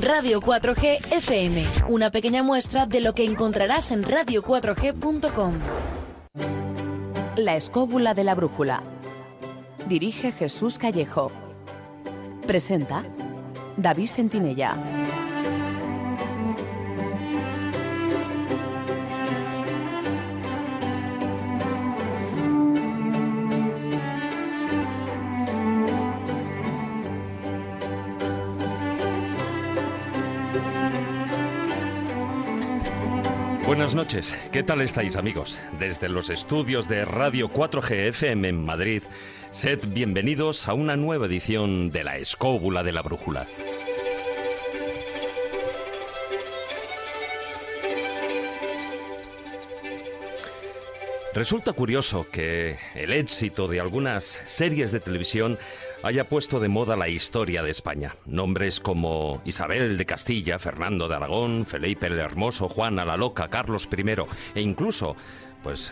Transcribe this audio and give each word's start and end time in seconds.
Radio 0.00 0.40
4G 0.40 1.12
FM, 1.12 1.64
una 1.88 2.10
pequeña 2.10 2.42
muestra 2.42 2.84
de 2.84 3.00
lo 3.00 3.14
que 3.14 3.24
encontrarás 3.24 3.90
en 3.92 4.02
radio4g.com. 4.02 5.54
La 7.36 7.56
escóbula 7.56 8.12
de 8.12 8.24
la 8.24 8.34
brújula. 8.34 8.82
Dirige 9.88 10.32
Jesús 10.32 10.78
Callejo. 10.78 11.30
Presenta 12.46 13.04
David 13.76 14.06
Sentinella. 14.06 14.76
Buenas 33.84 33.96
noches, 33.96 34.34
¿qué 34.50 34.62
tal 34.62 34.80
estáis 34.80 35.14
amigos? 35.14 35.58
Desde 35.78 36.08
los 36.08 36.30
estudios 36.30 36.88
de 36.88 37.04
Radio 37.04 37.50
4G 37.50 38.08
FM 38.08 38.48
en 38.48 38.64
Madrid, 38.64 39.02
sed 39.50 39.78
bienvenidos 39.88 40.68
a 40.68 40.72
una 40.72 40.96
nueva 40.96 41.26
edición 41.26 41.90
de 41.90 42.02
La 42.02 42.16
Escóbula 42.16 42.82
de 42.82 42.92
la 42.92 43.02
Brújula. 43.02 43.46
Resulta 51.34 51.74
curioso 51.74 52.26
que 52.32 52.78
el 52.94 53.12
éxito 53.12 53.68
de 53.68 53.80
algunas 53.80 54.40
series 54.46 54.92
de 54.92 55.00
televisión 55.00 55.58
haya 56.04 56.28
puesto 56.28 56.60
de 56.60 56.68
moda 56.68 56.96
la 56.96 57.08
historia 57.08 57.62
de 57.62 57.70
España. 57.70 58.14
Nombres 58.26 58.78
como 58.78 59.40
Isabel 59.46 59.96
de 59.96 60.04
Castilla, 60.04 60.58
Fernando 60.58 61.08
de 61.08 61.16
Aragón, 61.16 61.64
Felipe 61.64 62.08
el 62.08 62.18
Hermoso, 62.18 62.68
Juana 62.68 63.06
la 63.06 63.16
Loca, 63.16 63.48
Carlos 63.48 63.88
I 63.90 64.04
e 64.54 64.60
incluso 64.60 65.16
pues 65.62 65.90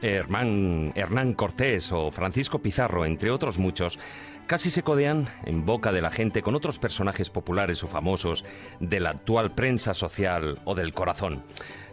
Hernán, 0.00 0.92
Hernán 0.94 1.32
Cortés 1.32 1.90
o 1.90 2.12
Francisco 2.12 2.60
Pizarro, 2.60 3.04
entre 3.04 3.32
otros 3.32 3.58
muchos, 3.58 3.98
casi 4.46 4.70
se 4.70 4.84
codean 4.84 5.28
en 5.44 5.66
boca 5.66 5.90
de 5.90 6.02
la 6.02 6.12
gente 6.12 6.40
con 6.40 6.54
otros 6.54 6.78
personajes 6.78 7.28
populares 7.28 7.82
o 7.82 7.88
famosos 7.88 8.44
de 8.78 9.00
la 9.00 9.10
actual 9.10 9.56
prensa 9.56 9.92
social 9.92 10.60
o 10.66 10.76
del 10.76 10.94
corazón. 10.94 11.42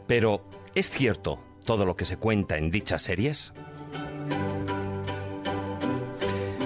Pero, 0.06 0.47
¿es 0.75 0.92
cierto 0.92 1.44
todo 1.66 1.84
lo 1.88 1.95
que 1.95 2.06
se 2.06 2.18
cuenta 2.18 2.59
en 2.59 2.70
dichas 2.70 3.02
series? 3.02 3.53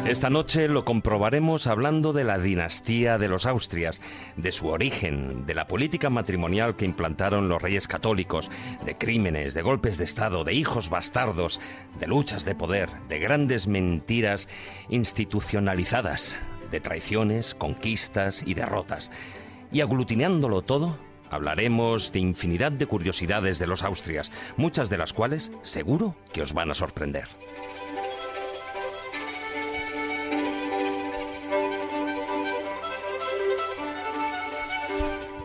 Esta 0.09 0.31
noche 0.31 0.67
lo 0.67 0.85
comprobaremos 0.85 1.67
hablando 1.67 2.13
de 2.13 2.23
la 2.23 2.39
dinastía 2.39 3.19
de 3.19 3.27
los 3.27 3.45
Austrias, 3.45 4.01
de 4.37 4.51
su 4.51 4.69
origen, 4.69 5.45
de 5.45 5.53
la 5.53 5.67
política 5.67 6.09
matrimonial 6.09 6.75
que 6.75 6.85
implantaron 6.85 7.47
los 7.47 7.61
reyes 7.61 7.87
católicos, 7.87 8.49
de 8.83 8.95
crímenes, 8.95 9.53
de 9.53 9.61
golpes 9.61 9.99
de 9.99 10.05
Estado, 10.05 10.43
de 10.43 10.53
hijos 10.55 10.89
bastardos, 10.89 11.61
de 11.99 12.07
luchas 12.07 12.43
de 12.43 12.55
poder, 12.55 12.89
de 13.07 13.19
grandes 13.19 13.67
mentiras 13.67 14.49
institucionalizadas, 14.89 16.35
de 16.71 16.79
traiciones, 16.79 17.53
conquistas 17.53 18.41
y 18.41 18.55
derrotas. 18.55 19.11
Y 19.71 19.81
aglutinándolo 19.81 20.63
todo, 20.63 20.97
hablaremos 21.29 22.11
de 22.11 22.17
infinidad 22.17 22.71
de 22.71 22.87
curiosidades 22.87 23.59
de 23.59 23.67
los 23.67 23.83
Austrias, 23.83 24.31
muchas 24.57 24.89
de 24.89 24.97
las 24.97 25.13
cuales 25.13 25.51
seguro 25.61 26.15
que 26.33 26.41
os 26.41 26.53
van 26.53 26.71
a 26.71 26.73
sorprender. 26.73 27.27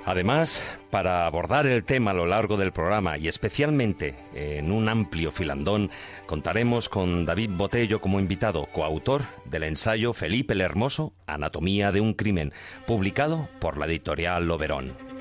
Además, 0.07 0.63
para 0.91 1.27
abordar 1.27 1.67
el 1.67 1.85
tema 1.85 2.11
a 2.11 2.15
lo 2.15 2.27
largo 2.27 2.59
del 2.59 2.73
programa 2.73 3.17
y 3.17 3.29
especialmente 3.29 4.15
en 4.35 4.71
un 4.71 4.89
amplio 4.89 5.31
filandón, 5.31 5.91
contaremos 6.27 6.91
con 6.91 7.25
David 7.25 7.51
Botello 7.55 8.01
como 8.01 8.21
invitado, 8.21 8.67
coautor 8.67 9.23
del 9.47 9.63
ensayo 9.63 10.13
Felipe 10.13 10.53
el 10.53 10.61
Hermoso, 10.61 11.15
Anatomía 11.27 11.91
de 11.91 12.01
un 12.01 12.13
Crimen, 12.13 12.53
publicado 12.87 13.49
por 13.61 13.79
la 13.79 13.87
editorial 13.87 14.47
Loberón. 14.47 15.14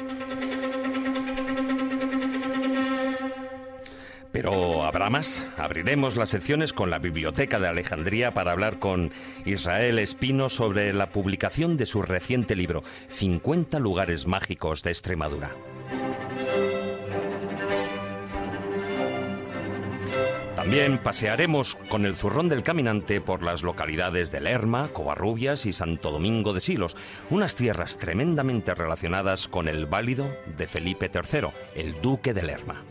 Pero 4.33 4.83
habrá 4.83 5.11
más. 5.11 5.45
Abriremos 5.57 6.17
las 6.17 6.31
secciones 6.31 6.73
con 6.73 6.89
la 6.89 6.97
Biblioteca 6.97 7.59
de 7.59 7.67
Alejandría 7.67 8.33
para 8.33 8.51
hablar 8.51 8.79
con 8.79 9.11
Israel 9.45 9.99
Espino 9.99 10.49
sobre 10.49 10.91
la 10.91 11.09
publicación 11.09 11.77
de 11.77 11.85
su 11.85 12.01
reciente 12.01 12.55
libro, 12.55 12.83
50 13.09 13.77
lugares 13.79 14.25
mágicos 14.25 14.81
de 14.81 14.89
Extremadura. 14.89 15.51
También 20.55 20.97
pasearemos 20.97 21.75
con 21.89 22.05
el 22.05 22.15
zurrón 22.15 22.49
del 22.49 22.63
caminante 22.63 23.21
por 23.21 23.43
las 23.43 23.61
localidades 23.61 24.31
de 24.31 24.39
Lerma, 24.39 24.89
Covarrubias 24.93 25.67
y 25.67 25.73
Santo 25.73 26.09
Domingo 26.09 26.53
de 26.53 26.61
Silos, 26.61 26.95
unas 27.29 27.55
tierras 27.55 27.99
tremendamente 27.99 28.73
relacionadas 28.73 29.47
con 29.47 29.67
el 29.67 29.85
válido 29.85 30.25
de 30.57 30.65
Felipe 30.65 31.11
III, 31.13 31.49
el 31.75 32.01
duque 32.01 32.33
de 32.33 32.43
Lerma. 32.43 32.81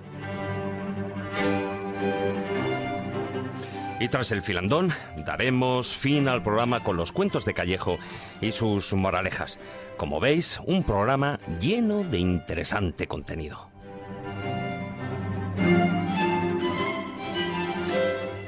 Y 4.02 4.08
tras 4.08 4.32
el 4.32 4.42
filandón, 4.42 4.92
daremos 5.24 5.96
fin 5.96 6.26
al 6.26 6.42
programa 6.42 6.80
con 6.80 6.96
los 6.96 7.12
cuentos 7.12 7.44
de 7.44 7.54
Callejo 7.54 7.98
y 8.40 8.50
sus 8.50 8.92
moralejas. 8.94 9.60
Como 9.96 10.18
veis, 10.18 10.58
un 10.66 10.82
programa 10.82 11.38
lleno 11.60 12.02
de 12.02 12.18
interesante 12.18 13.06
contenido. 13.06 13.70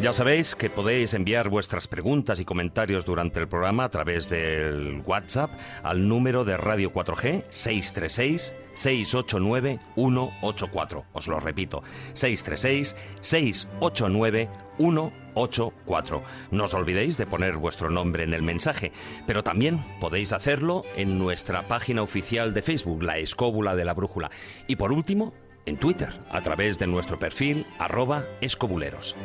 Ya 0.01 0.13
sabéis 0.13 0.57
que 0.57 0.69
podéis 0.69 1.15
enviar 1.15 1.49
vuestras 1.49 1.87
preguntas 1.87 2.41
y 2.41 2.45
comentarios 2.45 3.05
durante 3.05 3.39
el 3.39 3.47
programa 3.47 3.85
a 3.85 3.91
través 3.91 4.29
del 4.29 5.03
WhatsApp 5.07 5.53
al 5.83 6.09
número 6.09 6.45
de 6.45 6.57
Radio 6.57 6.93
4G 6.93 7.45
636 7.49 8.55
689 8.75 9.81
184. 9.95 11.05
Os 11.13 11.27
lo 11.27 11.41
repito, 11.41 11.83
636 12.13 12.97
689 13.21 14.49
184. 14.79 16.23
No 16.51 16.65
os 16.65 16.75
olvidéis 16.75 17.17
de 17.19 17.27
poner 17.27 17.57
vuestro 17.57 17.91
nombre 17.91 18.25
en 18.25 18.35
el 18.35 18.43
mensaje, 18.43 18.93
pero 19.27 19.43
también 19.43 19.85
podéis 20.01 20.33
hacerlo 20.33 20.83
en 20.97 21.19
nuestra 21.19 21.63
página 21.63 22.03
oficial 22.03 22.55
de 22.55 22.63
Facebook, 22.63 23.03
La 23.03 23.19
Escóbula 23.19 23.75
de 23.77 23.85
la 23.85 23.95
Brújula. 23.95 24.31
Y 24.67 24.77
por 24.77 24.93
último, 24.93 25.33
en 25.67 25.77
Twitter, 25.77 26.11
a 26.31 26.41
través 26.43 26.79
de 26.79 26.87
nuestro 26.87 27.19
perfil 27.19 27.67
arroba 27.79 28.25
escobuleros. 28.41 29.17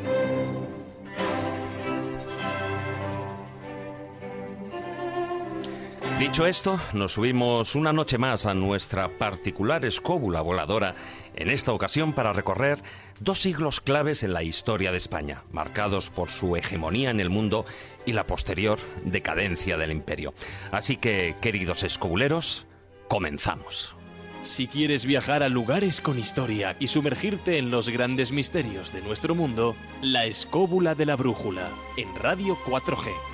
Dicho 6.20 6.44
esto, 6.44 6.78
nos 6.92 7.14
subimos 7.14 7.74
una 7.74 7.94
noche 7.94 8.18
más 8.18 8.44
a 8.44 8.52
nuestra 8.52 9.08
particular 9.08 9.86
escóbula 9.86 10.42
voladora, 10.42 10.94
en 11.34 11.48
esta 11.48 11.72
ocasión 11.72 12.12
para 12.12 12.34
recorrer 12.34 12.82
dos 13.20 13.40
siglos 13.40 13.80
claves 13.80 14.22
en 14.22 14.34
la 14.34 14.42
historia 14.42 14.90
de 14.90 14.98
España, 14.98 15.44
marcados 15.50 16.10
por 16.10 16.28
su 16.28 16.56
hegemonía 16.56 17.08
en 17.08 17.20
el 17.20 17.30
mundo 17.30 17.64
y 18.04 18.12
la 18.12 18.26
posterior 18.26 18.78
decadencia 19.02 19.78
del 19.78 19.92
imperio. 19.92 20.34
Así 20.72 20.98
que, 20.98 21.36
queridos 21.40 21.84
escobuleros, 21.84 22.66
comenzamos. 23.08 23.96
Si 24.42 24.66
quieres 24.66 25.06
viajar 25.06 25.42
a 25.42 25.48
lugares 25.48 26.02
con 26.02 26.18
historia 26.18 26.76
y 26.78 26.88
sumergirte 26.88 27.56
en 27.56 27.70
los 27.70 27.88
grandes 27.88 28.30
misterios 28.30 28.92
de 28.92 29.00
nuestro 29.00 29.34
mundo, 29.34 29.74
La 30.02 30.26
Escóbula 30.26 30.94
de 30.94 31.06
la 31.06 31.16
Brújula, 31.16 31.70
en 31.96 32.14
Radio 32.16 32.58
4G. 32.66 33.29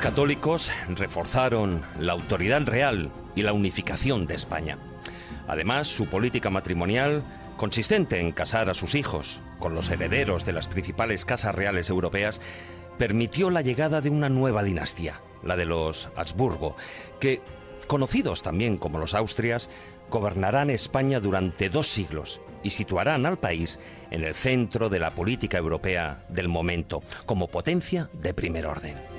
Católicos 0.00 0.72
reforzaron 0.88 1.82
la 1.98 2.12
autoridad 2.12 2.62
real 2.62 3.10
y 3.34 3.42
la 3.42 3.52
unificación 3.52 4.26
de 4.26 4.34
España. 4.34 4.78
Además, 5.46 5.88
su 5.88 6.06
política 6.06 6.48
matrimonial, 6.48 7.22
consistente 7.56 8.18
en 8.18 8.32
casar 8.32 8.70
a 8.70 8.74
sus 8.74 8.94
hijos 8.94 9.40
con 9.58 9.74
los 9.74 9.90
herederos 9.90 10.46
de 10.46 10.54
las 10.54 10.68
principales 10.68 11.26
casas 11.26 11.54
reales 11.54 11.90
europeas, 11.90 12.40
permitió 12.98 13.50
la 13.50 13.60
llegada 13.60 14.00
de 14.00 14.08
una 14.08 14.30
nueva 14.30 14.62
dinastía, 14.62 15.20
la 15.42 15.56
de 15.56 15.66
los 15.66 16.08
Habsburgo, 16.16 16.76
que, 17.20 17.42
conocidos 17.86 18.42
también 18.42 18.78
como 18.78 18.98
los 18.98 19.14
Austrias, 19.14 19.68
gobernarán 20.08 20.70
España 20.70 21.20
durante 21.20 21.68
dos 21.68 21.88
siglos 21.88 22.40
y 22.62 22.70
situarán 22.70 23.26
al 23.26 23.38
país 23.38 23.78
en 24.10 24.24
el 24.24 24.34
centro 24.34 24.88
de 24.88 24.98
la 24.98 25.14
política 25.14 25.58
europea 25.58 26.24
del 26.30 26.48
momento, 26.48 27.02
como 27.26 27.48
potencia 27.48 28.08
de 28.14 28.32
primer 28.32 28.66
orden. 28.66 29.09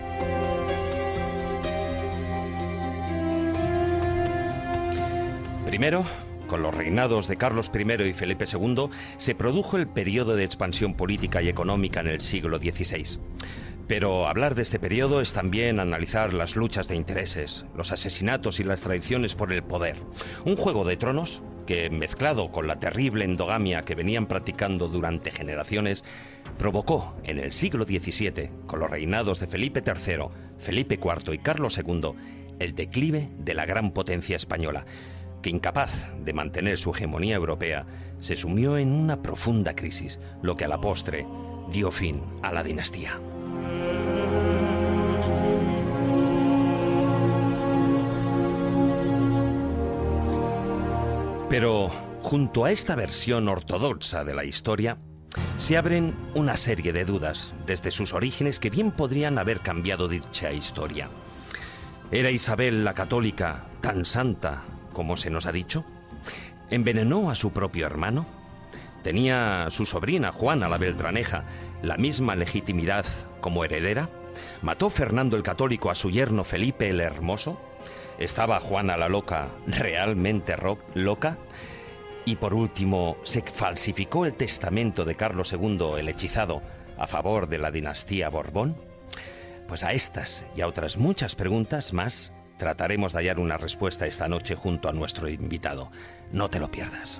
Primero, 5.72 6.04
con 6.48 6.64
los 6.64 6.76
reinados 6.76 7.30
de 7.30 7.38
Carlos 7.38 7.72
I 7.74 8.04
y 8.04 8.12
Felipe 8.12 8.44
II, 8.44 8.90
se 9.16 9.36
produjo 9.36 9.78
el 9.78 9.88
periodo 9.88 10.36
de 10.36 10.44
expansión 10.44 10.96
política 10.96 11.42
y 11.42 11.48
económica 11.48 12.02
en 12.02 12.08
el 12.08 12.20
siglo 12.20 12.58
XVI. 12.58 13.22
Pero 13.88 14.28
hablar 14.28 14.54
de 14.54 14.64
este 14.64 14.80
periodo 14.80 15.22
es 15.22 15.32
también 15.32 15.80
analizar 15.80 16.34
las 16.34 16.58
luchas 16.58 16.90
de 16.90 16.98
intereses, 16.98 17.66
los 17.74 17.94
asesinatos 17.94 18.60
y 18.60 18.66
las 18.66 18.82
traiciones 18.82 19.34
por 19.34 19.54
el 19.54 19.64
poder. 19.64 19.96
Un 20.44 20.58
juego 20.58 20.84
de 20.84 20.98
tronos 20.98 21.42
que, 21.66 21.90
mezclado 21.90 22.52
con 22.52 22.68
la 22.68 22.78
terrible 22.78 23.24
endogamia 23.24 23.86
que 23.86 23.96
venían 23.96 24.26
practicando 24.26 24.90
durante 24.90 25.32
generaciones, 25.32 26.04
provocó 26.58 27.16
en 27.24 27.40
el 27.40 27.54
siglo 27.54 27.86
XVII, 27.86 28.50
con 28.68 28.82
los 28.82 28.92
reinados 28.92 29.40
de 29.40 29.48
Felipe 29.48 29.82
III, 29.86 30.26
Felipe 30.60 31.00
IV 31.02 31.34
y 31.34 31.38
Carlos 31.38 31.78
II, 31.78 32.12
el 32.60 32.76
declive 32.76 33.30
de 33.40 33.54
la 33.54 33.66
gran 33.66 33.94
potencia 33.94 34.36
española 34.36 34.86
que 35.42 35.50
incapaz 35.50 36.12
de 36.24 36.34
mantener 36.34 36.78
su 36.78 36.92
hegemonía 36.92 37.36
europea, 37.36 37.86
se 38.20 38.36
sumió 38.36 38.78
en 38.78 38.92
una 38.92 39.22
profunda 39.22 39.76
crisis, 39.76 40.20
lo 40.42 40.56
que 40.56 40.66
a 40.66 40.68
la 40.68 40.80
postre 40.80 41.26
dio 41.72 41.92
fin 41.92 42.22
a 42.42 42.52
la 42.52 42.64
dinastía. 42.64 43.20
Pero 51.50 51.92
junto 52.22 52.64
a 52.64 52.72
esta 52.72 52.96
versión 52.96 53.50
ortodoxa 53.50 54.24
de 54.24 54.34
la 54.34 54.46
historia, 54.46 54.98
se 55.58 55.78
abren 55.78 56.16
una 56.34 56.56
serie 56.56 56.94
de 56.94 57.04
dudas 57.04 57.56
desde 57.66 57.92
sus 57.92 58.14
orígenes 58.14 58.60
que 58.60 58.70
bien 58.70 58.92
podrían 58.92 59.38
haber 59.38 59.60
cambiado 59.60 60.08
dicha 60.08 60.52
historia. 60.52 61.10
¿Era 62.12 62.30
Isabel 62.30 62.84
la 62.84 62.94
católica 62.94 63.66
tan 63.82 64.06
santa 64.06 64.64
como 64.94 65.18
se 65.18 65.30
nos 65.30 65.46
ha 65.46 65.52
dicho? 65.52 65.84
¿Envenenó 66.70 67.30
a 67.30 67.36
su 67.36 67.52
propio 67.52 67.86
hermano? 67.86 68.26
¿Tenía 69.04 69.68
su 69.70 69.86
sobrina 69.86 70.32
Juana 70.32 70.70
la 70.70 70.78
Beltraneja 70.78 71.44
la 71.82 71.98
misma 71.98 72.36
legitimidad 72.36 73.06
como 73.42 73.66
heredera? 73.66 74.10
¿Mató 74.62 74.90
Fernando 74.90 75.36
el 75.36 75.44
Católico 75.44 75.90
a 75.90 75.96
su 75.96 76.12
yerno 76.12 76.44
Felipe 76.44 76.90
el 76.90 77.02
Hermoso? 77.02 77.60
¿Estaba 78.20 78.60
Juana 78.60 78.98
la 78.98 79.10
Loca 79.10 79.50
realmente 79.68 80.56
loca? 80.94 81.38
Y 82.26 82.36
por 82.36 82.54
último, 82.54 83.18
¿se 83.24 83.42
falsificó 83.42 84.26
el 84.26 84.36
testamento 84.36 85.06
de 85.06 85.16
Carlos 85.16 85.52
II 85.54 85.94
el 85.98 86.08
hechizado 86.08 86.62
a 86.98 87.08
favor 87.08 87.48
de 87.48 87.58
la 87.58 87.72
dinastía 87.72 88.30
Borbón? 88.30 88.76
Pues 89.68 89.84
a 89.84 89.94
estas 89.94 90.46
y 90.56 90.62
a 90.62 90.68
otras 90.68 90.98
muchas 90.98 91.36
preguntas 91.36 91.94
más 91.94 92.34
Trataremos 92.62 93.12
de 93.12 93.18
hallar 93.18 93.40
una 93.40 93.58
respuesta 93.58 94.06
esta 94.06 94.28
noche 94.28 94.54
junto 94.54 94.88
a 94.88 94.94
nuestro 94.94 95.28
invitado. 95.28 95.90
No 96.32 96.48
te 96.48 96.60
lo 96.60 96.70
pierdas. 96.70 97.20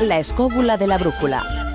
La 0.00 0.18
escóbula 0.18 0.76
de 0.76 0.88
la 0.88 0.98
brújula 0.98 1.69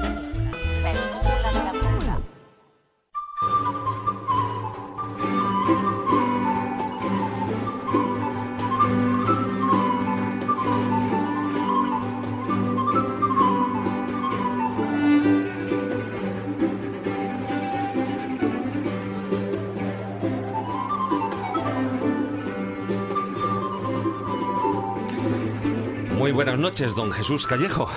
buenas 26.31 26.57
noches, 26.57 26.95
don 26.95 27.11
Jesús 27.11 27.45
Callejo. 27.47 27.89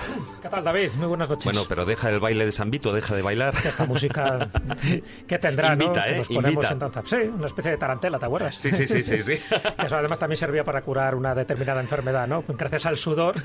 ¿Qué 0.43 0.49
tal, 0.49 0.65
David? 0.65 0.91
Muy 0.97 1.07
buenas 1.07 1.29
noches. 1.29 1.45
Bueno, 1.45 1.63
pero 1.69 1.85
deja 1.85 2.09
el 2.11 2.21
baile 2.21 2.45
de 2.47 2.53
San 2.53 2.71
Vito, 2.71 2.93
deja 2.93 3.15
de 3.15 3.23
bailar. 3.23 3.55
Esta 3.65 3.87
música 3.87 4.49
que 5.27 5.39
tendrá, 5.39 5.73
invita, 5.73 6.07
¿no? 6.07 6.13
¿eh? 6.13 6.19
nos 6.19 6.29
ponemos 6.29 6.65
en 6.71 6.79
Sí, 7.05 7.17
una 7.17 7.47
especie 7.47 7.71
de 7.73 7.77
tarantela, 7.77 8.19
¿te 8.19 8.27
acuerdas? 8.27 8.55
Sí, 8.57 8.71
sí, 8.71 8.89
sí, 8.89 9.03
sí. 9.03 9.23
sí. 9.23 9.39
que 9.79 9.87
eso 9.87 9.97
además 9.97 10.19
también 10.19 10.37
servía 10.37 10.65
para 10.65 10.83
curar 10.83 11.15
una 11.15 11.35
determinada 11.35 11.81
enfermedad, 11.81 12.27
¿no? 12.27 12.45
Gracias 12.49 12.87
al 12.87 12.99
sudor 12.99 13.37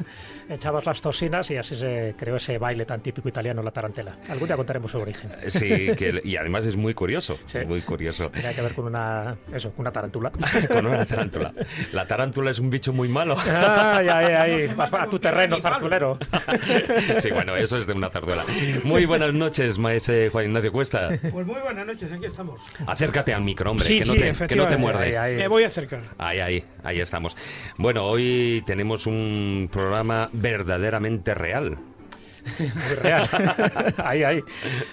echabas 0.50 0.85
las 0.85 1.01
toxinas 1.01 1.50
y 1.51 1.57
así 1.57 1.75
se 1.75 2.15
creó 2.18 2.35
ese 2.35 2.57
baile 2.57 2.85
tan 2.85 3.01
típico 3.01 3.30
italiano, 3.30 3.62
la 3.62 3.71
tarantela. 3.71 4.18
Algún 4.30 4.47
día 4.47 4.56
contaremos 4.56 4.91
su 4.91 4.97
origen. 4.97 5.31
Sí, 5.47 5.91
y 6.24 6.35
además 6.35 6.65
es 6.65 6.75
muy 6.75 6.94
curioso, 6.94 7.39
muy 7.68 7.81
curioso. 7.81 8.30
Tiene 8.30 8.53
que 8.53 8.62
ver 8.62 8.74
con 8.74 8.85
una, 8.85 9.35
eso, 9.53 9.71
con 9.71 9.81
una 9.81 9.91
tarántula. 9.91 10.31
con 10.68 10.85
una 10.85 11.06
tarántula. 11.06 11.53
La 11.91 12.07
tarántula 12.07 12.51
es 12.51 12.59
un 12.59 12.69
bicho 12.69 12.94
muy 12.94 13.07
malo. 13.07 13.35
Ay, 13.39 14.07
ay, 14.07 14.25
ay. 14.33 14.73
Vas 14.75 14.90
para 14.90 15.08
tu 15.08 15.20
terreno, 15.20 15.60
zartulero. 15.60 16.18
sí, 17.20 17.31
bueno, 17.31 17.56
eso 17.56 17.78
es 17.78 17.88
de 17.88 17.94
una 17.94 18.10
zarzuela. 18.10 18.46
Muy 18.84 19.06
buenas 19.06 19.34
noches, 19.34 19.78
maese 19.78 20.30
Juan 20.31 20.46
Ignacio 20.46 20.72
Cuesta. 20.72 21.10
Pues 21.31 21.46
muy 21.46 21.62
buenas 21.62 21.86
noches, 21.86 22.12
aquí 22.12 22.25
estamos. 22.25 22.62
Acércate 22.88 23.34
al 23.34 23.44
micro, 23.44 23.72
hombre, 23.72 23.88
que, 23.88 24.06
no 24.06 24.14
te, 24.14 24.48
que, 24.48 24.56
no 24.56 24.68
te, 24.68 24.78
muerde. 24.78 25.38
Me 25.38 25.48
voy 25.48 25.64
a 25.64 25.68
acercar. 25.68 26.02
Ahí, 26.18 26.40
ahí, 26.40 26.64
ahí 26.84 27.00
estamos. 27.00 27.36
Bueno, 27.78 28.06
hoy 28.06 28.64
tenemos 28.66 29.08
un 29.08 29.70
programa 29.72 30.28
verdaderamente 30.34 31.34
real. 31.34 31.78
muy 32.58 32.96
real. 32.96 33.28
ahí, 34.04 34.24
ahí. 34.24 34.44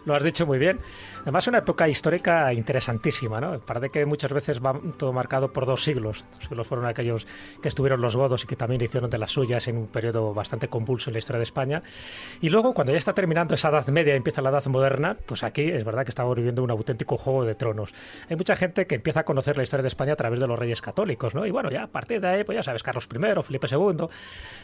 Lo 0.05 0.15
has 0.15 0.23
dicho 0.23 0.47
muy 0.47 0.59
bien. 0.59 0.79
Además, 1.23 1.47
una 1.49 1.59
época 1.59 1.89
histórica 1.89 2.53
interesantísima, 2.53 3.41
¿no? 3.41 3.59
Parece 3.61 3.91
que 3.91 4.07
muchas 4.07 4.33
veces 4.33 4.61
va 4.65 4.79
todo 4.97 5.13
marcado 5.13 5.53
por 5.53 5.67
dos 5.67 5.85
siglos. 5.85 6.25
Los 6.37 6.45
siglos 6.45 6.67
fueron 6.67 6.87
aquellos 6.87 7.27
que 7.63 7.69
estuvieron 7.69 8.01
los 8.01 8.17
godos 8.17 8.45
y 8.45 8.47
que 8.47 8.57
también 8.57 8.83
hicieron 8.83 9.11
de 9.11 9.19
las 9.19 9.31
suyas 9.31 9.69
en 9.69 9.77
un 9.77 9.87
periodo 9.87 10.33
bastante 10.35 10.69
convulso 10.69 11.11
en 11.11 11.15
la 11.15 11.19
historia 11.19 11.39
de 11.39 11.45
España. 11.45 11.83
Y 12.41 12.49
luego, 12.49 12.75
cuando 12.75 12.93
ya 12.93 12.99
está 12.99 13.13
terminando 13.13 13.55
esa 13.55 13.69
edad 13.69 13.87
media 13.89 14.15
y 14.15 14.17
empieza 14.17 14.41
la 14.43 14.51
edad 14.51 14.65
moderna, 14.67 15.17
pues 15.27 15.43
aquí 15.43 15.63
es 15.63 15.85
verdad 15.85 16.05
que 16.05 16.11
estamos 16.11 16.35
viviendo 16.37 16.63
un 16.63 16.71
auténtico 16.71 17.17
juego 17.17 17.45
de 17.45 17.55
tronos. 17.55 17.93
Hay 18.29 18.37
mucha 18.37 18.57
gente 18.57 18.87
que 18.87 18.97
empieza 18.97 19.21
a 19.21 19.25
conocer 19.25 19.57
la 19.57 19.63
historia 19.63 19.83
de 19.83 19.89
España 19.89 20.15
a 20.15 20.17
través 20.17 20.41
de 20.41 20.47
los 20.47 20.59
reyes 20.59 20.81
católicos, 20.81 21.35
¿no? 21.35 21.47
Y 21.47 21.51
bueno, 21.51 21.71
ya 21.71 21.85
a 21.85 21.89
partir 21.89 22.21
de 22.21 22.29
ahí, 22.29 22.45
pues 22.45 22.57
ya 22.57 22.63
sabes, 22.63 22.83
Carlos 22.83 23.09
I, 23.13 23.43
Felipe 23.43 23.67
II, 23.71 24.07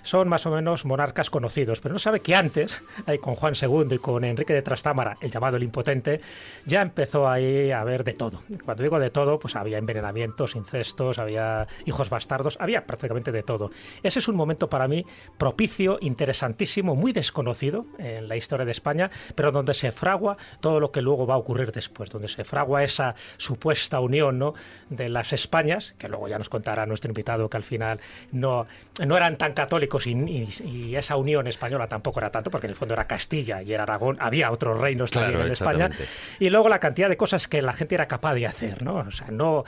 son 0.03 0.29
más 0.29 0.47
o 0.47 0.51
menos 0.51 0.85
monarcas 0.85 1.31
conocidos, 1.31 1.81
pero 1.81 1.93
no 1.93 1.99
sabe 1.99 2.21
que 2.21 2.35
antes, 2.35 2.83
ahí 3.07 3.19
con 3.19 3.35
Juan 3.35 3.55
II 3.61 3.95
y 3.95 3.99
con 3.99 4.25
Enrique 4.25 4.55
de 4.55 4.63
Trastámara, 4.63 5.17
el 5.21 5.31
llamado 5.31 5.57
el 5.57 5.63
impotente, 5.63 6.21
ya 6.65 6.83
empezó 6.83 7.29
ahí 7.29 7.71
a 7.71 7.81
haber 7.81 8.05
de 8.05 8.13
todo. 8.13 8.43
Cuando 8.65 8.83
digo 8.83 8.99
de 8.99 9.11
todo, 9.11 9.39
pues 9.39 9.57
había 9.57 9.79
envenenamientos, 9.79 10.57
incestos, 10.57 11.19
había 11.19 11.67
hijos 11.85 12.11
bastardos, 12.11 12.57
había 12.61 12.87
prácticamente 12.87 13.33
de 13.33 13.43
todo. 13.43 13.71
Ese 14.03 14.19
es 14.19 14.29
un 14.29 14.37
momento 14.37 14.69
para 14.69 14.89
mí 14.89 15.05
propicio, 15.39 15.99
interesantísimo, 16.01 16.95
muy 16.95 17.13
desconocido 17.13 17.87
en 17.99 18.29
la 18.29 18.37
historia 18.37 18.65
de 18.65 18.73
España, 18.73 19.11
pero 19.35 19.53
donde 19.53 19.75
se 19.75 19.93
fragua 19.93 20.37
todo 20.61 20.81
lo 20.81 20.91
que 20.91 21.03
luego 21.03 21.27
va 21.27 21.35
a 21.35 21.39
ocurrir 21.39 21.73
después, 21.73 22.11
donde 22.11 22.29
se 22.29 22.45
fragua 22.45 22.83
esa 22.83 23.15
supuesta 23.37 24.01
unión 24.01 24.39
¿no? 24.39 24.55
de 24.91 25.09
las 25.09 25.33
Españas, 25.33 25.95
que 25.99 26.09
luego 26.09 26.29
ya 26.29 26.39
nos 26.39 26.49
contará 26.49 26.87
nuestro 26.87 27.11
invitado 27.11 27.49
que 27.49 27.57
al 27.57 27.63
final 27.63 28.01
no, 28.33 28.67
no 29.05 29.17
eran 29.17 29.37
tan 29.37 29.53
católicos 29.53 30.07
y, 30.07 30.13
y, 30.13 30.97
esa 30.97 31.17
unión 31.17 31.47
española 31.47 31.89
tampoco 31.89 32.21
era 32.21 32.31
tanto, 32.31 32.51
porque 32.51 32.67
en 32.67 32.71
el 32.71 32.77
fondo 32.77 32.95
era 32.95 33.07
Castilla 33.07 33.63
y 33.63 33.73
era 33.73 33.83
Aragón, 33.83 34.17
había 34.21 34.51
otros 34.51 34.79
reinos 34.79 35.11
también 35.11 35.43
en 35.43 35.53
España. 35.53 35.91
Y 36.39 36.51
luego 36.51 36.69
la 36.69 36.81
cantidad 36.81 37.09
de 37.09 37.17
cosas 37.17 37.49
que 37.49 37.63
la 37.63 37.73
gente 37.73 37.95
era 37.95 38.07
capaz 38.07 38.35
de 38.35 38.47
hacer, 38.47 38.83
¿no? 38.83 38.97
O 38.97 39.11
sea, 39.11 39.29
no 39.31 39.65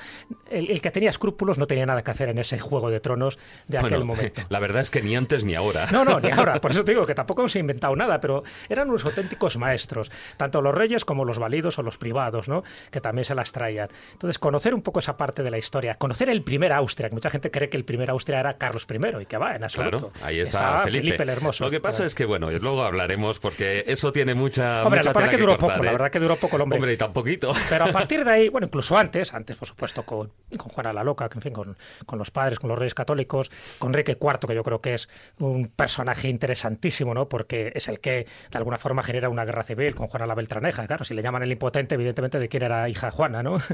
el, 0.50 0.80
que 0.80 0.90
tenía 0.90 1.10
escrúpulos 1.10 1.58
no 1.58 1.66
tenía 1.66 1.86
nada 1.86 2.02
que 2.02 2.10
hacer 2.10 2.28
en 2.28 2.38
ese 2.38 2.58
juego 2.58 2.90
de 2.90 3.00
tronos 3.00 3.38
de 3.66 3.78
aquel 3.78 4.04
momento. 4.04 4.42
La 4.48 4.58
verdad 4.58 4.82
es 4.82 4.90
que 4.90 5.02
ni 5.02 5.16
antes 5.16 5.44
ni 5.44 5.54
ahora. 5.54 5.86
No, 5.92 6.04
no, 6.04 6.20
ni 6.20 6.30
ahora. 6.30 6.60
Por 6.60 6.70
eso 6.70 6.84
te 6.84 6.92
digo 6.92 7.06
que 7.06 7.14
tampoco 7.18 7.48
se 7.48 7.58
ha 7.58 7.60
inventado 7.60 7.94
nada, 7.96 8.20
pero 8.20 8.42
eran 8.68 8.88
unos 8.88 9.04
auténticos 9.04 9.56
maestros, 9.56 10.10
tanto 10.36 10.60
los 10.60 10.74
reyes 10.74 11.04
como 11.04 11.24
los 11.24 11.38
válidos 11.38 11.78
o 11.78 11.82
los 11.82 11.98
privados, 11.98 12.48
¿no? 12.48 12.62
Que 12.90 13.00
también 13.00 13.24
se 13.24 13.34
las 13.34 13.52
traían. 13.52 13.88
Entonces, 14.12 14.38
conocer 14.38 14.74
un 14.74 14.82
poco 14.82 15.00
esa 15.00 15.16
parte 15.16 15.42
de 15.42 15.50
la 15.50 15.58
historia, 15.58 15.94
conocer 15.94 16.28
el 16.28 16.42
primer 16.42 16.72
Austria, 16.72 17.08
que 17.08 17.14
mucha 17.14 17.30
gente 17.30 17.50
cree 17.50 17.68
que 17.68 17.76
el 17.76 17.84
primer 17.84 18.10
Austria 18.10 18.40
era 18.40 18.58
Carlos 18.58 18.86
I 18.90 19.22
y 19.22 19.26
que 19.26 19.38
va, 19.38 19.54
en 19.54 19.64
absoluto. 19.64 20.10
Claro, 20.10 20.26
ahí 20.26 20.40
está 20.40 20.82
Felipe. 20.82 21.22
el 21.22 21.28
Hermoso. 21.28 21.64
Lo 21.64 21.70
que 21.70 21.80
pasa 21.80 22.04
es 22.04 22.14
que, 22.14 22.24
bueno, 22.24 22.50
luego 22.50 22.82
hablaremos 22.82 23.40
porque 23.40 23.84
eso 23.86 24.12
tiene 24.12 24.34
mucha. 24.34 24.84
Hombre, 24.84 25.00
mucha 25.00 25.10
la 25.10 25.20
verdad 25.20 25.30
tela 25.30 25.30
que 25.30 25.36
duró 25.36 25.52
cortar, 25.52 25.76
poco, 25.76 25.84
la 25.84 25.90
¿eh? 25.90 25.92
verdad 25.92 26.10
que 26.10 26.18
duró 26.18 26.36
poco 26.36 26.57
el 26.58 26.62
hombre. 26.62 26.78
Hombre, 26.78 26.92
y 26.92 26.96
tan 26.96 27.12
poquito. 27.12 27.52
Pero 27.70 27.86
a 27.86 27.92
partir 27.92 28.24
de 28.24 28.30
ahí, 28.30 28.48
bueno, 28.48 28.66
incluso 28.66 28.96
antes, 28.96 29.32
antes 29.32 29.56
por 29.56 29.66
supuesto 29.66 30.04
con, 30.04 30.30
con 30.56 30.68
Juana 30.68 30.92
la 30.92 31.04
Loca, 31.04 31.28
que 31.28 31.38
en 31.38 31.42
fin, 31.42 31.52
con, 31.52 31.76
con 32.04 32.18
los 32.18 32.30
padres, 32.30 32.58
con 32.58 32.68
los 32.68 32.78
reyes 32.78 32.94
católicos, 32.94 33.50
con 33.78 33.90
Enrique 33.90 34.18
IV, 34.20 34.46
que 34.46 34.54
yo 34.54 34.62
creo 34.62 34.80
que 34.80 34.94
es 34.94 35.08
un 35.38 35.68
personaje 35.68 36.28
interesantísimo, 36.28 37.14
¿no? 37.14 37.28
Porque 37.28 37.72
es 37.74 37.88
el 37.88 38.00
que 38.00 38.26
de 38.50 38.58
alguna 38.58 38.78
forma 38.78 39.02
genera 39.02 39.28
una 39.28 39.44
guerra 39.44 39.62
civil 39.62 39.94
con 39.94 40.06
Juana 40.06 40.26
la 40.26 40.34
Beltraneja. 40.34 40.86
Claro, 40.86 41.04
si 41.04 41.14
le 41.14 41.22
llaman 41.22 41.42
el 41.42 41.52
impotente, 41.52 41.94
evidentemente 41.94 42.38
de 42.38 42.48
quién 42.48 42.62
era 42.62 42.88
hija 42.88 43.10
Juana, 43.10 43.42
¿no? 43.42 43.58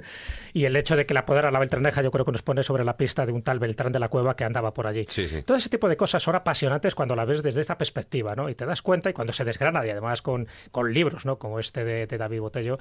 Y 0.52 0.66
el 0.66 0.76
hecho 0.76 0.96
de 0.96 1.06
que 1.06 1.14
la 1.14 1.20
apodara 1.20 1.50
la 1.50 1.58
Beltraneja, 1.58 2.02
yo 2.02 2.10
creo 2.10 2.24
que 2.24 2.32
nos 2.32 2.42
pone 2.42 2.62
sobre 2.62 2.84
la 2.84 2.96
pista 2.96 3.26
de 3.26 3.32
un 3.32 3.42
tal 3.42 3.58
Beltrán 3.58 3.92
de 3.92 3.98
la 3.98 4.08
Cueva 4.08 4.36
que 4.36 4.44
andaba 4.44 4.72
por 4.72 4.86
allí. 4.86 5.04
Sí, 5.08 5.28
sí. 5.28 5.42
Todo 5.42 5.56
ese 5.56 5.68
tipo 5.68 5.88
de 5.88 5.96
cosas 5.96 6.22
son 6.22 6.34
apasionantes 6.34 6.94
cuando 6.94 7.16
la 7.16 7.24
ves 7.24 7.42
desde 7.42 7.60
esta 7.60 7.78
perspectiva, 7.78 8.34
¿no? 8.36 8.48
Y 8.48 8.54
te 8.54 8.66
das 8.66 8.82
cuenta 8.82 9.10
y 9.10 9.12
cuando 9.12 9.32
se 9.32 9.44
desgrana, 9.44 9.84
y 9.86 9.90
además 9.90 10.22
con, 10.22 10.46
con 10.70 10.92
libros, 10.92 11.26
¿no? 11.26 11.38
Como 11.38 11.58
este 11.58 11.84
de, 11.84 12.06
de 12.06 12.18
David 12.18 12.40
Botello, 12.40 12.73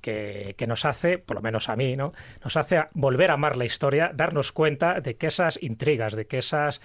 que, 0.00 0.54
que 0.58 0.66
nos 0.66 0.84
hace, 0.84 1.18
por 1.18 1.36
lo 1.36 1.42
menos 1.42 1.68
a 1.68 1.76
mí, 1.76 1.96
¿no? 1.96 2.12
Nos 2.42 2.56
hace 2.56 2.84
volver 2.92 3.30
a 3.30 3.34
amar 3.34 3.56
la 3.56 3.64
historia, 3.64 4.10
darnos 4.14 4.52
cuenta 4.52 5.00
de 5.00 5.16
que 5.16 5.28
esas 5.28 5.62
intrigas, 5.62 6.14
de 6.14 6.26
que 6.26 6.38
esas 6.38 6.80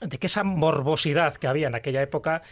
de 0.00 0.18
que 0.18 0.26
esa 0.26 0.42
morbosidad 0.42 1.36
que 1.36 1.46
había 1.46 1.68
en 1.68 1.74
aquella 1.74 2.02
época 2.02 2.42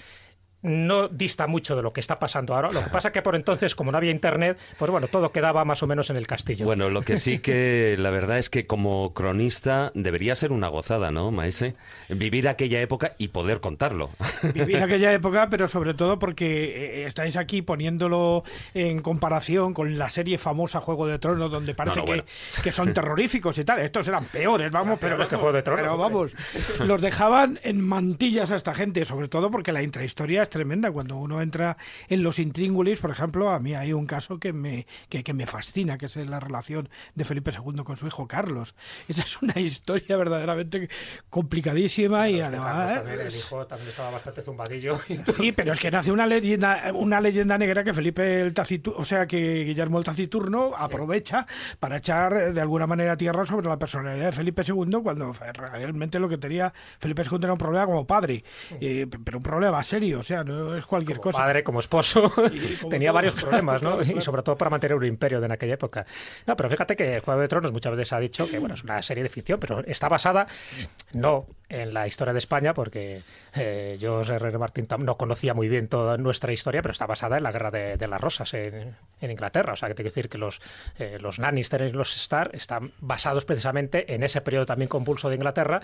no 0.62 1.08
dista 1.08 1.46
mucho 1.46 1.74
de 1.74 1.82
lo 1.82 1.92
que 1.92 2.00
está 2.00 2.18
pasando 2.18 2.54
ahora. 2.54 2.70
Lo 2.70 2.84
que 2.84 2.90
pasa 2.90 3.10
que 3.10 3.20
por 3.20 3.34
entonces, 3.34 3.74
como 3.74 3.90
no 3.90 3.98
había 3.98 4.12
internet, 4.12 4.58
pues 4.78 4.90
bueno, 4.90 5.08
todo 5.08 5.32
quedaba 5.32 5.64
más 5.64 5.82
o 5.82 5.86
menos 5.86 6.08
en 6.10 6.16
el 6.16 6.26
castillo. 6.26 6.64
Bueno, 6.64 6.88
lo 6.88 7.02
que 7.02 7.18
sí 7.18 7.40
que 7.40 7.96
la 7.98 8.10
verdad 8.10 8.38
es 8.38 8.48
que 8.48 8.66
como 8.66 9.12
cronista 9.12 9.90
debería 9.94 10.36
ser 10.36 10.52
una 10.52 10.68
gozada, 10.68 11.10
¿no, 11.10 11.30
Maese? 11.30 11.74
Vivir 12.08 12.48
aquella 12.48 12.80
época 12.80 13.14
y 13.18 13.28
poder 13.28 13.60
contarlo. 13.60 14.10
Vivir 14.54 14.78
aquella 14.78 15.12
época, 15.12 15.48
pero 15.50 15.66
sobre 15.66 15.94
todo 15.94 16.18
porque 16.18 16.64
eh, 16.64 17.06
estáis 17.06 17.36
aquí 17.36 17.62
poniéndolo 17.62 18.44
en 18.74 19.02
comparación 19.02 19.74
con 19.74 19.98
la 19.98 20.10
serie 20.10 20.38
famosa 20.38 20.80
Juego 20.80 21.06
de 21.06 21.18
Tronos, 21.18 21.50
donde 21.50 21.74
parece 21.74 21.98
no, 21.98 22.04
que, 22.04 22.10
bueno. 22.12 22.24
que 22.62 22.72
son 22.72 22.94
terroríficos 22.94 23.58
y 23.58 23.64
tal. 23.64 23.80
Estos 23.80 24.06
eran 24.06 24.26
peores, 24.26 24.70
vamos, 24.70 24.98
pero, 25.00 25.16
peores 25.16 25.28
que 25.28 25.36
Juego 25.36 25.52
de 25.52 25.62
Tronos, 25.62 25.82
pero 25.82 25.96
vamos, 25.98 26.30
los 26.78 27.02
dejaban 27.02 27.58
en 27.64 27.80
mantillas 27.80 28.52
a 28.52 28.56
esta 28.56 28.74
gente, 28.74 29.04
sobre 29.04 29.28
todo 29.28 29.50
porque 29.50 29.72
la 29.72 29.82
intrahistoria 29.82 30.42
es 30.42 30.51
tremenda. 30.52 30.92
Cuando 30.92 31.16
uno 31.16 31.42
entra 31.42 31.76
en 32.08 32.22
los 32.22 32.38
intríngulis, 32.38 33.00
por 33.00 33.10
ejemplo, 33.10 33.50
a 33.50 33.58
mí 33.58 33.74
hay 33.74 33.92
un 33.92 34.06
caso 34.06 34.38
que 34.38 34.52
me, 34.52 34.86
que, 35.08 35.24
que 35.24 35.34
me 35.34 35.46
fascina, 35.46 35.98
que 35.98 36.06
es 36.06 36.14
la 36.16 36.38
relación 36.38 36.88
de 37.16 37.24
Felipe 37.24 37.50
II 37.50 37.82
con 37.82 37.96
su 37.96 38.06
hijo 38.06 38.28
Carlos. 38.28 38.74
Esa 39.08 39.22
es 39.22 39.42
una 39.42 39.58
historia 39.60 40.16
verdaderamente 40.16 40.88
complicadísima 41.28 42.28
y 42.28 42.40
además... 42.40 42.94
también, 42.94 43.20
el 43.20 43.34
hijo 43.34 43.66
también 43.66 43.88
estaba 43.90 44.10
bastante 44.10 44.42
zumbadillo. 44.42 44.98
Sí, 45.42 45.50
pero 45.52 45.72
es 45.72 45.80
que 45.80 45.90
nace 45.90 46.12
una 46.12 46.26
leyenda, 46.26 46.92
una 46.94 47.20
leyenda 47.20 47.56
negra 47.56 47.82
que 47.82 47.94
Felipe 47.94 48.42
el 48.42 48.52
Taciturno, 48.52 49.00
o 49.00 49.04
sea 49.04 49.26
que 49.26 49.64
Guillermo 49.64 49.98
el 49.98 50.04
Taciturno 50.04 50.72
aprovecha 50.76 51.46
para 51.80 51.96
echar 51.96 52.34
eh, 52.34 52.52
de 52.52 52.60
alguna 52.60 52.86
manera 52.86 53.16
tierra 53.16 53.44
sobre 53.46 53.66
la 53.66 53.78
personalidad 53.78 54.26
de 54.26 54.32
Felipe 54.32 54.62
II 54.66 54.98
cuando 55.02 55.34
realmente 55.54 56.18
lo 56.18 56.28
que 56.28 56.38
tenía 56.38 56.72
Felipe 56.98 57.22
II 57.22 57.38
era 57.42 57.52
un 57.52 57.58
problema 57.58 57.86
como 57.86 58.06
padre, 58.06 58.44
eh, 58.80 59.06
pero 59.24 59.38
un 59.38 59.42
problema 59.42 59.82
serio, 59.82 60.20
o 60.20 60.22
sea, 60.22 60.41
es 60.76 60.84
cualquier 60.86 61.18
como 61.18 61.32
cosa. 61.32 61.38
padre, 61.38 61.62
como 61.62 61.80
esposo, 61.80 62.30
como 62.80 62.88
tenía 62.88 63.10
todo. 63.10 63.14
varios 63.14 63.34
problemas, 63.34 63.82
¿no? 63.82 63.98
Y 64.02 64.20
sobre 64.20 64.42
todo 64.42 64.56
para 64.56 64.70
mantener 64.70 64.96
un 64.96 65.04
imperio 65.04 65.40
de 65.40 65.46
en 65.46 65.52
aquella 65.52 65.74
época. 65.74 66.06
No, 66.46 66.56
pero 66.56 66.68
fíjate 66.68 66.96
que 66.96 67.20
Juego 67.20 67.40
de 67.40 67.48
Tronos 67.48 67.72
muchas 67.72 67.92
veces 67.96 68.12
ha 68.12 68.20
dicho 68.20 68.48
que, 68.48 68.58
bueno, 68.58 68.74
es 68.74 68.84
una 68.84 69.02
serie 69.02 69.22
de 69.22 69.28
ficción, 69.28 69.58
pero 69.58 69.80
está 69.86 70.08
basada 70.08 70.46
no 71.12 71.46
en 71.72 71.94
la 71.94 72.06
historia 72.06 72.32
de 72.32 72.38
España, 72.38 72.74
porque 72.74 73.22
eh, 73.54 73.96
yo, 73.98 74.20
R. 74.20 74.34
R. 74.48 74.58
Martin, 74.58 74.86
tam- 74.86 75.04
no 75.04 75.16
conocía 75.16 75.54
muy 75.54 75.68
bien 75.68 75.88
toda 75.88 76.16
nuestra 76.18 76.52
historia, 76.52 76.82
pero 76.82 76.92
está 76.92 77.06
basada 77.06 77.36
en 77.38 77.42
la 77.42 77.52
guerra 77.52 77.70
de, 77.70 77.96
de 77.96 78.06
las 78.08 78.20
rosas 78.20 78.52
en, 78.54 78.94
en 79.20 79.30
Inglaterra. 79.30 79.72
O 79.72 79.76
sea, 79.76 79.88
que 79.88 79.94
te 79.94 80.02
quiero 80.02 80.14
decir 80.14 80.28
que 80.28 80.38
los, 80.38 80.60
eh, 80.98 81.18
los 81.20 81.38
Lannister 81.38 81.82
y 81.82 81.92
los 81.92 82.14
Stark 82.14 82.50
están 82.54 82.92
basados 83.00 83.44
precisamente 83.44 84.14
en 84.14 84.22
ese 84.22 84.40
periodo 84.42 84.66
también 84.66 84.88
convulso 84.88 85.28
de 85.30 85.36
Inglaterra, 85.36 85.80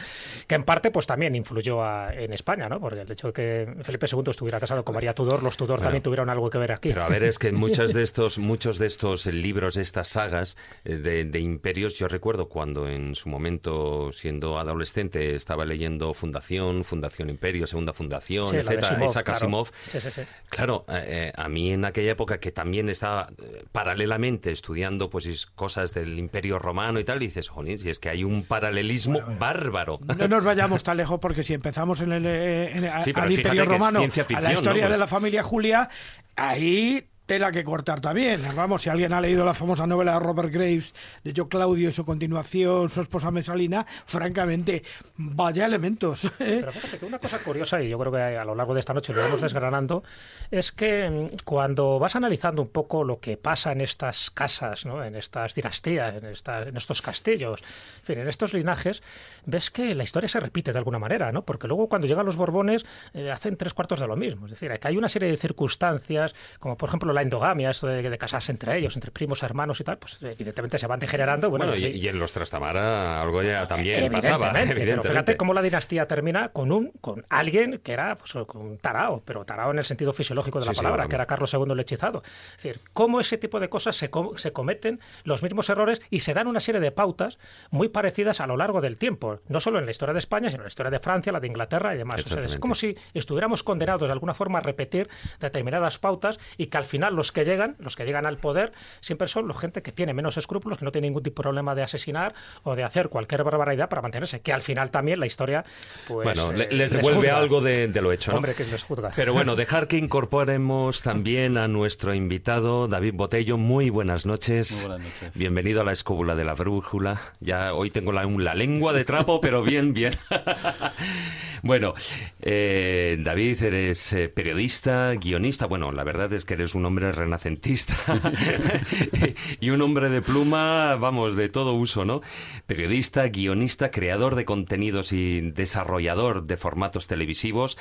que 0.46 0.54
en 0.54 0.64
parte 0.64 0.90
pues 0.90 1.06
también 1.06 1.34
influyó 1.34 1.82
a- 1.82 2.12
en 2.14 2.32
España, 2.34 2.68
¿no? 2.68 2.80
Porque 2.80 3.00
el 3.00 3.10
hecho 3.10 3.28
de 3.28 3.32
que 3.32 3.82
Felipe 3.82 4.06
II 4.12 4.22
estuviera 4.28 4.60
casado 4.60 4.84
con 4.84 4.94
María 4.94 5.14
Tudor, 5.14 5.42
los 5.42 5.56
Tudor 5.56 5.80
también 5.80 6.02
tuvieron 6.02 6.28
algo 6.28 6.50
que 6.50 6.58
ver 6.58 6.72
aquí. 6.72 6.90
Pero 6.90 7.04
a 7.04 7.08
ver, 7.08 7.22
es 7.24 7.38
que 7.38 7.50
muchos 7.52 7.94
de 7.94 8.02
estos, 8.02 8.38
muchos 8.38 8.78
de 8.78 8.86
estos 8.86 9.24
libros, 9.26 9.76
estas 9.78 10.08
sagas 10.08 10.56
eh, 10.84 10.96
de, 10.96 11.24
de 11.24 11.40
imperios, 11.40 11.94
yo 11.98 12.08
recuerdo 12.08 12.48
cuando 12.48 12.88
en 12.88 13.14
su 13.14 13.28
momento, 13.30 14.12
siendo 14.12 14.58
adolescente, 14.58 15.34
estaba 15.34 15.64
leyendo 15.64 15.77
Fundación, 16.14 16.84
Fundación 16.84 17.30
Imperio, 17.30 17.66
Segunda 17.66 17.92
Fundación, 17.92 18.48
Sí, 18.48 18.56
de 18.56 18.60
etcétera, 18.62 18.88
Asimov, 18.88 19.08
Isaac 19.10 19.24
claro. 19.24 19.36
Asimov. 19.38 19.68
Sí, 19.86 20.00
sí, 20.00 20.10
sí. 20.10 20.22
Claro, 20.50 20.82
eh, 20.88 21.04
eh, 21.06 21.32
a 21.36 21.48
mí 21.48 21.72
en 21.72 21.84
aquella 21.84 22.12
época 22.12 22.38
que 22.40 22.52
también 22.52 22.88
estaba 22.88 23.28
eh, 23.42 23.64
paralelamente 23.72 24.50
estudiando 24.50 25.10
pues 25.10 25.26
es- 25.26 25.46
cosas 25.46 25.92
del 25.94 26.18
Imperio 26.18 26.58
Romano 26.58 26.98
y 27.00 27.04
tal, 27.04 27.18
dices, 27.18 27.48
jolín, 27.48 27.78
si 27.78 27.90
es 27.90 28.00
que 28.00 28.08
hay 28.08 28.24
un 28.24 28.44
paralelismo 28.44 29.20
bárbaro. 29.38 29.98
No 30.18 30.28
nos 30.28 30.44
vayamos 30.44 30.82
tan 30.82 30.96
lejos 30.96 31.18
porque 31.20 31.42
si 31.42 31.54
empezamos 31.54 32.00
en 32.00 32.12
el, 32.12 32.26
eh, 32.26 32.70
en 32.72 32.84
el- 32.84 32.90
al 32.90 33.32
Imperio 33.32 33.64
Romano, 33.64 34.00
ciencia 34.00 34.22
a 34.22 34.24
la 34.24 34.28
ficción, 34.28 34.52
historia 34.52 34.84
¿no? 34.84 34.88
de 34.88 34.94
Pues- 34.94 35.00
la 35.00 35.06
familia 35.06 35.42
Julia, 35.42 35.88
ahí 36.36 37.06
tela 37.28 37.52
que 37.52 37.62
cortar 37.62 38.00
también. 38.00 38.40
Vamos, 38.56 38.80
si 38.82 38.88
alguien 38.88 39.12
ha 39.12 39.20
leído 39.20 39.44
la 39.44 39.52
famosa 39.52 39.86
novela 39.86 40.14
de 40.14 40.20
Robert 40.20 40.50
Graves 40.50 40.94
de 41.22 41.34
Yo 41.34 41.46
Claudio 41.48 41.90
y 41.90 41.92
su 41.92 42.04
continuación, 42.04 42.88
su 42.88 43.02
esposa 43.02 43.30
Mesalina, 43.30 43.86
francamente, 44.06 44.82
vaya 45.18 45.66
elementos. 45.66 46.24
¿eh? 46.24 46.30
Pero 46.38 46.72
fíjate 46.72 46.98
que 46.98 47.04
una 47.06 47.18
cosa 47.18 47.38
curiosa, 47.40 47.82
y 47.82 47.90
yo 47.90 47.98
creo 47.98 48.10
que 48.10 48.18
a 48.18 48.44
lo 48.46 48.54
largo 48.54 48.72
de 48.72 48.80
esta 48.80 48.94
noche 48.94 49.12
lo 49.12 49.20
iremos 49.20 49.42
desgranando, 49.42 50.02
es 50.50 50.72
que 50.72 51.10
mm, 51.10 51.36
cuando 51.44 51.98
vas 51.98 52.16
analizando 52.16 52.62
un 52.62 52.68
poco 52.68 53.04
lo 53.04 53.20
que 53.20 53.36
pasa 53.36 53.72
en 53.72 53.82
estas 53.82 54.30
casas, 54.30 54.86
¿no? 54.86 55.04
en 55.04 55.14
estas 55.14 55.54
dinastías, 55.54 56.14
en, 56.16 56.24
estas- 56.24 56.66
en 56.68 56.76
estos 56.78 57.02
castillos, 57.02 57.60
en 57.98 58.04
fin, 58.04 58.18
en 58.20 58.28
estos 58.28 58.54
linajes, 58.54 59.02
ves 59.48 59.70
que 59.70 59.94
la 59.94 60.02
historia 60.04 60.28
se 60.28 60.38
repite 60.40 60.72
de 60.72 60.78
alguna 60.78 60.98
manera, 60.98 61.32
¿no? 61.32 61.42
Porque 61.42 61.66
luego 61.66 61.88
cuando 61.88 62.06
llegan 62.06 62.26
los 62.26 62.36
Borbones 62.36 62.84
eh, 63.14 63.30
hacen 63.30 63.56
tres 63.56 63.72
cuartos 63.74 63.98
de 63.98 64.06
lo 64.06 64.14
mismo. 64.14 64.46
Es 64.46 64.52
decir, 64.52 64.70
que 64.78 64.88
hay 64.88 64.96
una 64.96 65.08
serie 65.08 65.30
de 65.30 65.36
circunstancias, 65.36 66.34
como 66.58 66.76
por 66.76 66.88
ejemplo 66.88 67.12
la 67.12 67.22
endogamia, 67.22 67.70
esto 67.70 67.86
de, 67.86 68.08
de 68.08 68.18
casarse 68.18 68.52
entre 68.52 68.76
ellos, 68.78 68.94
entre 68.94 69.10
primos, 69.10 69.42
hermanos 69.42 69.80
y 69.80 69.84
tal, 69.84 69.98
pues 69.98 70.18
evidentemente 70.22 70.78
se 70.78 70.86
van 70.86 71.00
degenerando. 71.00 71.50
Bueno, 71.50 71.66
Bueno, 71.66 71.76
y, 71.76 72.06
en 72.08 72.18
los 72.18 72.32
Trastamara 72.32 73.22
algo 73.22 73.42
ya 73.42 73.66
también 73.66 74.10
pasaba, 74.12 74.48
Evidentemente, 74.50 75.00
pero 75.02 75.02
fíjate 75.14 75.36
cómo 75.36 75.54
la 75.54 75.62
dinastía 75.62 76.06
termina 76.06 76.48
con 76.50 76.70
un 76.72 76.90
con 77.00 77.24
alguien 77.30 77.78
que 77.82 77.92
era 77.92 78.16
pues, 78.16 78.32
con 78.46 78.60
un 78.62 78.78
tarao, 78.78 79.22
pero 79.24 79.44
tarao 79.44 79.70
en 79.70 79.78
el 79.78 79.84
sentido 79.84 80.12
fisiológico 80.12 80.60
de 80.60 80.66
la 80.66 80.72
Sí, 80.74 80.78
palabra, 80.78 81.08
que 81.08 81.14
era 81.14 81.26
Carlos 81.26 81.52
II 81.54 81.64
el 81.72 81.80
hechizado. 81.80 82.22
Es 82.24 82.56
decir, 82.62 82.80
cómo 82.92 83.20
ese 83.20 83.38
tipo 83.38 83.60
de 83.60 83.68
cosas 83.68 83.96
se, 83.96 84.10
co- 84.10 84.36
se 84.36 84.52
cometen 84.52 85.00
los 85.24 85.42
mismos 85.42 85.68
errores 85.70 86.02
y 86.10 86.20
se 86.20 86.34
dan 86.34 86.46
una 86.46 86.60
serie 86.60 86.80
de 86.80 86.90
pautas 86.92 87.38
muy 87.70 87.88
parecidas 87.88 88.40
a 88.40 88.46
lo 88.46 88.56
largo 88.56 88.80
del 88.80 88.98
tiempo, 88.98 89.37
no 89.48 89.60
solo 89.60 89.78
en 89.78 89.84
la 89.84 89.90
historia 89.90 90.12
de 90.12 90.18
España, 90.18 90.50
sino 90.50 90.62
en 90.62 90.64
la 90.64 90.68
historia 90.68 90.90
de 90.90 91.00
Francia, 91.00 91.32
la 91.32 91.40
de 91.40 91.46
Inglaterra 91.46 91.94
y 91.94 91.98
demás. 91.98 92.24
O 92.24 92.28
sea, 92.28 92.42
es 92.42 92.56
como 92.58 92.74
si 92.74 92.96
estuviéramos 93.14 93.62
condenados 93.62 94.08
de 94.08 94.12
alguna 94.12 94.34
forma 94.34 94.58
a 94.58 94.62
repetir 94.62 95.08
determinadas 95.40 95.98
pautas 95.98 96.38
y 96.56 96.66
que 96.66 96.78
al 96.78 96.84
final 96.84 97.14
los 97.14 97.32
que 97.32 97.44
llegan, 97.44 97.76
los 97.78 97.96
que 97.96 98.04
llegan 98.04 98.26
al 98.26 98.38
poder, 98.38 98.72
siempre 99.00 99.28
son 99.28 99.48
los 99.48 99.58
gente 99.58 99.82
que 99.82 99.92
tiene 99.92 100.14
menos 100.14 100.36
escrúpulos, 100.36 100.78
que 100.78 100.84
no 100.84 100.92
tiene 100.92 101.08
ningún 101.08 101.22
tipo 101.22 101.42
de 101.42 101.44
problema 101.44 101.74
de 101.74 101.82
asesinar 101.82 102.34
o 102.62 102.74
de 102.74 102.84
hacer 102.84 103.08
cualquier 103.08 103.44
barbaridad 103.44 103.88
para 103.88 104.02
mantenerse, 104.02 104.40
que 104.40 104.52
al 104.52 104.62
final 104.62 104.90
también 104.90 105.20
la 105.20 105.26
historia 105.26 105.64
pues 106.06 106.24
bueno, 106.24 106.52
eh, 106.52 106.68
les 106.70 106.90
devuelve 106.90 107.20
juzga. 107.20 107.36
algo 107.36 107.60
de, 107.60 107.88
de 107.88 108.02
lo 108.02 108.12
hecho, 108.12 108.32
¿no? 108.32 108.38
Hombre, 108.38 108.54
que 108.54 108.64
les 108.64 108.82
juzga. 108.82 109.10
Pero 109.14 109.32
bueno, 109.32 109.56
dejar 109.56 109.88
que 109.88 109.96
incorporemos 109.96 111.02
también 111.02 111.58
a 111.58 111.68
nuestro 111.68 112.14
invitado, 112.14 112.88
David 112.88 113.14
Botello. 113.14 113.56
Muy 113.56 113.90
buenas 113.90 114.26
noches. 114.26 114.72
Muy 114.72 114.88
buenas 114.88 115.06
noches. 115.06 115.34
Bienvenido 115.34 115.80
a 115.80 115.84
la 115.84 115.92
escóbula 115.92 116.34
de 116.34 116.44
la 116.44 116.54
brújula. 116.54 117.20
Ya 117.40 117.74
hoy 117.74 117.90
tengo 117.90 118.12
la, 118.12 118.24
la 118.24 118.54
lengua 118.54 118.92
de 118.92 119.04
trapo, 119.04 119.27
pero 119.40 119.62
bien, 119.62 119.92
bien. 119.92 120.14
bueno, 121.62 121.92
eh, 122.40 123.18
David, 123.20 123.62
eres 123.62 124.12
eh, 124.14 124.28
periodista, 124.28 125.12
guionista. 125.14 125.66
Bueno, 125.66 125.92
la 125.92 126.02
verdad 126.02 126.32
es 126.32 126.44
que 126.46 126.54
eres 126.54 126.74
un 126.74 126.86
hombre 126.86 127.12
renacentista 127.12 127.94
y 129.60 129.70
un 129.70 129.82
hombre 129.82 130.08
de 130.08 130.22
pluma, 130.22 130.96
vamos, 130.96 131.36
de 131.36 131.50
todo 131.50 131.74
uso, 131.74 132.04
¿no? 132.06 132.22
Periodista, 132.66 133.28
guionista, 133.28 133.90
creador 133.90 134.34
de 134.34 134.46
contenidos 134.46 135.12
y 135.12 135.42
desarrollador 135.42 136.44
de 136.44 136.56
formatos 136.56 137.06
televisivos. 137.06 137.76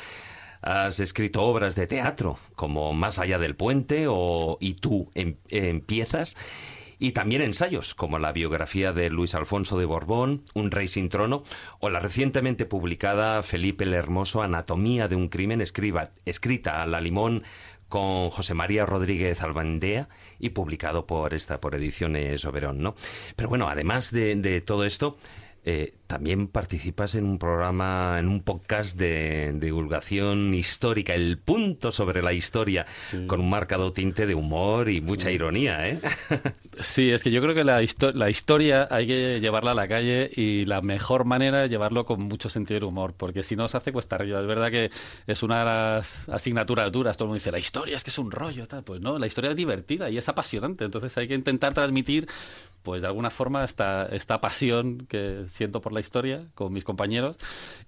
Has 0.61 0.99
escrito 0.99 1.43
obras 1.43 1.75
de 1.75 1.85
teatro 1.85 2.37
como 2.55 2.91
Más 2.91 3.19
allá 3.19 3.37
del 3.37 3.55
puente 3.55 4.07
o 4.09 4.57
Y 4.59 4.73
tú 4.73 5.11
em- 5.13 5.37
empiezas. 5.49 6.35
Y 6.99 7.11
también 7.11 7.41
ensayos 7.41 7.93
como 7.93 8.17
la 8.17 8.31
biografía 8.31 8.91
de 8.91 9.09
Luis 9.09 9.35
Alfonso 9.35 9.77
de 9.77 9.85
Borbón, 9.85 10.43
Un 10.53 10.71
rey 10.71 10.87
sin 10.87 11.09
trono, 11.09 11.43
o 11.79 11.89
la 11.89 11.99
recientemente 11.99 12.65
publicada 12.65 13.43
Felipe 13.43 13.83
el 13.83 13.93
Hermoso, 13.93 14.41
Anatomía 14.41 15.07
de 15.07 15.15
un 15.15 15.29
crimen, 15.29 15.61
escriba- 15.61 16.11
escrita 16.25 16.81
a 16.81 16.87
la 16.87 16.99
limón 16.99 17.43
con 17.87 18.29
José 18.29 18.53
María 18.53 18.85
Rodríguez 18.85 19.41
Albandea 19.41 20.09
y 20.39 20.49
publicado 20.49 21.05
por 21.05 21.33
esta 21.33 21.61
por 21.61 21.75
Ediciones 21.75 22.43
Oberón, 22.45 22.81
¿no? 22.81 22.95
Pero 23.35 23.47
bueno, 23.49 23.69
además 23.69 24.11
de, 24.11 24.61
todo 24.61 24.83
esto, 24.83 25.17
eh, 25.63 25.93
también 26.07 26.47
participas 26.47 27.15
en 27.15 27.25
un 27.25 27.37
programa, 27.37 28.17
en 28.19 28.27
un 28.27 28.41
podcast 28.41 28.97
de, 28.97 29.53
divulgación 29.55 30.53
histórica, 30.53 31.13
El 31.13 31.37
Punto 31.37 31.91
sobre 31.91 32.21
la 32.21 32.33
Historia, 32.33 32.85
con 33.27 33.39
un 33.41 33.49
marcado 33.49 33.91
tinte 33.91 34.25
de 34.25 34.33
humor 34.33 34.89
y 34.89 35.01
mucha 35.01 35.31
ironía, 35.31 35.87
¿eh? 35.87 36.01
Sí, 36.79 37.11
es 37.11 37.23
que 37.23 37.31
yo 37.31 37.41
creo 37.41 37.55
que 37.55 37.63
la, 37.63 37.81
la 38.13 38.29
historia 38.29 38.87
hay 38.91 39.07
que 39.07 39.39
llevarla 39.41 39.71
a 39.71 39.73
la 39.73 39.87
calle 39.87 40.29
y 40.35 40.65
la 40.65 40.81
mejor 40.81 41.25
manera 41.25 41.65
es 41.65 41.71
llevarlo 41.71 42.05
con 42.05 42.21
mucho 42.21 42.49
sentido 42.49 42.79
del 42.79 42.89
humor, 42.89 43.13
porque 43.17 43.43
si 43.43 43.55
no 43.55 43.67
se 43.67 43.77
hace 43.77 43.91
cuesta 43.91 44.15
arriba. 44.15 44.39
Es 44.39 44.47
verdad 44.47 44.71
que 44.71 44.91
es 45.25 45.43
una 45.43 45.59
de 45.59 45.65
las 45.65 46.29
asignaturas 46.29 46.91
duras. 46.91 47.17
Todo 47.17 47.25
el 47.25 47.29
mundo 47.29 47.39
dice, 47.39 47.51
la 47.51 47.59
historia 47.59 47.97
es 47.97 48.03
que 48.03 48.11
es 48.11 48.17
un 48.17 48.31
rollo, 48.31 48.67
tal. 48.67 48.83
Pues 48.83 49.01
no, 49.01 49.17
la 49.17 49.27
historia 49.27 49.51
es 49.51 49.57
divertida 49.57 50.09
y 50.09 50.17
es 50.17 50.29
apasionante. 50.29 50.85
Entonces 50.85 51.17
hay 51.17 51.27
que 51.27 51.33
intentar 51.33 51.73
transmitir, 51.73 52.27
pues 52.83 53.01
de 53.01 53.07
alguna 53.07 53.29
forma, 53.29 53.63
esta, 53.63 54.05
esta 54.07 54.39
pasión 54.39 55.05
que 55.07 55.45
siento 55.49 55.81
por 55.81 55.93
la 55.93 55.96
historia 55.99 56.47
con 56.55 56.73
mis 56.73 56.83
compañeros 56.83 57.37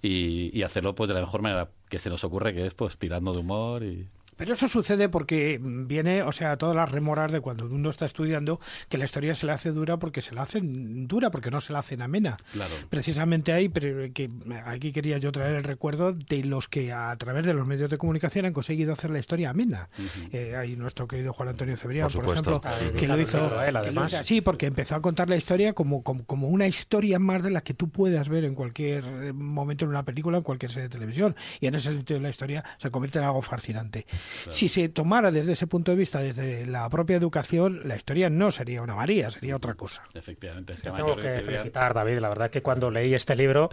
y, 0.02 0.56
y 0.56 0.62
hacerlo 0.62 0.94
pues 0.94 1.08
de 1.08 1.14
la 1.14 1.20
mejor 1.20 1.42
manera 1.42 1.70
que 1.88 1.98
se 1.98 2.10
nos 2.10 2.24
ocurre, 2.24 2.54
que 2.54 2.66
es 2.66 2.74
pues 2.74 2.98
tirando 2.98 3.32
de 3.32 3.38
humor 3.38 3.82
y 3.82 4.08
pero 4.40 4.54
eso 4.54 4.68
sucede 4.68 5.10
porque 5.10 5.60
viene, 5.60 6.22
o 6.22 6.32
sea, 6.32 6.56
todas 6.56 6.74
las 6.74 6.90
remoras 6.90 7.30
de 7.30 7.42
cuando 7.42 7.66
uno 7.66 7.90
está 7.90 8.06
estudiando, 8.06 8.58
que 8.88 8.96
la 8.96 9.04
historia 9.04 9.34
se 9.34 9.44
le 9.44 9.52
hace 9.52 9.70
dura 9.70 9.98
porque 9.98 10.22
se 10.22 10.34
la 10.34 10.40
hacen 10.40 11.06
dura, 11.06 11.30
porque 11.30 11.50
no 11.50 11.60
se 11.60 11.74
la 11.74 11.80
hacen 11.80 12.00
amena. 12.00 12.38
Claro. 12.52 12.72
Precisamente 12.88 13.52
ahí, 13.52 13.68
pero 13.68 14.10
que 14.14 14.30
aquí 14.64 14.92
quería 14.92 15.18
yo 15.18 15.30
traer 15.30 15.56
el 15.56 15.64
recuerdo 15.64 16.14
de 16.14 16.42
los 16.42 16.68
que 16.68 16.90
a 16.90 17.14
través 17.18 17.44
de 17.44 17.52
los 17.52 17.66
medios 17.66 17.90
de 17.90 17.98
comunicación 17.98 18.46
han 18.46 18.54
conseguido 18.54 18.94
hacer 18.94 19.10
la 19.10 19.18
historia 19.18 19.50
amena. 19.50 19.90
Eh, 20.32 20.56
hay 20.56 20.74
nuestro 20.74 21.06
querido 21.06 21.34
Juan 21.34 21.50
Antonio 21.50 21.76
Cebrián, 21.76 22.08
por, 22.08 22.26
ejemplo, 22.30 22.62
que 22.96 23.06
lo 23.06 23.20
hizo. 23.20 23.62
Él, 23.62 23.76
además. 23.76 24.22
sí, 24.24 24.40
porque 24.40 24.64
empezó 24.64 24.94
a 24.94 25.02
contar 25.02 25.28
la 25.28 25.36
historia 25.36 25.74
como, 25.74 26.02
como, 26.02 26.48
una 26.48 26.66
historia 26.66 27.18
más 27.18 27.42
de 27.42 27.50
la 27.50 27.60
que 27.60 27.74
tú 27.74 27.90
puedas 27.90 28.30
ver 28.30 28.44
en 28.44 28.54
cualquier 28.54 29.04
eh, 29.04 29.32
momento 29.34 29.84
en 29.84 29.90
una 29.90 30.02
película, 30.02 30.38
en 30.38 30.44
cualquier 30.44 30.72
serie 30.72 30.88
de 30.88 30.94
televisión. 30.94 31.36
Y 31.60 31.66
en 31.66 31.74
ese 31.74 31.92
sentido 31.92 32.20
la 32.20 32.30
historia 32.30 32.64
se 32.78 32.90
convierte 32.90 33.18
en 33.18 33.26
algo 33.26 33.42
fascinante. 33.42 34.06
Si 34.48 34.68
se 34.68 34.88
tomara 34.88 35.30
desde 35.30 35.52
ese 35.52 35.66
punto 35.66 35.92
de 35.92 35.98
vista, 35.98 36.20
desde 36.20 36.66
la 36.66 36.88
propia 36.88 37.16
educación, 37.16 37.82
la 37.84 37.96
historia 37.96 38.30
no 38.30 38.50
sería 38.50 38.82
una 38.82 38.94
María, 38.94 39.30
sería 39.30 39.56
otra 39.56 39.74
cosa. 39.74 40.02
Efectivamente. 40.14 40.74
tengo 40.74 41.16
que 41.16 41.40
felicitar, 41.40 41.94
David. 41.94 42.18
La 42.18 42.28
verdad 42.28 42.50
que 42.50 42.62
cuando 42.62 42.90
leí 42.90 43.14
este 43.14 43.36
libro 43.36 43.70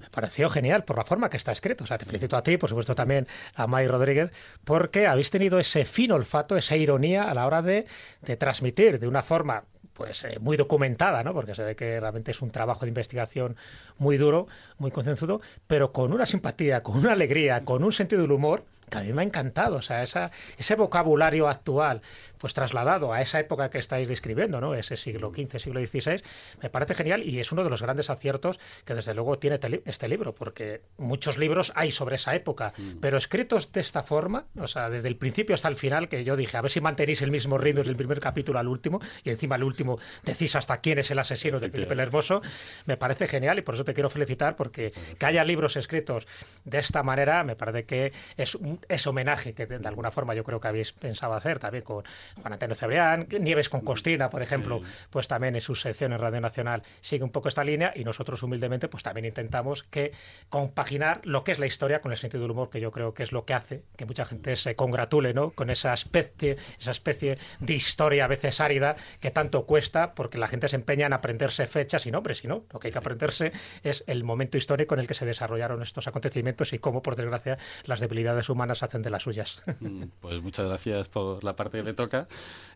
me 0.00 0.08
pareció 0.10 0.48
genial 0.48 0.84
por 0.84 0.96
la 0.96 1.04
forma 1.04 1.30
que 1.30 1.36
está 1.36 1.52
escrito. 1.52 1.84
O 1.84 1.86
sea, 1.86 1.98
te 1.98 2.04
felicito 2.04 2.36
a 2.36 2.42
ti, 2.42 2.56
por 2.56 2.68
supuesto 2.68 2.94
también 2.94 3.26
a 3.54 3.66
May 3.66 3.86
Rodríguez, 3.86 4.30
porque 4.64 5.06
habéis 5.06 5.30
tenido 5.30 5.58
ese 5.58 5.84
fino 5.84 6.14
olfato, 6.14 6.56
esa 6.56 6.76
ironía 6.76 7.30
a 7.30 7.34
la 7.34 7.46
hora 7.46 7.62
de, 7.62 7.86
de 8.22 8.36
transmitir 8.36 8.98
de 8.98 9.08
una 9.08 9.22
forma 9.22 9.64
pues 9.98 10.24
eh, 10.24 10.38
muy 10.40 10.56
documentada, 10.56 11.24
¿no? 11.24 11.34
Porque 11.34 11.54
se 11.54 11.64
ve 11.64 11.76
que 11.76 11.98
realmente 11.98 12.30
es 12.30 12.40
un 12.40 12.50
trabajo 12.50 12.82
de 12.82 12.88
investigación 12.88 13.56
muy 13.98 14.16
duro, 14.16 14.46
muy 14.78 14.92
concienzudo, 14.92 15.40
pero 15.66 15.92
con 15.92 16.12
una 16.12 16.24
simpatía, 16.24 16.82
con 16.82 16.98
una 16.98 17.12
alegría, 17.12 17.64
con 17.64 17.82
un 17.82 17.92
sentido 17.92 18.22
del 18.22 18.30
humor 18.30 18.64
que 18.88 18.98
a 18.98 19.02
mí 19.02 19.12
me 19.12 19.22
ha 19.22 19.24
encantado, 19.24 19.76
o 19.76 19.82
sea, 19.82 20.02
esa, 20.02 20.30
ese 20.56 20.74
vocabulario 20.74 21.48
actual, 21.48 22.02
pues 22.38 22.54
trasladado 22.54 23.12
a 23.12 23.20
esa 23.20 23.40
época 23.40 23.70
que 23.70 23.78
estáis 23.78 24.08
describiendo, 24.08 24.60
¿no? 24.60 24.74
Ese 24.74 24.96
siglo 24.96 25.30
XV, 25.30 25.58
siglo 25.58 25.80
XVI, 25.84 26.22
me 26.62 26.70
parece 26.70 26.94
genial 26.94 27.22
y 27.22 27.40
es 27.40 27.52
uno 27.52 27.64
de 27.64 27.70
los 27.70 27.82
grandes 27.82 28.10
aciertos 28.10 28.58
que 28.84 28.94
desde 28.94 29.14
luego 29.14 29.38
tiene 29.38 29.58
este 29.84 30.08
libro, 30.08 30.34
porque 30.34 30.82
muchos 30.96 31.38
libros 31.38 31.72
hay 31.74 31.90
sobre 31.90 32.16
esa 32.16 32.34
época, 32.34 32.72
pero 33.00 33.16
escritos 33.16 33.72
de 33.72 33.80
esta 33.80 34.02
forma, 34.02 34.46
o 34.58 34.66
sea, 34.66 34.90
desde 34.90 35.08
el 35.08 35.16
principio 35.16 35.54
hasta 35.54 35.68
el 35.68 35.76
final, 35.76 36.08
que 36.08 36.24
yo 36.24 36.36
dije, 36.36 36.56
a 36.56 36.62
ver 36.62 36.70
si 36.70 36.80
mantenéis 36.80 37.22
el 37.22 37.30
mismo 37.30 37.58
ritmo 37.58 37.78
desde 37.78 37.90
el 37.90 37.96
primer 37.96 38.20
capítulo 38.20 38.58
al 38.58 38.68
último, 38.68 39.00
y 39.24 39.30
encima 39.30 39.56
al 39.56 39.64
último 39.64 39.98
decís 40.24 40.54
hasta 40.56 40.78
quién 40.80 40.98
es 40.98 41.10
el 41.10 41.18
asesino 41.18 41.60
de 41.60 41.70
Felipe 41.70 41.94
el 41.94 42.00
Hermoso, 42.00 42.42
me 42.86 42.96
parece 42.96 43.26
genial 43.26 43.58
y 43.58 43.62
por 43.62 43.74
eso 43.74 43.84
te 43.84 43.94
quiero 43.94 44.10
felicitar, 44.10 44.56
porque 44.56 44.92
que 45.18 45.26
haya 45.26 45.44
libros 45.44 45.76
escritos 45.76 46.26
de 46.64 46.78
esta 46.78 47.02
manera, 47.02 47.44
me 47.44 47.56
parece 47.56 47.84
que 47.84 48.12
es 48.36 48.54
un 48.54 48.78
ese 48.88 49.08
homenaje 49.08 49.54
que 49.54 49.66
de, 49.66 49.88
alguna 49.88 50.10
forma 50.10 50.34
yo 50.34 50.44
creo 50.44 50.60
que 50.60 50.68
habéis 50.68 50.92
pensado 50.92 51.34
hacer 51.34 51.58
también 51.58 51.84
con 51.84 52.04
Juan 52.40 52.52
Antonio 52.52 52.74
Cebrián, 52.74 53.26
Nieves 53.40 53.68
con 53.68 53.80
Costina, 53.80 54.30
por 54.30 54.42
ejemplo, 54.42 54.80
pues 55.10 55.28
también 55.28 55.54
en 55.54 55.60
sus 55.60 55.80
secciones 55.80 56.20
Radio 56.20 56.40
Nacional 56.40 56.82
sigue 57.00 57.24
un 57.24 57.30
poco 57.30 57.48
esta 57.48 57.64
línea 57.64 57.92
y 57.94 58.04
nosotros 58.04 58.42
humildemente 58.42 58.88
pues 58.88 59.02
también 59.02 59.26
intentamos 59.26 59.82
que 59.82 60.12
compaginar 60.48 61.20
lo 61.24 61.44
que 61.44 61.52
es 61.52 61.58
la 61.58 61.66
historia 61.66 62.00
con 62.00 62.12
el 62.12 62.18
sentido 62.18 62.42
del 62.42 62.50
humor, 62.50 62.70
que 62.70 62.80
yo 62.80 62.90
creo 62.90 63.14
que 63.14 63.22
es 63.22 63.32
lo 63.32 63.44
que 63.44 63.54
hace 63.54 63.82
que 63.96 64.04
mucha 64.04 64.24
gente 64.24 64.56
se 64.56 64.76
congratule 64.76 65.34
¿no? 65.34 65.50
con 65.50 65.70
esa 65.70 65.92
especie, 65.92 66.56
esa 66.78 66.90
especie 66.90 67.38
de 67.60 67.74
historia 67.74 68.24
a 68.24 68.28
veces 68.28 68.60
árida 68.60 68.96
que 69.20 69.30
tanto 69.30 69.64
cuesta 69.66 70.14
porque 70.14 70.38
la 70.38 70.48
gente 70.48 70.68
se 70.68 70.76
empeña 70.76 71.06
en 71.06 71.12
aprenderse 71.12 71.66
fechas 71.66 72.06
y 72.06 72.10
nombres, 72.10 72.44
y 72.44 72.48
no, 72.48 72.64
lo 72.72 72.78
que 72.78 72.88
hay 72.88 72.92
que 72.92 72.98
aprenderse 72.98 73.52
es 73.82 74.04
el 74.06 74.24
momento 74.24 74.56
histórico 74.56 74.94
en 74.94 75.00
el 75.00 75.06
que 75.06 75.14
se 75.14 75.26
desarrollaron 75.26 75.82
estos 75.82 76.06
acontecimientos 76.06 76.72
y 76.72 76.78
cómo, 76.78 77.02
por 77.02 77.16
desgracia, 77.16 77.58
las 77.84 78.00
debilidades 78.00 78.48
humanas 78.48 78.82
hacen 78.82 79.02
de 79.02 79.10
las 79.10 79.22
suyas. 79.22 79.62
Mm, 79.80 80.04
pues 80.20 80.42
muchas 80.42 80.66
gracias 80.66 81.08
por 81.08 81.44
la 81.44 81.54
parte 81.54 81.78
que 81.78 81.84
me 81.84 81.92
toca. 81.92 82.17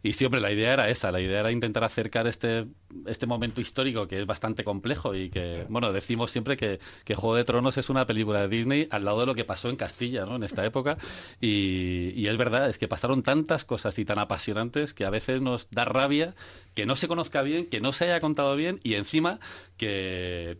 Y 0.04 0.14
siempre 0.14 0.40
la 0.40 0.50
idea 0.50 0.72
era 0.72 0.88
esa, 0.88 1.12
la 1.12 1.20
idea 1.20 1.40
era 1.40 1.52
intentar 1.52 1.84
acercar 1.84 2.26
este, 2.26 2.66
este 3.06 3.26
momento 3.26 3.60
histórico 3.60 4.08
que 4.08 4.20
es 4.20 4.26
bastante 4.26 4.64
complejo 4.64 5.14
y 5.14 5.30
que, 5.30 5.64
bueno, 5.68 5.92
decimos 5.92 6.32
siempre 6.32 6.56
que, 6.56 6.80
que 7.04 7.14
Juego 7.14 7.36
de 7.36 7.44
Tronos 7.44 7.78
es 7.78 7.88
una 7.88 8.04
película 8.04 8.40
de 8.40 8.48
Disney 8.48 8.88
al 8.90 9.04
lado 9.04 9.20
de 9.20 9.26
lo 9.26 9.34
que 9.36 9.44
pasó 9.44 9.70
en 9.70 9.76
Castilla, 9.76 10.26
¿no? 10.26 10.36
En 10.36 10.42
esta 10.42 10.64
época. 10.64 10.96
Y, 11.40 12.12
y 12.16 12.26
es 12.26 12.36
verdad, 12.36 12.68
es 12.68 12.78
que 12.78 12.88
pasaron 12.88 13.22
tantas 13.22 13.64
cosas 13.64 13.96
y 14.00 14.04
tan 14.04 14.18
apasionantes 14.18 14.92
que 14.92 15.04
a 15.04 15.10
veces 15.10 15.40
nos 15.40 15.68
da 15.70 15.84
rabia 15.84 16.34
que 16.74 16.86
no 16.86 16.96
se 16.96 17.06
conozca 17.08 17.42
bien, 17.42 17.66
que 17.66 17.80
no 17.80 17.92
se 17.92 18.04
haya 18.04 18.20
contado 18.20 18.56
bien 18.56 18.80
y 18.82 18.94
encima 18.94 19.38
que 19.76 20.56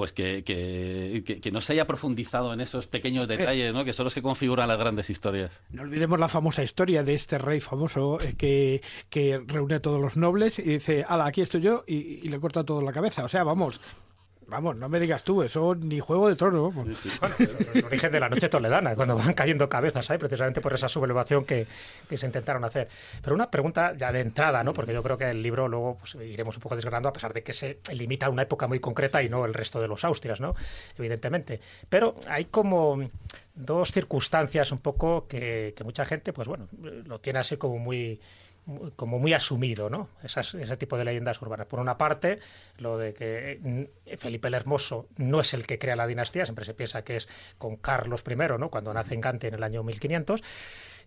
pues 0.00 0.12
que, 0.12 0.42
que, 0.44 1.50
no 1.52 1.60
se 1.60 1.74
haya 1.74 1.86
profundizado 1.86 2.54
en 2.54 2.62
esos 2.62 2.86
pequeños 2.86 3.24
eh. 3.24 3.36
detalles, 3.36 3.74
¿no? 3.74 3.84
que 3.84 3.92
son 3.92 4.04
los 4.04 4.14
que 4.14 4.22
configuran 4.22 4.66
las 4.66 4.78
grandes 4.78 5.10
historias. 5.10 5.52
No 5.68 5.82
olvidemos 5.82 6.18
la 6.18 6.28
famosa 6.28 6.62
historia 6.62 7.02
de 7.02 7.12
este 7.12 7.36
rey 7.36 7.60
famoso 7.60 8.18
eh, 8.18 8.32
que, 8.34 8.80
que 9.10 9.42
reúne 9.46 9.74
a 9.74 9.82
todos 9.82 10.00
los 10.00 10.16
nobles 10.16 10.58
y 10.58 10.62
dice, 10.62 11.04
ala, 11.06 11.26
aquí 11.26 11.42
estoy 11.42 11.60
yo, 11.60 11.84
y, 11.86 11.96
y 11.96 12.30
le 12.30 12.40
corta 12.40 12.64
todo 12.64 12.80
la 12.80 12.92
cabeza. 12.92 13.24
O 13.24 13.28
sea, 13.28 13.44
vamos, 13.44 13.78
Vamos, 14.50 14.76
no 14.76 14.88
me 14.88 14.98
digas 14.98 15.22
tú, 15.22 15.42
eso 15.42 15.76
ni 15.76 16.00
Juego 16.00 16.28
de 16.28 16.34
Tronos. 16.34 16.74
Bueno, 17.20 17.34
el 17.74 17.84
origen 17.84 18.10
de 18.10 18.20
la 18.20 18.28
noche 18.28 18.48
toledana, 18.48 18.94
cuando 18.94 19.16
van 19.16 19.32
cayendo 19.32 19.68
cabezas 19.68 20.10
ahí, 20.10 20.18
precisamente 20.18 20.60
por 20.60 20.72
esa 20.72 20.88
sublevación 20.88 21.44
que, 21.44 21.66
que, 22.08 22.16
se 22.16 22.26
intentaron 22.26 22.64
hacer. 22.64 22.88
Pero 23.22 23.34
una 23.34 23.50
pregunta 23.50 23.94
ya 23.96 24.10
de 24.10 24.20
entrada, 24.20 24.64
¿no? 24.64 24.74
Porque 24.74 24.92
yo 24.92 25.02
creo 25.02 25.16
que 25.16 25.30
el 25.30 25.42
libro 25.42 25.68
luego 25.68 25.98
pues, 25.98 26.16
iremos 26.16 26.56
un 26.56 26.62
poco 26.62 26.74
desgranando, 26.76 27.08
a 27.08 27.12
pesar 27.12 27.32
de 27.32 27.42
que 27.42 27.52
se 27.52 27.78
limita 27.92 28.26
a 28.26 28.30
una 28.30 28.42
época 28.42 28.66
muy 28.66 28.80
concreta 28.80 29.22
y 29.22 29.28
no 29.28 29.44
el 29.44 29.54
resto 29.54 29.80
de 29.80 29.88
los 29.88 30.04
Austrias, 30.04 30.40
¿no? 30.40 30.54
Evidentemente. 30.98 31.60
Pero 31.88 32.16
hay 32.26 32.46
como 32.46 32.98
dos 33.54 33.92
circunstancias 33.92 34.72
un 34.72 34.78
poco 34.78 35.26
que, 35.28 35.74
que 35.76 35.84
mucha 35.84 36.04
gente, 36.04 36.32
pues 36.32 36.48
bueno, 36.48 36.68
lo 37.06 37.20
tiene 37.20 37.38
así 37.38 37.56
como 37.56 37.78
muy 37.78 38.20
como 38.96 39.18
muy 39.18 39.32
asumido, 39.32 39.90
¿no? 39.90 40.08
ese 40.22 40.76
tipo 40.76 40.96
de 40.96 41.04
leyendas 41.04 41.40
urbanas. 41.42 41.66
Por 41.66 41.80
una 41.80 41.96
parte, 41.96 42.38
lo 42.78 42.98
de 42.98 43.14
que 43.14 43.60
eh, 44.06 44.16
Felipe 44.16 44.48
el 44.48 44.54
Hermoso 44.54 45.08
no 45.16 45.40
es 45.40 45.54
el 45.54 45.66
que 45.66 45.78
crea 45.78 45.96
la 45.96 46.06
dinastía, 46.06 46.44
siempre 46.44 46.64
se 46.64 46.74
piensa 46.74 47.02
que 47.02 47.16
es 47.16 47.28
con 47.58 47.76
Carlos 47.76 48.22
I, 48.28 48.36
¿no? 48.58 48.70
Cuando 48.70 48.92
nace 48.92 49.14
en 49.14 49.20
Gante 49.20 49.48
en 49.48 49.54
el 49.54 49.62
año 49.62 49.82
1500. 49.82 50.42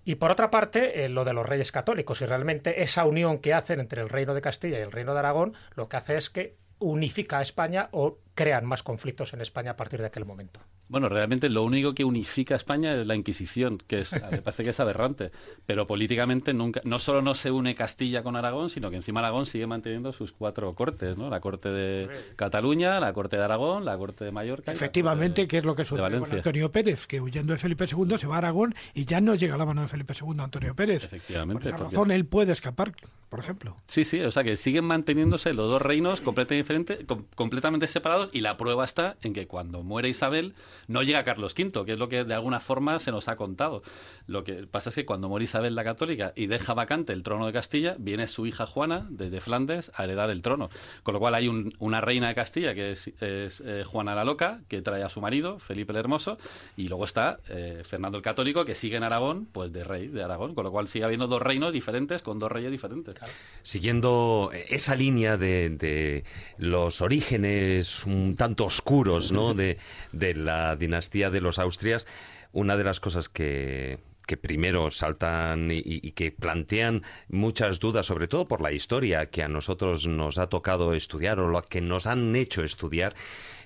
Y 0.05 0.15
por 0.15 0.31
otra 0.31 0.51
parte, 0.51 1.05
eh, 1.05 1.09
lo 1.09 1.23
de 1.23 1.33
los 1.33 1.45
reyes 1.45 1.71
católicos. 1.71 2.21
Y 2.21 2.25
realmente 2.25 2.81
esa 2.81 3.05
unión 3.05 3.39
que 3.39 3.53
hacen 3.53 3.79
entre 3.79 4.01
el 4.01 4.09
reino 4.09 4.33
de 4.33 4.41
Castilla 4.41 4.79
y 4.79 4.81
el 4.81 4.91
reino 4.91 5.13
de 5.13 5.19
Aragón, 5.19 5.53
lo 5.75 5.87
que 5.87 5.97
hace 5.97 6.17
es 6.17 6.29
que 6.29 6.57
unifica 6.79 7.39
a 7.39 7.41
España 7.41 7.87
o 7.91 8.19
crean 8.35 8.65
más 8.65 8.83
conflictos 8.83 9.33
en 9.33 9.41
España 9.41 9.71
a 9.71 9.75
partir 9.75 9.99
de 9.99 10.07
aquel 10.07 10.25
momento. 10.25 10.59
Bueno, 10.89 11.09
realmente 11.09 11.49
lo 11.49 11.63
único 11.63 11.93
que 11.93 12.03
unifica 12.03 12.55
a 12.55 12.57
España 12.57 12.93
es 12.93 13.07
la 13.07 13.15
Inquisición, 13.15 13.77
que 13.77 13.99
es, 13.99 14.11
me 14.31 14.41
parece 14.41 14.63
que 14.63 14.71
es 14.71 14.79
aberrante. 14.79 15.31
Pero 15.65 15.87
políticamente 15.87 16.53
nunca, 16.53 16.81
no 16.83 16.99
solo 16.99 17.21
no 17.21 17.35
se 17.35 17.51
une 17.51 17.75
Castilla 17.75 18.23
con 18.23 18.35
Aragón, 18.35 18.69
sino 18.69 18.89
que 18.89 18.97
encima 18.97 19.19
Aragón 19.19 19.45
sigue 19.45 19.67
manteniendo 19.67 20.13
sus 20.13 20.31
cuatro 20.31 20.71
cortes, 20.73 21.17
¿no? 21.17 21.29
La 21.29 21.39
corte 21.39 21.69
de 21.69 22.09
Cataluña, 22.35 22.99
la 22.99 23.13
corte 23.13 23.37
de 23.37 23.43
Aragón, 23.43 23.85
la 23.85 23.97
corte 23.97 24.25
de 24.25 24.31
Mallorca. 24.31 24.71
Efectivamente, 24.71 25.47
que 25.47 25.59
es 25.59 25.65
lo 25.65 25.75
que 25.75 25.85
sucede 25.85 26.19
con 26.19 26.31
Antonio 26.31 26.71
Pérez, 26.71 27.07
que 27.07 27.21
huyendo 27.21 27.53
de 27.53 27.59
Felipe 27.59 27.85
II 27.85 28.17
se 28.17 28.27
va 28.27 28.35
a 28.35 28.37
Aragón 28.39 28.75
y 28.93 29.05
ya 29.05 29.21
no 29.21 29.35
llega 29.35 29.55
a 29.55 29.57
la 29.57 29.65
mano 29.65 29.81
de 29.81 29.87
Felipe 29.87 30.13
II 30.19 30.39
Antonio 30.39 30.75
Pérez. 30.75 31.05
Efectivamente. 31.05 31.69
Por 31.69 31.75
esa 31.75 31.77
razón 31.85 32.11
él 32.11 32.25
puede 32.25 32.51
escapar, 32.51 32.93
por 33.29 33.39
ejemplo. 33.39 33.75
Sí, 33.87 34.05
sí, 34.05 34.21
o 34.21 34.31
sea 34.31 34.43
que 34.43 34.57
siguen 34.57 34.85
manteniéndose 34.85 35.53
los 35.53 35.69
dos 35.69 35.81
reinos 35.81 36.21
completamente 36.21 36.55
diferentes, 36.55 37.05
completamente 37.35 37.87
separados 37.87 38.22
y 38.31 38.41
la 38.41 38.57
prueba 38.57 38.85
está 38.85 39.17
en 39.21 39.33
que 39.33 39.47
cuando 39.47 39.83
muere 39.83 40.09
Isabel 40.09 40.53
no 40.87 41.03
llega 41.03 41.23
Carlos 41.23 41.53
V, 41.57 41.85
que 41.85 41.93
es 41.93 41.99
lo 41.99 42.09
que 42.09 42.23
de 42.23 42.33
alguna 42.33 42.59
forma 42.59 42.99
se 42.99 43.11
nos 43.11 43.27
ha 43.27 43.35
contado. 43.35 43.83
Lo 44.27 44.43
que 44.43 44.67
pasa 44.67 44.89
es 44.89 44.95
que 44.95 45.05
cuando 45.05 45.29
muere 45.29 45.45
Isabel 45.45 45.75
la 45.75 45.83
Católica 45.83 46.33
y 46.35 46.47
deja 46.47 46.73
vacante 46.73 47.13
el 47.13 47.23
trono 47.23 47.45
de 47.45 47.53
Castilla, 47.53 47.95
viene 47.99 48.27
su 48.27 48.45
hija 48.45 48.65
Juana 48.65 49.07
desde 49.09 49.41
Flandes 49.41 49.91
a 49.95 50.03
heredar 50.03 50.29
el 50.29 50.41
trono. 50.41 50.69
Con 51.03 51.13
lo 51.13 51.19
cual 51.19 51.35
hay 51.35 51.47
una 51.79 52.01
reina 52.01 52.27
de 52.27 52.35
Castilla 52.35 52.73
que 52.73 52.91
es, 52.91 53.11
eh, 53.21 53.83
Juana 53.85 54.15
la 54.15 54.23
Loca, 54.23 54.61
que 54.67 54.81
trae 54.81 55.03
a 55.03 55.09
su 55.09 55.21
marido, 55.21 55.59
Felipe 55.59 55.91
el 55.91 55.97
Hermoso, 55.97 56.37
y 56.77 56.87
luego 56.87 57.05
está 57.05 57.39
eh, 57.49 57.83
Fernando 57.85 58.17
el 58.17 58.23
Católico, 58.23 58.65
que 58.65 58.75
sigue 58.75 58.97
en 58.97 59.03
Aragón, 59.03 59.47
pues 59.51 59.71
de 59.71 59.83
rey 59.83 60.07
de 60.07 60.23
Aragón. 60.23 60.55
Con 60.55 60.63
lo 60.63 60.71
cual 60.71 60.87
sigue 60.87 61.05
habiendo 61.05 61.27
dos 61.27 61.41
reinos 61.41 61.73
diferentes 61.73 62.21
con 62.21 62.39
dos 62.39 62.51
reyes 62.51 62.71
diferentes. 62.71 63.15
Siguiendo 63.61 64.51
esa 64.69 64.95
línea 64.95 65.37
de, 65.37 65.69
de 65.69 66.23
los 66.57 67.01
orígenes 67.01 68.05
un 68.13 68.35
tanto 68.35 68.65
oscuros 68.65 69.31
¿no? 69.31 69.53
de, 69.53 69.77
de 70.11 70.35
la 70.35 70.75
dinastía 70.75 71.29
de 71.29 71.41
los 71.41 71.59
Austrias, 71.59 72.05
una 72.51 72.77
de 72.77 72.83
las 72.83 72.99
cosas 72.99 73.29
que, 73.29 73.99
que 74.25 74.37
primero 74.37 74.89
saltan 74.91 75.69
y, 75.71 76.11
que 76.11 76.31
plantean 76.31 77.03
muchas 77.27 77.79
dudas, 77.79 78.05
sobre 78.05 78.27
todo 78.27 78.47
por 78.47 78.61
la 78.61 78.71
historia 78.71 79.29
que 79.29 79.43
a 79.43 79.47
nosotros 79.47 80.07
nos 80.07 80.37
ha 80.37 80.47
tocado 80.47 80.93
estudiar 80.93 81.39
o 81.39 81.49
lo 81.49 81.61
que 81.63 81.81
nos 81.81 82.07
han 82.07 82.35
hecho 82.35 82.63
estudiar, 82.63 83.15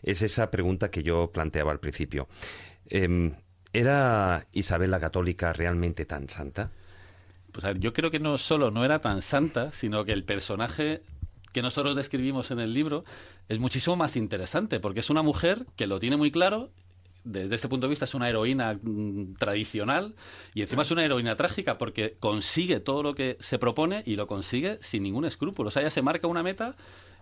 es 0.03 0.21
esa 0.21 0.49
pregunta 0.49 0.89
que 0.89 1.03
yo 1.03 1.31
planteaba 1.31 1.71
al 1.71 1.79
principio. 1.79 2.27
Eh, 2.89 3.33
¿Era 3.73 4.47
Isabel 4.53 4.91
la 4.91 4.99
Católica 4.99 5.53
realmente 5.53 6.05
tan 6.05 6.29
santa? 6.29 6.71
Pues 7.51 7.65
a 7.65 7.69
ver, 7.69 7.79
yo 7.79 7.93
creo 7.93 8.09
que 8.09 8.19
no 8.19 8.37
solo 8.37 8.71
no 8.71 8.85
era 8.85 8.99
tan 8.99 9.21
santa, 9.21 9.71
sino 9.71 10.05
que 10.05 10.13
el 10.13 10.23
personaje 10.23 11.01
que 11.57 11.63
nosotros 11.63 11.95
describimos 11.95 12.51
en 12.51 12.59
el 12.59 12.71
libro 12.71 13.03
es 13.49 13.57
muchísimo 13.57 13.95
más 13.95 14.15
interesante, 14.15 14.79
porque 14.79 14.99
es 14.99 15.09
una 15.09 15.23
mujer 15.23 15.65
que 15.75 15.87
lo 15.87 15.99
tiene 15.99 16.15
muy 16.15 16.29
claro 16.29 16.69
desde 17.23 17.55
este 17.55 17.67
punto 17.67 17.87
de 17.87 17.89
vista 17.89 18.05
es 18.05 18.13
una 18.13 18.29
heroína 18.29 18.79
mm, 18.79 19.33
tradicional 19.39 20.13
y 20.53 20.61
encima 20.61 20.83
es 20.83 20.91
una 20.91 21.03
heroína 21.03 21.35
trágica 21.35 21.79
porque 21.79 22.15
consigue 22.19 22.79
todo 22.79 23.01
lo 23.01 23.15
que 23.15 23.37
se 23.39 23.57
propone 23.57 24.03
y 24.05 24.17
lo 24.17 24.27
consigue 24.27 24.77
sin 24.83 25.01
ningún 25.01 25.25
escrúpulo. 25.25 25.69
O 25.69 25.71
sea, 25.71 25.81
ella 25.81 25.89
se 25.89 26.03
marca 26.03 26.27
una 26.27 26.43
meta 26.43 26.75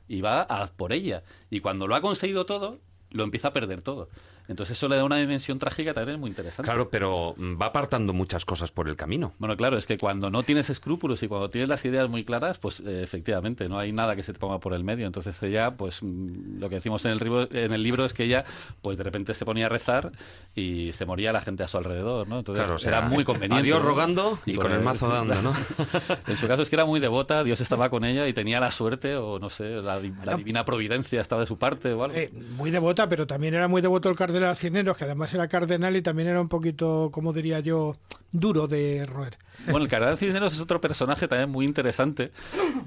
y 0.10 0.20
va 0.20 0.42
a 0.42 0.68
por 0.68 0.92
ella. 0.92 1.24
Y 1.50 1.62
cuando 1.62 1.88
lo 1.88 1.96
ha 1.96 2.02
conseguido 2.02 2.46
todo, 2.46 2.82
lo 3.12 3.24
empieza 3.24 3.48
a 3.48 3.54
perder 3.54 3.84
todo. 3.84 4.10
Entonces 4.48 4.78
eso 4.78 4.88
le 4.88 4.98
da 4.98 5.04
una 5.04 5.18
dimensión 5.18 5.60
trágica 5.60 5.94
también 5.94 6.20
muy 6.20 6.30
interesante. 6.30 6.70
Claro, 6.70 6.90
pero 6.90 7.36
va 7.38 7.68
apartando 7.68 8.14
muchas 8.14 8.46
cosas 8.46 8.72
por 8.72 8.88
el 8.88 8.96
camino. 8.96 9.34
Bueno, 9.40 9.58
claro, 9.58 9.78
es 9.78 9.88
que 9.88 9.98
cuando 9.98 10.30
no 10.30 10.44
tienes 10.44 10.70
escrúpulos 10.70 11.24
y 11.24 11.28
cuando 11.28 11.50
tienes 11.50 11.70
las 11.70 11.84
ideas 11.86 12.10
muy 12.10 12.24
claras, 12.24 12.60
pues 12.60 12.80
eh, 12.82 13.02
efectivamente 13.04 13.68
no 13.68 13.80
hay 13.80 13.92
nada 13.92 14.16
que 14.16 14.24
se 14.24 14.34
te 14.34 14.40
ponga 14.40 14.60
por 14.60 14.74
el 14.74 14.84
medio. 14.84 15.08
Entonces 15.08 15.42
ella, 15.42 15.72
pues 15.78 16.04
mm, 16.04 16.60
lo 16.60 16.70
que 16.70 16.76
decimos 16.76 17.04
en 17.06 17.12
el, 17.12 17.20
libro, 17.20 17.46
en 17.52 17.74
el 17.74 17.82
libro 17.82 18.06
es 18.06 18.14
que 18.14 18.24
ella, 18.24 18.46
pues 18.82 18.98
de 18.98 19.04
repente 19.04 19.34
se 19.34 19.46
ponía 19.46 19.66
a 19.66 19.70
rezar 19.70 20.12
y 20.54 20.92
se 20.94 21.06
moría 21.06 21.32
la 21.32 21.42
gente 21.42 21.64
a 21.64 21.68
su 21.68 21.78
alrededor, 21.78 22.28
¿no? 22.28 22.40
Entonces 22.40 22.64
claro, 22.64 22.76
o 22.76 22.80
sea, 22.80 23.00
era 23.00 23.02
muy 23.02 23.24
conveniente. 23.24 23.64
Dios 23.64 23.80
¿no? 23.80 23.88
rogando 23.88 24.40
y, 24.46 24.56
con, 24.56 24.72
el, 24.72 24.82
mazo 24.82 25.08
dando, 25.08 25.42
¿no? 25.42 25.54
en 26.28 26.38
su 26.38 26.48
caso 26.48 26.62
es 26.62 26.70
que 26.70 26.76
era 26.76 26.86
muy 26.86 27.00
devota, 27.00 27.44
Dios 27.44 27.62
estaba 27.62 27.90
con 27.90 28.06
ella 28.06 28.28
y 28.28 28.34
tenía 28.34 28.60
la 28.60 28.72
suerte 28.72 29.16
o 29.16 29.40
no 29.40 29.50
sé, 29.50 29.82
la, 29.82 30.00
la 30.24 30.36
divina 30.36 30.66
providencia 30.66 31.22
estaba 31.22 31.42
de 31.42 31.48
su 31.48 31.58
parte 31.58 31.94
o 31.94 32.04
algo. 32.04 32.16
Eh, 32.16 32.32
muy 32.58 32.70
devota, 32.70 33.10
pero 33.10 33.26
también 33.26 33.54
era 33.54 33.68
muy 33.68 33.82
devoto 33.82 34.10
el 34.10 34.16
cardenal 34.16 34.35
Cineros, 34.56 34.98
que 34.98 35.06
además 35.06 35.34
era 35.34 35.48
cardenal 35.48 35.96
y 35.96 36.02
también 36.02 36.28
era 36.30 36.42
un 36.42 36.50
poquito, 36.50 37.10
como 37.12 37.34
diría 37.34 37.60
yo, 37.60 37.96
duro 38.40 38.68
de 38.68 39.06
roer. 39.06 39.38
Bueno, 39.66 39.84
el 39.84 39.88
cardenal 39.88 40.18
Cisneros 40.18 40.54
es 40.54 40.60
otro 40.60 40.82
personaje 40.82 41.28
también 41.28 41.50
muy 41.50 41.66
interesante. 41.66 42.32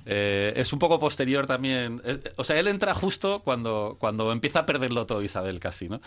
Eh, 0.06 0.52
es 0.56 0.72
un 0.72 0.78
poco 0.78 0.98
posterior 0.98 1.46
también. 1.46 2.00
Es, 2.04 2.20
o 2.36 2.44
sea, 2.44 2.58
él 2.58 2.68
entra 2.68 2.94
justo 2.94 3.40
cuando, 3.42 3.96
cuando 3.98 4.30
empieza 4.32 4.60
a 4.60 4.66
perderlo 4.66 5.06
todo 5.06 5.22
Isabel 5.22 5.60
casi, 5.60 5.88
¿no? 5.88 6.00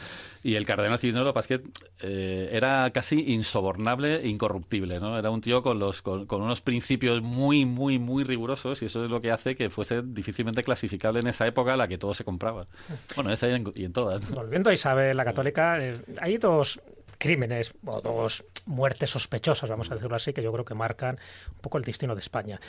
Y 0.44 0.56
el 0.56 0.66
cardenal 0.66 1.00
Cisneros, 1.00 1.26
lo 1.26 1.34
que 1.34 1.36
pasa 1.36 1.54
es 1.56 1.62
que 1.62 1.68
eh, 2.02 2.50
era 2.54 2.90
casi 2.92 3.34
insobornable 3.34 4.18
e 4.18 4.28
incorruptible, 4.28 5.00
¿no? 5.00 5.18
Era 5.18 5.30
un 5.30 5.42
tío 5.42 5.62
con, 5.62 5.80
los, 5.80 6.02
con, 6.02 6.26
con, 6.26 6.42
unos 6.42 6.62
principios 6.62 7.22
muy, 7.22 7.66
muy, 7.66 8.00
muy 8.00 8.24
rigurosos 8.24 8.82
y 8.82 8.86
eso 8.86 9.04
es 9.04 9.10
lo 9.10 9.22
que 9.22 9.32
hace 9.32 9.56
que 9.56 9.70
fuese 9.70 10.02
difícilmente 10.04 10.64
clasificable 10.64 11.20
en 11.20 11.28
esa 11.28 11.48
época 11.48 11.74
a 11.74 11.78
la 11.78 11.88
que 11.88 11.98
todo 11.98 12.14
se 12.14 12.24
compraba. 12.24 12.68
Bueno, 13.16 13.32
esa 13.32 13.50
y 13.50 13.54
en, 13.54 13.72
y 13.76 13.86
en 13.86 13.94
todas. 13.94 14.30
Volviendo 14.32 14.70
a 14.70 14.74
Isabel 14.74 15.18
la 15.18 15.26
Católica, 15.26 15.84
eh, 15.84 16.00
hay 16.20 16.38
dos 16.38 16.82
crímenes 17.22 17.74
o 17.86 18.02
dos 18.02 18.44
muertes 18.66 19.10
sospechosas, 19.10 19.70
vamos 19.70 19.92
a 19.92 19.96
decirlo 19.96 20.16
así, 20.16 20.34
que 20.34 20.44
yo 20.44 20.52
creo 20.52 20.66
que 20.66 20.76
marcan 20.76 21.20
un 21.50 21.60
poco 21.60 21.78
el 21.78 21.84
destino 21.84 22.16
de 22.16 22.22
España. 22.22 22.60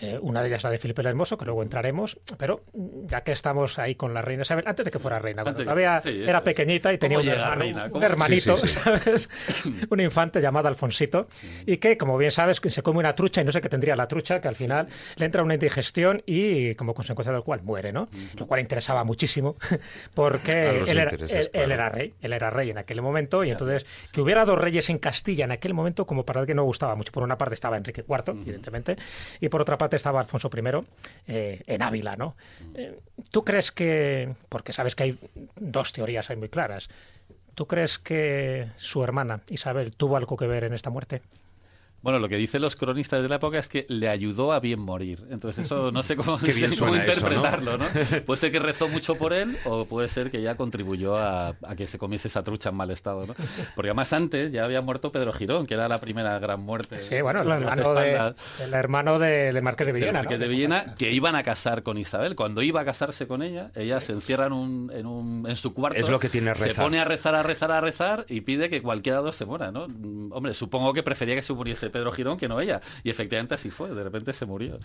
Eh, 0.00 0.18
una 0.20 0.40
de 0.40 0.48
ellas 0.48 0.58
es 0.58 0.64
la 0.64 0.70
de 0.70 0.78
Felipe 0.78 1.02
el 1.02 1.08
Hermoso, 1.08 1.36
que 1.36 1.44
luego 1.44 1.62
entraremos, 1.62 2.18
pero 2.38 2.62
ya 3.06 3.22
que 3.22 3.32
estamos 3.32 3.78
ahí 3.78 3.94
con 3.94 4.14
la 4.14 4.22
reina 4.22 4.42
Isabel, 4.42 4.64
antes 4.66 4.84
de 4.84 4.90
que 4.90 4.98
fuera 4.98 5.18
reina, 5.18 5.42
cuando 5.42 5.62
todavía 5.62 6.00
sí, 6.00 6.22
era 6.26 6.42
pequeñita 6.42 6.92
y 6.92 6.98
tenía 6.98 7.18
un, 7.18 7.28
hermano, 7.28 7.56
reina? 7.56 7.88
un 7.92 8.02
hermanito, 8.02 8.56
sí, 8.56 8.68
sí, 8.68 8.78
¿sabes? 8.80 9.28
un 9.90 10.00
infante 10.00 10.40
llamado 10.40 10.68
Alfonsito, 10.68 11.28
y 11.66 11.76
que, 11.76 11.96
como 11.96 12.16
bien 12.16 12.30
sabes, 12.30 12.60
se 12.64 12.82
come 12.82 13.00
una 13.00 13.14
trucha 13.14 13.42
y 13.42 13.44
no 13.44 13.52
sé 13.52 13.60
qué 13.60 13.68
tendría 13.68 13.94
la 13.96 14.08
trucha, 14.08 14.40
que 14.40 14.48
al 14.48 14.54
final 14.54 14.86
le 15.16 15.26
entra 15.26 15.42
una 15.42 15.54
indigestión 15.54 16.22
y 16.26 16.74
como 16.74 16.94
consecuencia 16.94 17.32
del 17.32 17.42
cual 17.42 17.62
muere, 17.62 17.92
¿no? 17.92 18.02
Uh 18.02 18.06
-huh. 18.06 18.40
Lo 18.40 18.46
cual 18.46 18.60
interesaba 18.60 19.04
muchísimo, 19.04 19.56
porque 20.14 20.52
él 20.88 20.98
era, 20.98 21.10
él, 21.10 21.18
claro. 21.18 21.48
él 21.52 21.72
era, 21.72 21.88
rey, 21.88 22.14
él 22.20 22.32
era 22.32 22.50
rey 22.50 22.70
en 22.70 22.78
aquel 22.78 23.02
momento, 23.02 23.44
y 23.44 23.50
entonces 23.50 23.86
que 24.10 24.20
hubiera 24.20 24.44
dos 24.44 24.58
reyes 24.58 24.88
en 24.90 24.98
Castilla 24.98 25.44
en 25.44 25.52
aquel 25.52 25.74
momento, 25.74 26.06
como 26.06 26.24
para 26.24 26.40
el 26.40 26.46
que 26.46 26.54
no 26.54 26.64
gustaba 26.64 26.94
mucho. 26.94 27.12
Por 27.12 27.22
una 27.22 27.36
parte 27.36 27.54
estaba 27.54 27.76
Enrique 27.76 28.04
IV, 28.08 28.14
uh 28.14 28.18
-huh. 28.18 28.42
evidentemente, 28.42 28.96
y 29.40 29.48
por 29.48 29.60
otra 29.60 29.76
parte 29.76 29.81
estaba 29.90 30.20
Alfonso 30.20 30.50
I 30.54 30.60
eh, 31.26 31.62
en 31.66 31.82
Ávila, 31.82 32.16
¿no? 32.16 32.36
Eh, 32.74 32.98
¿Tú 33.30 33.44
crees 33.44 33.72
que, 33.72 34.34
porque 34.48 34.72
sabes 34.72 34.94
que 34.94 35.02
hay 35.04 35.18
dos 35.56 35.92
teorías 35.92 36.30
ahí 36.30 36.36
muy 36.36 36.48
claras, 36.48 36.88
¿tú 37.54 37.66
crees 37.66 37.98
que 37.98 38.68
su 38.76 39.02
hermana 39.02 39.40
Isabel 39.50 39.94
tuvo 39.94 40.16
algo 40.16 40.36
que 40.36 40.46
ver 40.46 40.64
en 40.64 40.74
esta 40.74 40.90
muerte? 40.90 41.22
Bueno, 42.02 42.18
lo 42.18 42.28
que 42.28 42.36
dicen 42.36 42.60
los 42.62 42.74
cronistas 42.74 43.22
de 43.22 43.28
la 43.28 43.36
época 43.36 43.58
es 43.58 43.68
que 43.68 43.86
le 43.88 44.08
ayudó 44.08 44.52
a 44.52 44.58
bien 44.58 44.80
morir. 44.80 45.24
Entonces 45.30 45.66
eso 45.66 45.92
no 45.92 46.02
sé 46.02 46.16
cómo, 46.16 46.38
Qué 46.44 46.52
bien 46.52 46.72
sé 46.72 46.80
cómo 46.80 46.96
interpretarlo, 46.96 47.76
eso, 47.76 47.78
¿no? 47.78 47.84
¿no? 47.84 48.22
Puede 48.26 48.38
ser 48.38 48.50
que 48.50 48.58
rezó 48.58 48.88
mucho 48.88 49.14
por 49.14 49.32
él 49.32 49.56
o 49.64 49.84
puede 49.86 50.08
ser 50.08 50.30
que 50.30 50.42
ya 50.42 50.56
contribuyó 50.56 51.16
a, 51.16 51.48
a, 51.62 51.76
que 51.76 51.86
se 51.86 51.98
comiese 51.98 52.28
esa 52.28 52.42
trucha 52.42 52.70
en 52.70 52.76
mal 52.76 52.90
estado, 52.90 53.26
¿no? 53.26 53.34
Porque 53.74 53.90
además 53.90 54.12
antes 54.12 54.50
ya 54.52 54.64
había 54.64 54.80
muerto 54.80 55.12
Pedro 55.12 55.32
Girón, 55.32 55.66
que 55.66 55.74
era 55.74 55.88
la 55.88 55.98
primera 55.98 56.38
gran 56.38 56.60
muerte. 56.60 57.02
Sí, 57.02 57.20
bueno, 57.20 57.42
el 57.42 57.50
hermano, 57.50 57.94
de, 57.94 58.34
el 58.60 58.74
hermano 58.74 59.18
de, 59.18 59.52
de, 59.52 59.60
Marqués 59.60 59.86
de 59.86 59.92
Villena. 59.92 60.12
Marqués 60.20 60.38
¿no? 60.38 60.42
de 60.42 60.48
Villena, 60.48 60.94
que 60.96 61.12
iban 61.12 61.36
a 61.36 61.42
casar 61.42 61.82
con 61.82 61.98
Isabel. 61.98 62.34
Cuando 62.34 62.62
iba 62.62 62.80
a 62.80 62.84
casarse 62.84 63.26
con 63.26 63.42
ella, 63.42 63.70
ella 63.76 64.00
sí. 64.00 64.08
se 64.08 64.12
encierra 64.14 64.46
en, 64.46 64.52
un, 64.52 64.90
en, 64.92 65.06
un, 65.06 65.46
en 65.48 65.56
su 65.56 65.72
cuarto. 65.72 65.98
Es 65.98 66.08
lo 66.08 66.18
que 66.18 66.28
tiene 66.28 66.52
rezar. 66.52 66.68
Se 66.68 66.74
pone 66.74 66.98
a 66.98 67.04
rezar, 67.04 67.34
a 67.34 67.42
rezar, 67.42 67.70
a 67.70 67.80
rezar 67.80 68.26
y 68.28 68.40
pide 68.40 68.68
que 68.68 68.82
cualquiera 68.82 69.18
de 69.18 69.24
los 69.24 69.36
se 69.36 69.44
muera, 69.44 69.70
¿no? 69.70 69.86
Hombre, 70.30 70.54
supongo 70.54 70.92
que 70.92 71.02
prefería 71.02 71.34
que 71.34 71.42
se 71.42 71.52
muriese 71.52 71.91
Pedro 71.92 72.12
Girón 72.12 72.38
que 72.38 72.48
no 72.48 72.60
ella. 72.60 72.80
Y 73.04 73.10
efectivamente 73.10 73.54
así 73.54 73.70
fue, 73.70 73.94
de 73.94 74.02
repente 74.02 74.32
se 74.32 74.46
murió. 74.46 74.78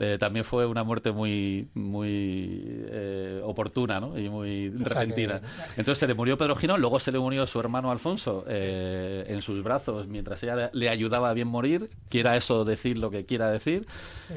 Eh, 0.00 0.16
también 0.18 0.44
fue 0.44 0.66
una 0.66 0.84
muerte 0.84 1.12
muy, 1.12 1.68
muy 1.74 2.86
eh, 2.88 3.40
oportuna 3.44 4.00
¿no? 4.00 4.18
y 4.18 4.28
muy 4.28 4.68
o 4.68 4.84
repentina. 4.84 5.40
Que... 5.40 5.46
Entonces 5.80 5.98
se 5.98 6.06
le 6.06 6.14
murió 6.14 6.38
Pedro 6.38 6.56
Girón, 6.56 6.80
luego 6.80 6.98
se 6.98 7.12
le 7.12 7.18
murió 7.18 7.46
su 7.46 7.60
hermano 7.60 7.90
Alfonso 7.90 8.44
eh, 8.48 9.24
sí. 9.26 9.32
en 9.32 9.42
sus 9.42 9.62
brazos 9.62 10.08
mientras 10.08 10.42
ella 10.42 10.70
le, 10.72 10.88
ayudaba 10.88 11.30
a 11.30 11.34
bien 11.34 11.48
morir, 11.48 11.90
quiera 12.08 12.36
eso 12.36 12.64
decir 12.64 12.98
lo 12.98 13.10
que 13.10 13.26
quiera 13.26 13.50
decir. 13.50 13.86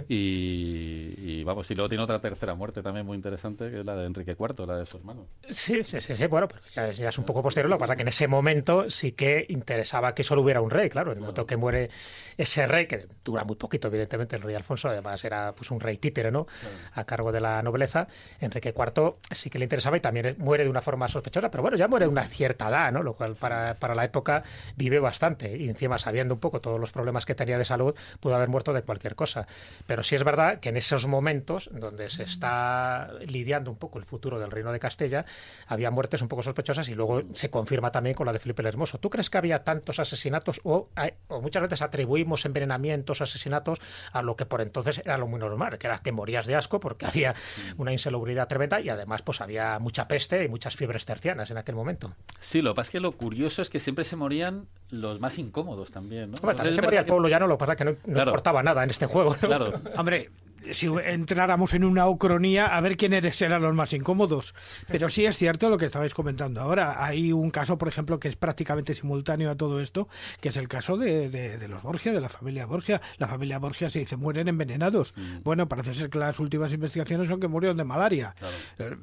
Y, 0.10 1.14
y, 1.18 1.44
vamos, 1.44 1.70
y 1.72 1.76
luego 1.76 1.90
tiene 1.90 2.04
otra 2.04 2.20
tercera 2.20 2.56
muerte 2.56 2.82
también 2.82 3.06
muy 3.06 3.16
interesante, 3.16 3.70
que 3.72 3.80
es 3.80 3.86
la 3.86 3.96
de 3.96 4.06
Enrique 4.06 4.36
IV, 4.38 4.68
la 4.68 4.78
de 4.78 4.86
su 4.86 4.98
hermano. 4.98 5.28
Sí, 5.50 5.84
sí, 5.84 6.00
sí, 6.00 6.14
sí 6.14 6.28
bueno, 6.28 6.48
pero 6.48 6.62
ya, 6.76 6.92
ya, 6.92 7.10
es 7.10 7.18
un 7.18 7.26
poco 7.26 7.42
posterior. 7.42 7.70
Lo 7.70 7.78
que 7.78 7.82
pasa 7.82 7.94
es 7.94 7.98
que 7.98 8.04
en 8.04 8.08
ese 8.10 8.28
momento 8.28 8.90
sí 8.90 9.14
que 9.14 9.46
interesaba 9.50 10.14
que 10.14 10.24
solo 10.24 10.42
hubiera 10.42 10.62
un 10.62 10.70
rey, 10.70 10.90
claro. 10.90 11.12
En 11.12 11.18
el 11.18 11.22
momento 11.22 11.46
que 11.46 11.56
muere 11.56 11.90
ese 12.38 12.68
rey, 12.68 12.86
que 12.88 13.08
dura 13.24 13.44
muy 13.44 13.56
poquito, 13.56 13.88
evidentemente, 13.88 14.36
el 14.36 14.42
rey 14.42 14.56
Alfonso, 14.56 14.90
además 14.90 15.24
era 15.24 15.54
pues 15.56 15.72
un 15.72 15.80
rey 15.80 15.98
títere, 15.98 16.32
¿no? 16.32 16.46
Claro. 16.46 16.76
A 16.94 17.04
cargo 17.06 17.32
de 17.32 17.40
la 17.40 17.62
nobleza. 17.62 18.08
Enrique 18.40 18.74
IV 18.76 19.14
sí 19.32 19.50
que 19.50 19.60
le 19.60 19.66
interesaba 19.66 19.98
y 19.98 20.00
también 20.02 20.36
muere 20.38 20.64
de 20.64 20.70
una 20.70 20.82
forma 20.82 21.08
sospechosa, 21.08 21.50
pero 21.50 21.62
bueno, 21.62 21.78
ya 21.78 21.88
muere 21.88 22.06
de 22.06 22.12
una 22.12 22.26
cierta 22.26 22.70
edad, 22.70 22.92
¿no? 22.92 23.04
Lo 23.04 23.14
cual 23.14 23.36
para, 23.36 23.76
para 23.76 23.96
la 23.96 24.04
época 24.04 24.44
vive 24.76 25.00
bastante. 25.00 25.56
Y 25.56 25.70
encima, 25.70 25.98
sabiendo 25.98 26.34
un 26.34 26.40
poco 26.40 26.62
todos 26.62 26.80
los 26.80 26.92
problemas 26.92 27.26
que 27.26 27.36
tenía 27.36 27.58
de 27.58 27.66
salud, 27.66 27.96
pudo 28.20 28.36
haber 28.36 28.50
muerto 28.50 28.74
de 28.74 28.84
cualquier 28.84 29.16
cosa. 29.16 29.48
Pero 29.88 30.04
sí 30.04 30.16
es 30.16 30.24
verdad 30.24 30.60
que 30.60 30.70
en 30.70 30.78
esos 30.78 31.08
momentos 31.08 31.70
donde 31.72 32.10
se 32.10 32.24
está 32.24 33.12
lidiando 33.26 33.72
un 33.72 33.78
poco 33.78 34.00
el 34.00 34.06
futuro 34.06 34.40
del 34.40 34.52
reino 34.52 34.72
de 34.72 34.80
Castilla, 34.80 35.26
había 35.68 35.92
muertes 35.92 36.22
un 36.22 36.28
poco 36.28 36.44
sospechosas 36.44 36.90
y 36.90 36.96
luego 36.96 37.24
se 37.34 37.50
confirma 37.50 37.92
también 37.92 38.16
con 38.16 38.26
la 38.26 38.34
de 38.34 38.40
Felipe 38.40 38.62
el 38.62 38.68
Hermoso. 38.68 38.98
¿Tú 38.98 39.10
crees 39.10 39.30
que 39.30 39.38
había 39.38 39.64
tantos 39.64 40.00
asesinatos 40.00 40.60
o, 40.64 40.90
o 41.28 41.42
muchas 41.42 41.64
veces 41.64 41.82
atribuimos 41.86 42.46
envenenamientos, 42.46 43.22
asesinatos 43.22 43.80
a 44.12 44.22
lo 44.22 44.36
que 44.36 44.46
por 44.46 44.62
entonces 44.62 45.00
era 45.00 45.18
lo 45.18 45.28
muy 45.28 45.40
normal, 45.40 45.78
que 45.78 45.88
era 45.88 46.00
que 46.00 46.12
morías 46.12 46.46
de 46.46 46.56
asco 46.56 46.80
porque 46.80 47.06
había 47.08 47.36
una 47.78 47.92
insalubridad 47.92 48.48
tremenda 48.48 48.80
y 48.82 48.90
además 48.90 49.22
pues 49.22 49.42
había 49.42 49.80
mucha 49.80 50.08
peste 50.08 50.44
y 50.44 50.48
muchas 50.48 50.76
fiebres 50.76 51.06
tercianas 51.06 51.52
en 51.52 51.58
aquel 51.58 51.76
momento. 51.76 52.14
Sí, 52.40 52.62
lo 52.62 52.72
que 52.72 52.76
pasa 52.76 52.88
es 52.88 52.92
que 52.92 53.00
lo 53.00 53.12
curioso 53.14 53.62
es 53.62 53.70
que 53.70 53.80
siempre 53.80 54.06
se 54.06 54.16
morían 54.16 54.68
los 54.90 55.20
más 55.20 55.38
incómodos 55.40 55.92
también, 55.92 56.32
¿no? 56.32 56.38
Hombre, 56.38 56.56
también 56.56 56.76
se 56.76 56.82
moría 56.82 57.00
el 57.00 57.06
pueblo 57.06 57.28
llano, 57.28 57.48
lo 57.48 57.56
que 57.56 57.60
pasa 57.60 57.72
es 57.74 57.78
que 57.78 57.86
no, 57.86 57.92
no 57.92 58.14
claro. 58.14 58.32
importaba 58.32 58.64
nada 58.64 58.84
en 58.84 58.90
este 58.90 59.06
juego. 59.06 59.36
¿no? 59.42 59.48
Claro. 59.48 59.74
Hombre, 59.98 60.30
si 60.72 60.88
entráramos 61.06 61.74
en 61.74 61.84
una 61.84 62.08
ucronía, 62.08 62.68
a 62.68 62.82
ver 62.82 62.98
quiénes 62.98 63.42
eran 63.42 63.62
los 63.62 63.76
más 63.76 63.94
incómodos. 63.94 64.54
Pero 64.88 65.10
sí 65.10 65.26
es 65.26 65.38
cierto 65.38 65.70
lo 65.70 65.78
que 65.78 65.86
estabais 65.86 66.14
comentando 66.14 66.62
ahora. 66.62 67.04
Hay 67.04 67.32
un 67.32 67.52
caso, 67.52 67.78
por 67.78 67.88
ejemplo, 67.88 68.20
que 68.20 68.28
es 68.28 68.36
prácticamente 68.36 68.94
simultáneo 68.94 69.50
a 69.50 69.56
todo 69.56 69.80
esto, 69.80 70.08
que 70.42 70.50
es 70.50 70.58
el 70.58 70.68
caso 70.68 70.98
de, 70.98 71.30
de, 71.30 71.58
de 71.58 71.68
los 71.68 71.84
Borgia, 71.84 72.12
de 72.14 72.22
la 72.22 72.30
familia 72.30 72.66
Borgia. 72.66 73.02
La 73.18 73.28
familia 73.28 73.60
Borgia 73.60 73.90
se 73.90 74.00
dice 74.00 74.18
mueren 74.18 74.48
envenenados. 74.48 75.14
Mm. 75.16 75.44
Bueno, 75.44 75.68
parece 75.68 75.94
ser 75.94 76.10
que 76.10 76.20
las 76.20 76.40
últimas 76.40 76.72
investigaciones 76.72 77.28
son 77.28 77.40
que 77.40 77.48
murieron 77.48 77.78
de 77.78 77.84
malaria. 77.84 78.36
Claro. 78.38 78.98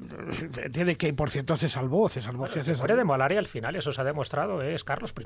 Entiende 0.63 0.97
que, 0.97 1.13
por 1.13 1.29
cierto, 1.29 1.55
se 1.55 1.69
salvó. 1.69 2.09
César 2.09 2.35
Borgia 2.35 2.61
bueno, 2.61 2.63
se 2.65 2.75
salvó. 2.75 2.95
de 2.95 3.03
malaria 3.03 3.39
al 3.39 3.47
final, 3.47 3.75
eso 3.75 3.91
se 3.91 4.01
ha 4.01 4.03
demostrado, 4.03 4.61
es 4.61 4.83
Carlos 4.83 5.13
I. 5.17 5.25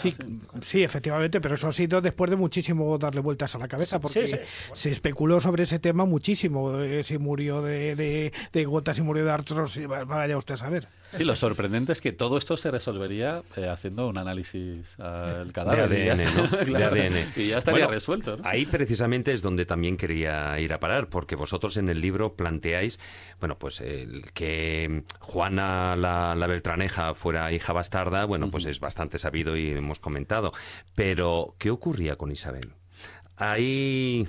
Sí, 0.00 0.14
sí, 0.62 0.82
efectivamente, 0.82 1.40
pero 1.40 1.54
eso 1.54 1.68
ha 1.68 1.72
sido 1.72 2.00
después 2.00 2.30
de 2.30 2.36
muchísimo 2.36 2.96
darle 2.98 3.20
vueltas 3.20 3.54
a 3.54 3.58
la 3.58 3.68
cabeza, 3.68 4.00
porque 4.00 4.26
Sí, 4.26 4.36
sí. 4.36 4.42
se 4.74 4.90
especuló 4.90 5.40
sobre 5.40 5.64
ese 5.64 5.78
tema 5.78 6.04
muchísimo, 6.04 6.80
eh, 6.80 7.02
si 7.02 7.18
murió 7.18 7.62
de, 7.62 7.96
de, 7.96 8.32
de 8.52 8.64
gota, 8.64 8.94
si 8.94 9.02
murió 9.02 9.24
de 9.24 9.30
artrosis, 9.32 9.90
va- 9.90 10.04
vaya 10.04 10.36
usted 10.36 10.54
a 10.54 10.58
saber. 10.58 10.88
Sí, 11.16 11.24
lo 11.24 11.36
sorprendente 11.36 11.92
es 11.92 12.00
que 12.00 12.12
todo 12.12 12.38
esto 12.38 12.56
se 12.56 12.70
resolvería 12.70 13.42
eh, 13.56 13.68
haciendo 13.68 14.08
un 14.08 14.18
análisis 14.18 14.98
al 14.98 15.48
de 15.48 15.52
cadáver. 15.52 15.92
y 15.92 16.04
ya 16.06 16.12
ADN, 16.14 16.20
está. 16.20 16.40
¿no? 16.42 16.48
De 16.58 16.64
Claro. 16.64 16.96
ADN. 16.96 17.16
Y 17.36 17.46
ya 17.48 17.58
estaría 17.58 17.84
Bueno, 17.86 17.90
resuelto. 17.92 18.36
¿no? 18.36 18.42
Ahí 18.48 18.66
precisamente 18.66 19.32
es 19.32 19.42
donde 19.42 19.66
también 19.66 19.96
quería 19.96 20.58
ir 20.60 20.72
a 20.72 20.80
parar, 20.80 21.08
porque 21.08 21.36
vosotros 21.36 21.76
en 21.76 21.88
el 21.88 22.00
libro 22.00 22.34
planteáis, 22.34 22.98
bueno, 23.40 23.58
pues 23.58 23.80
el 23.80 24.30
que 24.32 25.04
Juana 25.20 25.96
la, 25.96 26.34
la 26.34 26.46
Beltraneja 26.46 27.14
fuera 27.14 27.50
hija 27.52 27.72
bastarda, 27.72 28.24
bueno, 28.24 28.50
pues 28.50 28.66
es 28.66 28.80
bastante 28.80 29.18
sabido 29.18 29.56
y 29.56 29.68
hemos 29.70 30.00
comentado. 30.00 30.52
Pero, 30.94 31.54
¿qué 31.58 31.70
ocurría 31.70 32.16
con 32.16 32.30
Isabel? 32.32 32.72
Hay 33.36 34.28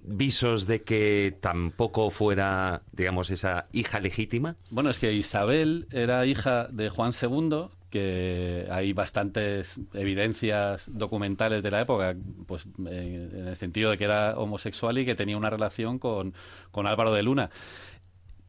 visos 0.00 0.66
de 0.66 0.82
que 0.82 1.36
tampoco 1.40 2.10
fuera, 2.10 2.82
digamos, 2.92 3.30
esa 3.30 3.66
hija 3.72 4.00
legítima. 4.00 4.56
Bueno, 4.70 4.90
es 4.90 4.98
que 4.98 5.12
Isabel 5.12 5.86
era 5.92 6.24
hija 6.26 6.68
de 6.68 6.88
Juan 6.88 7.12
II, 7.20 7.68
que 7.90 8.66
hay 8.70 8.92
bastantes 8.92 9.80
evidencias 9.94 10.84
documentales 10.88 11.62
de 11.62 11.70
la 11.70 11.80
época, 11.80 12.14
pues 12.46 12.66
eh, 12.86 13.30
en 13.32 13.48
el 13.48 13.56
sentido 13.56 13.90
de 13.90 13.96
que 13.96 14.04
era 14.04 14.38
homosexual 14.38 14.98
y 14.98 15.06
que 15.06 15.14
tenía 15.14 15.36
una 15.36 15.50
relación 15.50 15.98
con, 15.98 16.34
con 16.70 16.86
Álvaro 16.86 17.12
de 17.12 17.22
Luna, 17.22 17.50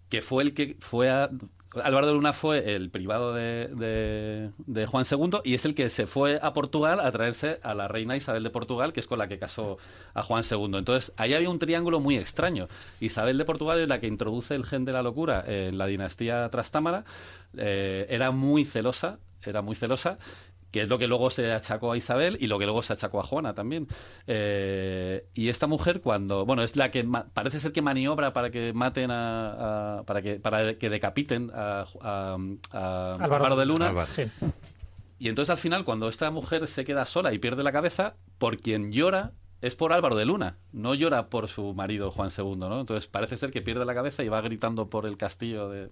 que 0.10 0.22
fue 0.22 0.44
el 0.44 0.54
que 0.54 0.76
fue 0.80 1.10
a... 1.10 1.30
Álvaro 1.84 2.08
de 2.08 2.14
Luna 2.14 2.34
fue 2.34 2.74
el 2.76 2.90
privado 2.90 3.34
de, 3.34 3.68
de- 4.66 4.86
Juan 4.88 5.06
II 5.10 5.40
y 5.44 5.54
es 5.54 5.66
el 5.66 5.76
que 5.76 5.90
se 5.90 6.08
fue 6.08 6.40
a 6.42 6.54
Portugal 6.54 7.00
a 7.00 7.12
traerse 7.12 7.60
a 7.62 7.74
la 7.76 7.88
reina 7.88 8.16
Isabel 8.18 8.44
de 8.44 8.50
Portugal, 8.50 8.92
que 8.92 9.00
es 9.00 9.08
con 9.08 9.20
la 9.20 9.28
que 9.28 9.38
casó 9.38 9.78
a 10.14 10.24
Juan 10.24 10.44
II. 10.50 10.78
Entonces, 10.78 11.14
ahí 11.18 11.34
había 11.34 11.50
un 11.50 11.60
triángulo 11.60 12.00
muy 12.00 12.18
extraño. 12.18 12.68
Isabel 13.00 13.38
de 13.38 13.46
Portugal 13.46 13.80
es 13.80 13.88
la 13.88 14.00
que 14.00 14.08
introduce 14.08 14.56
el 14.56 14.66
gen 14.66 14.86
de 14.86 14.94
la 14.94 15.04
locura 15.04 15.44
en 15.46 15.78
la 15.78 15.86
dinastía 15.86 16.50
Trastámara. 16.50 17.04
Eh, 17.56 18.08
era 18.10 18.32
muy 18.32 18.66
celosa, 18.66 19.20
era 19.46 19.62
muy 19.62 19.76
celosa 19.76 20.18
que 20.72 20.82
es 20.82 20.88
lo 20.88 20.98
que 21.00 21.08
luego 21.08 21.30
se 21.32 21.52
achacó 21.52 21.92
a 21.92 21.98
Isabel 21.98 22.38
y 22.40 22.48
lo 22.48 22.60
que 22.60 22.66
luego 22.66 22.84
se 22.84 22.94
achacó 22.94 23.20
a 23.20 23.24
Juana 23.24 23.54
también. 23.54 23.88
Eh, 24.28 25.26
y 25.34 25.50
esta 25.50 25.68
mujer 25.68 26.02
cuando, 26.02 26.46
bueno, 26.46 26.62
es 26.64 26.76
la 26.76 26.92
que 26.92 27.08
parece 27.34 27.60
ser 27.60 27.72
que 27.72 27.82
maniobra 27.82 28.34
para 28.34 28.52
que 28.52 28.74
maten 28.74 29.12
a, 29.12 29.98
a- 30.00 30.04
para 30.04 30.22
que 30.22 30.36
para 30.40 30.76
que 30.78 30.90
decapiten 30.90 31.52
a, 31.54 31.86
a- 32.02 32.38
a 32.72 33.14
Álvaro, 33.20 33.56
de 33.56 33.66
Luna. 33.66 33.88
Álvaro. 33.90 34.12
Sí. 34.14 34.24
Y 35.18 35.28
entonces 35.30 35.50
al 35.50 35.58
final 35.58 35.84
cuando 35.84 36.08
esta 36.08 36.32
mujer 36.32 36.68
se 36.68 36.86
queda 36.86 37.06
sola 37.06 37.34
y 37.34 37.40
pierde 37.40 37.64
la 37.64 37.72
cabeza, 37.72 38.16
por 38.38 38.58
quien 38.58 38.92
llora 38.92 39.34
es 39.62 39.76
por 39.76 39.92
Álvaro 39.92 40.16
de 40.16 40.24
Luna, 40.26 40.56
no 40.72 40.94
llora 40.94 41.28
por 41.28 41.50
su 41.50 41.74
marido 41.74 42.12
Juan 42.12 42.30
II, 42.38 42.56
¿no? 42.56 42.80
Entonces 42.80 43.08
parece 43.08 43.38
ser 43.38 43.52
que 43.52 43.62
pierde 43.62 43.84
la 43.84 43.94
cabeza 43.94 44.24
y 44.24 44.30
va 44.30 44.40
gritando 44.40 44.90
por 44.90 45.06
el 45.06 45.18
castillo 45.18 45.68
de, 45.68 45.90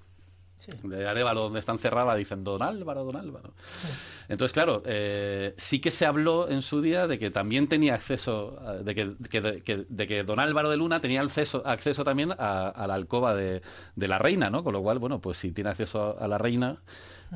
de 0.83 1.07
Arevalo, 1.07 1.41
donde 1.41 1.59
está 1.59 1.71
encerrada, 1.71 2.15
dicen 2.15 2.43
Don 2.43 2.61
Álvaro, 2.61 3.03
Don 3.05 3.15
Álvaro. 3.15 3.53
Entonces, 4.27 4.53
claro, 4.53 4.81
eh, 4.85 5.53
sí 5.57 5.79
que 5.79 5.91
se 5.91 6.05
habló 6.05 6.49
en 6.49 6.61
su 6.61 6.81
día 6.81 7.07
de 7.07 7.17
que 7.19 7.31
también 7.31 7.67
tenía 7.67 7.95
acceso, 7.95 8.59
a- 8.61 8.73
de 8.77 8.95
que, 8.95 9.13
que- 9.29 9.41
de, 9.41 9.61
que- 9.61 9.85
de 9.87 10.07
que 10.07 10.23
Don 10.23 10.39
Álvaro 10.39 10.69
de 10.69 10.77
Luna 10.77 10.99
tenía 10.99 11.21
acceso, 11.21 11.61
acceso 11.65 12.03
también 12.03 12.33
a, 12.37 12.69
a 12.69 12.87
la 12.87 12.93
alcoba 12.95 13.35
de, 13.35 13.61
de 13.95 14.07
la 14.07 14.17
reina, 14.17 14.49
¿no? 14.49 14.63
Con 14.63 14.73
lo 14.73 14.81
cual, 14.81 14.99
bueno, 14.99 15.21
pues 15.21 15.37
si 15.37 15.51
tiene 15.51 15.69
acceso 15.69 16.17
a, 16.19 16.23
a 16.25 16.27
la 16.27 16.37
reina, 16.37 16.81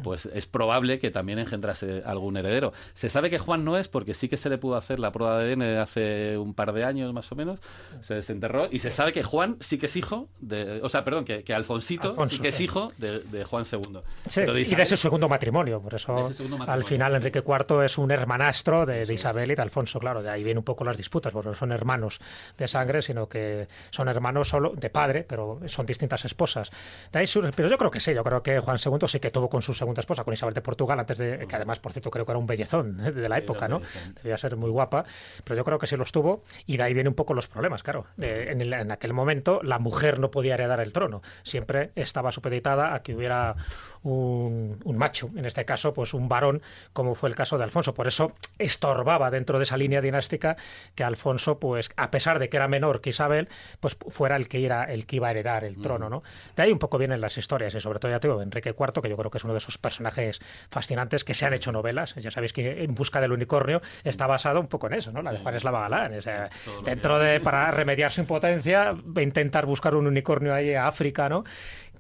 pues 0.03 0.25
es 0.27 0.47
probable 0.47 0.99
que 0.99 1.11
también 1.11 1.39
engendrase 1.39 2.03
algún 2.05 2.37
heredero. 2.37 2.73
Se 2.93 3.09
sabe 3.09 3.29
que 3.29 3.39
Juan 3.39 3.65
no 3.65 3.77
es 3.77 3.87
porque 3.87 4.13
sí 4.13 4.29
que 4.29 4.37
se 4.37 4.49
le 4.49 4.57
pudo 4.57 4.75
hacer 4.75 4.99
la 4.99 5.11
prueba 5.11 5.39
de 5.39 5.53
ADN 5.53 5.61
hace 5.79 6.37
un 6.37 6.53
par 6.53 6.73
de 6.73 6.83
años 6.83 7.13
más 7.13 7.31
o 7.31 7.35
menos, 7.35 7.59
se 8.01 8.15
desenterró 8.15 8.67
y 8.71 8.79
se 8.79 8.91
sabe 8.91 9.11
que 9.11 9.23
Juan 9.23 9.57
sí 9.59 9.77
que 9.77 9.87
es 9.87 9.95
hijo 9.95 10.29
de, 10.39 10.81
o 10.83 10.89
sea, 10.89 11.03
perdón, 11.03 11.25
que, 11.25 11.43
que 11.43 11.53
Alfonsito 11.53 12.09
Alfonso, 12.09 12.35
sí 12.35 12.41
que 12.41 12.49
es 12.49 12.61
hijo 12.61 12.91
de, 12.97 13.19
de 13.19 13.43
Juan 13.43 13.65
II. 13.71 13.99
Sí, 14.27 14.41
de 14.41 14.61
y 14.61 14.75
de 14.75 14.83
ese 14.83 14.97
segundo 14.97 15.27
matrimonio, 15.27 15.81
por 15.81 15.95
eso 15.95 16.29
al 16.67 16.83
final 16.83 17.15
Enrique 17.15 17.43
IV 17.45 17.83
es 17.83 17.97
un 17.97 18.11
hermanastro 18.11 18.85
de, 18.85 19.05
de 19.05 19.13
Isabel 19.13 19.51
y 19.51 19.55
de 19.55 19.61
Alfonso, 19.61 19.99
claro, 19.99 20.23
de 20.23 20.29
ahí 20.29 20.43
vienen 20.43 20.59
un 20.59 20.63
poco 20.63 20.83
las 20.83 20.97
disputas, 20.97 21.33
porque 21.33 21.49
no 21.49 21.55
son 21.55 21.71
hermanos 21.71 22.19
de 22.57 22.67
sangre, 22.67 23.01
sino 23.01 23.27
que 23.27 23.67
son 23.89 24.07
hermanos 24.07 24.49
solo 24.49 24.73
de 24.75 24.89
padre, 24.89 25.25
pero 25.27 25.59
son 25.65 25.85
distintas 25.85 26.25
esposas. 26.25 26.71
De 27.11 27.19
ahí 27.19 27.25
pero 27.55 27.69
yo 27.69 27.77
creo 27.77 27.91
que 27.91 27.99
sí, 27.99 28.13
yo 28.13 28.23
creo 28.23 28.43
que 28.43 28.59
Juan 28.59 28.77
II 28.83 29.07
sí 29.07 29.19
que 29.19 29.31
tuvo 29.31 29.49
con 29.49 29.61
su 29.61 29.73
segunda 29.81 29.99
esposa, 29.99 30.23
con 30.23 30.33
Isabel 30.33 30.53
de 30.53 30.61
Portugal, 30.61 30.99
antes 30.99 31.17
de, 31.17 31.45
que 31.47 31.55
además, 31.55 31.79
por 31.79 31.91
cierto, 31.91 32.09
creo 32.11 32.25
que 32.25 32.31
era 32.31 32.39
un 32.39 32.47
bellezón 32.47 32.99
¿eh? 33.05 33.11
de 33.11 33.27
la 33.29 33.37
época, 33.37 33.67
¿no? 33.67 33.81
Debía 34.23 34.37
ser 34.37 34.55
muy 34.55 34.69
guapa, 34.69 35.05
pero 35.43 35.55
yo 35.57 35.63
creo 35.65 35.77
que 35.79 35.87
sí 35.87 35.97
los 35.97 36.11
tuvo 36.11 36.43
y 36.65 36.77
de 36.77 36.83
ahí 36.83 36.93
vienen 36.93 37.09
un 37.09 37.15
poco 37.15 37.33
los 37.33 37.47
problemas, 37.47 37.83
claro. 37.83 38.05
En, 38.17 38.61
el- 38.61 38.73
en 38.73 38.91
aquel 38.91 39.13
momento 39.13 39.59
la 39.63 39.79
mujer 39.79 40.19
no 40.19 40.31
podía 40.31 40.53
heredar 40.53 40.79
el 40.79 40.93
trono, 40.93 41.21
siempre 41.43 41.91
estaba 41.95 42.31
supeditada 42.31 42.93
a 42.93 43.01
que 43.03 43.15
hubiera 43.15 43.55
un, 44.03 44.79
un 44.83 44.97
macho, 44.97 45.29
en 45.35 45.45
este 45.45 45.65
caso, 45.65 45.93
pues 45.93 46.13
un 46.13 46.27
varón, 46.29 46.61
como 46.93 47.15
fue 47.15 47.29
el 47.29 47.35
caso 47.35 47.57
de 47.57 47.63
Alfonso. 47.63 47.93
Por 47.93 48.07
eso 48.07 48.33
estorbaba 48.57 49.29
dentro 49.31 49.57
de 49.57 49.63
esa 49.63 49.77
línea 49.77 50.01
dinástica 50.01 50.57
que 50.95 51.03
Alfonso, 51.03 51.59
pues 51.59 51.89
a 51.97 52.11
pesar 52.11 52.39
de 52.39 52.49
que 52.49 52.57
era 52.57 52.67
menor 52.67 53.01
que 53.01 53.09
Isabel, 53.11 53.49
pues 53.79 53.97
fuera 54.09 54.35
el 54.35 54.47
que 54.47 54.63
era 54.65 54.83
el 54.83 55.05
que 55.05 55.17
iba 55.17 55.27
a 55.27 55.31
heredar 55.31 55.63
el 55.63 55.81
trono, 55.81 56.09
¿no? 56.09 56.23
De 56.55 56.63
ahí 56.63 56.71
un 56.71 56.79
poco 56.79 56.97
vienen 56.97 57.21
las 57.21 57.37
historias 57.37 57.73
y 57.75 57.79
sobre 57.81 57.99
todo 57.99 58.11
ya 58.11 58.19
te 58.19 58.27
digo, 58.27 58.41
Enrique 58.41 58.75
IV, 58.77 59.01
que 59.01 59.09
yo 59.09 59.17
creo 59.17 59.31
que 59.31 59.37
es 59.37 59.43
uno 59.43 59.53
de 59.53 59.57
esos 59.59 59.70
personajes 59.77 60.39
fascinantes 60.69 61.23
que 61.23 61.33
se 61.33 61.45
han 61.45 61.53
hecho 61.53 61.71
novelas. 61.71 62.15
Ya 62.15 62.31
sabéis 62.31 62.53
que 62.53 62.83
En 62.83 62.95
busca 62.95 63.21
del 63.21 63.31
unicornio 63.31 63.81
está 64.03 64.27
basado 64.27 64.59
un 64.59 64.67
poco 64.67 64.87
en 64.87 64.93
eso, 64.93 65.11
¿no? 65.11 65.21
La 65.21 65.31
de 65.31 65.39
Juan 65.39 65.55
Eslava 65.55 65.81
Galán. 65.81 66.17
O 66.17 66.21
sea, 66.21 66.49
dentro 66.83 67.19
de 67.19 67.39
para 67.39 67.71
remediar 67.71 68.11
su 68.11 68.21
impotencia, 68.21 68.95
intentar 69.19 69.65
buscar 69.65 69.95
un 69.95 70.07
unicornio 70.07 70.53
ahí 70.53 70.73
a 70.73 70.87
África, 70.87 71.29
¿no? 71.29 71.43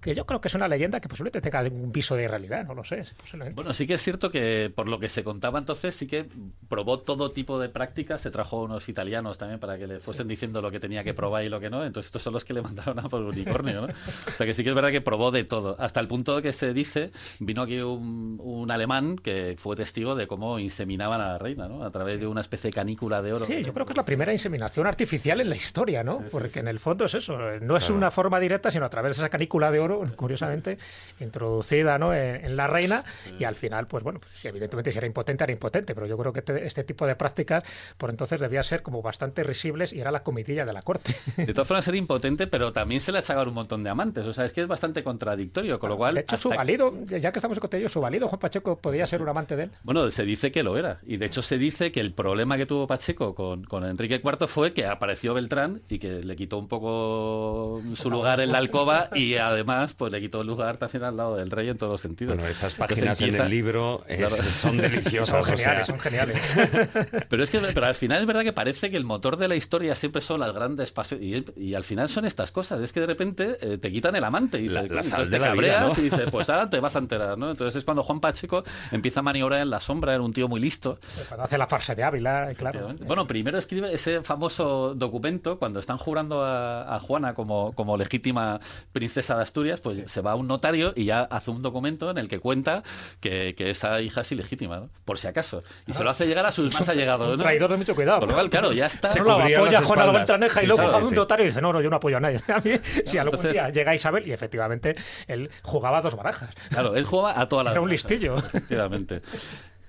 Que 0.01 0.15
yo 0.15 0.25
creo 0.25 0.41
que 0.41 0.47
es 0.47 0.55
una 0.55 0.67
leyenda 0.67 0.99
que 0.99 1.07
posiblemente 1.07 1.41
tenga 1.41 1.61
un 1.61 1.91
piso 1.91 2.15
de 2.15 2.27
realidad, 2.27 2.65
no 2.65 2.73
lo 2.73 2.83
sé. 2.83 3.03
posiblemente. 3.19 3.55
Bueno, 3.55 3.73
sí 3.73 3.85
que 3.85 3.93
es 3.93 4.01
cierto 4.01 4.31
que 4.31 4.71
por 4.73 4.87
lo 4.87 4.99
que 4.99 5.09
se 5.09 5.23
contaba 5.23 5.59
entonces, 5.59 5.95
sí 5.95 6.07
que 6.07 6.25
probó 6.67 6.99
todo 6.99 7.31
tipo 7.31 7.59
de 7.59 7.69
prácticas. 7.69 8.21
Se 8.21 8.31
trajo 8.31 8.63
unos 8.63 8.89
italianos 8.89 9.37
también 9.37 9.59
para 9.59 9.77
que 9.77 9.87
le 9.87 9.99
fuesen 9.99 10.27
diciendo 10.27 10.61
lo 10.61 10.71
que 10.71 10.79
tenía 10.79 11.03
que 11.03 11.13
probar 11.13 11.43
y 11.43 11.49
lo 11.49 11.59
que 11.59 11.69
no. 11.69 11.85
Entonces, 11.85 12.07
estos 12.07 12.23
son 12.23 12.33
los 12.33 12.43
que 12.45 12.53
le 12.53 12.61
mandaron 12.63 12.99
a 12.99 13.03
por 13.03 13.21
el 13.21 13.27
unicornio, 13.27 13.81
¿no? 13.81 13.87
O 13.87 14.31
sea 14.37 14.45
que 14.45 14.53
sí 14.53 14.63
que 14.63 14.69
es 14.69 14.75
verdad 14.75 14.91
que 14.91 15.01
probó 15.01 15.31
de 15.31 15.43
todo. 15.43 15.75
Hasta 15.79 15.99
el 15.99 16.07
punto 16.07 16.35
de 16.35 16.41
que 16.41 16.53
se 16.53 16.73
dice, 16.73 17.11
vino 17.39 17.61
aquí 17.61 17.79
un, 17.79 18.39
un 18.41 18.71
alemán 18.71 19.17
que 19.17 19.55
fue 19.57 19.75
testigo 19.75 20.15
de 20.15 20.27
cómo 20.27 20.59
inseminaban 20.59 21.21
a 21.21 21.27
la 21.33 21.37
reina, 21.37 21.67
¿no? 21.67 21.83
A 21.83 21.91
través 21.91 22.19
de 22.19 22.27
una 22.27 22.41
especie 22.41 22.69
de 22.69 22.73
canícula 22.73 23.21
de 23.21 23.33
oro. 23.33 23.45
Sí, 23.45 23.63
yo 23.63 23.73
creo 23.73 23.85
que 23.85 23.93
es 23.93 23.97
la 23.97 24.05
primera 24.05 24.31
inseminación 24.33 24.87
artificial 24.87 25.41
en 25.41 25.49
la 25.49 25.55
historia, 25.55 26.03
¿no? 26.03 26.23
Porque 26.31 26.59
en 26.59 26.67
el 26.67 26.79
fondo 26.79 27.05
es 27.05 27.13
eso, 27.13 27.37
no 27.61 27.77
es 27.77 27.89
una 27.89 28.11
forma 28.11 28.39
directa, 28.39 28.71
sino 28.71 28.85
a 28.85 28.89
través 28.89 29.15
de 29.15 29.21
esa 29.21 29.29
canícula 29.29 29.71
de 29.71 29.79
oro, 29.79 29.90
curiosamente, 30.15 30.77
introducida 31.19 31.97
¿no? 31.97 32.13
en, 32.13 32.43
en 32.45 32.55
la 32.55 32.67
reina, 32.67 33.03
y 33.39 33.43
al 33.43 33.55
final, 33.55 33.87
pues 33.87 34.03
bueno, 34.03 34.19
pues, 34.19 34.43
evidentemente 34.45 34.91
si 34.91 34.97
era 34.97 35.07
impotente, 35.07 35.43
era 35.43 35.53
impotente, 35.53 35.93
pero 35.95 36.07
yo 36.07 36.17
creo 36.17 36.33
que 36.33 36.41
te- 36.41 36.65
este 36.65 36.83
tipo 36.83 37.05
de 37.05 37.15
prácticas 37.15 37.63
por 37.97 38.09
entonces 38.09 38.39
debía 38.39 38.63
ser 38.63 38.81
como 38.81 39.01
bastante 39.01 39.43
risibles 39.43 39.93
y 39.93 39.99
era 40.01 40.11
la 40.11 40.23
comitilla 40.23 40.65
de 40.65 40.73
la 40.73 40.81
corte. 40.81 41.15
De 41.37 41.53
todas 41.53 41.67
formas, 41.67 41.87
era 41.87 41.97
impotente, 41.97 42.47
pero 42.47 42.71
también 42.71 43.01
se 43.01 43.11
le 43.11 43.17
achacaron 43.19 43.49
un 43.49 43.55
montón 43.55 43.83
de 43.83 43.89
amantes. 43.89 44.23
O 44.25 44.33
sea, 44.33 44.45
es 44.45 44.53
que 44.53 44.61
es 44.61 44.67
bastante 44.67 45.03
contradictorio. 45.03 45.79
Con 45.79 45.89
lo 45.89 45.97
cual, 45.97 46.15
de 46.15 46.21
hecho, 46.21 46.37
su 46.37 46.49
valido, 46.49 46.93
ya 47.05 47.31
que 47.31 47.39
estamos 47.39 47.57
en 47.57 47.61
Cotello, 47.61 47.89
su 47.89 47.99
valido, 48.01 48.27
Juan 48.27 48.39
Pacheco, 48.39 48.77
podía 48.79 49.05
ser 49.07 49.21
un 49.21 49.29
amante 49.29 49.55
de 49.55 49.63
él. 49.63 49.71
Bueno, 49.83 50.09
se 50.11 50.23
dice 50.25 50.51
que 50.51 50.63
lo 50.63 50.77
era. 50.77 50.99
Y 51.05 51.17
de 51.17 51.25
hecho 51.25 51.41
se 51.41 51.57
dice 51.57 51.91
que 51.91 51.99
el 51.99 52.13
problema 52.13 52.57
que 52.57 52.65
tuvo 52.65 52.87
Pacheco 52.87 53.35
con, 53.35 53.63
con 53.65 53.85
Enrique 53.85 54.21
IV 54.23 54.47
fue 54.47 54.71
que 54.71 54.85
apareció 54.85 55.33
Beltrán 55.33 55.81
y 55.89 55.99
que 55.99 56.21
le 56.23 56.35
quitó 56.35 56.57
un 56.57 56.67
poco 56.67 57.81
su 57.95 58.09
lugar 58.09 58.39
en 58.39 58.51
la 58.51 58.57
alcoba 58.59 59.09
y 59.15 59.35
además 59.35 59.80
pues 59.93 60.11
le 60.11 60.19
quitó 60.21 60.41
el 60.41 60.47
lugar 60.47 60.77
también 60.77 61.03
al 61.03 61.17
lado 61.17 61.35
del 61.35 61.51
rey 61.51 61.69
en 61.69 61.77
todos 61.77 61.91
los 61.91 62.01
sentidos. 62.01 62.35
Bueno, 62.35 62.49
esas 62.49 62.73
Entonces 62.73 62.95
páginas 62.97 63.21
en 63.21 63.27
empieza- 63.27 63.45
el 63.45 63.51
libro 63.51 64.01
es- 64.07 64.17
Claro. 64.17 64.35
son 64.35 64.77
deliciosas. 64.77 65.29
Son 65.45 65.53
o 65.53 65.57
sea, 65.57 65.57
geniales, 65.57 65.87
son 65.87 65.99
geniales. 65.99 66.55
Pero 67.29 67.43
es 67.43 67.49
que 67.49 67.59
pero 67.59 67.85
al 67.85 67.95
final 67.95 68.19
es 68.21 68.25
verdad 68.25 68.43
que 68.43 68.53
parece 68.53 68.89
que 68.91 68.97
el 68.97 69.03
motor 69.05 69.37
de 69.37 69.47
la 69.47 69.55
historia 69.55 69.95
siempre 69.95 70.21
son 70.21 70.39
las 70.39 70.53
grandes 70.53 70.91
pasiones 70.91 71.43
y, 71.57 71.61
y 71.69 71.73
al 71.75 71.83
final 71.83 72.09
son 72.09 72.25
estas 72.25 72.51
cosas. 72.51 72.81
Es 72.81 72.91
que 72.93 72.99
de 72.99 73.07
repente 73.07 73.57
eh, 73.61 73.77
te 73.77 73.91
quitan 73.91 74.15
el 74.15 74.23
amante 74.23 74.59
y 74.59 74.69
La- 74.69 74.81
dices, 74.83 74.95
la 74.95 75.03
sal 75.03 75.25
de 75.29 75.31
te 75.31 75.39
la 75.39 75.53
vida, 75.53 75.73
cabreas 75.75 75.97
¿no? 75.97 76.01
y 76.03 76.09
dices, 76.09 76.29
pues 76.31 76.49
ahora 76.49 76.69
te 76.69 76.79
vas 76.79 76.95
a 76.95 76.99
enterar, 76.99 77.37
¿no? 77.37 77.51
Entonces 77.51 77.75
es 77.77 77.83
cuando 77.85 78.03
Juan 78.03 78.19
Pacheco 78.19 78.63
empieza 78.91 79.21
a 79.21 79.23
maniobrar 79.23 79.61
en 79.61 79.69
la 79.69 79.79
sombra, 79.79 80.13
era 80.13 80.21
un 80.23 80.33
tío 80.33 80.47
muy 80.47 80.59
listo. 80.59 80.99
Cuando 81.27 81.45
hace 81.45 81.57
la 81.57 81.67
farsa 81.67 81.95
de 81.95 82.03
Ávila, 82.03 82.41
claro. 82.55 82.69
Efectivamente. 82.79 83.05
Bueno, 83.05 83.27
primero 83.27 83.57
escribe 83.57 83.93
ese 83.93 84.21
famoso 84.21 84.93
documento 84.95 85.57
cuando 85.59 85.79
están 85.79 85.97
jurando 85.97 86.43
a, 86.43 86.95
a 86.95 86.99
Juana 86.99 87.33
como, 87.33 87.73
como 87.73 87.97
legítima 87.97 88.59
princesa 88.91 89.35
de 89.37 89.43
Asturias, 89.43 89.70
pues 89.79 90.03
se 90.11 90.21
va 90.21 90.31
a 90.31 90.35
un 90.35 90.47
notario 90.47 90.91
y 90.95 91.05
ya 91.05 91.21
hace 91.21 91.51
un 91.51 91.61
documento 91.61 92.09
en 92.11 92.17
el 92.17 92.27
que 92.27 92.39
cuenta 92.39 92.83
que, 93.21 93.55
que 93.55 93.69
esa 93.69 94.01
hija 94.01 94.21
es 94.21 94.31
ilegítima, 94.33 94.79
¿no? 94.81 94.89
por 95.05 95.17
si 95.17 95.27
acaso. 95.27 95.63
Y 95.87 95.93
se 95.93 96.03
lo 96.03 96.09
hace 96.09 96.25
llegar 96.25 96.45
a 96.45 96.51
sus 96.51 96.73
más 96.73 96.89
allegados. 96.89 97.37
Traidor 97.39 97.69
de 97.71 97.77
mucho 97.77 97.95
cuidado. 97.95 98.19
Con 98.19 98.29
lo 98.29 98.33
cual, 98.35 98.49
claro, 98.49 98.73
ya 98.73 98.87
está. 98.87 99.07
Se 99.07 99.19
No, 99.19 99.37
cubría 99.37 99.57
apoya 99.59 99.79
a 99.79 99.81
Juan 99.83 99.99
a. 100.01 100.11
Beltraneja 100.11 100.63
y 100.63 100.65
luego 100.65 100.81
sí, 100.87 100.93
va 100.93 100.99
sí, 101.01 101.07
un 101.07 101.15
notario 101.15 101.45
y 101.45 101.47
dice, 101.49 101.61
no, 101.61 101.71
no, 101.71 101.81
yo 101.81 101.89
no 101.89 101.95
apoyo 101.95 102.17
a 102.17 102.19
nadie. 102.19 102.37
A 102.47 102.59
mí, 102.59 102.71
si 103.05 103.17
algún 103.17 103.35
entonces- 103.35 103.53
día 103.53 103.69
llega 103.69 103.95
Isabel, 103.95 104.27
y 104.27 104.33
efectivamente 104.33 104.95
él 105.27 105.49
jugaba 105.61 106.01
dos 106.01 106.15
barajas. 106.15 106.53
Claro, 106.69 106.95
él 106.95 107.05
jugaba 107.05 107.39
a 107.39 107.47
todas 107.47 107.65
las 107.65 107.71
Era 107.73 107.81
un 107.81 107.87
barajas. 107.87 108.09
listillo. 108.11 108.37
Efectivamente. 108.37 109.21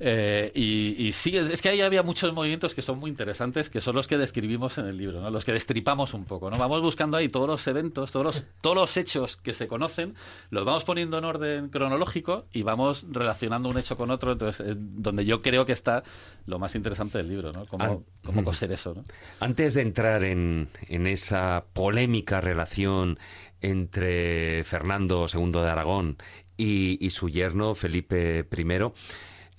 Eh, 0.04 0.50
y, 0.56 1.12
sí, 1.12 1.36
es, 1.36 1.62
que 1.62 1.68
ahí 1.68 1.80
había 1.80 2.02
muchos 2.02 2.34
movimientos 2.34 2.74
que 2.74 2.82
son 2.82 2.98
muy 2.98 3.08
interesantes, 3.08 3.70
que 3.70 3.80
son 3.80 3.94
los 3.94 4.08
que 4.08 4.18
describimos 4.18 4.76
en 4.78 4.86
el 4.86 4.96
libro, 4.96 5.20
¿no? 5.20 5.30
los 5.30 5.44
que 5.44 5.52
destripamos 5.52 6.12
un 6.12 6.24
poco. 6.24 6.50
¿no? 6.50 6.58
Vamos 6.58 6.82
buscando 6.82 7.16
ahí 7.16 7.28
todos 7.28 7.46
los 7.46 7.64
eventos, 7.68 8.10
todos 8.10 8.26
los, 8.26 8.44
todos 8.60 8.74
los 8.74 8.96
hechos 8.96 9.36
que 9.36 9.54
se 9.54 9.68
conocen, 9.68 10.16
los 10.50 10.64
vamos 10.64 10.82
poniendo 10.82 11.18
en 11.18 11.24
orden 11.24 11.68
cronológico 11.68 12.46
y 12.52 12.64
vamos 12.64 13.06
relacionando 13.12 13.68
un 13.68 13.78
hecho 13.78 13.96
con 13.96 14.10
otro. 14.10 14.32
Entonces, 14.32 14.76
donde 14.76 15.24
yo 15.24 15.40
creo 15.40 15.66
que 15.66 15.72
está 15.72 16.02
lo 16.46 16.58
más 16.58 16.74
interesante 16.74 17.18
del 17.18 17.28
libro, 17.28 17.52
¿no? 17.52 17.64
Cómo, 17.66 18.02
cómo 18.24 18.42
coser 18.42 18.72
eso. 18.72 18.94
¿no? 18.94 19.04
Antes 19.38 19.74
de 19.74 19.82
entrar 19.82 20.24
en, 20.24 20.68
en 20.88 21.06
esa 21.06 21.64
polémica 21.74 22.40
relación 22.40 23.20
entre 23.60 24.64
Fernando 24.64 25.26
II 25.32 25.52
de 25.52 25.70
Aragón 25.70 26.16
y, 26.56 27.10
su 27.10 27.28
yerno 27.28 27.74
Felipe 27.74 28.46
I. 28.50 28.64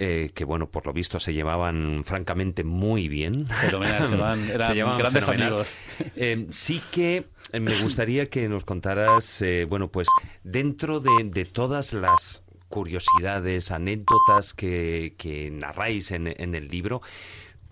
Eh, 0.05 0.31
que 0.33 0.43
bueno, 0.43 0.69
por 0.69 0.85
lo 0.85 0.91
visto 0.91 1.17
se 1.21 1.33
llevaban 1.33 2.03
francamente 2.03 2.65
muy 2.65 3.07
bien. 3.07 3.47
Fenomenal, 3.47 4.05
se, 4.05 4.17
van, 4.17 4.49
eran 4.49 4.97
grandes 4.97 5.27
amigos. 5.29 5.77
Eh, 6.15 6.47
sí 6.49 6.81
que 6.91 7.25
me 7.57 7.81
gustaría 7.81 8.29
que 8.29 8.49
nos 8.49 8.65
contaras, 8.65 9.41
eh, 9.41 9.65
bueno, 9.69 9.89
pues 9.89 10.07
dentro 10.43 10.99
de, 10.99 11.45
todas 11.45 11.93
las 11.93 12.43
curiosidades, 12.67 13.71
anécdotas 13.71 14.53
que, 14.53 15.15
que 15.17 15.49
narráis 15.51 16.11
en, 16.11 16.27
en 16.27 16.53
el 16.55 16.67
libro, 16.67 17.01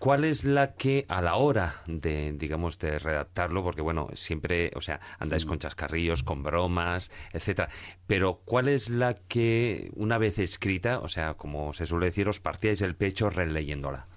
¿Cuál 0.01 0.23
es 0.23 0.45
la 0.45 0.73
que 0.73 1.05
a 1.09 1.21
la 1.21 1.35
hora 1.35 1.83
de, 1.85 2.33
digamos, 2.33 2.79
de 2.79 2.97
redactarlo, 2.97 3.61
porque 3.61 3.83
bueno, 3.83 4.07
siempre, 4.15 4.71
o 4.73 4.81
sea, 4.81 4.99
andáis 5.19 5.45
con 5.45 5.59
chascarrillos, 5.59 6.23
con 6.23 6.41
bromas, 6.41 7.11
etcétera, 7.33 7.69
pero 8.07 8.41
¿cuál 8.43 8.67
es 8.67 8.89
la 8.89 9.13
que 9.13 9.91
una 9.93 10.17
vez 10.17 10.39
escrita, 10.39 11.01
o 11.01 11.07
sea, 11.07 11.35
como 11.35 11.71
se 11.73 11.85
suele 11.85 12.07
decir, 12.07 12.27
os 12.27 12.39
partíais 12.39 12.81
el 12.81 12.95
pecho 12.95 13.29
releyéndola? 13.29 14.07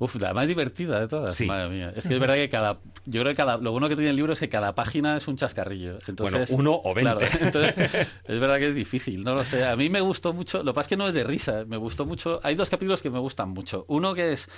Uf, 0.00 0.14
la 0.14 0.32
más 0.32 0.46
divertida 0.46 0.98
de 0.98 1.08
todas. 1.08 1.38
Madre 1.42 1.68
mía. 1.68 1.92
Es 1.94 2.06
que 2.06 2.14
es 2.14 2.20
verdad 2.20 2.36
que 2.36 2.48
cada. 2.48 2.80
Yo 3.04 3.20
creo 3.20 3.32
que 3.32 3.36
cada, 3.36 3.58
lo 3.58 3.70
bueno 3.70 3.86
que 3.86 3.96
tiene 3.96 4.08
el 4.08 4.16
libro 4.16 4.32
es 4.32 4.40
que 4.40 4.48
cada 4.48 4.74
página 4.74 5.18
es 5.18 5.28
un 5.28 5.36
chascarrillo. 5.36 5.98
Entonces, 6.06 6.50
bueno, 6.52 6.78
uno 6.78 6.80
o 6.82 6.94
veinte. 6.94 7.28
entonces, 7.42 7.74
es 8.24 8.40
verdad 8.40 8.58
que 8.58 8.68
es 8.68 8.74
difícil, 8.74 9.22
no 9.22 9.34
lo 9.34 9.44
sé. 9.44 9.66
A 9.66 9.76
mí 9.76 9.90
me 9.90 10.00
gustó 10.00 10.32
mucho. 10.32 10.62
Lo 10.62 10.72
que 10.72 10.76
pasa 10.76 10.86
es 10.86 10.88
que 10.88 10.96
no 10.96 11.06
es 11.06 11.12
de 11.12 11.22
risa. 11.22 11.66
Me 11.66 11.76
gustó 11.76 12.06
mucho. 12.06 12.40
Hay 12.42 12.54
dos 12.54 12.70
capítulos 12.70 13.02
que 13.02 13.10
me 13.10 13.18
gustan 13.18 13.50
mucho. 13.50 13.84
Uno 13.88 14.14
que 14.14 14.32
es. 14.32 14.48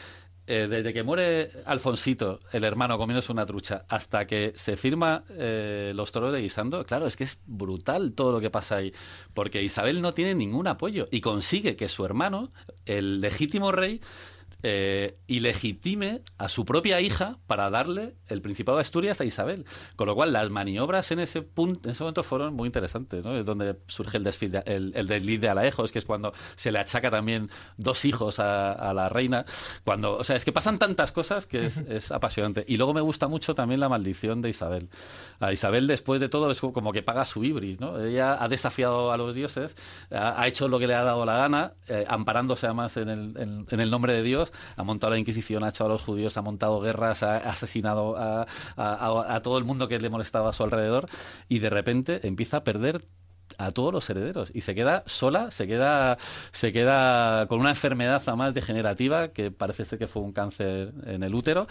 Eh, 0.46 0.66
desde 0.68 0.92
que 0.92 1.05
muere 1.05 1.52
Alfonsito, 1.66 2.40
el 2.50 2.64
hermano, 2.64 2.98
comiéndose 2.98 3.31
una 3.31 3.46
trucha, 3.46 3.85
hasta 3.88 4.26
que 4.26 4.52
se 4.57 4.76
firma 4.76 5.22
eh, 5.31 5.92
los 5.94 6.11
toros 6.11 6.33
de 6.33 6.40
Guisando, 6.40 6.85
claro, 6.85 7.07
es 7.07 7.16
que 7.16 7.24
es 7.24 7.40
brutal 7.46 8.12
todo 8.12 8.33
lo 8.33 8.40
que 8.40 8.50
pasa 8.50 8.76
ahí. 8.76 8.92
Porque 9.35 9.62
Isabel 9.62 10.00
no 10.00 10.14
tiene 10.14 10.35
ningún 10.35 10.66
apoyo 10.66 11.07
y 11.12 11.20
consigue 11.20 11.76
que 11.76 11.88
su 11.88 12.05
hermano, 12.05 12.52
el 12.87 13.20
legítimo 13.20 13.70
rey, 13.70 14.00
eh, 14.64 15.16
ilegitime 15.27 16.22
a 16.38 16.48
su 16.48 16.64
propia 16.64 17.01
hija 17.01 17.38
para 17.48 17.68
darle 17.68 18.14
el 18.29 18.42
Principado 18.42 18.79
de 18.79 18.83
Asturias 18.83 19.20
a 19.20 19.25
Isabel. 19.25 19.64
Con 19.96 20.07
lo 20.07 20.14
cual, 20.14 20.33
las 20.33 20.51
maniobras 20.51 21.11
en 21.11 21.18
ese 21.18 21.42
punto, 21.42 21.88
en 21.88 21.92
ese 21.92 22.05
momento 22.05 22.22
fueron 22.22 22.55
muy 22.55 22.66
interesantes, 22.66 23.25
¿no? 23.25 23.37
Es 23.37 23.44
donde 23.44 23.77
surge 23.88 24.18
el, 24.18 24.25
desfile, 24.25 24.62
el, 24.66 24.92
el 24.94 25.07
desliz 25.09 25.40
de 25.40 25.48
Alejos, 25.48 25.90
que 25.90 25.98
es 25.98 26.05
cuando 26.05 26.33
se 26.55 26.70
le 26.70 26.79
achaca 26.79 27.11
también 27.11 27.51
dos 27.77 28.05
hijos 28.05 28.38
a, 28.38 28.92
la 28.94 29.09
reina. 29.09 29.44
Cuando, 29.85 30.16
o 30.16 30.25
sea, 30.25 30.37
es 30.37 30.44
que 30.44 30.53
pasan 30.53 30.79
tantas 30.79 31.12
cosas 31.12 31.46
que 31.46 31.66
es, 31.66 32.12
apasionante. 32.12 32.64
Y 32.68 32.77
luego 32.77 32.94
me 32.94 33.01
gusta 33.01 33.27
mucho 33.29 33.55
también 33.55 33.81
la 33.81 33.88
maldición 33.88 34.42
de 34.42 34.51
Isabel. 34.51 34.90
A 35.40 35.53
Isabel, 35.53 35.87
después 35.87 36.20
de 36.20 36.29
todo, 36.29 36.51
es 36.51 36.61
como 36.61 36.92
que 36.92 37.03
paga 37.03 37.25
su 37.25 37.42
ibris, 37.42 37.81
¿no? 37.81 37.98
Ella 37.98 38.42
ha 38.42 38.48
desafiado 38.48 39.12
a 39.12 39.16
los 39.16 39.35
dioses, 39.35 39.77
ha, 40.11 40.46
hecho 40.46 40.68
lo 40.68 40.79
que 40.79 40.87
le 40.87 40.94
ha 40.94 41.03
dado 41.03 41.25
la 41.25 41.37
gana, 41.37 41.72
eh, 41.88 42.05
amparándose 42.09 42.66
además 42.66 42.96
en 42.96 43.09
el, 43.09 43.66
en 43.68 43.81
el 43.81 43.90
nombre 43.90 44.12
de 44.12 44.22
Dios 44.22 44.52
ha 44.77 44.83
montado 44.83 45.12
la 45.12 45.19
Inquisición, 45.19 45.65
ha 45.65 45.69
echado 45.69 45.91
a 45.91 45.93
los 45.95 46.03
judíos, 46.03 46.37
ha 46.37 46.43
montado 46.43 46.81
guerras, 46.81 47.23
ha 47.23 47.37
asesinado 47.38 48.17
a, 48.17 49.41
todo 49.43 49.59
el 49.59 49.65
mundo 49.65 49.88
que 49.88 49.99
le 49.99 50.11
molestaba 50.11 50.51
a 50.51 50.53
su 50.53 50.62
alrededor 50.62 51.09
y 51.49 51.59
de 51.59 51.71
repente 51.71 52.27
empieza 52.27 52.59
a 52.59 52.65
perder 52.65 53.05
a 53.59 53.71
todos 53.73 53.93
los 53.93 54.09
herederos 54.09 54.51
y 54.55 54.62
se 54.62 54.75
queda 54.75 55.03
sola, 55.07 55.51
se 55.51 55.67
queda, 55.67 56.19
se 56.53 56.73
queda 56.73 57.47
con 57.49 57.61
una 57.61 57.71
enfermedad 57.71 58.23
más 58.35 58.55
degenerativa 58.55 59.29
que 59.29 59.51
parece 59.51 59.85
ser 59.85 59.99
que 59.99 60.07
fue 60.07 60.23
un 60.23 60.33
cáncer 60.33 60.93
en 61.05 61.23
el 61.23 61.35
útero 61.35 61.67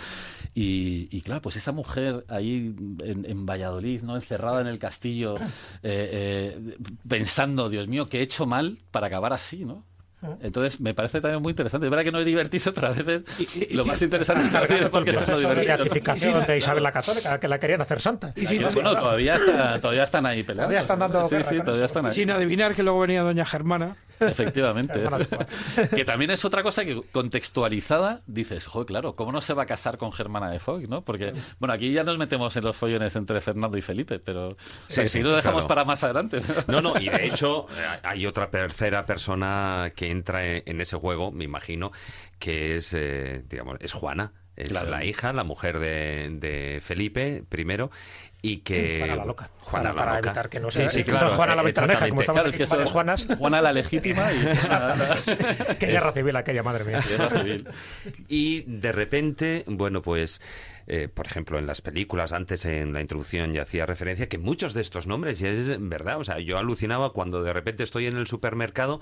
y, 0.53 1.21
claro, 1.21 1.41
pues 1.41 1.55
esa 1.55 1.71
mujer 1.71 2.25
ahí 2.29 2.75
en, 3.03 3.45
Valladolid, 3.45 4.03
no 4.03 4.15
encerrada 4.15 4.61
en 4.61 4.67
el 4.67 4.79
castillo, 4.79 5.37
eh, 5.37 6.59
eh, 6.63 6.77
pensando, 7.07 7.69
Dios 7.69 7.87
mío, 7.87 8.07
¿qué 8.07 8.19
he 8.19 8.21
hecho 8.21 8.45
mal 8.45 8.77
para 8.91 9.07
acabar 9.07 9.33
así, 9.33 9.65
no? 9.65 9.83
Entonces, 10.41 10.79
me 10.79 10.93
parece 10.93 11.19
también 11.19 11.41
muy 11.41 11.51
interesante. 11.51 11.87
Es 11.87 11.89
verdad 11.89 12.03
que 12.03 12.11
no 12.11 12.19
es 12.19 12.25
divertido, 12.25 12.73
pero 12.73 12.87
a 12.87 12.91
veces 12.91 13.23
lo 13.71 13.85
más 13.85 14.01
interesante 14.01 14.45
es 14.45 14.89
porque 14.89 15.11
es 15.11 15.17
divertido. 15.25 15.53
La 15.53 15.77
beatificación 15.77 16.45
de 16.45 16.57
Isabel 16.57 16.83
la 16.83 16.91
Católica, 16.91 17.39
que 17.39 17.47
la 17.47 17.59
querían 17.59 17.81
hacer 17.81 18.01
santa. 18.01 18.33
Y 18.35 18.59
bueno, 18.59 18.95
todavía, 18.95 19.39
todavía 19.81 20.03
están 20.03 20.25
ahí 20.25 20.43
peleando. 20.43 20.69
Todavía 20.69 20.79
están 20.79 20.99
dando 20.99 21.27
sí, 21.27 21.35
sí, 21.43 21.59
todavía 21.61 21.85
están 21.85 22.05
ahí. 22.05 22.13
Sin 22.13 22.31
adivinar 22.31 22.75
que 22.75 22.83
luego 22.83 22.99
venía 22.99 23.23
doña 23.23 23.45
Germana. 23.45 23.95
Efectivamente. 24.21 25.01
que 25.95 26.05
también 26.05 26.31
es 26.31 26.45
otra 26.45 26.63
cosa 26.63 26.85
que 26.85 27.01
contextualizada 27.11 28.21
dices, 28.27 28.65
joder, 28.65 28.87
claro, 28.87 29.15
¿cómo 29.15 29.31
no 29.31 29.41
se 29.41 29.53
va 29.53 29.63
a 29.63 29.65
casar 29.65 29.97
con 29.97 30.11
Germana 30.11 30.49
de 30.49 30.59
Fox, 30.59 30.87
no? 30.87 31.03
Porque, 31.03 31.33
bueno, 31.59 31.73
aquí 31.73 31.91
ya 31.91 32.03
nos 32.03 32.17
metemos 32.17 32.55
en 32.55 32.63
los 32.63 32.75
follones 32.75 33.15
entre 33.15 33.41
Fernando 33.41 33.77
y 33.77 33.81
Felipe, 33.81 34.19
pero 34.19 34.55
si 34.87 35.21
lo 35.21 35.35
dejamos 35.35 35.65
para 35.65 35.85
más 35.85 36.03
adelante. 36.03 36.41
No, 36.67 36.81
no, 36.81 36.99
y 36.99 37.09
de 37.09 37.25
hecho 37.25 37.65
hay 38.03 38.25
otra 38.25 38.49
tercera 38.49 39.05
persona 39.05 39.91
que 39.95 40.09
entra 40.09 40.45
en 40.45 40.81
ese 40.81 40.97
juego, 40.97 41.31
me 41.31 41.43
imagino, 41.43 41.91
que 42.39 42.75
es, 42.75 42.93
eh, 42.93 43.43
digamos, 43.47 43.77
es 43.79 43.93
Juana. 43.93 44.33
Es 44.57 44.71
la 44.71 45.03
hija, 45.03 45.33
la 45.33 45.43
mujer 45.43 45.79
de, 45.79 46.29
de 46.33 46.81
Felipe 46.83 47.43
primero, 47.47 47.89
y 48.41 48.57
que 48.57 48.99
Juana 48.99 49.15
la 49.15 49.25
loca. 49.25 49.49
Juana 49.61 49.93
para, 49.93 50.11
la 50.11 50.17
loca. 50.17 50.29
evitar 50.29 50.49
que 50.49 50.59
no 50.59 50.71
sea 50.71 50.89
sí, 50.89 51.03
sí, 51.03 51.09
claro, 51.09 51.29
Juana 51.31 51.55
la 51.55 51.61
Bertraneja 51.61 52.09
como 52.09 52.21
estamos 52.21 52.41
claro, 52.41 52.49
es 52.49 52.55
que 52.55 52.63
eso 52.63 52.85
Juanas. 52.91 53.27
Juana 53.37 53.61
la 53.61 53.71
legítima 53.71 54.31
y 54.33 55.75
qué 55.77 55.87
guerra 55.87 56.11
civil 56.11 56.35
aquella 56.35 56.63
madre 56.63 56.83
mía. 56.83 57.03
Y 58.27 58.61
de 58.61 58.91
repente 58.91 59.63
bueno 59.67 60.01
pues 60.01 60.41
eh, 60.87 61.07
por 61.13 61.27
ejemplo, 61.27 61.59
en 61.59 61.67
las 61.67 61.81
películas, 61.81 62.33
antes 62.33 62.65
en 62.65 62.93
la 62.93 63.01
introducción 63.01 63.53
ya 63.53 63.63
hacía 63.63 63.85
referencia 63.85 64.29
que 64.29 64.37
muchos 64.37 64.73
de 64.73 64.81
estos 64.81 65.07
nombres, 65.07 65.41
y 65.41 65.47
es 65.47 65.77
verdad, 65.79 66.19
o 66.19 66.23
sea, 66.23 66.39
yo 66.39 66.57
alucinaba 66.57 67.13
cuando 67.13 67.43
de 67.43 67.53
repente 67.53 67.83
estoy 67.83 68.07
en 68.07 68.17
el 68.17 68.27
supermercado 68.27 68.99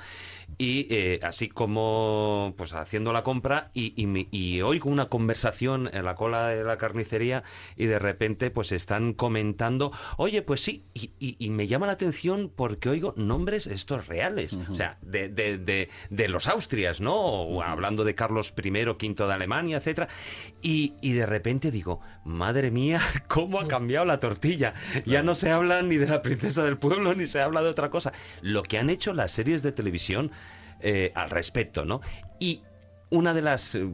y 0.57 0.87
eh, 0.89 1.19
así 1.23 1.47
como 1.47 2.53
pues 2.57 2.73
haciendo 2.73 3.13
la 3.13 3.23
compra 3.23 3.71
y, 3.73 3.93
y, 4.31 4.61
oigo 4.61 4.89
una 4.89 5.09
conversación 5.09 5.89
en 5.93 6.05
la 6.05 6.15
cola 6.15 6.47
de 6.47 6.63
la 6.63 6.77
carnicería 6.77 7.43
y 7.75 7.85
de 7.85 7.99
repente 7.99 8.51
pues 8.51 8.71
están 8.71 9.13
comentando, 9.13 9.91
oye, 10.17 10.41
pues 10.41 10.61
sí, 10.61 10.85
y, 10.93 11.49
me 11.49 11.67
llama 11.67 11.87
la 11.87 11.93
atención 11.93 12.51
porque 12.55 12.89
oigo 12.89 13.13
nombres 13.17 13.67
estos 13.67 14.07
reales, 14.07 14.57
o 14.69 14.75
sea, 14.75 14.97
de, 15.01 15.29
de, 15.29 15.89
de, 16.09 16.27
los 16.27 16.47
Austrias, 16.47 17.01
¿no? 17.01 17.15
O 17.15 17.63
hablando 17.63 18.03
de 18.03 18.15
Carlos 18.15 18.53
I, 18.55 18.69
V 18.69 19.13
de 19.27 19.33
Alemania, 19.33 19.77
etcétera, 19.77 20.07
y, 20.61 20.93
y 21.01 21.13
de 21.13 21.25
repente 21.25 21.68
digo, 21.71 21.99
madre 22.23 22.71
mía, 22.71 22.99
cómo 23.27 23.59
ha 23.59 23.67
cambiado 23.67 24.05
la 24.05 24.19
tortilla. 24.19 24.73
Ya 25.05 25.23
no 25.23 25.35
se 25.35 25.51
habla 25.51 25.81
ni 25.81 25.97
de 25.97 26.07
la 26.07 26.21
princesa 26.21 26.63
del 26.63 26.77
pueblo, 26.77 27.15
ni 27.15 27.25
se 27.25 27.41
habla 27.41 27.61
de 27.61 27.69
otra 27.69 27.89
cosa. 27.89 28.11
Lo 28.41 28.63
que 28.63 28.77
han 28.77 28.89
hecho 28.89 29.13
las 29.13 29.31
series 29.31 29.63
de 29.63 29.71
televisión 29.71 30.31
eh, 30.79 31.11
al 31.15 31.29
respecto, 31.29 31.85
¿no? 31.85 32.01
Y 32.39 32.63
una 33.09 33.33
de 33.33 33.41
las 33.41 33.75
eh, 33.75 33.87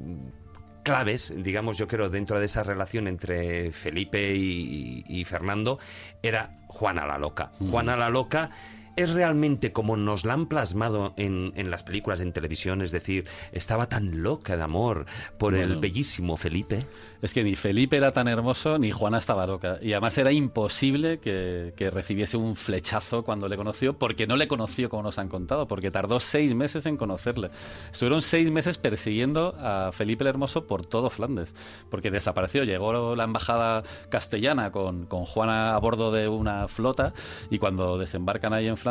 claves, 0.83 1.33
digamos, 1.35 1.77
yo 1.77 1.87
creo, 1.87 2.09
dentro 2.09 2.39
de 2.39 2.45
esa 2.45 2.63
relación 2.63 3.07
entre 3.07 3.71
Felipe 3.71 4.35
y, 4.35 5.25
Fernando, 5.25 5.79
era 6.21 6.59
Juana 6.67 7.07
la 7.07 7.17
Loca. 7.17 7.51
Juana 7.71 7.97
la 7.97 8.09
Loca 8.09 8.51
es 8.95 9.11
realmente 9.11 9.71
como 9.71 9.97
nos 9.97 10.25
la 10.25 10.33
han 10.33 10.47
plasmado 10.47 11.13
en, 11.17 11.53
en, 11.55 11.71
las 11.71 11.83
películas 11.83 12.21
en 12.21 12.33
televisión, 12.33 12.81
es 12.81 12.91
decir, 12.91 13.25
estaba 13.51 13.89
tan 13.89 14.23
loca 14.23 14.55
de 14.57 14.63
amor 14.63 15.05
por 15.37 15.55
el 15.55 15.77
bellísimo 15.77 16.37
Felipe. 16.37 16.85
Es 17.21 17.33
que 17.33 17.43
ni 17.43 17.55
Felipe 17.55 17.97
era 17.97 18.13
tan 18.13 18.27
hermoso 18.27 18.77
ni 18.77 18.91
Juana 18.91 19.17
estaba 19.17 19.47
loca. 19.47 19.77
Y 19.81 19.93
además 19.93 20.17
era 20.17 20.31
imposible 20.31 21.19
que, 21.19 21.73
que 21.75 21.89
recibiese 21.89 22.37
un 22.37 22.55
flechazo 22.55 23.23
cuando 23.23 23.49
le 23.49 23.57
conoció, 23.57 23.97
porque 23.97 24.27
no 24.27 24.37
le 24.37 24.47
conoció 24.47 24.89
como 24.89 25.03
nos 25.03 25.17
han 25.17 25.27
contado, 25.27 25.67
porque 25.67 25.91
tardó 25.91 26.19
seis 26.19 26.53
meses 26.53 26.85
en 26.85 26.97
conocerle. 26.97 27.49
Estuvieron 27.91 28.21
seis 28.21 28.51
meses 28.51 28.77
persiguiendo 28.77 29.55
a 29.59 29.91
Felipe 29.91 30.23
el 30.23 30.29
Hermoso 30.29 30.67
por 30.67 30.85
todo 30.85 31.09
Flandes, 31.09 31.53
porque 31.89 32.11
desapareció. 32.11 32.63
Llegó 32.63 33.15
la 33.15 33.23
embajada 33.23 33.83
castellana 34.09 34.71
con, 34.71 35.05
con 35.05 35.25
Juana 35.25 35.75
a 35.75 35.79
bordo 35.79 36.11
de 36.11 36.27
una 36.27 36.67
flota 36.67 37.13
y 37.49 37.59
cuando 37.59 37.97
desembarcan 37.97 38.53
ahí 38.53 38.67
en 38.67 38.77
Flandes, 38.77 38.84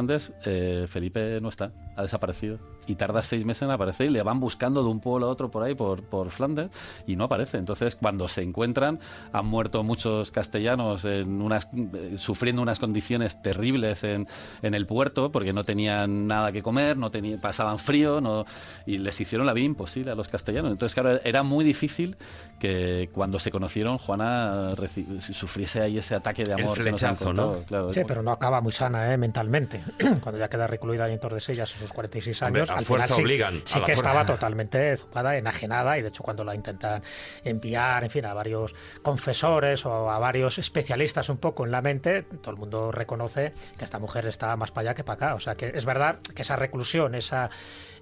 eh, 0.45 0.87
Felipe 0.89 1.41
no 1.41 1.49
está, 1.49 1.73
ha 1.97 2.03
desaparecido. 2.03 2.59
Y 2.87 2.95
tarda 2.95 3.23
seis 3.23 3.45
meses 3.45 3.63
en 3.63 3.71
aparecer 3.71 4.07
y 4.07 4.11
le 4.11 4.23
van 4.23 4.41
buscando 4.41 4.83
de 4.83 4.89
un 4.89 5.01
pueblo 5.01 5.27
a 5.27 5.31
otro 5.31 5.51
por 5.51 5.63
ahí, 5.63 5.75
por, 5.75 6.03
por 6.03 6.31
Flandes, 6.31 6.71
y 7.07 7.17
no 7.17 7.25
aparece. 7.25 7.59
Entonces, 7.59 7.97
cuando 7.97 8.29
se 8.29 8.43
encuentran, 8.43 9.01
han 9.33 9.47
muerto 9.47 9.83
muchos 9.83 10.31
castellanos 10.31 11.05
en 11.05 11.41
unas, 11.41 11.69
eh, 11.75 12.15
sufriendo 12.17 12.63
unas 12.63 12.79
condiciones 12.79 13.43
terribles 13.43 14.05
en, 14.05 14.29
en 14.63 14.75
el 14.75 14.87
puerto 14.87 15.31
porque 15.31 15.53
no 15.53 15.65
tenían 15.65 16.27
nada 16.27 16.53
que 16.53 16.63
comer, 16.63 16.97
no 16.97 17.11
tenían, 17.11 17.41
pasaban 17.41 17.79
frío 17.79 18.21
no, 18.21 18.45
y 18.87 18.99
les 18.99 19.21
hicieron 19.21 19.47
la 19.47 19.53
vida 19.53 19.67
imposible 19.67 20.11
a 20.11 20.15
los 20.15 20.29
castellanos. 20.29 20.73
Entonces, 20.73 20.95
claro, 20.95 21.21
era 21.25 21.43
muy 21.43 21.65
difícil 21.65 22.17
que 22.59 23.11
cuando 23.13 23.41
se 23.41 23.51
conocieron 23.51 23.99
Juana 23.99 24.75
sufriese 25.21 25.81
ahí 25.81 25.99
ese 25.99 26.15
ataque 26.15 26.45
de 26.45 26.55
amor. 26.55 26.77
El 26.79 26.85
flechazo, 26.85 27.33
¿no? 27.33 27.63
Claro, 27.67 27.93
sí, 27.93 28.03
pero 28.07 28.23
no 28.23 28.31
acaba 28.31 28.61
muy 28.61 28.73
sana 28.73 29.13
¿eh? 29.13 29.17
mentalmente. 29.17 29.83
cuando 30.23 30.39
ya 30.39 30.49
queda 30.49 30.67
recluida 30.67 31.09
en 31.09 31.19
Tordesillas 31.19 31.75
a 31.75 31.79
sus 31.79 31.93
46 31.93 32.43
años, 32.43 32.71
al 32.75 32.85
final 32.85 33.09
sí, 33.09 33.23
obligan 33.23 33.63
sí 33.65 33.81
que 33.81 33.93
estaba 33.93 34.25
totalmente 34.25 34.97
zumbada, 34.97 35.37
enajenada 35.37 35.99
y 35.99 36.03
de 36.03 36.09
hecho 36.09 36.23
cuando 36.23 36.45
la 36.45 36.55
intentan 36.55 37.03
enviar, 37.45 38.05
en 38.05 38.11
fin, 38.11 38.25
a 38.25 38.35
varios 38.35 38.75
confesores 39.03 39.85
o 39.87 40.11
a 40.11 40.19
varios 40.19 40.59
especialistas 40.59 41.29
un 41.29 41.39
poco 41.39 41.65
en 41.65 41.71
la 41.71 41.83
mente, 41.83 42.23
todo 42.23 42.51
el 42.51 42.57
mundo 42.57 42.93
reconoce 42.93 43.53
que 43.77 43.85
esta 43.85 43.99
mujer 43.99 44.27
está 44.27 44.57
más 44.57 44.71
para 44.71 44.89
allá 44.89 44.95
que 44.95 45.05
para 45.05 45.15
acá. 45.15 45.35
O 45.35 45.41
sea 45.41 45.55
que 45.55 45.73
es 45.75 45.85
verdad 45.85 46.19
que 46.35 46.43
esa 46.43 46.57
reclusión, 46.57 47.15
esa 47.15 47.51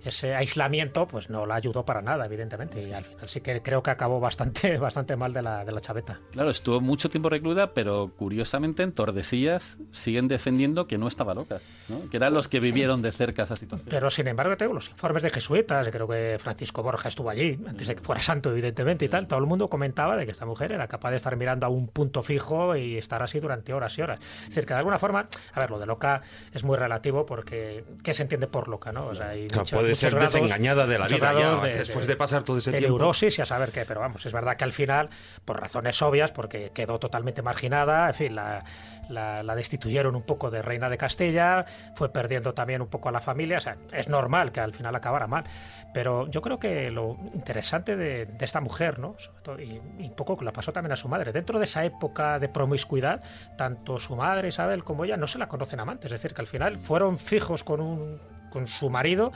ese 0.05 0.35
aislamiento 0.35 1.07
pues 1.07 1.31
no 1.31 1.47
la 1.47 1.55
ayudó 1.55 1.85
para 1.85 2.03
nada, 2.03 2.27
evidentemente. 2.27 2.83
Y 2.83 2.93
al 2.93 3.05
final 3.05 3.29
sí 3.29 3.41
que 3.41 3.63
creo 3.63 3.83
que 3.83 3.91
acabó 3.91 4.21
bastante, 4.21 4.77
bastante 4.79 5.17
mal 5.17 5.33
de 5.33 5.43
la, 5.43 5.65
de 5.65 5.73
la 5.73 5.81
chaveta. 5.81 6.21
Claro, 6.33 6.51
estuvo 6.51 6.81
mucho 6.81 7.11
tiempo 7.11 7.29
recluida, 7.29 7.75
pero 7.75 8.13
curiosamente 8.17 8.83
en 8.83 8.93
Tordesillas 8.93 9.79
siguen 9.93 10.29
defendiendo 10.29 10.87
que 10.87 10.99
no 10.99 11.09
estaba 11.09 11.35
loca, 11.35 11.61
¿no? 11.89 12.09
que 12.11 12.17
eran 12.17 12.35
los 12.35 12.49
que 12.49 12.61
vivieron 12.61 13.03
de 13.03 13.13
cerca 13.13 13.45
esa 13.45 13.57
situación. 13.57 13.89
Pero 13.91 14.11
sin 14.11 14.29
embargo, 14.29 14.57
tengo 14.57 14.75
los 14.75 14.89
informes 14.89 15.23
de 15.23 15.31
jesuitas, 15.31 15.89
creo 15.89 16.09
que 16.09 16.37
Francisco 16.39 16.83
Borja 16.83 17.09
estuvo 17.09 17.31
allí, 17.31 17.59
antes 17.67 17.89
de 17.89 17.95
que 17.95 18.03
fuera 18.03 18.23
santo, 18.23 18.51
evidentemente, 18.51 19.05
y 19.05 19.09
tal. 19.09 19.27
Todo 19.27 19.39
el 19.39 19.47
mundo 19.47 19.69
comentaba 19.69 20.17
de 20.17 20.25
que 20.25 20.33
esta 20.33 20.47
mujer 20.47 20.73
era 20.73 20.89
capaz 20.89 21.11
de 21.11 21.17
estar 21.17 21.37
mirando 21.37 21.67
a 21.67 21.69
un 21.69 21.89
punto 21.89 22.23
fijo 22.23 22.77
y 22.77 22.97
estar 22.97 23.23
así 23.23 23.41
durante 23.41 23.73
horas 23.73 23.97
y 23.99 24.03
horas. 24.03 24.19
Es 24.43 24.49
decir, 24.49 24.67
que 24.67 24.75
de 24.75 24.79
alguna 24.79 24.99
forma, 24.99 25.29
a 25.53 25.61
ver, 25.61 25.71
lo 25.71 25.79
de 25.79 25.87
loca 25.87 26.23
es 26.53 26.65
muy 26.65 26.77
relativo 26.77 27.27
porque 27.27 27.85
¿qué 28.03 28.15
se 28.15 28.23
entiende 28.23 28.47
por 28.47 28.69
loca? 28.69 28.93
¿no? 28.93 29.07
O 29.07 29.15
sea, 29.15 29.29
hay 29.29 29.49
puede 29.95 30.11
ser 30.11 30.19
desengañada 30.19 30.87
de 30.87 30.99
la 30.99 31.07
vida 31.07 31.33
ya, 31.33 31.57
después 31.61 32.07
de, 32.07 32.17
pasar 32.17 32.43
todo 32.43 32.59
ese 32.59 32.71
de 32.73 32.79
tiempo. 32.79 32.99
neurosis 32.99 33.39
y 33.39 33.43
a 33.43 33.47
saber 33.47 33.71
qué, 33.71 33.85
pero 33.87 34.01
vamos, 34.01 34.25
es 34.25 34.33
verdad 34.33 34.57
que 34.57 34.65
al 34.65 34.73
final, 34.73 35.09
por 35.45 35.61
razones 35.61 36.01
obvias, 36.03 36.33
porque 36.33 36.71
quedó 36.75 36.99
totalmente 36.99 37.43
marginada, 37.43 38.09
en 38.09 38.15
fin, 38.15 38.35
la, 38.35 38.65
la, 39.09 39.55
destituyeron 39.55 40.15
un 40.17 40.23
poco 40.23 40.51
de 40.51 40.63
reina 40.63 40.89
de 40.89 40.99
Castilla, 40.99 41.65
fue 41.95 42.13
perdiendo 42.13 42.55
también 42.55 42.83
un 42.83 42.89
poco 42.89 43.09
a 43.09 43.13
la 43.13 43.21
familia, 43.21 43.59
o 43.59 43.61
sea, 43.61 43.77
es 43.93 44.09
normal 44.09 44.53
que 44.53 44.61
al 44.61 44.75
final 44.75 44.95
acabara 44.95 45.27
mal, 45.27 45.45
pero 45.93 46.29
yo 46.29 46.41
creo 46.41 46.59
que 46.59 46.91
lo 46.91 47.19
interesante 47.35 47.97
de, 47.97 48.29
esta 48.41 48.61
mujer, 48.61 48.99
¿no? 48.99 49.17
y, 49.59 49.79
un 49.79 50.15
poco 50.17 50.37
que 50.37 50.45
la 50.45 50.53
pasó 50.53 50.73
también 50.73 50.93
a 50.93 50.97
su 50.97 51.09
madre, 51.09 51.33
dentro 51.33 51.59
de 51.59 51.65
esa 51.65 51.85
época 51.85 52.39
de 52.39 52.49
promiscuidad, 52.49 53.23
tanto 53.57 53.99
su 53.99 54.17
madre 54.17 54.49
Isabel 54.49 54.85
como 54.85 55.05
ella 55.05 55.17
no 55.17 55.27
se 55.27 55.39
la 55.39 55.49
conocen 55.49 55.81
amantes, 55.81 56.07
es 56.07 56.21
decir, 56.21 56.35
que 56.35 56.41
al 56.41 56.47
final 56.47 56.79
fueron 56.79 57.19
fijos 57.19 57.65
con 57.65 57.81
un 57.81 58.33
con 58.53 58.67
su 58.67 58.91
marido 58.91 59.33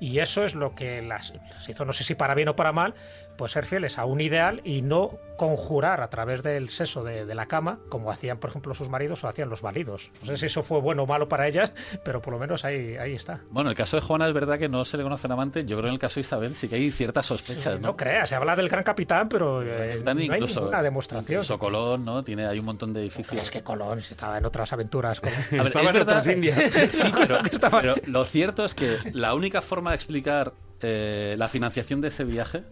y 0.00 0.18
eso 0.18 0.44
es 0.44 0.54
lo 0.54 0.74
que 0.74 1.02
las, 1.02 1.34
hizo, 1.68 1.84
no 1.84 1.92
sé 1.92 2.04
si 2.04 2.14
para 2.14 2.34
bien 2.34 2.48
o 2.48 2.56
para 2.56 2.72
mal, 2.72 2.94
pues 3.36 3.52
ser 3.52 3.66
fieles 3.66 3.98
a 3.98 4.04
un 4.04 4.20
ideal 4.20 4.60
y 4.64 4.82
no 4.82 5.18
conjurar 5.36 6.00
a 6.00 6.10
través 6.10 6.42
del 6.42 6.70
seso 6.70 7.02
de, 7.02 7.34
la 7.34 7.46
cama, 7.46 7.80
como 7.88 8.10
hacían, 8.10 8.38
por 8.38 8.50
ejemplo, 8.50 8.72
sus 8.74 8.88
maridos 8.88 9.24
o 9.24 9.28
hacían 9.28 9.50
los 9.50 9.62
válidos. 9.62 10.10
No 10.20 10.26
sé 10.26 10.36
si 10.36 10.46
eso 10.46 10.62
fue 10.62 10.80
bueno 10.80 11.02
o 11.02 11.06
malo 11.06 11.28
para 11.28 11.48
ellas, 11.48 11.72
pero 12.04 12.22
por 12.22 12.32
lo 12.32 12.38
menos 12.38 12.64
ahí, 12.64 12.96
ahí 12.96 13.14
está. 13.14 13.40
Bueno, 13.50 13.70
el 13.70 13.76
caso 13.76 13.96
de 13.96 14.02
Juana 14.02 14.28
es 14.28 14.32
verdad 14.32 14.58
que 14.58 14.68
no 14.68 14.84
se 14.84 14.96
le 14.96 15.02
conocen 15.02 15.32
amante. 15.32 15.64
Yo 15.64 15.76
creo 15.76 15.84
que 15.84 15.88
en 15.88 15.94
el 15.94 15.98
caso 15.98 16.16
de 16.16 16.20
Isabel 16.20 16.54
sí 16.54 16.68
que 16.68 16.76
hay 16.76 16.90
ciertas 16.92 17.26
sospechas, 17.26 17.80
¿no? 17.80 17.88
No 17.88 17.96
creas, 17.96 18.28
se 18.28 18.36
habla 18.36 18.54
del 18.54 18.68
gran 18.68 18.84
capitán, 18.84 19.28
pero 19.28 19.62
eh, 19.62 20.00
no 20.04 20.10
hay 20.10 20.40
ninguna 20.40 20.82
demostración. 20.82 21.38
Incluso 21.38 21.58
Colón, 21.58 22.04
¿no? 22.04 22.22
Tiene, 22.22 22.46
hay 22.46 22.60
un 22.60 22.66
montón 22.66 22.92
de 22.92 23.00
edificios. 23.00 23.42
Es 23.42 23.50
que 23.50 23.62
Colón 23.62 23.98
estaba 23.98 24.38
en 24.38 24.44
otras 24.44 24.72
aventuras. 24.72 25.20
estaba 25.50 25.90
en 25.90 25.96
otras 25.96 26.26
Indias. 26.28 26.58
sí, 26.90 27.02
pero 27.70 27.94
lo 28.06 28.24
cierto 28.24 28.64
es 28.64 28.74
que 28.74 28.98
la 29.12 29.34
única 29.34 29.62
forma 29.62 29.90
de 29.90 29.96
explicar 29.96 30.52
eh, 30.86 31.34
la 31.38 31.48
financiación 31.48 32.00
de 32.02 32.08
ese 32.08 32.24
viaje, 32.24 32.62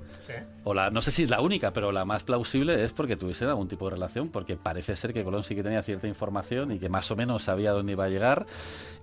o 0.65 0.75
la, 0.75 0.91
no 0.91 1.01
sé 1.01 1.11
si 1.11 1.23
es 1.23 1.31
la 1.31 1.41
única, 1.41 1.73
pero 1.73 1.93
la 1.93 2.05
más 2.05 2.23
plausible 2.23 2.85
es 2.85 2.93
porque 2.93 3.17
tuviesen 3.17 3.49
algún 3.49 3.69
tipo 3.69 3.87
de 3.87 3.93
relación, 3.93 4.29
porque 4.29 4.57
parece 4.57 4.95
ser 4.97 5.13
que 5.13 5.25
Colón 5.25 5.45
sí 5.45 5.55
que 5.55 5.63
tenía 5.63 5.83
cierta 5.83 6.07
información 6.07 6.73
y 6.73 6.79
que 6.79 6.89
más 6.89 7.11
o 7.11 7.17
menos 7.17 7.45
sabía 7.45 7.73
dónde 7.73 7.93
iba 7.93 8.05
a 8.05 8.09
llegar 8.09 8.47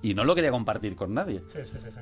y 0.01 0.14
no 0.14 0.24
lo 0.24 0.36
quería 0.36 0.51
compartir 0.51 0.95
con 0.95 1.14
nadie. 1.14 1.41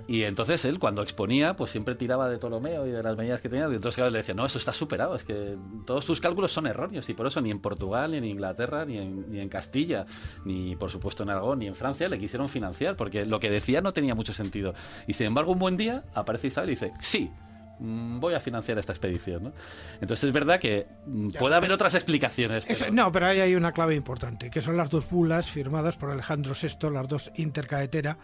y 0.08 0.24
entonces 0.24 0.66
él, 0.66 0.80
cuando 0.80 1.02
exponía, 1.02 1.56
pues 1.56 1.72
siempre 1.72 1.96
tiraba 1.96 2.30
de 2.30 2.38
Ptolomeo 2.38 2.86
y 2.86 2.92
de 2.92 3.02
las 3.02 3.16
medidas 3.16 3.42
que 3.42 3.50
tenía, 3.50 3.70
y 3.70 3.76
entonces 3.76 4.12
le 4.12 4.18
decía, 4.18 4.36
no, 4.36 4.46
eso 4.46 4.58
está 4.58 4.74
superado, 4.74 5.16
es 5.16 5.24
que 5.24 5.58
todos 5.86 6.06
tus 6.06 6.20
cálculos 6.20 6.52
son 6.52 6.68
erróneos 6.68 7.08
y 7.10 7.14
por 7.14 7.28
eso 7.28 7.40
ni 7.40 7.52
en 7.52 7.60
Portugal, 7.60 8.12
ni 8.12 8.18
en 8.18 8.26
Inglaterra, 8.26 8.86
ni 8.86 8.98
en, 8.98 9.32
ni 9.32 9.40
en 9.40 9.50
Castilla, 9.50 10.06
ni 10.46 10.76
por 10.76 10.92
supuesto 10.92 11.24
en 11.24 11.30
Aragón, 11.30 11.60
ni 11.60 11.68
en 11.68 11.76
Francia 11.76 12.10
le 12.10 12.20
quisieron 12.20 12.50
financiar, 12.50 12.96
porque 12.98 13.26
lo 13.26 13.40
que 13.40 13.50
decía 13.50 13.82
no 13.82 13.94
tenía 13.94 14.14
mucho 14.14 14.34
sentido. 14.34 14.74
Y 15.08 15.14
sin 15.14 15.28
embargo, 15.28 15.54
un 15.54 15.60
buen 15.60 15.78
día 15.78 16.04
aparece 16.14 16.48
Isabel 16.48 16.70
y 16.70 16.74
dice, 16.74 16.92
sí, 17.00 17.32
mm, 17.80 18.20
voy 18.20 18.34
a 18.34 18.40
financiar 18.40 18.78
esta 18.80 18.92
expedición. 18.94 19.46
¿no? 19.46 19.54
Entonces 20.02 20.26
es 20.26 20.34
verdad 20.34 20.60
que 20.60 20.88
mm, 21.06 21.32
puede 21.32 21.56
haber 21.56 21.72
otras 21.72 21.96
explicaciones. 21.96 22.68
no, 22.92 23.12
pero 23.12 23.28
ahí 23.28 23.40
hay 23.40 23.56
una 23.56 23.72
clave 23.72 23.96
importante, 23.96 24.50
que 24.50 24.62
son 24.62 24.78
las 24.78 24.90
dos 24.90 25.10
bulas 25.10 25.52
firmadas 25.52 25.96
por 25.96 26.10
Alejandro 26.12 26.54
VI, 26.60 26.90
las 26.92 27.08
dos 27.08 27.32
intercaetera, 27.36 28.18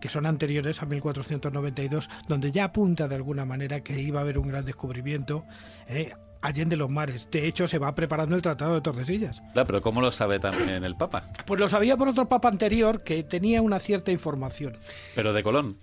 que 0.00 0.08
son 0.08 0.26
anteriores 0.26 0.82
a 0.82 0.86
1492, 0.86 2.08
donde 2.28 2.52
ya 2.52 2.64
apunta 2.64 3.08
de 3.08 3.14
alguna 3.14 3.44
manera 3.44 3.80
que 3.80 3.98
iba 4.00 4.20
a 4.20 4.22
haber 4.22 4.38
un 4.38 4.48
gran 4.48 4.64
descubrimiento. 4.64 5.44
Eh, 5.88 6.12
allende 6.42 6.76
los 6.76 6.90
mares. 6.90 7.28
De 7.30 7.46
hecho, 7.46 7.68
se 7.68 7.78
va 7.78 7.94
preparando 7.94 8.36
el 8.36 8.42
Tratado 8.42 8.74
de 8.74 8.80
Tordesillas. 8.80 9.42
Claro, 9.52 9.66
pero 9.66 9.82
¿cómo 9.82 10.00
lo 10.00 10.12
sabe 10.12 10.38
también 10.38 10.84
el 10.84 10.96
Papa? 10.96 11.30
Pues 11.46 11.60
lo 11.60 11.68
sabía 11.68 11.96
por 11.96 12.08
otro 12.08 12.28
Papa 12.28 12.48
anterior 12.48 13.02
que 13.02 13.22
tenía 13.22 13.62
una 13.62 13.78
cierta 13.78 14.12
información. 14.12 14.74
Pero 15.14 15.32
de 15.32 15.42
Colón. 15.42 15.78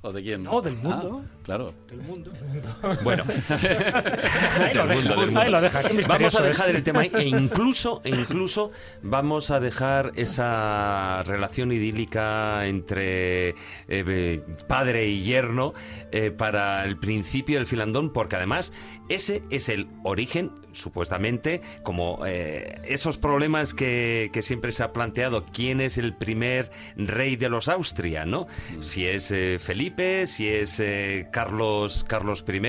¿O 0.00 0.12
de 0.12 0.22
quién? 0.22 0.44
No, 0.44 0.62
del 0.62 0.76
mundo. 0.76 1.24
Ah, 1.24 1.37
claro. 1.48 1.72
Del 1.88 2.02
mundo. 2.02 2.30
Bueno. 3.02 3.24
ahí, 3.48 4.74
lo 4.74 4.86
deja, 4.86 5.40
ahí 5.40 5.50
lo 5.50 5.60
deja. 5.60 5.82
Vamos 6.06 6.34
a 6.34 6.42
dejar 6.42 6.70
el 6.70 6.82
tema 6.82 7.04
e 7.04 7.24
incluso, 7.26 8.00
e 8.04 8.10
incluso 8.10 8.70
vamos 9.02 9.50
a 9.50 9.58
dejar 9.58 10.12
esa 10.16 11.22
relación 11.24 11.72
idílica 11.72 12.66
entre 12.66 13.54
eh, 13.88 14.40
padre 14.66 15.08
y 15.08 15.22
yerno 15.22 15.74
eh, 16.12 16.30
para 16.30 16.84
el 16.84 16.98
principio 16.98 17.56
del 17.56 17.66
filandón, 17.66 18.12
porque 18.12 18.36
además 18.36 18.72
ese 19.08 19.42
es 19.50 19.68
el 19.68 19.88
origen 20.04 20.52
supuestamente, 20.78 21.60
como 21.82 22.20
eh, 22.26 22.80
esos 22.84 23.18
problemas 23.18 23.74
que, 23.74 24.30
siempre 24.40 24.70
se 24.72 24.84
ha 24.84 24.92
planteado, 24.92 25.44
quién 25.46 25.80
es 25.80 25.98
el 25.98 26.14
primer 26.16 26.70
rey 26.96 27.36
de 27.36 27.48
los 27.48 27.68
Austria, 27.68 28.24
¿no? 28.24 28.46
Si 28.80 29.06
es 29.06 29.30
eh, 29.32 29.58
Felipe, 29.58 30.26
si 30.26 30.48
es 30.48 30.78
eh, 30.78 31.28
Carlos, 31.38 32.02
Carlos 32.02 32.44
I. 32.48 32.60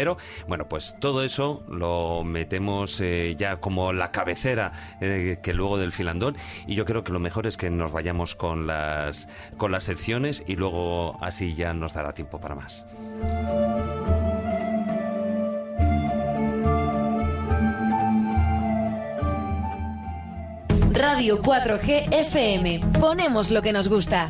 Bueno, 0.48 0.68
pues 0.70 0.96
todo 1.00 1.24
eso 1.24 1.64
lo 1.68 2.24
metemos 2.24 3.02
ya 3.36 3.58
como 3.58 3.94
la 3.94 4.12
cabecera 4.12 4.74
que 5.00 5.54
luego 5.56 5.80
del 5.80 5.92
filandón 5.92 6.38
y 6.68 6.76
yo 6.76 6.86
creo 6.86 7.04
que 7.04 7.12
lo 7.12 7.20
mejor 7.20 7.48
es 7.48 7.58
que 7.58 7.72
nos 7.72 7.92
vayamos 7.92 8.36
con 8.36 8.68
las, 8.68 9.28
con 9.58 9.72
las 9.72 9.86
secciones 9.86 10.44
y 10.46 10.56
luego 10.56 11.18
así 11.20 11.56
ya 11.56 11.74
nos 11.74 11.94
dará 11.94 12.14
tiempo 12.14 12.40
para 12.40 12.54
más. 12.54 12.86
Radio 20.92 21.42
4G 21.42 22.14
FM. 22.14 22.82
Ponemos 23.00 23.50
lo 23.50 23.64
que 23.64 23.74
nos 23.74 23.90
gusta. 23.90 24.30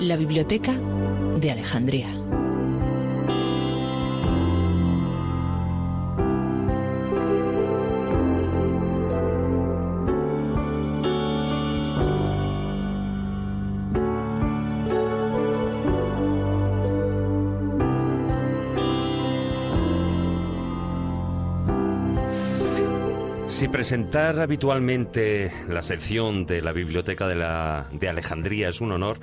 La 0.00 0.16
Biblioteca 0.16 0.74
de 1.40 1.50
Alejandría. 1.50 2.18
Si 23.58 23.66
presentar 23.66 24.38
habitualmente 24.38 25.50
la 25.66 25.82
sección 25.82 26.46
de 26.46 26.62
la 26.62 26.70
Biblioteca 26.70 27.26
de, 27.26 27.34
la, 27.34 27.88
de 27.90 28.08
Alejandría 28.08 28.68
es 28.68 28.80
un 28.80 28.92
honor, 28.92 29.18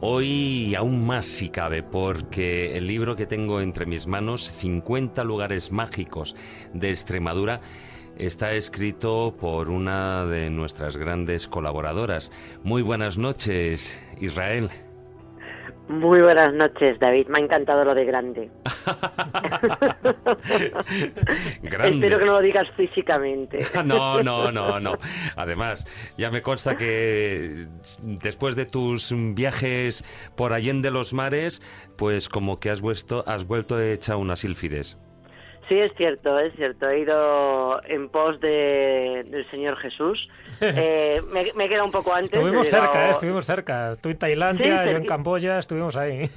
hoy 0.00 0.74
aún 0.74 1.06
más 1.06 1.26
si 1.26 1.48
cabe, 1.48 1.82
porque 1.82 2.76
el 2.76 2.86
libro 2.86 3.16
que 3.16 3.26
tengo 3.26 3.60
entre 3.60 3.86
mis 3.86 4.06
manos, 4.06 4.50
50 4.50 5.24
lugares 5.24 5.72
mágicos 5.72 6.34
de 6.72 6.90
Extremadura, 6.90 7.60
está 8.16 8.52
escrito 8.52 9.36
por 9.38 9.70
una 9.70 10.24
de 10.26 10.50
nuestras 10.50 10.96
grandes 10.96 11.46
colaboradoras. 11.46 12.32
Muy 12.62 12.82
buenas 12.82 13.18
noches, 13.18 13.98
Israel. 14.20 14.70
Muy 15.88 16.20
buenas 16.20 16.52
noches, 16.52 16.98
David. 16.98 17.28
Me 17.28 17.38
ha 17.38 17.42
encantado 17.42 17.82
lo 17.82 17.94
de 17.94 18.04
grande. 18.04 18.50
grande. 21.62 21.94
Espero 21.94 22.18
que 22.18 22.24
no 22.26 22.32
lo 22.32 22.42
digas 22.42 22.68
físicamente. 22.76 23.64
no, 23.84 24.22
no, 24.22 24.52
no, 24.52 24.80
no. 24.80 24.98
Además, 25.36 25.86
ya 26.18 26.30
me 26.30 26.42
consta 26.42 26.76
que 26.76 27.68
después 28.02 28.54
de 28.54 28.66
tus 28.66 29.14
viajes 29.34 30.04
por 30.36 30.52
Allende 30.52 30.90
los 30.90 31.14
mares, 31.14 31.62
pues 31.96 32.28
como 32.28 32.60
que 32.60 32.68
has 32.68 32.82
vuelto, 32.82 33.24
has 33.26 33.46
vuelto 33.46 33.80
hecha 33.80 34.16
una 34.16 34.36
sílfides. 34.36 34.98
Sí, 35.68 35.78
es 35.78 35.92
cierto, 35.96 36.38
es 36.38 36.54
cierto. 36.56 36.88
He 36.88 37.00
ido 37.00 37.82
en 37.84 38.08
pos 38.08 38.40
de, 38.40 39.24
del 39.28 39.48
Señor 39.50 39.76
Jesús. 39.76 40.28
Eh, 40.60 41.22
me, 41.32 41.46
me 41.54 41.66
he 41.66 41.68
quedado 41.68 41.84
un 41.84 41.92
poco 41.92 42.12
antes. 42.12 42.32
Estuvimos 42.32 42.66
cerca, 42.68 42.86
llegado- 42.90 43.06
eh, 43.06 43.10
estuvimos 43.12 43.46
cerca. 43.46 43.96
Tú 44.02 44.08
en 44.08 44.18
Tailandia, 44.18 44.82
Sí, 44.82 44.90
yo 44.90 44.96
en 44.96 45.04
Camboya, 45.06 45.56
estuvimos 45.60 45.96
ahí. 45.96 46.28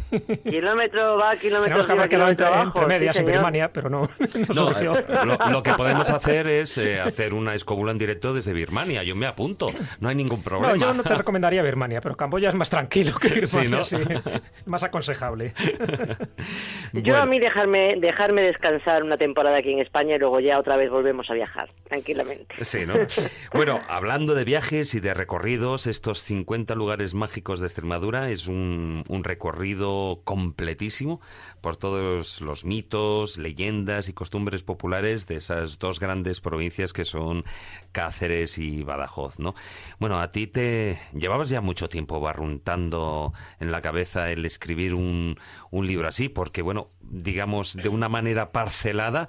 Kilómetro 0.43 1.17
va, 1.17 1.35
kilómetro 1.37 1.63
Tenemos 1.65 1.87
que 1.87 1.91
haber 1.93 2.07
quedado 2.09 2.29
entre, 2.29 2.47
entre 2.61 2.85
medias 2.85 3.15
en 3.15 3.25
señor. 3.25 3.31
Birmania, 3.39 3.73
pero 3.73 3.89
no, 3.89 4.01
no 4.53 4.53
No, 4.53 4.79
eh, 4.99 5.05
lo, 5.25 5.37
lo 5.49 5.63
que 5.63 5.73
podemos 5.73 6.07
hacer 6.11 6.45
es 6.45 6.77
eh, 6.77 7.01
hacer 7.01 7.33
una 7.33 7.55
escóbula 7.55 7.91
en 7.93 7.97
directo 7.97 8.31
desde 8.31 8.53
Birmania. 8.53 9.01
Yo 9.01 9.15
me 9.15 9.25
apunto, 9.25 9.71
no 9.99 10.07
hay 10.09 10.13
ningún 10.15 10.43
problema. 10.43 10.73
No, 10.73 10.79
yo 10.79 10.93
no 10.93 11.01
te 11.01 11.15
recomendaría 11.15 11.63
Birmania, 11.63 11.99
pero 11.99 12.15
Camboya 12.15 12.49
es 12.49 12.55
más 12.55 12.69
tranquilo 12.69 13.13
que 13.19 13.27
Birmania, 13.29 13.83
Sí, 13.83 13.97
sí, 13.97 14.03
¿no? 14.13 14.21
más 14.67 14.83
aconsejable. 14.83 15.51
Yo 16.93 17.01
Bueno. 17.01 17.17
a 17.23 17.25
mí 17.25 17.39
dejarme, 17.39 17.95
dejarme 17.97 18.43
descansar 18.43 19.01
una 19.01 19.17
temporada 19.21 19.57
aquí 19.57 19.71
en 19.71 19.79
España 19.79 20.15
y 20.15 20.19
luego 20.19 20.39
ya 20.39 20.57
otra 20.57 20.77
vez 20.77 20.89
volvemos 20.89 21.29
a 21.29 21.35
viajar, 21.35 21.69
tranquilamente. 21.83 22.55
Sí, 22.65 22.79
¿no? 22.87 22.95
Bueno, 23.53 23.81
hablando 23.87 24.33
de 24.33 24.43
viajes 24.45 24.95
y 24.95 24.99
de 24.99 25.13
recorridos, 25.13 25.85
estos 25.85 26.23
50 26.23 26.73
lugares 26.73 27.13
mágicos 27.13 27.59
de 27.59 27.67
Extremadura 27.67 28.31
es 28.31 28.47
un, 28.47 29.03
un 29.07 29.23
recorrido 29.23 30.21
completísimo 30.23 31.21
por 31.61 31.77
todos 31.77 32.41
los 32.41 32.65
mitos, 32.65 33.37
leyendas 33.37 34.09
y 34.09 34.13
costumbres 34.13 34.63
populares 34.63 35.27
de 35.27 35.35
esas 35.35 35.77
dos 35.77 35.99
grandes 35.99 36.41
provincias 36.41 36.91
que 36.91 37.05
son 37.05 37.43
Cáceres 37.91 38.57
y 38.57 38.81
Badajoz, 38.81 39.37
¿no? 39.37 39.53
Bueno, 39.99 40.19
a 40.19 40.31
ti 40.31 40.47
te 40.47 40.99
llevabas 41.13 41.49
ya 41.49 41.61
mucho 41.61 41.89
tiempo 41.89 42.19
barruntando 42.19 43.33
en 43.59 43.71
la 43.71 43.81
cabeza 43.81 44.31
el 44.31 44.45
escribir 44.45 44.95
un, 44.95 45.37
un 45.69 45.85
libro 45.85 46.07
así, 46.07 46.27
porque, 46.27 46.63
bueno, 46.63 46.89
digamos, 47.11 47.75
de 47.75 47.89
una 47.89 48.09
manera 48.09 48.51
parcelada, 48.51 49.27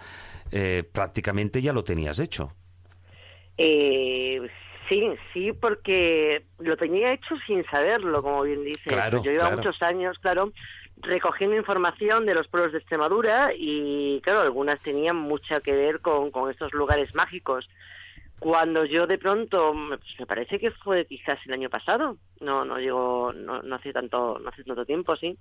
eh, 0.51 0.85
prácticamente 0.91 1.61
ya 1.61 1.73
lo 1.73 1.85
tenías 1.85 2.19
hecho. 2.19 2.53
Eh, 3.59 4.41
sí, 4.89 5.09
sí, 5.33 5.53
porque 5.53 6.45
lo 6.59 6.77
tenía 6.77 7.13
hecho 7.13 7.35
sin 7.47 7.65
saberlo, 7.67 8.23
como 8.23 8.43
bien 8.43 8.65
dice. 8.65 8.89
Claro, 8.89 9.23
Yo 9.23 9.31
llevo 9.31 9.41
claro. 9.41 9.57
muchos 9.57 9.83
años, 9.83 10.19
claro, 10.19 10.53
recogiendo 10.99 11.57
información 11.57 12.25
de 12.27 12.35
los 12.35 12.49
pueblos 12.49 12.73
de 12.73 12.79
Extremadura 12.79 13.53
y, 13.57 14.21
claro, 14.23 14.41
algunas 14.41 14.81
tenían 14.81 15.17
mucho 15.17 15.61
que 15.61 15.73
ver 15.73 16.01
con, 16.01 16.31
con 16.31 16.51
estos 16.51 16.73
lugares 16.73 17.15
mágicos. 17.15 17.69
Cuando 18.43 18.85
yo 18.85 19.07
de 19.07 19.19
pronto, 19.19 19.73
me- 19.73 19.99
pues 19.99 20.19
me 20.19 20.27
parece 20.27 20.59
que 20.59 20.73
fue 20.73 21.07
quizás 21.07 21.39
el 21.47 21.53
año 21.53 21.71
pasado, 21.71 22.17
no, 22.41 22.65
no 22.65 22.77
llegó, 22.79 23.33
no, 23.33 23.63
no 23.63 23.77
hace 23.77 23.93
tanto, 23.93 24.41
no 24.41 24.49
hace 24.49 24.65
tanto 24.65 24.85
tiempo, 24.85 25.15
sí, 25.15 25.39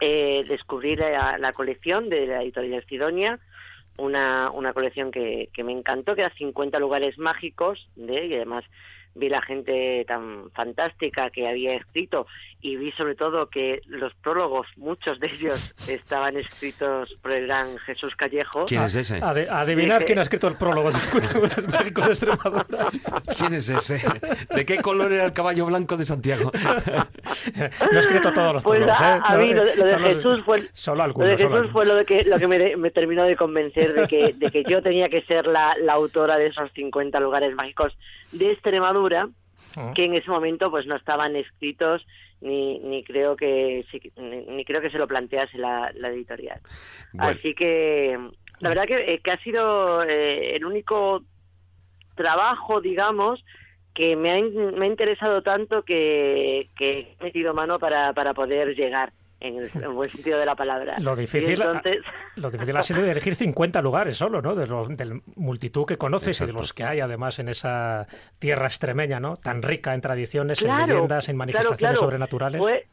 eh, 0.00 0.42
descubrí 0.48 0.96
la, 0.96 1.52
colección 1.52 2.08
de 2.08 2.26
la 2.26 2.42
editorial 2.42 2.82
Sidonia, 2.88 3.38
una, 3.98 4.50
una 4.52 4.72
colección 4.72 5.10
que, 5.10 5.50
que 5.52 5.62
me 5.64 5.72
encantó, 5.72 6.14
que 6.14 6.22
era 6.22 6.34
50 6.34 6.78
lugares 6.78 7.18
mágicos, 7.18 7.90
de, 7.94 8.28
y 8.28 8.34
además 8.34 8.64
vi 9.14 9.28
la 9.28 9.42
gente 9.42 10.04
tan 10.06 10.50
fantástica 10.52 11.30
que 11.30 11.48
había 11.48 11.74
escrito 11.74 12.26
y 12.62 12.76
vi 12.76 12.92
sobre 12.92 13.14
todo 13.14 13.48
que 13.48 13.80
los 13.86 14.14
prólogos, 14.16 14.66
muchos 14.76 15.18
de 15.18 15.26
ellos 15.28 15.74
estaban 15.88 16.36
escritos 16.36 17.16
por 17.22 17.32
el 17.32 17.46
gran 17.46 17.76
Jesús 17.78 18.14
Callejo. 18.16 18.66
¿Quién 18.66 18.82
es 18.82 18.94
ese? 18.94 19.20
Ade- 19.20 19.48
adivinar 19.50 20.04
quién 20.04 20.18
ha 20.18 20.22
escrito 20.22 20.46
el 20.48 20.56
prólogo 20.56 20.90
de 20.92 20.98
Culturas 21.10 21.64
Mágicos 21.72 22.04
de 22.06 22.10
Extremadura. 22.12 22.66
¿Quién 23.38 23.54
es 23.54 23.68
ese? 23.70 24.00
¿De 24.54 24.64
qué 24.66 24.78
color 24.78 25.12
era 25.12 25.24
el 25.24 25.32
caballo 25.32 25.66
blanco 25.66 25.96
de 25.96 26.04
Santiago? 26.04 26.52
No 26.54 27.96
he 27.98 28.00
escrito 28.00 28.32
todos 28.32 28.54
los 28.54 28.62
Pues 28.62 28.78
prólogos, 28.78 29.00
a, 29.00 29.16
¿eh? 29.16 29.20
a 29.24 29.32
No, 29.36 29.38
mí 29.42 29.54
lo, 29.54 29.64
de- 29.64 29.76
lo 29.76 29.84
de 29.86 29.92
no 29.96 30.06
Jesús 30.06 30.42
fue 30.44 30.62
Solo 30.72 30.96
lo 30.96 31.02
de 31.02 31.04
algunos. 31.04 31.28
solo 31.28 31.36
Jesús 31.36 31.52
algunos. 31.52 31.72
fue 31.72 31.86
lo 31.86 31.94
de 31.96 32.04
que 32.04 32.24
lo 32.24 32.38
que 32.38 32.46
me, 32.46 32.76
me 32.76 32.90
terminó 32.90 33.24
de 33.24 33.36
convencer 33.36 33.92
de 33.94 34.06
que 34.06 34.32
de 34.34 34.50
que 34.50 34.64
yo 34.64 34.82
tenía 34.82 35.08
que 35.08 35.22
ser 35.22 35.46
la, 35.46 35.74
la 35.82 35.94
autora 35.94 36.36
de 36.36 36.46
esos 36.48 36.70
50 36.72 37.18
lugares 37.20 37.54
mágicos 37.54 37.96
de 38.32 38.52
Extremadura 38.52 38.99
Ah. 39.76 39.92
que 39.94 40.04
en 40.04 40.14
ese 40.14 40.30
momento 40.30 40.70
pues 40.70 40.86
no 40.86 40.96
estaban 40.96 41.36
escritos 41.36 42.04
ni, 42.40 42.78
ni 42.80 43.04
creo 43.04 43.36
que 43.36 43.84
ni, 44.16 44.42
ni 44.56 44.64
creo 44.64 44.80
que 44.80 44.90
se 44.90 44.98
lo 44.98 45.06
plantease 45.06 45.58
la, 45.58 45.92
la 45.94 46.08
editorial 46.08 46.60
Bueno. 47.12 47.30
así 47.38 47.54
que 47.54 48.18
la 48.58 48.68
verdad 48.68 48.86
que, 48.86 49.14
eh, 49.14 49.20
que 49.22 49.30
ha 49.30 49.38
sido 49.42 50.02
eh, 50.02 50.56
el 50.56 50.64
único 50.64 51.22
trabajo 52.16 52.80
digamos 52.80 53.44
que 53.94 54.16
me 54.16 54.32
ha, 54.32 54.40
me 54.40 54.86
ha 54.86 54.88
interesado 54.88 55.42
tanto 55.42 55.82
que, 55.82 56.68
que 56.76 57.14
he 57.20 57.24
metido 57.24 57.54
mano 57.54 57.78
para, 57.78 58.12
para 58.12 58.34
poder 58.34 58.74
llegar 58.74 59.12
en 59.40 59.56
el, 59.56 59.70
en 59.74 59.82
el 59.82 59.88
buen 59.88 60.10
sentido 60.10 60.38
de 60.38 60.46
la 60.46 60.54
palabra 60.54 60.96
Lo 61.00 61.16
difícil, 61.16 61.60
entonces 61.60 61.98
lo 62.36 62.50
difícil 62.50 62.76
ha 62.76 62.82
sido 62.82 63.04
elegir 63.04 63.34
50 63.34 63.80
lugares 63.82 64.16
solo, 64.16 64.42
¿no? 64.42 64.54
De 64.54 64.66
los, 64.66 64.88
del 64.96 65.22
multitud 65.36 65.86
que 65.86 65.96
conoces 65.96 66.40
y 66.40 66.46
de 66.46 66.52
los 66.52 66.72
que 66.72 66.84
hay 66.84 67.00
además 67.00 67.38
en 67.38 67.48
esa 67.48 68.06
tierra 68.38 68.66
extremeña, 68.66 69.18
¿no? 69.18 69.34
Tan 69.34 69.62
rica 69.62 69.94
en 69.94 70.00
tradiciones, 70.00 70.62
en 70.62 70.76
leyendas, 70.76 71.28
en 71.28 71.36
manifestaciones 71.36 71.78
claro. 71.78 71.96
sobrenaturales. 71.96 72.60
Fue, 72.60 72.86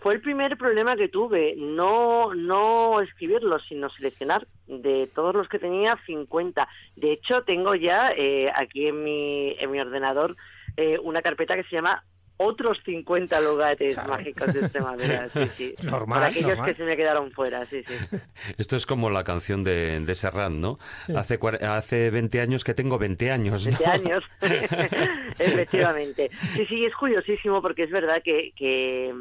fue 0.00 0.14
el 0.14 0.20
primer 0.20 0.56
problema 0.56 0.96
que 0.96 1.08
tuve, 1.08 1.54
no, 1.56 2.34
no 2.34 3.00
escribirlos, 3.00 3.64
sino 3.68 3.90
seleccionar 3.90 4.46
de 4.66 5.08
todos 5.14 5.34
los 5.34 5.48
que 5.48 5.58
tenía 5.58 5.98
50. 6.06 6.68
De 6.96 7.12
hecho, 7.12 7.42
tengo 7.42 7.74
ya 7.74 8.12
eh, 8.12 8.50
aquí 8.54 8.86
en 8.86 9.02
mi, 9.02 9.56
en 9.58 9.70
mi 9.70 9.80
ordenador 9.80 10.36
eh, 10.76 10.98
una 11.02 11.20
carpeta 11.20 11.56
que 11.56 11.64
se 11.64 11.76
llama 11.76 12.04
otros 12.42 12.80
50 12.86 13.38
lugares 13.42 13.94
Claro. 13.94 14.10
mágicos 14.10 14.54
de 14.54 14.60
Extremadura. 14.60 15.28
Sí, 15.28 15.40
sí. 15.56 15.74
Normal, 15.84 16.18
Para 16.20 16.26
aquellos 16.30 16.48
normal. 16.56 16.66
que 16.70 16.74
se 16.74 16.84
me 16.84 16.96
quedaron 16.96 17.30
fuera, 17.32 17.66
sí, 17.66 17.82
sí. 17.86 17.94
Esto 18.58 18.76
es 18.76 18.86
como 18.86 19.10
la 19.10 19.24
canción 19.24 19.62
de, 19.62 20.00
de 20.00 20.14
Serrat, 20.14 20.50
¿no? 20.50 20.78
Hace, 21.14 21.38
cua- 21.38 21.60
hace 21.62 22.10
20 22.10 22.40
años 22.40 22.64
que 22.64 22.72
tengo 22.74 22.98
20 22.98 23.30
años, 23.30 23.66
¿no? 23.66 23.76
20 23.78 23.86
años, 23.86 24.24
efectivamente. 25.38 26.30
Sí, 26.54 26.66
sí, 26.66 26.84
es 26.84 26.94
curiosísimo 26.94 27.60
porque 27.62 27.84
es 27.84 27.90
verdad 27.90 28.22
que, 28.24 28.52
que, 28.56 29.12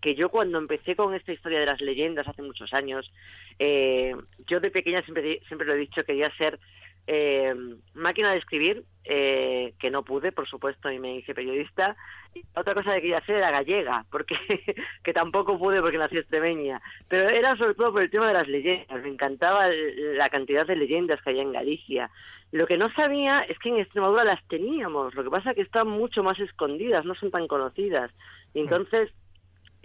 que 0.00 0.14
yo 0.14 0.28
cuando 0.28 0.58
empecé 0.58 0.96
con 0.96 1.14
esta 1.14 1.32
historia 1.32 1.60
de 1.60 1.66
las 1.66 1.80
leyendas 1.80 2.28
hace 2.28 2.42
muchos 2.42 2.72
años, 2.72 3.10
eh, 3.58 4.14
yo 4.46 4.60
de 4.60 4.70
pequeña 4.70 5.02
siempre, 5.02 5.40
siempre 5.48 5.66
lo 5.66 5.74
he 5.74 5.78
dicho, 5.78 6.04
quería 6.04 6.30
ser 6.36 6.58
eh, 7.06 7.54
máquina 7.94 8.32
de 8.32 8.38
escribir, 8.38 8.84
eh, 9.04 9.74
que 9.78 9.90
no 9.90 10.02
pude, 10.04 10.32
por 10.32 10.48
supuesto, 10.48 10.90
y 10.90 10.98
me 10.98 11.16
hice 11.16 11.34
periodista. 11.34 11.96
Y 12.34 12.42
otra 12.54 12.74
cosa 12.74 12.92
que 12.94 13.00
quería 13.02 13.18
hacer 13.18 13.36
era 13.36 13.50
gallega, 13.52 14.04
porque 14.10 14.36
que 15.04 15.12
tampoco 15.12 15.58
pude 15.58 15.80
porque 15.80 15.98
nací 15.98 16.18
extremeña. 16.18 16.82
Pero 17.08 17.28
era 17.28 17.56
sobre 17.56 17.74
todo 17.74 17.92
por 17.92 18.02
el 18.02 18.10
tema 18.10 18.26
de 18.28 18.34
las 18.34 18.48
leyendas. 18.48 19.02
Me 19.02 19.08
encantaba 19.08 19.68
la 19.68 20.28
cantidad 20.28 20.66
de 20.66 20.76
leyendas 20.76 21.22
que 21.22 21.30
había 21.30 21.42
en 21.42 21.52
Galicia. 21.52 22.10
Lo 22.52 22.66
que 22.66 22.76
no 22.76 22.90
sabía 22.94 23.42
es 23.42 23.58
que 23.60 23.68
en 23.68 23.76
Extremadura 23.78 24.24
las 24.24 24.42
teníamos. 24.48 25.14
Lo 25.14 25.22
que 25.24 25.30
pasa 25.30 25.50
es 25.50 25.56
que 25.56 25.62
están 25.62 25.86
mucho 25.88 26.22
más 26.24 26.38
escondidas, 26.40 27.04
no 27.04 27.14
son 27.14 27.30
tan 27.30 27.46
conocidas. 27.46 28.10
Y 28.54 28.60
entonces 28.60 29.10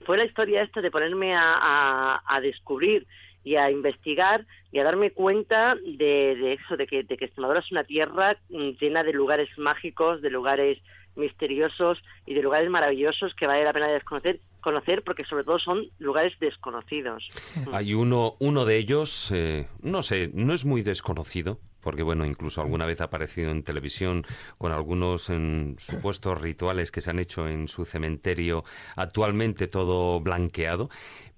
fue 0.06 0.18
la 0.18 0.26
historia 0.26 0.64
esta 0.64 0.82
de 0.82 0.90
ponerme 0.90 1.36
a, 1.36 1.54
a- 1.62 2.22
a 2.26 2.42
descubrir 2.42 3.06
y 3.44 3.56
a 3.56 3.72
investigar 3.72 4.46
y 4.72 4.80
a 4.80 4.84
darme 4.84 5.12
cuenta 5.12 5.76
de, 5.76 6.54
eso, 6.54 6.78
de 6.78 6.88
que, 6.88 7.04
de 7.04 7.18
que 7.18 7.26
Extremadura 7.26 7.60
es 7.60 7.72
una 7.72 7.84
tierra 7.84 8.38
mm, 8.50 8.70
llena 8.80 9.04
de 9.04 9.14
lugares 9.14 9.50
mágicos, 9.58 10.22
de 10.22 10.30
lugares 10.30 10.78
misteriosos 11.16 12.02
y 12.26 12.34
de 12.34 12.42
lugares 12.42 12.70
maravillosos 12.70 13.34
que 13.36 13.48
vale 13.48 13.64
la 13.64 13.74
pena 13.74 13.92
desconocer, 13.92 14.40
conocer 14.62 15.04
porque 15.04 15.26
sobre 15.26 15.44
todo 15.44 15.60
son 15.60 15.86
lugares 16.00 16.34
desconocidos. 16.40 17.28
Hay 17.74 17.94
uno, 17.94 18.34
uno 18.40 18.66
de 18.66 18.78
ellos, 18.78 19.32
eh, 19.32 19.68
no 19.82 20.02
sé, 20.04 20.30
no 20.34 20.54
es 20.54 20.64
muy 20.64 20.82
desconocido, 20.84 21.60
porque 21.82 22.04
bueno, 22.04 22.26
incluso 22.26 22.62
alguna 22.62 22.86
vez 22.86 23.02
ha 23.02 23.06
aparecido 23.06 23.52
en 23.52 23.64
televisión 23.64 24.26
con 24.58 24.72
algunos 24.72 25.32
supuestos 25.78 26.40
rituales 26.40 26.92
que 26.92 27.02
se 27.02 27.10
han 27.10 27.20
hecho 27.20 27.48
en 27.48 27.68
su 27.68 27.86
cementerio, 27.86 28.64
actualmente 28.96 29.68
todo 29.68 30.20
blanqueado, 30.20 30.90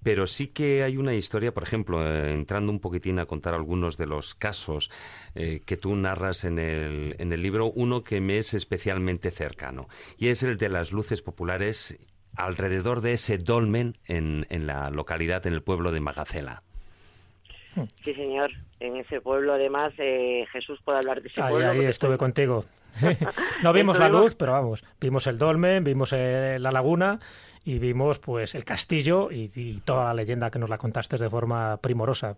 pero 0.02 0.26
sí 0.26 0.48
que 0.48 0.82
hay 0.82 0.96
una 0.96 1.14
historia, 1.14 1.52
por 1.52 1.62
ejemplo, 1.62 2.06
eh, 2.06 2.32
entrando 2.32 2.70
un 2.70 2.80
poquitín 2.80 3.18
a 3.18 3.26
contar 3.26 3.54
algunos 3.54 3.96
de 3.96 4.06
los 4.06 4.34
casos 4.34 4.90
eh, 5.34 5.62
que 5.64 5.76
tú 5.76 5.96
narras 5.96 6.44
en 6.44 6.58
el, 6.58 7.16
en 7.18 7.32
el 7.32 7.42
libro, 7.42 7.72
uno 7.72 8.04
que 8.04 8.20
me 8.20 8.38
es 8.38 8.54
especialmente 8.54 9.30
cercano, 9.30 9.88
y 10.18 10.28
es 10.28 10.42
el 10.42 10.58
de 10.58 10.68
las 10.68 10.92
luces 10.92 11.22
populares 11.22 11.98
alrededor 12.36 13.00
de 13.00 13.12
ese 13.12 13.38
dolmen 13.38 13.98
en, 14.04 14.46
en 14.50 14.66
la 14.66 14.90
localidad, 14.90 15.46
en 15.46 15.54
el 15.54 15.62
pueblo 15.62 15.92
de 15.92 16.00
Magacela. 16.00 16.62
Sí, 18.04 18.14
señor. 18.14 18.50
En 18.80 18.96
ese 18.96 19.20
pueblo, 19.20 19.54
además, 19.54 19.92
eh, 19.98 20.46
Jesús 20.52 20.80
puede 20.84 20.98
hablar 20.98 21.22
de 21.22 21.28
ese 21.28 21.40
pueblo. 21.40 21.70
Ahí 21.70 21.84
estuve 21.84 22.18
contigo. 22.18 22.64
no 23.62 23.72
vimos 23.72 23.98
la 23.98 24.08
luz, 24.08 24.34
pero 24.36 24.52
vamos, 24.52 24.84
vimos 25.00 25.26
el 25.26 25.38
dolmen, 25.38 25.82
vimos 25.82 26.12
eh, 26.12 26.58
la 26.60 26.70
laguna 26.70 27.18
y 27.64 27.78
vimos 27.78 28.18
pues 28.18 28.54
el 28.54 28.64
castillo 28.64 29.30
y, 29.32 29.50
y, 29.54 29.80
toda 29.80 30.04
la 30.04 30.14
leyenda 30.14 30.50
que 30.50 30.58
nos 30.58 30.68
la 30.68 30.78
contaste 30.78 31.16
de 31.16 31.28
forma 31.28 31.78
primorosa. 31.78 32.36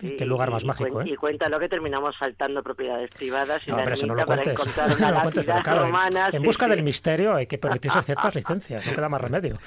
Qué 0.00 0.26
lugar 0.26 0.50
más 0.50 0.64
mágico, 0.64 1.00
¿eh? 1.00 1.04
Y 1.08 1.16
cuéntalo 1.16 1.58
que 1.58 1.68
terminamos 1.68 2.16
saltando 2.16 2.62
propiedades 2.62 3.10
privadas 3.14 3.62
y 3.66 3.70
no, 3.70 3.78
pero 3.78 3.94
eso 3.94 4.06
no 4.06 4.14
lo 4.16 4.24
cuentes. 4.24 4.54
no 5.00 5.10
lo 5.10 5.20
cuentes 5.20 5.44
claro, 5.44 5.86
en, 5.86 6.34
en, 6.34 6.42
busca 6.42 6.68
del 6.68 6.82
misterio 6.82 7.34
hay 7.34 7.46
que 7.46 7.58
permitirse 7.58 8.02
ciertas 8.02 8.34
licencias, 8.34 8.86
no 8.86 8.94
queda 8.94 9.08
más 9.08 9.20
remedio. 9.20 9.58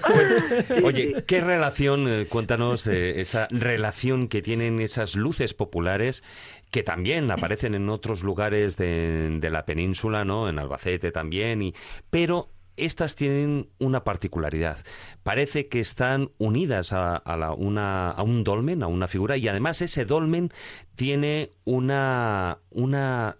Oye, 0.84 1.24
¿qué 1.26 1.40
relación, 1.40 2.08
eh, 2.08 2.26
cuéntanos, 2.26 2.86
eh, 2.86 3.20
esa 3.20 3.48
relación 3.50 4.28
que 4.28 4.42
tienen 4.42 4.80
esas 4.80 5.14
luces 5.16 5.54
populares 5.54 6.22
que 6.70 6.82
también 6.82 7.30
aparecen 7.30 7.74
en 7.74 7.88
otros 7.88 8.22
lugares 8.22 8.76
de, 8.76 9.38
de 9.38 9.50
la 9.50 9.64
península, 9.64 10.24
¿no? 10.24 10.48
En 10.48 10.58
Albacete 10.58 11.12
también, 11.12 11.62
y, 11.62 11.74
pero 12.10 12.53
estas 12.76 13.16
tienen 13.16 13.68
una 13.78 14.04
particularidad. 14.04 14.78
Parece 15.22 15.68
que 15.68 15.80
están 15.80 16.30
unidas 16.38 16.92
a, 16.92 17.22
una, 17.56 18.10
a, 18.10 18.22
un 18.22 18.44
dolmen, 18.44 18.82
a 18.82 18.86
una 18.86 19.08
figura, 19.08 19.36
y 19.36 19.48
además 19.48 19.82
ese 19.82 20.04
dolmen 20.04 20.50
tiene 20.96 21.50
una, 21.64 22.58
una, 22.70 23.36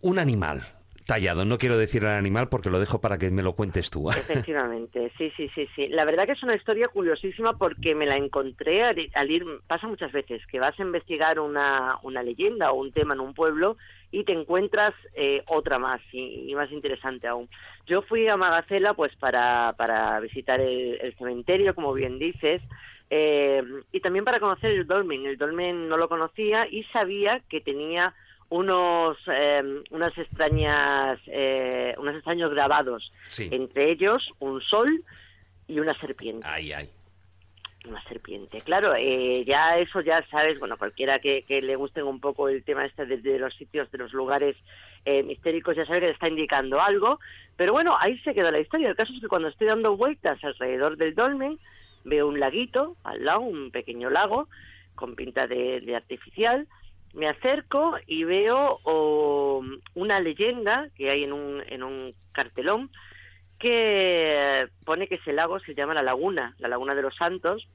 un 0.00 0.18
animal 0.18 0.62
tallado. 1.06 1.44
No 1.44 1.58
quiero 1.58 1.78
decir 1.78 2.04
el 2.04 2.10
animal 2.10 2.48
porque 2.48 2.70
lo 2.70 2.78
dejo 2.80 3.00
para 3.00 3.18
que 3.18 3.30
me 3.30 3.42
lo 3.42 3.54
cuentes 3.54 3.90
tú. 3.90 4.08
Efectivamente, 4.10 5.12
sí, 5.18 5.32
sí, 5.36 5.48
sí, 5.54 5.68
sí. 5.74 5.88
La 5.88 6.04
verdad 6.04 6.26
que 6.26 6.32
es 6.32 6.42
una 6.42 6.54
historia 6.54 6.88
curiosísima 6.88 7.58
porque 7.58 7.94
me 7.94 8.06
la 8.06 8.16
encontré 8.16 8.82
al, 8.82 9.30
ir, 9.30 9.44
pasa 9.66 9.86
muchas 9.86 10.12
veces, 10.12 10.46
que 10.46 10.60
vas 10.60 10.78
a 10.78 10.82
investigar 10.82 11.40
una, 11.40 11.98
una 12.02 12.22
leyenda 12.22 12.72
o 12.72 12.80
un 12.80 12.92
tema 12.92 13.14
en 13.14 13.20
un 13.20 13.34
pueblo 13.34 13.76
y 14.12 14.24
te 14.24 14.32
encuentras 14.32 14.94
eh, 15.14 15.42
otra 15.46 15.78
más 15.78 16.00
y, 16.12 16.54
más 16.54 16.70
interesante 16.70 17.26
aún. 17.26 17.48
Yo 17.86 18.02
fui 18.02 18.28
a 18.28 18.36
Magacela 18.36 18.94
pues 18.94 19.16
para, 19.16 19.74
para 19.76 20.20
visitar 20.20 20.60
el, 20.60 21.14
cementerio, 21.18 21.74
como 21.74 21.94
bien 21.94 22.18
dices, 22.18 22.60
eh, 23.10 23.62
y 23.90 24.00
también 24.00 24.24
para 24.24 24.38
conocer 24.38 24.72
el 24.72 24.86
dolmen. 24.86 25.26
El 25.26 25.38
dolmen 25.38 25.88
no 25.88 25.96
lo 25.96 26.08
conocía 26.08 26.68
y 26.70 26.84
sabía 26.84 27.40
que 27.48 27.60
tenía 27.62 28.14
unos 28.50 29.16
eh, 29.32 29.82
unas 29.90 30.16
extrañas 30.18 31.18
unos 31.96 32.16
extraños 32.16 32.50
grabados, 32.50 33.12
entre 33.38 33.90
ellos 33.90 34.30
un 34.40 34.60
sol 34.60 35.02
y 35.66 35.80
una 35.80 35.98
serpiente. 35.98 36.46
Ay, 36.46 36.72
ay 36.72 36.90
una 37.88 38.02
serpiente. 38.04 38.60
Claro, 38.60 38.94
eh, 38.96 39.44
ya 39.44 39.78
eso 39.78 40.00
ya 40.00 40.24
sabes, 40.28 40.58
bueno, 40.58 40.76
cualquiera 40.76 41.18
que, 41.18 41.44
le 41.48 41.76
guste 41.76 42.02
un 42.02 42.20
poco 42.20 42.48
el 42.48 42.62
tema 42.64 42.84
este 42.84 43.06
de, 43.06 43.38
los 43.38 43.54
sitios, 43.54 43.90
de 43.90 43.98
los 43.98 44.12
lugares 44.12 44.56
eh, 45.04 45.22
mistéricos, 45.22 45.76
ya 45.76 45.86
sabe 45.86 46.00
que 46.00 46.06
le 46.06 46.12
está 46.12 46.28
indicando 46.28 46.80
algo. 46.80 47.18
Pero 47.56 47.72
bueno, 47.72 47.96
ahí 47.98 48.18
se 48.18 48.34
quedó 48.34 48.50
la 48.50 48.60
historia. 48.60 48.88
El 48.88 48.96
caso 48.96 49.12
es 49.12 49.20
que 49.20 49.28
cuando 49.28 49.48
estoy 49.48 49.66
dando 49.66 49.96
vueltas 49.96 50.42
alrededor 50.44 50.96
del 50.96 51.14
dolmen, 51.14 51.58
veo 52.04 52.28
un 52.28 52.40
laguito 52.40 52.96
al 53.04 53.24
lado, 53.24 53.40
un 53.40 53.70
pequeño 53.70 54.10
lago 54.10 54.48
con 54.94 55.14
pinta 55.14 55.46
de, 55.46 55.94
artificial. 55.94 56.68
Me 57.14 57.28
acerco 57.28 57.96
y 58.06 58.24
veo 58.24 58.78
una 59.94 60.20
leyenda 60.20 60.88
que 60.96 61.10
hay 61.10 61.24
en 61.24 61.32
un, 61.32 61.62
en 61.68 61.82
un 61.82 62.14
cartelón 62.32 62.90
que 63.62 64.66
pone 64.84 65.06
que 65.06 65.14
ese 65.14 65.32
lago 65.32 65.60
se 65.60 65.74
llama 65.74 65.94
la 65.94 66.02
Laguna, 66.02 66.56
la 66.58 66.66
Laguna 66.66 66.96
de 66.96 67.02
los 67.02 67.14
Santos, 67.14 67.68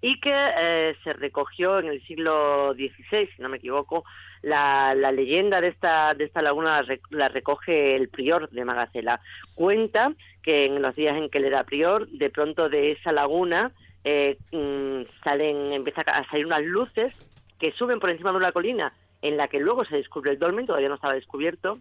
y 0.00 0.20
que 0.20 0.32
eh, 0.32 0.96
se 1.02 1.12
recogió 1.12 1.80
en 1.80 1.86
el 1.86 2.00
siglo 2.06 2.72
XVI, 2.74 3.28
si 3.34 3.42
no 3.42 3.48
me 3.48 3.56
equivoco, 3.56 4.04
la, 4.42 4.94
leyenda 4.94 5.60
de 5.60 5.68
esta, 5.68 6.14
de 6.14 6.24
esta 6.24 6.40
laguna 6.40 6.84
la, 7.10 7.28
recoge 7.28 7.96
el 7.96 8.08
prior 8.08 8.48
de 8.50 8.64
Magacela. 8.64 9.20
Cuenta 9.54 10.12
que 10.40 10.66
en 10.66 10.80
los 10.82 10.94
días 10.94 11.16
en 11.16 11.30
que 11.30 11.38
él 11.38 11.46
era 11.46 11.64
prior, 11.64 12.08
de 12.08 12.30
pronto 12.30 12.68
de 12.68 12.92
esa 12.92 13.10
laguna 13.10 13.72
eh, 14.04 14.38
mm, 14.52 15.02
salen, 15.24 15.72
empiezan 15.72 16.08
a 16.08 16.28
salir 16.28 16.46
unas 16.46 16.62
luces 16.62 17.12
que 17.58 17.72
suben 17.72 17.98
por 17.98 18.10
encima 18.10 18.30
de 18.30 18.36
una 18.36 18.52
colina 18.52 18.92
en 19.20 19.36
la 19.36 19.48
que 19.48 19.58
luego 19.58 19.84
se 19.84 19.96
descubre 19.96 20.30
el 20.30 20.38
dolmen, 20.38 20.66
todavía 20.66 20.88
no 20.88 20.96
estaba 20.96 21.14
descubierto, 21.14 21.78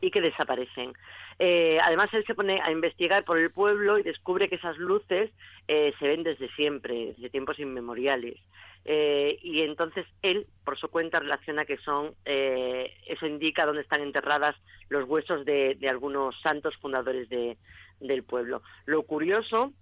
y 0.00 0.10
que 0.10 0.20
desaparecen. 0.20 0.92
Eh, 1.38 1.78
además, 1.82 2.12
él 2.14 2.24
se 2.26 2.34
pone 2.34 2.60
a 2.60 2.70
investigar 2.72 3.24
por 3.24 3.38
el 3.38 3.50
pueblo 3.50 3.98
y 3.98 4.02
descubre 4.02 4.48
que 4.48 4.56
esas 4.56 4.76
luces 4.76 5.30
eh, 5.68 5.92
se 5.98 6.08
ven 6.08 6.24
desde 6.24 6.48
siempre, 6.54 7.14
desde 7.14 7.30
tiempos 7.30 7.58
inmemoriales. 7.60 8.38
Eh, 8.84 9.38
y 9.42 9.62
entonces 9.62 10.06
él, 10.22 10.46
por 10.64 10.78
su 10.78 10.88
cuenta, 10.88 11.20
relaciona 11.20 11.64
que 11.64 11.76
son, 11.78 12.14
eso 12.24 13.26
indica 13.26 13.66
dónde 13.66 13.82
están 13.82 14.00
enterradas 14.00 14.56
los 14.88 15.08
huesos 15.08 15.44
de, 15.44 15.76
algunos 15.88 16.40
santos 16.40 16.74
fundadores 16.76 17.28
del 17.28 18.22
pueblo. 18.24 18.62
Lo 18.86 19.02
curioso 19.02 19.72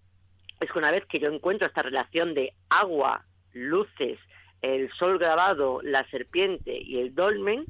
es 0.60 0.70
que 0.70 0.78
una 0.78 0.90
vez 0.90 1.06
que 1.06 1.20
yo 1.20 1.30
encuentro 1.30 1.68
esta 1.68 1.82
relación 1.82 2.34
de 2.34 2.52
agua, 2.68 3.24
luces, 3.52 4.18
el 4.60 4.90
sol 4.92 5.18
grabado, 5.18 5.80
la 5.82 6.08
serpiente 6.10 6.76
y 6.76 6.98
el 6.98 7.14
dolmen, 7.14 7.64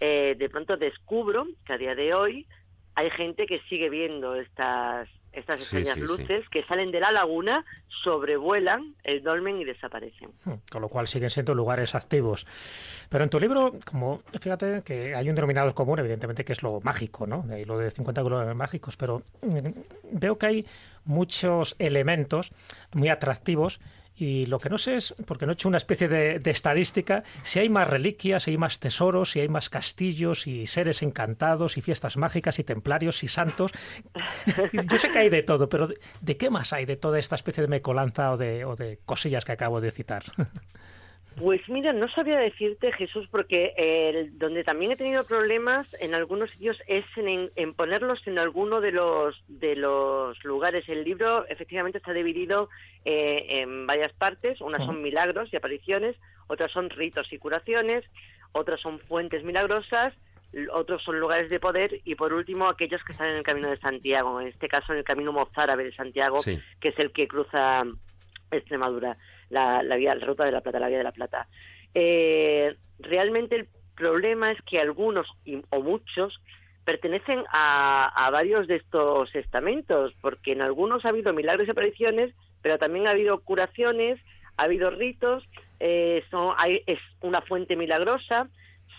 de 0.00 0.48
pronto 0.50 0.76
descubro 0.76 1.46
que 1.66 1.74
a 1.74 1.78
día 1.78 1.94
de 1.94 2.14
hoy 2.14 2.46
hay 3.00 3.10
gente 3.10 3.46
que 3.46 3.60
sigue 3.68 3.88
viendo 3.88 4.34
estas 4.34 5.08
estas 5.32 5.60
extrañas 5.60 5.96
luces 5.96 6.48
que 6.48 6.64
salen 6.64 6.90
de 6.90 6.98
la 6.98 7.12
laguna, 7.12 7.64
sobrevuelan 8.02 8.96
el 9.04 9.22
dolmen 9.22 9.60
y 9.60 9.64
desaparecen. 9.64 10.30
Hmm, 10.44 10.54
con 10.70 10.82
lo 10.82 10.88
cual 10.88 11.06
siguen 11.06 11.30
siendo 11.30 11.54
lugares 11.54 11.94
activos. 11.94 12.48
Pero 13.08 13.22
en 13.22 13.30
tu 13.30 13.38
libro, 13.38 13.74
como 13.88 14.22
fíjate 14.40 14.82
que 14.82 15.14
hay 15.14 15.28
un 15.28 15.36
denominador 15.36 15.72
común, 15.72 16.00
evidentemente, 16.00 16.44
que 16.44 16.52
es 16.52 16.64
lo 16.64 16.80
mágico, 16.80 17.28
¿no? 17.28 17.42
De 17.42 17.54
ahí 17.54 17.64
lo 17.64 17.78
de 17.78 17.92
50 17.92 18.22
lugares 18.22 18.56
mágicos, 18.56 18.96
pero 18.96 19.22
mm, 19.42 20.18
veo 20.18 20.36
que 20.36 20.46
hay 20.46 20.66
muchos 21.04 21.76
elementos 21.78 22.50
muy 22.92 23.08
atractivos 23.08 23.80
y 24.20 24.46
lo 24.46 24.58
que 24.58 24.68
no 24.68 24.76
sé 24.76 24.96
es, 24.96 25.14
porque 25.26 25.46
no 25.46 25.52
he 25.52 25.54
hecho 25.54 25.68
una 25.68 25.78
especie 25.78 26.08
de, 26.08 26.40
estadística, 26.50 27.24
si 27.42 27.58
hay 27.58 27.68
más 27.68 27.88
reliquias, 27.88 28.42
si 28.42 28.50
hay 28.50 28.58
más 28.58 28.78
tesoros, 28.78 29.30
si 29.30 29.40
hay 29.40 29.48
más 29.48 29.70
castillos 29.70 30.46
y 30.46 30.66
seres 30.66 31.02
encantados 31.02 31.78
y 31.78 31.80
fiestas 31.80 32.16
mágicas 32.16 32.58
y 32.58 32.64
templarios 32.64 33.24
y 33.24 33.28
santos. 33.28 33.72
Yo 34.90 34.98
sé 34.98 35.10
que 35.10 35.20
hay 35.20 35.30
de 35.30 35.42
todo, 35.42 35.68
pero 35.68 35.88
¿de, 36.20 36.36
qué 36.36 36.50
más 36.50 36.72
hay 36.72 36.84
de 36.84 36.96
toda 36.96 37.18
esta 37.18 37.34
especie 37.34 37.62
de 37.62 37.68
mecolanza 37.68 38.32
o 38.32 38.36
de, 38.36 38.64
o 38.64 38.76
de 38.76 38.98
cosillas 39.06 39.44
que 39.44 39.52
acabo 39.52 39.80
de 39.80 39.90
citar? 39.90 40.24
Pues 41.36 41.66
mira, 41.68 41.92
no 41.92 42.08
sabía 42.08 42.38
decirte, 42.38 42.92
Jesús, 42.92 43.26
porque 43.30 43.72
el, 43.76 44.38
donde 44.38 44.64
también 44.64 44.92
he 44.92 44.96
tenido 44.96 45.24
problemas 45.24 45.86
en 46.00 46.14
algunos 46.14 46.50
sitios 46.50 46.82
es 46.86 47.04
en, 47.16 47.72
ponerlos 47.74 48.26
en 48.26 48.38
alguno 48.38 48.80
de 48.80 48.92
los 48.92 49.42
de 49.48 49.76
los 49.76 50.42
lugares. 50.44 50.88
El 50.88 51.04
libro 51.04 51.46
efectivamente 51.48 51.98
está 51.98 52.12
dividido 52.12 52.68
eh, 53.04 53.62
en 53.62 53.86
varias 53.86 54.12
partes. 54.12 54.60
Unas 54.60 54.84
son 54.84 55.02
milagros 55.02 55.50
y 55.52 55.56
apariciones, 55.56 56.16
otras 56.48 56.72
son 56.72 56.90
ritos 56.90 57.32
y 57.32 57.38
curaciones, 57.38 58.04
otras 58.52 58.80
son 58.80 58.98
fuentes 58.98 59.44
milagrosas, 59.44 60.12
otros 60.72 61.02
son 61.02 61.20
lugares 61.20 61.48
de 61.48 61.60
poder 61.60 62.00
y 62.04 62.16
por 62.16 62.32
último 62.32 62.68
aquellos 62.68 63.02
que 63.04 63.12
están 63.12 63.28
en 63.28 63.36
el 63.36 63.44
Camino 63.44 63.70
de 63.70 63.78
Santiago. 63.78 64.40
En 64.40 64.48
este 64.48 64.68
caso 64.68 64.92
en 64.92 64.98
el 64.98 65.04
Camino 65.04 65.32
Mozárabe 65.32 65.84
de 65.84 65.94
Santiago, 65.94 66.42
que 66.42 66.88
es 66.88 66.98
el 66.98 67.12
que 67.12 67.28
cruza 67.28 67.84
Extremadura 68.50 69.16
la, 69.50 69.82
vía, 69.96 70.14
la 70.14 70.24
ruta 70.24 70.44
de 70.44 70.52
la 70.52 70.62
Plata, 70.62 70.80
la 70.80 70.88
vía 70.88 70.98
de 70.98 71.04
la 71.04 71.12
Plata. 71.12 71.48
Eh, 71.94 72.74
realmente 72.98 73.56
el 73.56 73.68
problema 73.94 74.52
es 74.52 74.62
que 74.62 74.80
algunos 74.80 75.26
o 75.70 75.82
muchos 75.82 76.40
pertenecen 76.84 77.44
a, 77.52 78.28
varios 78.32 78.66
de 78.66 78.76
estos 78.76 79.34
estamentos, 79.34 80.14
porque 80.20 80.52
en 80.52 80.62
algunos 80.62 81.04
ha 81.04 81.10
habido 81.10 81.32
milagros 81.32 81.68
y 81.68 81.70
apariciones, 81.70 82.34
pero 82.62 82.78
también 82.78 83.06
ha 83.06 83.10
habido 83.10 83.40
curaciones, 83.40 84.18
ha 84.56 84.64
habido 84.64 84.90
ritos, 84.90 85.44
eh, 85.78 86.24
son, 86.30 86.54
hay, 86.56 86.82
es 86.86 86.98
una 87.20 87.42
fuente 87.42 87.76
milagrosa, 87.76 88.48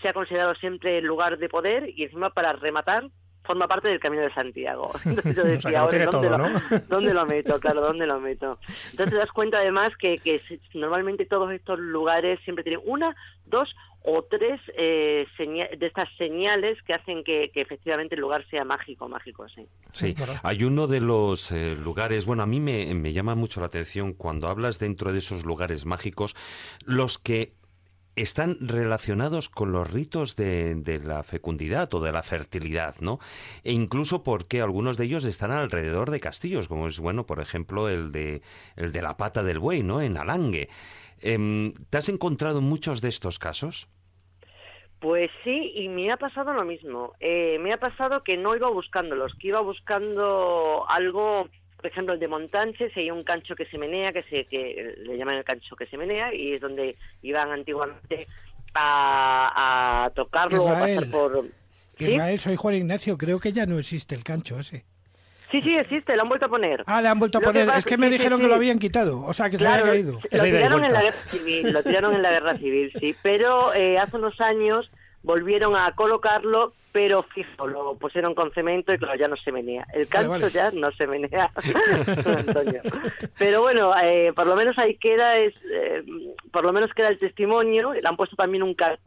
se 0.00 0.08
ha 0.08 0.12
considerado 0.12 0.54
siempre 0.54 0.98
el 0.98 1.04
lugar 1.04 1.38
de 1.38 1.48
poder 1.48 1.90
y 1.94 2.04
encima 2.04 2.30
para 2.30 2.52
rematar 2.54 3.08
forma 3.44 3.68
parte 3.68 3.88
del 3.88 4.00
Camino 4.00 4.22
de 4.22 4.32
Santiago. 4.32 4.90
Entonces 5.04 5.36
yo 5.36 5.44
decía, 5.44 5.80
¿dónde, 5.80 5.98
lo, 6.06 6.10
¿dónde, 6.88 7.14
lo, 7.14 7.26
meto? 7.26 7.58
Claro, 7.60 7.80
¿dónde 7.80 8.06
lo 8.06 8.20
meto? 8.20 8.58
Entonces 8.90 9.10
te 9.10 9.18
das 9.18 9.32
cuenta 9.32 9.58
además 9.58 9.92
que, 9.96 10.18
que 10.18 10.40
normalmente 10.74 11.26
todos 11.26 11.52
estos 11.52 11.78
lugares 11.78 12.40
siempre 12.44 12.64
tienen 12.64 12.80
una, 12.84 13.14
dos 13.46 13.74
o 14.04 14.24
tres 14.24 14.60
eh, 14.76 15.26
de 15.38 15.86
estas 15.86 16.08
señales 16.16 16.80
que 16.82 16.94
hacen 16.94 17.22
que, 17.22 17.50
efectivamente 17.54 18.16
el 18.16 18.20
lugar 18.20 18.44
sea 18.50 18.64
mágico, 18.64 19.08
mágico, 19.08 19.48
sí. 19.48 19.66
Sí, 19.92 20.14
hay 20.42 20.64
uno 20.64 20.88
de 20.88 21.00
los 21.00 21.52
eh, 21.52 21.76
lugares, 21.76 22.26
bueno, 22.26 22.42
a 22.42 22.46
mí 22.46 22.58
me, 22.58 22.92
me 22.94 23.12
llama 23.12 23.34
mucho 23.34 23.60
la 23.60 23.66
atención 23.66 24.12
cuando 24.12 24.48
hablas 24.48 24.78
dentro 24.78 25.12
de 25.12 25.18
esos 25.18 25.44
lugares 25.44 25.86
mágicos, 25.86 26.34
los 26.84 27.18
que 27.18 27.52
están 28.16 28.58
relacionados 28.60 29.48
con 29.48 29.72
los 29.72 29.90
ritos 29.90 30.36
de, 30.36 30.74
de, 30.74 30.98
la 30.98 31.22
fecundidad 31.22 31.92
o 31.94 32.00
de 32.00 32.12
la 32.12 32.22
fertilidad, 32.22 32.96
¿no? 33.00 33.18
E 33.64 33.72
incluso 33.72 34.22
porque 34.22 34.60
algunos 34.60 34.96
de 34.96 35.04
ellos 35.04 35.24
están 35.24 35.50
alrededor 35.50 36.10
de 36.10 36.20
castillos, 36.20 36.68
como 36.68 36.88
es, 36.88 37.00
bueno, 37.00 37.26
por 37.26 37.40
ejemplo, 37.40 37.88
el 37.88 38.12
de, 38.12 38.42
el 38.76 38.92
de 38.92 39.02
la 39.02 39.16
pata 39.16 39.42
del 39.42 39.58
buey, 39.58 39.82
¿no? 39.82 40.00
En 40.00 40.16
Alange. 40.16 40.68
Em, 41.20 41.72
¿Te 41.90 41.98
has 41.98 42.08
encontrado 42.08 42.60
muchos 42.60 43.00
de 43.00 43.08
estos 43.08 43.38
casos? 43.38 43.88
Pues 45.02 45.30
sí, 45.42 45.72
y 45.74 45.88
me 45.88 46.12
ha 46.12 46.16
pasado 46.16 46.52
lo 46.52 46.64
mismo. 46.64 47.12
Eh, 47.18 47.58
me 47.58 47.72
ha 47.72 47.78
pasado 47.78 48.22
que 48.22 48.36
no 48.36 48.54
iba 48.54 48.68
buscándolos, 48.70 49.34
que 49.34 49.48
iba 49.48 49.60
buscando 49.60 50.84
algo, 50.88 51.48
por 51.82 51.90
ejemplo, 51.90 52.14
el 52.14 52.20
de 52.20 52.28
Montanches, 52.28 52.96
hay 52.96 53.10
un 53.10 53.24
cancho 53.24 53.56
que 53.56 53.66
se 53.66 53.76
menea, 53.76 54.12
que, 54.12 54.22
se, 54.22 54.44
que 54.44 54.94
le 54.98 55.18
llaman 55.18 55.34
el 55.34 55.44
cancho 55.44 55.74
que 55.74 55.86
se 55.86 55.96
menea, 55.96 56.32
y 56.32 56.52
es 56.52 56.60
donde 56.60 56.96
iban 57.22 57.50
antiguamente 57.50 58.28
a, 58.72 60.08
tocarlo 60.14 60.64
o 60.64 60.68
pasar 60.68 61.10
por... 61.10 61.48
Israel, 61.98 62.38
soy 62.38 62.54
Juan 62.54 62.76
Ignacio, 62.76 63.18
creo 63.18 63.40
que 63.40 63.52
ya 63.52 63.66
no 63.66 63.80
existe 63.80 64.14
el 64.14 64.22
cancho 64.22 64.60
ese. 64.60 64.84
Sí, 65.50 65.60
sí, 65.60 65.76
existe, 65.76 66.14
lo 66.14 66.22
han 66.22 66.28
vuelto 66.28 66.46
a 66.46 66.48
poner. 66.48 66.84
Ah, 66.86 67.02
le 67.02 67.08
han 67.08 67.18
vuelto 67.18 67.38
a 67.38 67.40
poner. 67.40 67.68
es 67.76 67.84
que 67.84 67.98
me 67.98 68.08
dijeron 68.08 68.40
que 68.40 68.46
lo 68.46 68.54
habían 68.54 68.78
quitado, 68.78 69.22
o 69.22 69.32
sea, 69.32 69.50
que 69.50 69.58
se 69.58 69.66
había 69.66 69.82
caído. 69.82 70.20
Lo 70.30 70.42
tiraron 70.44 70.84
en 70.84 70.92
la 70.92 71.02
guerra 71.02 71.18
civil, 71.28 71.72
lo 71.72 71.82
tiraron 71.82 72.14
en 72.14 72.22
la 72.22 72.30
guerra 72.30 72.56
civil, 72.58 72.92
sí. 72.98 73.16
Pero 73.22 73.74
eh, 73.74 73.98
hace 73.98 74.16
unos 74.16 74.40
años 74.40 74.90
volvieron 75.22 75.76
a 75.76 75.92
colocarlo, 75.94 76.72
pero 76.92 77.22
fijo, 77.22 77.66
lo 77.66 77.94
pusieron 77.96 78.34
con 78.34 78.52
cemento 78.52 78.92
y 78.92 78.98
claro, 78.98 79.16
ya 79.16 79.28
no 79.28 79.36
se 79.36 79.52
menea. 79.52 79.86
El 79.94 80.08
canto 80.08 80.48
ya 80.48 80.70
no 80.72 80.92
se 80.92 81.06
menea, 81.06 81.50
Pero 83.38 83.62
bueno, 83.62 83.92
eh, 84.02 84.32
por 84.34 84.46
lo 84.46 84.56
menos 84.56 84.78
ahí 84.78 84.96
queda, 84.96 85.36
es, 85.36 85.54
eh, 85.72 86.02
por 86.50 86.64
lo 86.64 86.72
menos 86.72 86.92
queda 86.92 87.08
el 87.08 87.18
testimonio, 87.18 87.92
le 87.94 88.06
han 88.06 88.16
puesto 88.16 88.36
también 88.36 88.62
un 88.62 88.74
cartel. 88.74 89.04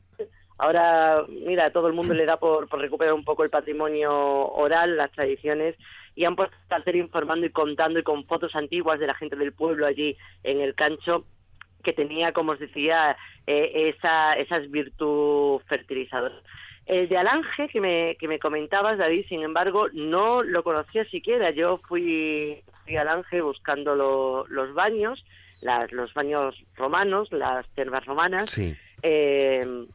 Ahora, 0.58 1.26
mira, 1.28 1.70
todo 1.72 1.88
el 1.88 1.94
mundo 1.94 2.14
le 2.14 2.26
da 2.26 2.38
por, 2.38 2.70
por 2.70 2.80
recuperar 2.80 3.14
un 3.14 3.26
poco 3.26 3.44
el 3.44 3.50
patrimonio 3.50 4.14
oral, 4.14 4.96
las 4.96 5.12
tradiciones, 5.12 5.76
y 6.16 6.24
han 6.24 6.38
puesto 6.38 6.56
cartel 6.70 6.96
informando 6.96 7.46
y 7.46 7.50
contando 7.50 8.00
y 8.00 8.04
con 8.04 8.24
fotos 8.26 8.56
antiguas 8.56 9.00
de 9.00 9.08
la 9.08 9.16
gente 9.16 9.36
del 9.36 9.52
pueblo 9.52 9.86
allí 9.86 10.16
en 10.44 10.62
el 10.62 10.74
cancho 10.74 11.26
que 11.86 11.94
tenía, 11.94 12.34
como 12.34 12.52
os 12.52 12.60
decía, 12.60 13.16
eh, 13.48 13.94
esa, 13.96 14.34
esas 14.34 14.70
virtud 14.70 15.62
fertilizadoras. 15.70 16.42
El 16.86 17.08
de 17.08 17.18
Alange, 17.18 17.70
que 17.70 17.80
me, 17.80 18.18
que 18.20 18.28
me 18.28 18.40
comentabas, 18.40 18.98
David, 18.98 19.26
sin 19.30 19.42
embargo, 19.42 19.88
no 19.94 20.44
lo 20.44 20.64
conocía 20.64 21.06
siquiera. 21.06 21.52
Yo 21.52 21.80
fui, 21.88 22.62
fui 22.84 22.98
a 22.98 23.02
Alange 23.02 23.42
buscando 23.42 23.96
los 23.96 24.74
baños, 24.74 25.26
las, 25.62 25.92
los 25.92 26.14
baños 26.14 26.62
romanos, 26.76 27.32
las 27.32 27.68
termas 27.70 28.06
romanas. 28.06 28.60
Eh, 29.02 29.86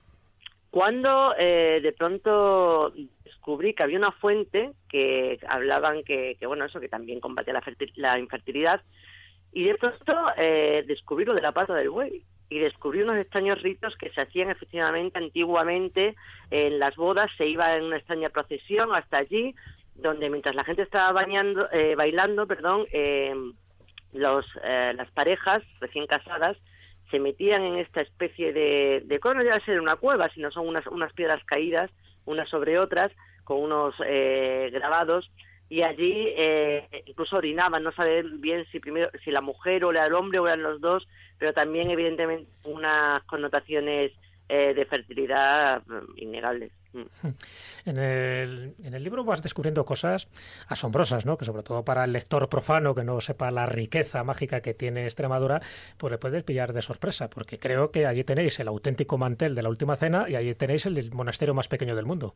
cuando 0.70 1.34
eh, 1.38 1.80
de 1.82 1.92
pronto 1.92 2.92
descubrí 3.24 3.74
que 3.74 3.82
había 3.82 3.98
una 3.98 4.12
fuente 4.12 4.70
que 4.88 5.38
hablaban 5.48 6.04
que, 6.04 6.36
que 6.38 6.46
bueno, 6.46 6.64
eso 6.64 6.80
que 6.80 6.88
también 6.88 7.20
combatía 7.20 7.52
la, 7.54 7.62
la 7.96 8.18
infertilidad, 8.18 8.80
y 9.52 9.64
de 9.64 9.74
pronto 9.74 10.14
eh, 10.36 10.84
descubrí 10.86 11.24
lo 11.24 11.34
de 11.34 11.42
la 11.42 11.52
pata 11.52 11.74
del 11.74 11.90
buey. 11.90 12.22
Y 12.48 12.58
descubrí 12.58 13.02
unos 13.02 13.16
extraños 13.16 13.62
ritos 13.62 13.96
que 13.96 14.10
se 14.10 14.20
hacían 14.20 14.50
efectivamente 14.50 15.18
antiguamente 15.18 16.16
en 16.50 16.80
las 16.80 16.96
bodas, 16.96 17.30
se 17.38 17.46
iba 17.46 17.76
en 17.76 17.84
una 17.84 17.98
extraña 17.98 18.28
procesión 18.30 18.92
hasta 18.92 19.18
allí, 19.18 19.54
donde 19.94 20.28
mientras 20.30 20.56
la 20.56 20.64
gente 20.64 20.82
estaba 20.82 21.12
bañando, 21.12 21.70
eh, 21.70 21.94
bailando, 21.94 22.48
perdón, 22.48 22.86
eh, 22.92 23.34
los, 24.12 24.44
eh, 24.64 24.92
las 24.96 25.10
parejas 25.12 25.62
recién 25.80 26.06
casadas 26.08 26.56
se 27.10 27.18
metían 27.18 27.62
en 27.62 27.76
esta 27.76 28.00
especie 28.00 28.52
de, 28.52 29.02
de 29.04 29.20
no 29.22 29.44
debe 29.44 29.60
ser 29.60 29.80
una 29.80 29.96
cueva, 29.96 30.28
sino 30.30 30.50
son 30.50 30.68
unas, 30.68 30.86
unas 30.86 31.12
piedras 31.12 31.42
caídas, 31.44 31.90
unas 32.24 32.48
sobre 32.48 32.78
otras, 32.78 33.12
con 33.44 33.62
unos 33.62 33.94
eh, 34.06 34.70
grabados, 34.72 35.30
y 35.70 35.82
allí 35.82 36.34
eh, 36.36 37.04
incluso 37.06 37.36
orinaban, 37.36 37.84
no 37.84 37.92
saben 37.92 38.40
bien 38.40 38.66
si 38.72 38.80
primero 38.80 39.08
si 39.24 39.30
la 39.30 39.40
mujer 39.40 39.84
o 39.84 39.92
el 39.92 40.14
hombre 40.14 40.40
o 40.40 40.46
eran 40.48 40.64
los 40.64 40.80
dos, 40.80 41.08
pero 41.38 41.54
también 41.54 41.90
evidentemente 41.90 42.50
unas 42.64 43.22
connotaciones 43.22 44.10
eh, 44.48 44.74
de 44.74 44.84
fertilidad 44.84 45.82
mm, 45.86 46.18
innegables. 46.18 46.72
Mm. 46.92 47.02
En 47.86 47.96
el, 47.96 48.74
en 48.84 48.92
el 48.92 49.02
libro 49.02 49.24
vas 49.24 49.42
descubriendo 49.42 49.86
cosas 49.86 50.28
asombrosas, 50.68 51.24
¿no? 51.24 51.38
Que 51.38 51.46
sobre 51.46 51.62
todo 51.62 51.82
para 51.82 52.04
el 52.04 52.12
lector 52.12 52.48
profano 52.50 52.94
que 52.94 53.04
no 53.04 53.22
sepa 53.22 53.50
la 53.50 53.64
riqueza 53.64 54.22
mágica 54.22 54.60
que 54.60 54.74
tiene 54.74 55.04
Extremadura, 55.04 55.62
pues 55.96 56.10
le 56.10 56.18
puedes 56.18 56.42
pillar 56.42 56.74
de 56.74 56.82
sorpresa, 56.82 57.30
porque 57.30 57.58
creo 57.58 57.90
que 57.90 58.06
allí 58.06 58.22
tenéis 58.22 58.60
el 58.60 58.68
auténtico 58.68 59.16
mantel 59.16 59.54
de 59.54 59.62
la 59.62 59.70
última 59.70 59.96
cena 59.96 60.28
y 60.28 60.34
allí 60.34 60.54
tenéis 60.54 60.84
el 60.84 61.10
monasterio 61.12 61.54
más 61.54 61.68
pequeño 61.68 61.96
del 61.96 62.04
mundo 62.04 62.34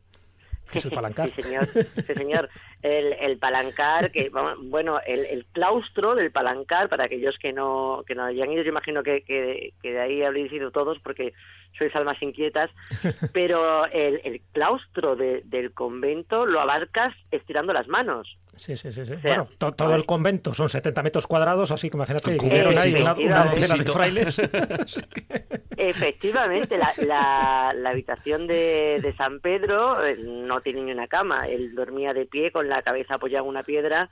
el 0.73 0.91
palancar. 0.91 1.31
sí, 1.35 1.41
señor. 1.41 1.65
Sí, 1.67 2.13
señor. 2.13 2.49
El, 2.81 3.13
el 3.13 3.37
palancar, 3.37 4.11
que 4.11 4.29
bueno, 4.63 4.99
el, 5.05 5.25
el, 5.25 5.45
claustro 5.45 6.13
del 6.13 6.31
palancar, 6.31 6.87
para 6.87 7.05
aquellos 7.05 7.37
que 7.39 7.51
no, 7.51 8.03
que 8.05 8.13
no 8.13 8.25
hayan 8.25 8.51
ido, 8.51 8.63
yo 8.63 8.69
imagino 8.69 9.01
que, 9.01 9.23
que, 9.23 9.73
que 9.81 9.93
de 9.93 9.99
ahí 9.99 10.21
habréis 10.21 10.51
ido 10.51 10.71
todos, 10.71 10.99
porque 10.99 11.33
sois 11.77 11.95
almas 11.95 12.21
inquietas, 12.21 12.69
pero 13.33 13.85
el, 13.87 14.21
el 14.23 14.41
claustro 14.53 15.15
del 15.15 15.73
convento 15.73 16.45
lo 16.45 16.59
abarcas 16.61 17.15
estirando 17.31 17.73
las 17.73 17.87
manos. 17.87 18.37
Sí, 18.55 18.75
sí, 18.75 18.91
sí. 18.91 19.01
bueno, 19.21 19.47
todo 19.57 19.95
el 19.95 20.05
convento 20.05 20.53
son 20.53 20.69
70 20.69 21.03
metros 21.03 21.27
cuadrados, 21.27 21.71
así 21.71 21.89
que 21.89 21.97
imagínate 21.97 22.37
que 22.37 22.45
hubieron 22.45 22.77
ahí 22.77 22.93
una, 22.93 23.45
docena 23.45 23.83
de 23.83 23.91
frailes. 23.91 24.39
Efectivamente, 25.77 26.77
la, 26.77 26.91
la, 27.05 27.73
la 27.75 27.89
habitación 27.89 28.47
de, 28.47 28.99
de, 29.01 29.13
San 29.17 29.39
Pedro 29.41 30.05
eh, 30.05 30.17
no 30.17 30.61
tiene 30.61 30.81
ni 30.83 30.91
una 30.91 31.07
cama. 31.07 31.47
Él 31.47 31.75
dormía 31.75 32.13
de 32.13 32.25
pie 32.25 32.51
con 32.51 32.69
la 32.69 32.81
cabeza 32.81 33.15
apoyada 33.15 33.43
en 33.43 33.49
una 33.49 33.63
piedra 33.63 34.09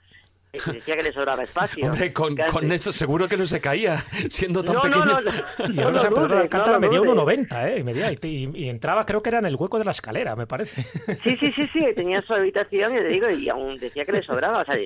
decía 0.53 0.95
que 0.95 1.03
le 1.03 1.11
sobraba 1.11 1.43
espacio. 1.43 1.85
Hombre, 1.85 2.13
con, 2.13 2.35
con, 2.35 2.71
eso 2.71 2.91
seguro 2.91 3.27
que 3.27 3.37
no 3.37 3.45
se 3.45 3.59
caía, 3.59 4.05
siendo 4.29 4.63
tan 4.63 4.79
pequeño. 4.81 5.05
No, 5.05 5.21
no, 5.21 5.73
y 5.73 5.79
ahora 5.81 5.99
San 5.99 6.13
Pedro 6.13 6.35
de 6.35 6.41
Alcántara 6.41 6.79
medía 6.79 6.99
1,90, 6.99 7.69
¿eh? 7.69 7.79
Y, 7.79 7.83
medía, 7.83 8.11
y, 8.11 8.17
y, 8.53 8.69
entraba, 8.69 9.05
creo 9.05 9.21
que 9.21 9.29
era 9.29 9.39
en 9.39 9.45
el 9.45 9.55
hueco 9.55 9.79
de 9.79 9.85
la 9.85 9.91
escalera, 9.91 10.35
me 10.35 10.45
parece. 10.45 10.83
Sí, 11.23 11.35
sí, 11.37 11.51
sí, 11.53 11.67
sí, 11.73 11.85
tenía 11.95 12.21
su 12.21 12.33
habitación, 12.33 12.95
y 12.95 12.99
te 12.99 13.07
digo, 13.07 13.29
y 13.29 13.49
aún 13.49 13.77
decía 13.79 14.05
que 14.05 14.11
le 14.11 14.23
sobraba. 14.23 14.61
O 14.61 14.65
sea, 14.65 14.77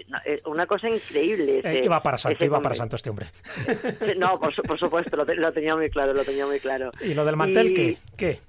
una 0.46 0.66
cosa 0.66 0.90
increíble. 0.90 1.60
Ese, 1.60 1.84
iba 1.84 2.02
para 2.02 2.18
santo, 2.18 2.46
iba 2.46 2.62
para 2.62 2.76
santo 2.76 2.96
este 2.96 3.10
hombre. 3.10 3.28
No, 4.18 4.40
por, 4.40 4.54
por 4.64 4.80
supuesto, 4.80 5.16
lo, 5.16 5.26
lo, 5.26 5.52
tenía 5.52 5.76
muy 5.76 5.90
claro, 5.90 6.14
lo 6.14 6.24
tenía 6.24 6.46
muy 6.46 6.60
claro. 6.60 6.92
¿Y 7.02 7.14
lo 7.14 7.26
del 7.26 7.36
mantel 7.36 7.74
qué? 7.74 7.98
¿Qué? 8.16 8.40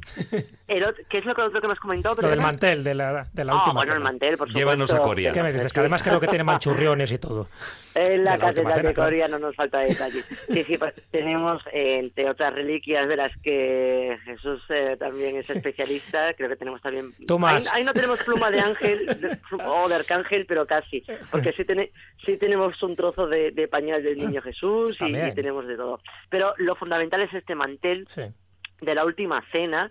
¿Qué 0.69 1.19
es 1.19 1.25
lo, 1.25 1.33
otro 1.33 1.61
que 1.63 1.67
me 1.67 1.73
has 1.73 1.81
comentado? 1.81 2.15
Lo 2.21 2.29
del 2.29 2.41
mantel, 2.41 2.85
de 2.85 2.95
la, 2.95 3.27
de 3.33 3.45
la 3.45 3.53
ah, 3.53 3.57
última. 3.57 3.73
bueno, 3.73 3.95
el 3.95 4.01
mantel, 4.01 4.37
por 4.37 4.49
supuesto. 4.49 4.59
Llévanos 4.59 4.93
a 4.93 4.99
Coria. 4.99 5.33
¿Qué 5.33 5.43
me 5.43 5.51
dices? 5.51 5.73
Que 5.73 5.81
además 5.81 6.03
creo 6.03 6.21
que 6.21 6.29
tiene 6.29 6.45
manchurriones 6.45 7.11
y 7.11 7.19
todo. 7.19 7.49
En 7.95 8.23
la, 8.23 8.39
catedral 8.39 8.83
de 8.83 8.93
Coria 8.93 9.29
no 9.29 9.39
nos 9.39 9.57
falta 9.57 9.79
detalle. 9.79 10.21
Sí, 10.21 10.65
sí, 10.65 10.77
pues 10.77 10.93
tenemos, 11.11 11.63
eh, 11.73 12.01
entre 12.01 12.29
otras 12.29 12.55
reliquias 12.55 13.09
de 13.09 13.17
las 13.17 13.35
que 13.39 14.19
Jesús 14.25 14.63
eh, 14.69 14.97
también 14.99 15.37
es 15.37 15.49
especialista, 15.49 16.35
creo 16.35 16.51
que 16.51 16.57
tenemos 16.57 16.83
también... 16.83 17.15
Tomás. 17.27 17.73
Ahí, 17.73 17.83
no 17.83 17.95
tenemos 17.95 18.23
pluma 18.23 18.51
de 18.51 18.61
ángel 18.61 19.41
o 19.67 19.89
de 19.89 19.95
arcángel, 19.95 20.45
pero 20.45 20.67
casi, 20.67 21.03
porque 21.31 21.53
sí, 21.53 21.65
sí 22.27 22.37
tenemos 22.37 22.83
un 22.83 22.95
trozo 22.95 23.27
de, 23.27 23.69
pañal 23.71 24.03
del 24.03 24.19
niño 24.19 24.43
Jesús 24.43 24.99
y, 25.01 25.13
tenemos 25.35 25.67
de 25.67 25.77
todo. 25.77 26.01
Pero 26.29 26.53
lo 26.59 26.77
fundamental 26.77 27.23
es 27.23 27.33
este 27.33 27.55
mantel 27.55 28.07
de 28.81 28.95
la 28.95 29.05
última 29.05 29.43
cena, 29.51 29.91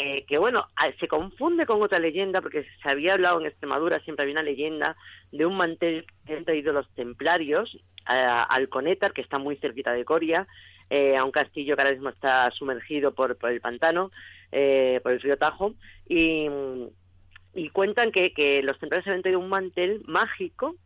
eh, 0.00 0.24
que 0.28 0.38
bueno, 0.38 0.68
se 1.00 1.08
confunde 1.08 1.66
con 1.66 1.82
otra 1.82 1.98
leyenda, 1.98 2.40
porque 2.40 2.64
se 2.82 2.88
había 2.88 3.14
hablado 3.14 3.40
en 3.40 3.46
Extremadura, 3.46 3.98
siempre 4.00 4.22
había 4.22 4.34
una 4.34 4.44
leyenda 4.44 4.96
de 5.32 5.44
un 5.44 5.56
mantel 5.56 6.06
que 6.24 6.36
han 6.36 6.44
traído 6.44 6.72
los 6.72 6.88
templarios 6.94 7.76
al 8.04 8.68
Conétar, 8.68 9.12
que 9.12 9.20
está 9.20 9.38
muy 9.38 9.56
cerquita 9.56 9.92
de 9.92 10.04
Coria, 10.04 10.46
eh, 10.88 11.16
a 11.16 11.24
un 11.24 11.32
castillo 11.32 11.74
que 11.74 11.82
ahora 11.82 11.94
mismo 11.94 12.10
está 12.10 12.50
sumergido 12.52 13.12
por, 13.12 13.36
por 13.36 13.50
el 13.50 13.60
pantano, 13.60 14.12
eh, 14.52 15.00
por 15.02 15.12
el 15.12 15.20
río 15.20 15.36
Tajo, 15.36 15.74
y, 16.08 16.46
y 17.54 17.68
cuentan 17.70 18.12
que, 18.12 18.32
que 18.32 18.62
los 18.62 18.78
templarios 18.78 19.06
habían 19.08 19.22
traído 19.22 19.40
un 19.40 19.48
mantel 19.48 20.02
mágico 20.06 20.76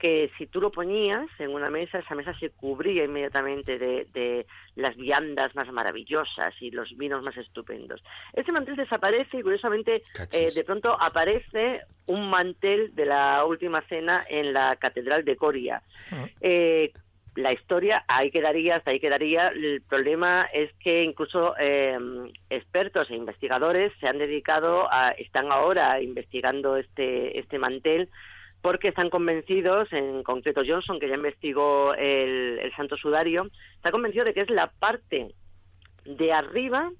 que 0.00 0.30
si 0.38 0.46
tú 0.46 0.60
lo 0.60 0.72
ponías 0.72 1.28
en 1.38 1.50
una 1.50 1.70
mesa, 1.70 1.98
esa 1.98 2.14
mesa 2.14 2.36
se 2.40 2.50
cubría 2.50 3.04
inmediatamente 3.04 3.78
de, 3.78 4.06
de, 4.12 4.46
las 4.74 4.96
viandas 4.96 5.54
más 5.54 5.70
maravillosas 5.70 6.54
y 6.60 6.70
los 6.70 6.96
vinos 6.96 7.22
más 7.22 7.36
estupendos. 7.36 8.02
Ese 8.32 8.50
mantel 8.50 8.76
desaparece 8.76 9.38
y 9.38 9.42
curiosamente 9.42 10.02
eh, 10.32 10.50
de 10.54 10.64
pronto 10.64 10.96
aparece 10.98 11.82
un 12.06 12.30
mantel 12.30 12.94
de 12.94 13.06
la 13.06 13.44
última 13.44 13.82
cena 13.82 14.24
en 14.28 14.54
la 14.54 14.76
Catedral 14.76 15.24
de 15.24 15.36
Coria. 15.36 15.82
Ah. 16.10 16.26
Eh, 16.40 16.92
la 17.36 17.52
historia 17.52 18.04
ahí 18.08 18.30
quedaría, 18.30 18.76
hasta 18.76 18.90
ahí 18.90 19.00
quedaría. 19.00 19.48
El 19.48 19.82
problema 19.82 20.48
es 20.52 20.72
que 20.80 21.04
incluso 21.04 21.54
eh, 21.58 21.96
expertos 22.48 23.10
e 23.10 23.16
investigadores 23.16 23.92
se 24.00 24.08
han 24.08 24.18
dedicado 24.18 24.90
a, 24.90 25.10
están 25.10 25.52
ahora 25.52 26.00
investigando 26.00 26.76
este, 26.76 27.38
este 27.38 27.58
mantel 27.58 28.08
porque 28.62 28.88
están 28.88 29.10
convencidos, 29.10 29.92
en 29.92 30.22
concreto 30.22 30.62
Johnson, 30.66 31.00
que 31.00 31.08
ya 31.08 31.14
investigó 31.14 31.94
el, 31.94 32.58
el 32.60 32.74
Santo 32.76 32.96
Sudario, 32.96 33.48
está 33.76 33.90
convencido 33.90 34.24
de 34.24 34.34
que 34.34 34.42
es 34.42 34.50
la 34.50 34.70
parte 34.70 35.34
de 36.04 36.32
arriba 36.32 36.90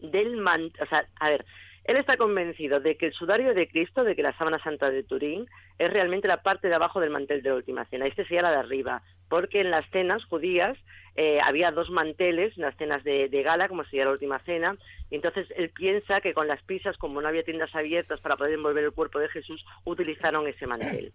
del 0.00 0.36
mantel, 0.36 0.82
o 0.82 0.86
sea, 0.86 1.06
a 1.20 1.30
ver, 1.30 1.44
él 1.86 1.96
está 1.96 2.16
convencido 2.16 2.80
de 2.80 2.96
que 2.96 3.06
el 3.06 3.12
sudario 3.12 3.54
de 3.54 3.68
Cristo, 3.68 4.02
de 4.02 4.16
que 4.16 4.22
la 4.22 4.36
sábana 4.36 4.58
santa 4.58 4.90
de 4.90 5.04
Turín, 5.04 5.46
es 5.78 5.92
realmente 5.92 6.26
la 6.26 6.42
parte 6.42 6.68
de 6.68 6.74
abajo 6.74 7.00
del 7.00 7.10
mantel 7.10 7.42
de 7.42 7.50
la 7.50 7.54
última 7.56 7.84
cena. 7.84 8.06
Este 8.06 8.24
sería 8.24 8.42
la 8.42 8.50
de 8.50 8.56
arriba, 8.56 9.02
porque 9.28 9.60
en 9.60 9.70
las 9.70 9.88
cenas 9.90 10.24
judías 10.24 10.76
eh, 11.14 11.40
había 11.40 11.70
dos 11.70 11.88
manteles, 11.90 12.56
en 12.56 12.64
las 12.64 12.76
cenas 12.76 13.04
de, 13.04 13.28
gala, 13.44 13.68
como 13.68 13.84
sería 13.84 14.04
la 14.04 14.10
última 14.10 14.40
cena, 14.40 14.76
y 15.10 15.14
entonces 15.14 15.46
él 15.56 15.70
piensa 15.70 16.20
que 16.20 16.34
con 16.34 16.48
las 16.48 16.60
pisas, 16.64 16.98
como 16.98 17.20
no 17.20 17.28
había 17.28 17.44
tiendas 17.44 17.72
abiertas 17.72 18.20
para 18.20 18.36
poder 18.36 18.54
envolver 18.54 18.82
el 18.82 18.92
cuerpo 18.92 19.20
de 19.20 19.28
Jesús, 19.28 19.64
utilizaron 19.84 20.48
ese 20.48 20.66
mantel. 20.66 21.12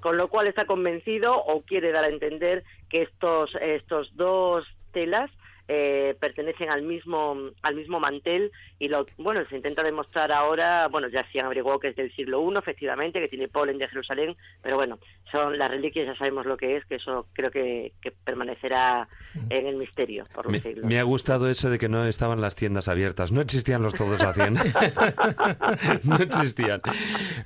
Con 0.00 0.18
lo 0.18 0.28
cual 0.28 0.46
está 0.46 0.66
convencido 0.66 1.42
o 1.42 1.62
quiere 1.62 1.90
dar 1.90 2.04
a 2.04 2.08
entender 2.08 2.64
que 2.90 3.02
estos, 3.02 3.54
estos 3.62 4.14
dos 4.14 4.66
telas 4.92 5.30
eh, 5.68 6.16
pertenecen 6.20 6.70
al 6.70 6.82
mismo 6.82 7.36
al 7.62 7.74
mismo 7.74 8.00
mantel 8.00 8.50
y 8.78 8.88
lo 8.88 9.06
bueno 9.18 9.44
se 9.48 9.56
intenta 9.56 9.82
demostrar 9.82 10.32
ahora 10.32 10.88
bueno 10.88 11.08
ya 11.08 11.24
se 11.30 11.38
han 11.38 11.46
averiguado 11.46 11.78
que 11.78 11.88
es 11.88 11.96
del 11.96 12.12
siglo 12.14 12.42
I 12.50 12.58
efectivamente 12.58 13.20
que 13.20 13.28
tiene 13.28 13.48
polen 13.48 13.78
de 13.78 13.88
Jerusalén 13.88 14.36
pero 14.60 14.76
bueno 14.76 14.98
son 15.30 15.58
las 15.58 15.70
reliquias 15.70 16.06
ya 16.06 16.16
sabemos 16.16 16.46
lo 16.46 16.56
que 16.56 16.76
es 16.76 16.84
que 16.86 16.96
eso 16.96 17.26
creo 17.32 17.50
que, 17.50 17.92
permanecerá 18.24 19.08
en 19.50 19.66
el 19.66 19.76
misterio 19.76 20.24
por 20.34 20.50
me, 20.50 20.60
me, 20.82 20.98
ha 20.98 21.02
gustado 21.04 21.48
eso 21.48 21.70
de 21.70 21.78
que 21.78 21.88
no 21.88 22.06
estaban 22.06 22.40
las 22.40 22.56
tiendas 22.56 22.88
abiertas 22.88 23.30
no 23.30 23.40
existían 23.40 23.82
los 23.82 23.94
todos 23.94 24.22
a 24.22 24.34
100 24.34 24.54
no 26.04 26.16
existían. 26.16 26.80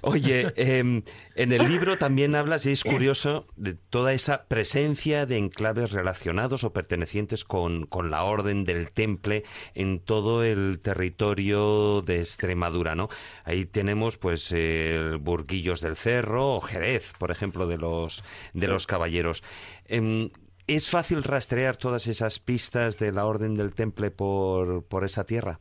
Oye 0.01 0.53
em, 0.57 1.03
en 1.35 1.53
el 1.53 1.69
libro 1.69 1.99
también 1.99 2.35
hablas 2.35 2.67
y 2.67 2.73
es 2.73 2.83
curioso 2.83 3.47
de 3.57 3.75
toda 3.75 4.13
esa 4.13 4.47
presencia 4.47 5.27
de 5.27 5.39
enclaves 5.39 5.93
relacionados 5.93 6.65
o 6.65 6.73
pertenecientes 6.73 7.45
con 7.45 7.87
la 8.11 8.25
Orden 8.25 8.65
del 8.65 8.91
Temple 8.91 9.45
en 9.75 10.01
todo 10.01 10.45
el 10.45 10.81
territorio 10.81 12.03
de 12.03 12.19
Extremadura, 12.19 12.95
¿no? 12.95 13.09
Ahí 13.45 13.65
tenemos 13.65 14.19
pues 14.19 14.55
Burguillos 15.21 15.81
del 15.81 15.97
Cerro 15.97 16.55
o 16.55 16.61
Jerez, 16.61 17.13
por 17.19 17.31
ejemplo, 17.31 17.67
de 17.67 17.79
los 17.79 18.25
de 18.55 18.69
los 18.69 18.87
caballeros. 18.87 19.43
Em, 19.87 20.31
¿Es 20.67 20.91
fácil 20.91 21.23
rastrear 21.23 21.77
todas 21.77 22.09
esas 22.09 22.41
pistas 22.41 22.99
de 22.99 23.13
la 23.13 23.25
Orden 23.25 23.55
del 23.55 23.73
Temple 23.73 24.11
por, 24.11 24.85
por 24.89 25.05
esa 25.05 25.25
tierra? 25.25 25.61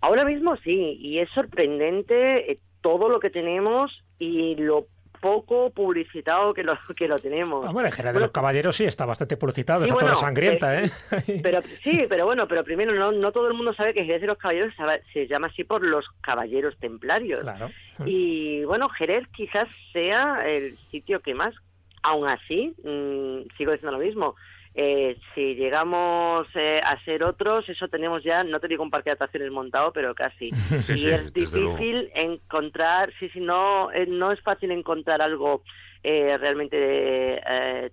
Ahora 0.00 0.24
mismo 0.24 0.56
sí, 0.56 0.96
y 1.00 1.18
es 1.20 1.30
sorprendente 1.30 2.50
eh, 2.50 2.58
todo 2.80 3.08
lo 3.08 3.20
que 3.20 3.30
tenemos 3.30 4.04
y 4.18 4.56
lo 4.56 4.86
poco 5.26 5.70
publicitado 5.70 6.54
que 6.54 6.62
lo, 6.62 6.78
que 6.96 7.08
lo 7.08 7.16
tenemos. 7.16 7.66
Ah, 7.66 7.72
bueno, 7.72 7.88
en 7.88 7.92
general 7.92 8.14
de 8.14 8.20
los 8.20 8.30
caballeros 8.30 8.76
sí 8.76 8.84
está 8.84 9.04
bastante 9.04 9.36
publicitado, 9.36 9.82
esa 9.82 9.94
bueno, 9.94 10.14
sangrienta, 10.14 10.80
¿eh? 10.80 10.88
Pero, 11.42 11.62
sí, 11.82 12.06
pero 12.08 12.26
bueno, 12.26 12.46
pero 12.46 12.62
primero 12.62 12.92
no, 12.92 13.10
no 13.10 13.32
todo 13.32 13.48
el 13.48 13.54
mundo 13.54 13.74
sabe 13.74 13.92
que 13.92 14.04
Jerez 14.04 14.20
de 14.20 14.28
los 14.28 14.38
Caballeros 14.38 14.72
se 15.12 15.26
llama 15.26 15.48
así 15.48 15.64
por 15.64 15.84
los 15.84 16.08
caballeros 16.20 16.76
templarios. 16.78 17.42
Claro. 17.42 17.70
Y 18.04 18.64
bueno, 18.64 18.88
Jerez 18.88 19.26
quizás 19.32 19.68
sea 19.92 20.46
el 20.46 20.76
sitio 20.90 21.20
que 21.20 21.34
más, 21.34 21.54
aún 22.02 22.28
así, 22.28 22.74
mmm, 22.84 23.48
sigo 23.56 23.72
diciendo 23.72 23.98
lo 23.98 24.04
mismo, 24.04 24.36
eh, 24.78 25.18
si 25.34 25.54
llegamos 25.54 26.46
eh, 26.54 26.82
a 26.84 27.02
ser 27.02 27.24
otros, 27.24 27.66
eso 27.66 27.88
tenemos 27.88 28.22
ya, 28.22 28.44
no 28.44 28.60
te 28.60 28.68
digo 28.68 28.82
un 28.82 28.90
parque 28.90 29.08
de 29.08 29.14
atracciones 29.14 29.50
montado, 29.50 29.90
pero 29.90 30.14
casi. 30.14 30.50
y 30.94 31.08
es 31.08 31.32
difícil 31.32 32.10
encontrar, 32.14 33.10
sí, 33.18 33.30
sí, 33.30 33.40
no, 33.40 33.90
eh, 33.90 34.04
no 34.06 34.32
es 34.32 34.40
fácil 34.42 34.70
encontrar 34.70 35.22
algo 35.22 35.62
realmente 36.04 37.42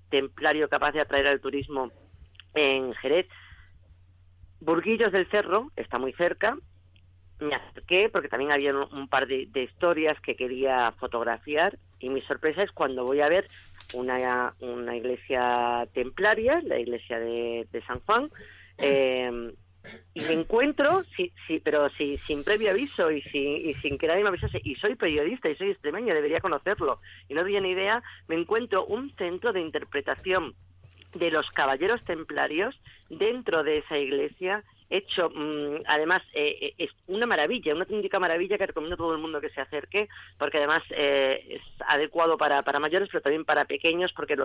templario 0.10 0.70
capaz 0.70 0.92
de 0.92 1.02
atraer 1.02 1.26
al 1.26 1.42
turismo 1.42 1.92
en 2.54 2.94
Jerez. 2.96 3.28
Burguillos 4.60 5.12
del 5.12 5.28
Cerro 5.32 5.72
está 5.76 5.98
muy 5.98 6.14
cerca. 6.14 6.56
Me 7.40 7.56
acerqué 7.56 8.10
porque 8.10 8.28
también 8.28 8.52
había 8.52 8.72
un, 8.76 9.08
par 9.08 9.26
de 9.26 9.50
historias 9.56 10.20
que 10.22 10.36
quería 10.36 10.92
fotografiar 11.00 11.80
y 12.04 12.10
mi 12.10 12.22
sorpresa 12.22 12.64
es 12.64 12.72
cuando 12.72 13.06
voy 13.06 13.22
a 13.22 13.30
ver 13.30 13.48
una, 13.94 14.54
una 14.60 14.96
iglesia 14.96 15.88
templaria, 15.94 16.62
la 16.66 16.78
iglesia 16.78 17.18
de, 17.18 17.66
San 17.88 18.02
Juan, 18.02 18.30
eh, 18.78 19.54
y 20.14 20.22
me 20.22 20.34
encuentro, 20.34 21.04
sí, 21.16 21.32
sí, 21.48 21.62
pero 21.64 21.90
sí, 21.92 22.18
sin 22.28 22.44
previo 22.44 22.72
aviso 22.72 23.10
y, 23.10 23.24
y 23.34 23.74
sin 23.76 23.98
que 23.98 24.08
nadie 24.08 24.24
me 24.24 24.30
avisase, 24.30 24.60
y 24.64 24.76
soy 24.76 24.96
periodista 24.96 25.50
y 25.50 25.56
soy 25.56 25.72
extremeño, 25.72 26.14
debería 26.14 26.42
conocerlo, 26.42 27.00
y 27.30 27.34
no 27.36 27.44
tenía 27.44 27.62
ni 27.62 27.72
idea, 27.72 28.04
me 28.28 28.36
encuentro 28.36 28.86
un 28.86 29.16
centro 29.16 29.54
de 29.54 29.62
interpretación 29.62 30.56
de 31.16 31.32
los 31.32 31.50
caballeros 31.52 32.04
templarios 32.04 32.78
dentro 33.10 33.64
de 33.64 33.78
esa 33.78 33.98
iglesia 33.98 34.64
hecho, 34.98 35.30
mm, 35.30 35.84
además, 35.88 36.22
eh, 36.34 36.58
eh, 36.62 36.74
es 36.78 36.92
una 37.08 37.26
maravilla, 37.26 37.74
una 37.74 37.84
auténtica 37.84 38.20
maravilla 38.20 38.58
que 38.58 38.68
recomiendo 38.68 38.96
a 38.96 38.98
todo 38.98 39.14
el 39.14 39.22
mundo 39.22 39.42
que 39.42 39.50
se 39.50 39.62
acerque, 39.62 40.08
porque 40.38 40.60
además 40.60 40.84
eh, 40.92 41.44
es 41.50 41.62
adecuado 41.88 42.38
para, 42.38 42.62
para 42.62 42.80
mayores, 42.80 43.10
pero 43.12 43.22
también 43.22 43.46
para 43.46 43.66
pequeños, 43.66 44.14
porque 44.14 44.38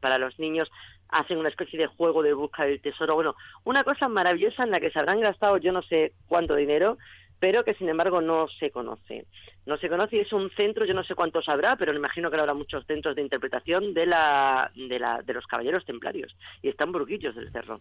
para 0.00 0.18
los 0.18 0.38
niños 0.38 0.70
hacen 1.08 1.38
una 1.38 1.48
especie 1.48 1.78
de 1.78 1.86
juego 1.86 2.22
de 2.22 2.34
busca 2.34 2.64
del 2.64 2.80
tesoro. 2.80 3.14
Bueno, 3.14 3.34
una 3.64 3.84
cosa 3.84 4.08
maravillosa 4.08 4.64
en 4.64 4.70
la 4.70 4.80
que 4.80 4.90
se 4.90 4.98
habrán 4.98 5.20
gastado 5.20 5.56
yo 5.56 5.72
no 5.72 5.82
sé 5.82 6.12
cuánto 6.28 6.54
dinero, 6.54 6.98
pero 7.38 7.64
que 7.64 7.74
sin 7.74 7.88
embargo 7.88 8.20
no 8.20 8.48
se 8.48 8.70
conoce. 8.70 9.26
No 9.66 9.78
se 9.78 9.88
conoce 9.88 10.16
y 10.16 10.20
es 10.20 10.32
un 10.32 10.50
centro, 10.50 10.84
yo 10.84 10.92
no 10.92 11.04
sé 11.04 11.14
cuántos 11.14 11.48
habrá, 11.48 11.76
pero 11.76 11.92
me 11.92 11.98
imagino 11.98 12.30
que 12.30 12.36
habrá 12.36 12.52
muchos 12.52 12.84
centros 12.86 13.16
de 13.16 13.22
interpretación 13.22 13.94
de, 13.94 14.06
la, 14.06 14.70
de, 14.74 14.98
la, 14.98 15.22
de 15.22 15.32
los 15.32 15.46
caballeros 15.46 15.84
templarios 15.84 16.36
y 16.62 16.68
están 16.68 16.92
burguillos 16.92 17.34
del 17.34 17.50
cerro. 17.50 17.80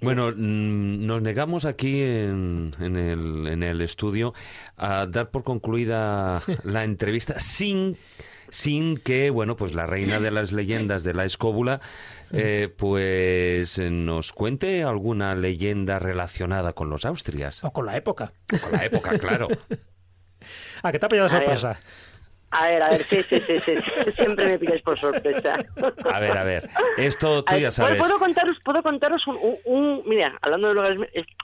Bueno, 0.00 0.32
mm, 0.32 1.06
nos 1.06 1.22
negamos 1.22 1.64
aquí 1.64 2.02
en, 2.02 2.72
en, 2.80 2.96
el, 2.96 3.46
en 3.46 3.62
el 3.62 3.80
estudio 3.80 4.34
a 4.76 5.06
dar 5.06 5.30
por 5.30 5.44
concluida 5.44 6.42
la 6.64 6.84
entrevista 6.84 7.38
sin 7.38 7.96
sin 8.50 8.96
que, 8.96 9.30
bueno, 9.30 9.56
pues 9.56 9.74
la 9.74 9.86
reina 9.86 10.20
de 10.20 10.30
las 10.30 10.52
leyendas 10.52 11.04
de 11.04 11.14
la 11.14 11.24
escóbula, 11.24 11.80
eh, 12.32 12.68
pues 12.76 13.78
nos 13.78 14.32
cuente 14.32 14.82
alguna 14.82 15.34
leyenda 15.34 15.98
relacionada 15.98 16.72
con 16.72 16.90
los 16.90 17.04
Austrias. 17.04 17.64
O 17.64 17.72
con 17.72 17.86
la 17.86 17.96
época. 17.96 18.32
con 18.60 18.72
la 18.72 18.84
época, 18.84 19.18
claro. 19.18 19.48
¿A 20.82 20.92
qué 20.92 20.98
te 20.98 21.06
ha 21.06 21.08
pillado 21.08 21.28
sorpresa? 21.28 21.80
A 22.58 22.68
ver, 22.68 22.82
a 22.82 22.88
ver, 22.88 23.02
sí, 23.02 23.22
sí, 23.22 23.38
sí, 23.38 23.58
sí. 23.58 23.74
Siempre 24.16 24.46
me 24.48 24.58
pides 24.58 24.80
por 24.80 24.98
sorpresa. 24.98 25.62
A 26.10 26.20
ver, 26.20 26.38
a 26.38 26.42
ver. 26.42 26.66
Esto 26.96 27.44
tú 27.44 27.56
ya 27.56 27.70
sabes. 27.70 27.98
¿Puedo 27.98 28.18
contaros, 28.18 28.58
puedo 28.64 28.82
contaros 28.82 29.26
un, 29.26 29.36
un, 29.64 30.02
Mira, 30.06 30.38
hablando 30.40 30.68
de 30.68 30.74
lugares... 30.74 30.98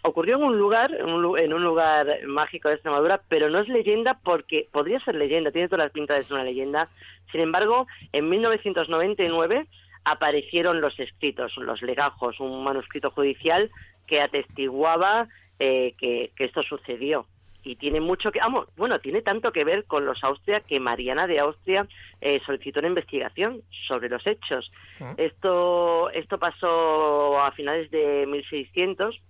Ocurrió 0.04 0.36
en 0.36 0.44
un 0.44 0.58
lugar, 0.58 0.90
en 0.94 1.10
un, 1.10 1.38
en 1.38 1.52
un, 1.52 1.62
lugar 1.62 2.06
mágico 2.26 2.68
de 2.68 2.76
Extremadura, 2.76 3.20
pero 3.28 3.50
no 3.50 3.58
es 3.58 3.68
leyenda 3.68 4.20
porque 4.24 4.68
podría 4.72 5.00
ser 5.00 5.16
leyenda, 5.16 5.50
tiene 5.50 5.68
todas 5.68 5.84
las 5.84 5.92
pintas 5.92 6.16
de 6.16 6.24
ser 6.24 6.32
una 6.32 6.44
leyenda. 6.44 6.88
Sin 7.30 7.42
embargo, 7.42 7.86
en 8.12 8.30
1999 8.30 9.66
aparecieron 10.04 10.80
los 10.80 10.98
escritos, 10.98 11.58
los 11.58 11.82
legajos, 11.82 12.40
un 12.40 12.64
manuscrito 12.64 13.10
judicial 13.10 13.70
que 14.06 14.22
atestiguaba 14.22 15.28
eh, 15.58 15.94
que, 15.98 16.32
que 16.36 16.44
esto 16.44 16.62
sucedió 16.62 17.26
y 17.64 17.76
tiene 17.76 18.00
mucho 18.00 18.32
que, 18.32 18.40
vamos, 18.40 18.66
bueno, 18.76 18.98
tiene 19.00 19.22
tanto 19.22 19.52
que 19.52 19.64
ver 19.64 19.84
con 19.84 20.04
los 20.04 20.22
Austria 20.24 20.60
que 20.60 20.80
Mariana 20.80 21.26
de 21.26 21.38
Austria 21.38 21.86
eh, 22.20 22.40
solicitó 22.44 22.80
una 22.80 22.88
investigación 22.88 23.62
sobre 23.86 24.08
los 24.08 24.26
hechos. 24.26 24.72
Esto, 25.16 26.10
esto 26.10 26.38
pasó 26.38 27.40
a 27.40 27.52
finales 27.52 27.90
de 27.90 28.26
1600, 28.26 29.20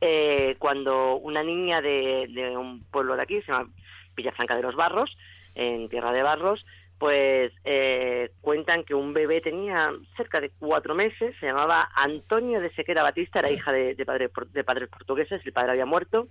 eh, 0.00 0.56
cuando 0.58 1.16
una 1.16 1.42
niña 1.42 1.80
de, 1.80 2.26
de, 2.30 2.56
un 2.56 2.84
pueblo 2.84 3.16
de 3.16 3.22
aquí, 3.22 3.40
se 3.42 3.52
llama 3.52 3.70
Villafranca 4.16 4.56
de 4.56 4.62
los 4.62 4.74
Barros, 4.74 5.16
en 5.54 5.88
Tierra 5.88 6.12
de 6.12 6.22
Barros, 6.22 6.64
pues 6.98 7.52
eh, 7.64 8.30
cuentan 8.40 8.84
que 8.84 8.94
un 8.94 9.12
bebé 9.12 9.40
tenía 9.40 9.92
cerca 10.16 10.40
de 10.40 10.50
cuatro 10.58 10.94
meses, 10.94 11.34
se 11.38 11.46
llamaba 11.46 11.90
Antonio 11.94 12.60
de 12.60 12.72
Sequera 12.74 13.02
Batista, 13.02 13.40
era 13.40 13.50
hija 13.50 13.72
de, 13.72 13.94
de, 13.94 14.06
padre, 14.06 14.30
de 14.52 14.64
padres 14.64 14.88
portugueses, 14.88 15.44
el 15.44 15.52
padre 15.52 15.72
había 15.72 15.86
muerto, 15.86 16.28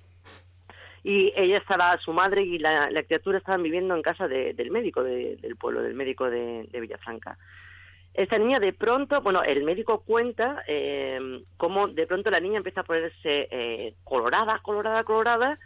y 1.04 1.34
ella 1.36 1.58
estaba, 1.58 1.98
su 1.98 2.14
madre 2.14 2.44
y 2.44 2.58
la, 2.60 2.90
criatura 3.04 3.38
estaban 3.38 3.62
viviendo 3.62 3.96
en 3.96 4.02
casa 4.02 4.28
del 4.28 4.72
médico 4.72 5.04
del 5.04 5.56
pueblo, 5.60 5.82
del 5.82 5.94
médico 5.94 6.30
de, 6.30 6.68
Villafranca. 6.72 7.38
Esta 8.14 8.38
niña 8.38 8.60
de 8.60 8.74
pronto, 8.74 9.22
bueno, 9.22 9.44
el 9.44 9.64
médico 9.64 10.02
cuenta 10.02 10.64
eh, 10.68 11.44
cómo 11.58 11.88
de 11.88 12.06
pronto 12.06 12.30
la 12.30 12.40
niña 12.40 12.58
empieza 12.58 12.82
a 12.82 12.84
ponerse 12.84 13.48
eh, 13.50 13.96
colorada, 14.04 14.60
colorada, 14.60 15.04
colorada, 15.04 15.60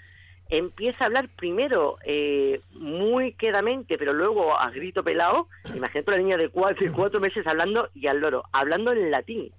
empieza 0.49 1.03
a 1.03 1.07
hablar 1.07 1.27
primero 1.35 1.97
eh, 2.05 2.61
muy 2.71 3.33
quedamente, 3.33 3.97
pero 3.97 4.13
luego 4.13 4.57
a 4.57 4.71
grito 4.71 5.03
pelado. 5.03 5.49
Imagínate 5.75 6.09
una 6.09 6.17
niña 6.19 6.38
de 6.38 6.49
cuatro, 6.49 6.85
de 6.85 6.91
cuatro 6.93 7.19
meses 7.19 7.45
hablando 7.45 7.89
y 7.93 8.07
al 8.07 8.21
loro, 8.21 8.43
hablando 8.53 8.91
en 8.93 9.11
latín. 9.11 9.51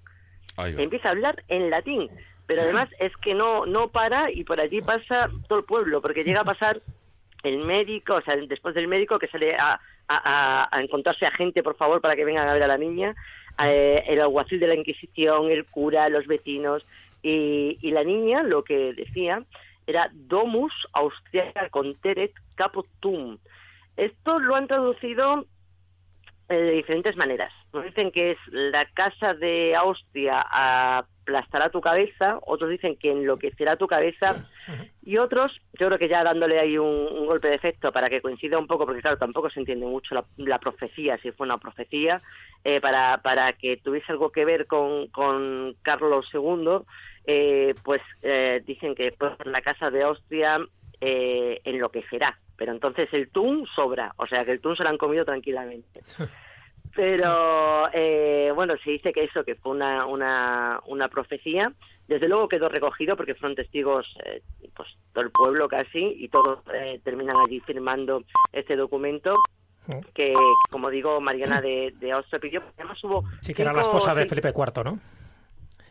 Empieza 0.57 1.07
a 1.07 1.11
hablar 1.11 1.43
en 1.47 1.69
latín, 1.69 2.09
pero 2.49 2.63
además 2.63 2.89
es 2.97 3.15
que 3.17 3.35
no, 3.35 3.67
no 3.67 3.89
para 3.89 4.31
y 4.31 4.43
por 4.43 4.59
allí 4.59 4.81
pasa 4.81 5.29
todo 5.47 5.59
el 5.59 5.65
pueblo, 5.65 6.01
porque 6.01 6.23
llega 6.23 6.41
a 6.41 6.43
pasar 6.43 6.81
el 7.43 7.59
médico, 7.59 8.15
o 8.15 8.21
sea, 8.21 8.35
después 8.37 8.73
del 8.73 8.87
médico 8.87 9.19
que 9.19 9.27
sale 9.27 9.55
a, 9.55 9.79
a, 10.07 10.75
a 10.75 10.81
encontrarse 10.81 11.27
a 11.27 11.31
gente, 11.31 11.61
por 11.61 11.77
favor, 11.77 12.01
para 12.01 12.15
que 12.15 12.25
vengan 12.25 12.49
a 12.49 12.53
ver 12.53 12.63
a 12.63 12.67
la 12.67 12.79
niña, 12.79 13.13
eh, 13.63 14.03
el 14.07 14.19
alguacil 14.19 14.59
de 14.59 14.65
la 14.65 14.73
Inquisición, 14.73 15.51
el 15.51 15.63
cura, 15.67 16.09
los 16.09 16.25
vecinos, 16.25 16.83
y, 17.21 17.77
y 17.83 17.91
la 17.91 18.03
niña 18.03 18.41
lo 18.41 18.63
que 18.63 18.93
decía 18.95 19.43
era 19.85 20.09
Domus 20.11 20.73
Austriaca 20.93 21.69
Conteret 21.69 22.33
Caput 22.55 22.87
Tum. 22.99 23.37
Esto 23.95 24.39
lo 24.39 24.55
han 24.55 24.65
traducido 24.65 25.45
eh, 26.49 26.55
de 26.55 26.71
diferentes 26.71 27.15
maneras. 27.15 27.53
Nos 27.73 27.83
dicen 27.83 28.09
que 28.11 28.31
es 28.31 28.39
la 28.47 28.85
casa 28.85 29.35
de 29.35 29.75
Austria 29.75 30.43
aplastará 31.29 31.69
tu 31.69 31.79
cabeza, 31.79 32.39
otros 32.45 32.69
dicen 32.69 32.95
que 32.95 33.11
enloquecerá 33.11 33.75
tu 33.75 33.87
cabeza 33.87 34.49
y 35.03 35.17
otros, 35.17 35.61
yo 35.79 35.87
creo 35.87 35.99
que 35.99 36.07
ya 36.07 36.23
dándole 36.23 36.59
ahí 36.59 36.77
un, 36.77 37.27
golpe 37.27 37.47
de 37.47 37.55
efecto 37.55 37.91
para 37.91 38.09
que 38.09 38.21
coincida 38.21 38.57
un 38.57 38.65
poco, 38.65 38.85
porque 38.85 39.01
claro, 39.01 39.17
tampoco 39.17 39.49
se 39.49 39.59
entiende 39.59 39.85
mucho 39.85 40.15
la, 40.37 40.59
profecía, 40.59 41.17
si 41.19 41.31
fue 41.31 41.45
una 41.45 41.59
profecía, 41.59 42.19
eh, 42.63 42.81
para, 42.81 43.19
para 43.21 43.53
que 43.53 43.77
tuviese 43.77 44.11
algo 44.11 44.31
que 44.31 44.45
ver 44.45 44.65
con, 44.65 45.07
con 45.07 45.75
Carlos 45.83 46.27
II, 46.33 46.79
eh, 47.25 47.75
pues 47.83 48.01
eh, 48.23 48.63
dicen 48.65 48.95
que 48.95 49.11
por 49.11 49.45
la 49.45 49.61
casa 49.61 49.91
de 49.91 50.03
Austria 50.03 50.59
eh, 50.99 51.61
enloquecerá. 51.63 52.39
Pero 52.57 52.73
entonces 52.73 53.07
el 53.13 53.29
tun 53.29 53.65
sobra, 53.67 54.13
o 54.17 54.25
sea 54.25 54.43
que 54.43 54.51
el 54.51 54.59
tun 54.59 54.75
se 54.75 54.83
lo 54.83 54.89
han 54.89 54.97
comido 54.97 55.23
tranquilamente. 55.23 56.01
Pero 56.95 57.89
eh, 57.93 58.51
bueno, 58.53 58.75
se 58.83 58.91
dice 58.91 59.13
que 59.13 59.23
eso, 59.23 59.43
que 59.43 59.55
fue 59.55 59.71
una, 59.71 60.05
una, 60.05 60.81
una 60.87 61.07
profecía. 61.07 61.71
Desde 62.07 62.27
luego 62.27 62.47
quedó 62.47 62.69
recogido 62.69 63.15
porque 63.15 63.35
fueron 63.35 63.55
testigos 63.55 64.07
pues 64.75 64.89
todo 65.13 65.23
el 65.23 65.31
pueblo 65.31 65.67
casi 65.67 66.15
y 66.17 66.27
todos 66.29 66.59
terminan 67.03 67.37
allí 67.37 67.59
firmando 67.59 68.23
este 68.51 68.75
documento 68.75 69.35
que, 70.13 70.33
como 70.69 70.89
digo, 70.89 71.19
Mariana 71.19 71.61
de, 71.61 71.93
de 71.99 72.11
Austria 72.11 72.39
pidió. 72.39 72.63
Además 72.77 73.03
hubo 73.03 73.23
sí, 73.41 73.53
que 73.53 73.61
era 73.61 73.73
la 73.73 73.81
esposa 73.81 74.13
de 74.13 74.27
Felipe 74.27 74.49
IV, 74.49 74.83
¿no? 74.83 74.99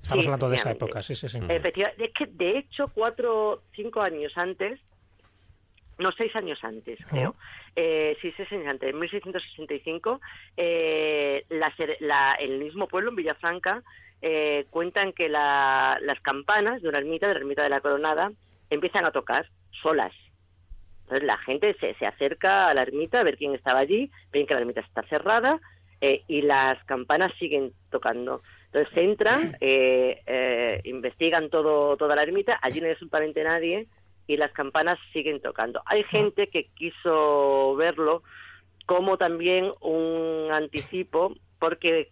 Estamos 0.00 0.24
hablando 0.24 0.48
de 0.48 0.56
esa 0.56 0.70
época, 0.70 1.02
sí, 1.02 1.14
sí, 1.14 1.28
sí. 1.28 1.38
Efectivamente, 1.48 2.04
es 2.06 2.12
que 2.14 2.26
de 2.26 2.58
hecho, 2.58 2.88
cuatro, 2.94 3.62
cinco 3.74 4.00
años 4.00 4.32
antes, 4.36 4.80
no, 5.98 6.12
seis 6.12 6.34
años 6.36 6.62
antes, 6.62 6.98
creo, 7.08 7.34
eh, 7.76 8.16
sí, 8.22 8.32
seis 8.36 8.50
años 8.52 8.68
antes, 8.68 8.90
en 8.90 8.98
1665, 8.98 10.20
eh, 10.56 11.44
la, 11.48 12.34
el 12.38 12.58
mismo 12.58 12.86
pueblo, 12.86 13.10
en 13.10 13.16
Villafranca, 13.16 13.82
eh, 14.22 14.66
cuentan 14.70 15.12
que 15.12 15.28
la, 15.28 15.98
las 16.02 16.20
campanas 16.20 16.82
de 16.82 16.88
una 16.88 16.98
ermita, 16.98 17.28
de 17.28 17.34
la 17.34 17.40
ermita 17.40 17.62
de 17.62 17.70
la 17.70 17.80
Coronada, 17.80 18.32
empiezan 18.70 19.04
a 19.04 19.12
tocar 19.12 19.48
solas. 19.82 20.12
Entonces 21.02 21.26
la 21.26 21.38
gente 21.38 21.74
se, 21.80 21.94
se 21.94 22.06
acerca 22.06 22.68
a 22.68 22.74
la 22.74 22.82
ermita 22.82 23.20
a 23.20 23.24
ver 23.24 23.38
quién 23.38 23.54
estaba 23.54 23.78
allí, 23.78 24.10
ven 24.32 24.46
que 24.46 24.54
la 24.54 24.60
ermita 24.60 24.80
está 24.80 25.02
cerrada 25.04 25.58
eh, 26.00 26.22
y 26.28 26.42
las 26.42 26.82
campanas 26.84 27.32
siguen 27.38 27.72
tocando. 27.90 28.42
Entonces 28.66 28.96
entran, 28.96 29.56
eh, 29.60 30.20
eh, 30.26 30.80
investigan 30.84 31.48
todo, 31.48 31.96
toda 31.96 32.14
la 32.14 32.22
ermita, 32.22 32.58
allí 32.60 32.80
no 32.80 32.86
hay 32.86 32.92
absolutamente 32.92 33.42
nadie 33.42 33.86
y 34.28 34.36
las 34.36 34.52
campanas 34.52 34.98
siguen 35.12 35.40
tocando. 35.40 35.82
Hay 35.86 36.04
gente 36.04 36.48
que 36.48 36.66
quiso 36.76 37.74
verlo 37.74 38.22
como 38.86 39.16
también 39.16 39.72
un 39.80 40.50
anticipo, 40.52 41.34
porque 41.58 42.10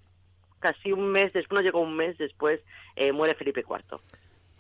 casi 0.59 0.93
un 0.93 1.13
mes 1.13 1.33
después, 1.33 1.55
no 1.55 1.61
llegó 1.61 1.81
un 1.81 1.95
mes 1.95 2.19
después, 2.19 2.61
eh, 2.97 3.13
muere 3.13 3.35
Felipe 3.35 3.61
IV. 3.61 4.01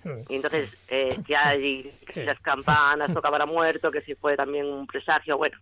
Hmm. 0.04 0.22
Y 0.28 0.36
entonces, 0.36 0.70
eh, 0.88 1.18
ya 1.26 1.48
allí 1.48 1.90
las 2.14 2.38
campanas 2.40 3.12
tocaban 3.12 3.40
a 3.42 3.46
muerto, 3.46 3.90
que 3.90 4.02
si 4.02 4.14
fue 4.14 4.36
también 4.36 4.66
un 4.66 4.86
presagio, 4.86 5.38
bueno, 5.38 5.56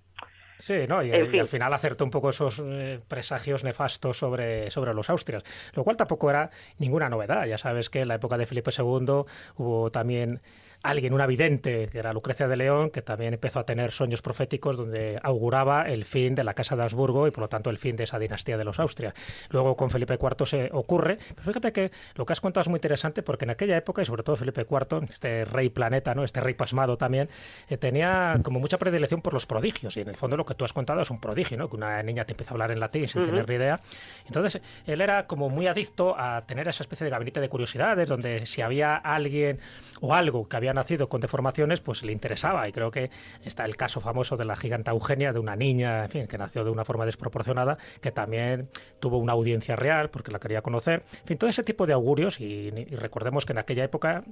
Sí, 0.59 0.87
¿no? 0.89 1.03
Y, 1.03 1.13
al 1.13 1.49
final 1.49 1.73
acertó 1.73 2.05
un 2.05 2.11
poco 2.11 2.31
esos 2.31 2.63
eh, 2.65 3.01
presagios 3.09 3.65
nefastos 3.65 4.17
sobre, 4.17 4.71
sobre 4.71 4.95
los 4.95 5.11
austrias, 5.11 5.43
lo 5.75 5.85
cual 5.85 5.97
tampoco 5.97 6.31
era 6.31 6.51
ninguna 6.79 7.09
novedad. 7.09 7.45
Ya 7.47 7.59
sabes 7.59 7.91
que 7.91 8.03
en 8.03 8.09
la 8.09 8.15
época 8.15 8.39
de 8.39 8.47
Felipe 8.47 8.71
II 8.77 9.25
hubo 9.57 9.91
también 9.91 10.41
alguien, 10.85 11.15
una 11.15 11.27
vidente, 11.27 11.89
que 11.91 11.99
era 11.99 12.13
Lucrecia 12.13 12.47
de 12.47 12.57
León, 12.57 12.91
que 12.91 13.01
también 13.01 13.33
empezó 13.33 13.59
a 13.59 13.65
tener 13.65 13.91
sueños 13.91 14.21
proféticos 14.21 14.77
donde 14.77 15.19
auguraba 15.23 15.89
el 15.89 16.05
fin 16.05 16.35
de 16.35 16.45
la 16.45 16.53
Casa 16.53 16.77
de 16.77 16.83
Habsburgo 16.83 17.27
y 17.27 17.31
por 17.31 17.41
lo 17.41 17.49
tanto 17.49 17.71
el 17.71 17.79
fin 17.79 17.97
de 17.97 18.05
esa 18.05 18.19
dinastía 18.19 18.59
de 18.59 18.65
los 18.65 18.79
Austria. 18.79 19.15
Luego 19.49 19.77
con 19.77 19.89
Felipe 19.89 20.19
IV 20.21 20.47
se 20.47 20.69
ocurre, 20.73 21.19
pero 21.31 21.43
fíjate 21.43 21.73
que 21.73 21.91
lo 22.17 22.27
que 22.27 22.35
has 22.35 22.41
contado 22.43 22.61
es 22.63 22.69
muy 22.69 22.77
interesante 22.77 23.23
porque 23.23 23.47
en 23.47 23.51
aquella 23.51 23.79
época, 23.79 24.03
y 24.03 24.05
sobre 24.05 24.23
todo 24.23 24.37
Felipe 24.37 24.67
IV, 24.71 25.05
este 25.09 25.47
rey 25.47 25.71
planeta, 25.71 26.15
¿no? 26.15 26.23
este 26.23 26.41
rey 26.41 26.53
pasmado 26.53 26.99
también, 26.99 27.31
eh, 27.71 27.79
tenía 27.79 28.39
como 28.43 28.61
mucha 28.61 28.77
predilección 28.77 29.23
por 29.23 29.33
los 29.33 29.47
prodigios 29.47 29.97
y 29.97 30.03
en 30.03 30.09
el 30.09 30.17
fondo 30.17 30.37
lo 30.37 30.45
que 30.45 30.55
tú 30.55 30.67
has 30.67 30.75
contado 30.75 31.01
es 31.01 31.11
un 31.11 31.19
prodigio, 31.19 31.57
¿no? 31.57 31.71
que 31.71 31.77
una 31.77 32.03
niña 32.03 32.27
te 32.27 32.35
empieza 32.35 32.51
a 32.51 32.55
hablar 32.55 32.71
en 32.71 32.81
latín 32.81 33.09
sin 33.09 33.25
tener 33.25 33.49
ni 33.49 33.55
idea. 33.55 33.81
Entonces 34.27 34.61
él 34.87 35.01
era 35.01 35.27
como 35.27 35.49
muy 35.49 35.67
adicto 35.67 36.15
a 36.19 36.43
tener 36.43 36.69
esa 36.69 36.83
especie 36.83 37.05
de 37.05 37.11
gabinete 37.11 37.41
de 37.41 37.49
curiosidades 37.49 38.07
donde 38.07 38.45
si 38.45 38.61
había 38.61 38.97
alguien 38.97 39.61
o 40.03 40.15
algo 40.15 40.47
que 40.47 40.57
había 40.59 40.74
nacido 40.75 41.09
con 41.09 41.21
deformaciones, 41.21 41.81
pues 41.81 42.03
le 42.03 42.13
interesaba. 42.13 42.69
Y 42.69 42.73
creo 42.73 42.91
que 42.91 43.11
está 43.45 43.65
el 43.65 43.77
caso 43.77 44.01
famoso 44.01 44.37
de 44.37 44.45
la 44.45 44.57
giganta 44.57 44.91
Eugenia, 44.91 45.33
de 45.33 45.39
una 45.39 45.57
niña, 45.57 46.09
fin, 46.09 46.27
que 46.27 46.39
nació 46.39 46.65
de 46.65 46.71
una 46.71 46.85
forma 46.85 47.07
desproporcionada, 47.07 47.79
que 48.01 48.13
también 48.13 48.69
tuvo 49.01 49.19
una 49.19 49.33
audiencia 49.33 49.77
real 49.77 50.11
porque 50.11 50.33
la 50.33 50.39
quería 50.39 50.63
conocer. 50.63 51.05
En 51.21 51.27
fin, 51.27 51.39
todo 51.39 51.51
ese 51.51 51.63
tipo 51.63 51.87
de 51.87 51.93
augurios, 51.93 52.41
y 52.41 52.71
recordemos 52.97 53.47
que 53.47 53.53
en 53.53 53.59
aquella 53.59 53.85
época 53.85 54.25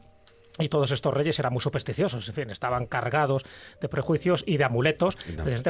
y 0.59 0.69
todos 0.69 0.91
estos 0.91 1.15
reyes 1.15 1.39
eran 1.39 1.53
muy 1.53 1.63
supersticiosos, 1.63 2.29
en 2.29 2.35
fin, 2.35 2.51
estaban 2.51 2.87
cargados 2.87 3.45
de 3.81 3.89
prejuicios 3.89 4.45
y 4.47 4.59
de 4.59 4.65
amuletos 4.65 5.17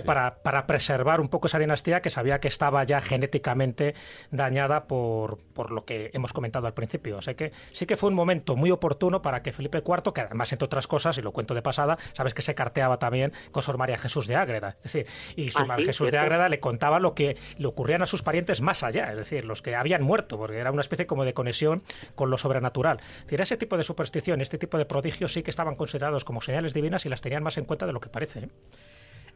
para, 0.05 0.43
para, 0.43 0.67
preservar 0.67 1.21
un 1.21 1.29
poco 1.29 1.47
esa 1.47 1.59
dinastía 1.59 2.03
que 2.03 2.11
sabía 2.11 2.41
que 2.41 2.49
estaba 2.49 2.83
ya 2.85 3.01
genéticamente 3.01 3.95
dañada 4.31 4.85
por, 4.87 5.39
por 5.55 5.71
lo 5.71 5.85
que 5.85 6.11
hemos 6.15 6.33
comentado 6.33 6.67
al 6.67 6.75
principio. 6.75 7.19
O 7.19 7.23
sea 7.23 7.35
que 7.35 7.53
sí 7.71 7.87
que 7.87 7.97
fue 7.97 8.11
un 8.11 8.17
momento 8.17 8.57
muy 8.57 8.71
oportuno 8.71 9.23
para 9.23 9.43
que 9.43 9.53
Felipe 9.53 9.83
IV, 9.87 10.13
que 10.13 10.23
además, 10.23 10.53
entre 10.53 10.67
otras 10.67 10.87
cosas, 10.87 11.17
y 11.19 11.23
lo 11.23 11.33
cuento 11.33 11.55
de 11.55 11.63
pasada, 11.63 11.99
sabes 12.13 12.35
que 12.35 12.43
se 12.43 12.55
carteaba 12.55 12.99
también 12.99 13.33
con 13.53 13.63
Sor 13.63 13.79
María 13.79 13.99
Jesús 13.99 14.27
de 14.27 14.37
Ágreda. 14.37 14.77
Es 14.79 14.93
decir, 14.93 15.07
y 15.37 15.51
Sor 15.51 15.67
María 15.67 15.87
Jesús 15.87 16.11
de 16.11 16.19
Ágreda 16.19 16.49
le 16.49 16.61
contaba 16.61 16.99
lo 16.99 17.15
que 17.15 17.37
le 17.59 17.67
ocurrían 17.67 18.03
a 18.03 18.07
sus 18.07 18.23
parientes 18.23 18.61
más 18.61 18.83
allá, 18.83 19.11
es 19.11 19.17
decir, 19.17 19.45
los 19.45 19.63
que 19.63 19.77
habían 19.77 20.03
muerto, 20.03 20.39
porque 20.39 20.59
era 20.59 20.73
una 20.73 20.81
especie 20.81 21.07
como 21.07 21.25
de 21.25 21.35
conexión 21.35 21.83
con 22.15 22.31
lo 22.31 22.39
sobrenatural. 22.39 22.99
Es 23.01 23.25
decir, 23.25 23.41
ese 23.41 23.57
tipo 23.57 23.77
de 23.77 23.85
superstición, 23.85 24.41
este 24.41 24.59
tipo 24.59 24.72
de 24.79 24.85
prodigios 24.85 25.33
sí 25.33 25.43
que 25.43 25.51
estaban 25.51 25.77
considerados 25.77 26.25
como 26.25 26.41
señales 26.41 26.75
divinas 26.75 27.05
y 27.07 27.09
las 27.09 27.21
tenían 27.21 27.43
más 27.43 27.59
en 27.59 27.65
cuenta 27.65 27.87
de 27.87 27.93
lo 27.93 28.01
que 28.01 28.09
parece. 28.09 28.41
¿eh? 28.41 28.49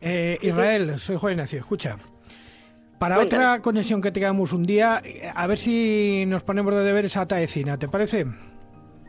Eh, 0.01 0.39
Israel, 0.43 0.99
soy 0.99 1.16
Juan 1.16 1.32
Ignacio, 1.32 1.59
escucha. 1.59 1.97
Para 2.99 3.20
otra 3.20 3.61
conexión 3.61 4.01
que 4.01 4.11
tengamos 4.11 4.53
un 4.53 4.64
día, 4.64 5.03
a 5.34 5.47
ver 5.47 5.59
si 5.59 6.24
nos 6.26 6.43
ponemos 6.43 6.74
de 6.74 6.82
deber 6.82 7.05
esa 7.05 7.26
taecina, 7.28 7.78
¿te 7.78 7.89
parece? 7.89 8.26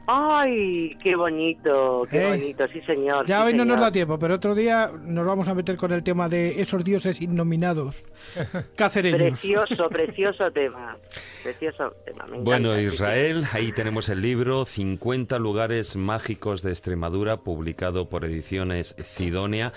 Ay, 0.10 0.96
qué 1.04 1.18
bonito, 1.18 2.08
qué 2.10 2.24
¿Eh? 2.24 2.30
bonito, 2.30 2.66
sí 2.70 2.80
señor. 2.82 3.26
Ya 3.26 3.44
hoy 3.44 3.54
no 3.54 3.66
nos 3.66 3.82
da 3.82 3.92
tiempo, 3.92 4.18
pero 4.18 4.36
otro 4.36 4.56
día 4.56 4.90
nos 5.04 5.26
vamos 5.26 5.50
a 5.50 5.54
meter 5.54 5.76
con 5.76 5.92
el 5.92 6.02
tema 6.02 6.30
de 6.30 6.62
esos 6.62 6.82
dioses 6.86 7.22
innominados 7.22 8.06
cacereños. 8.78 9.42
Precioso, 9.42 9.90
precioso 9.90 10.50
tema. 10.52 10.98
Precioso 11.44 11.94
tema. 12.06 12.26
bueno, 12.40 12.80
Israel, 12.80 13.44
ahí 13.52 13.74
tenemos 13.74 14.08
el 14.08 14.22
libro 14.22 14.64
50 14.64 15.40
lugares 15.40 15.98
mágicos 15.98 16.62
de 16.62 16.72
Extremadura, 16.72 17.38
publicado 17.38 18.08
por 18.08 18.24
Ediciones 18.24 18.96
Cidonia. 19.04 19.74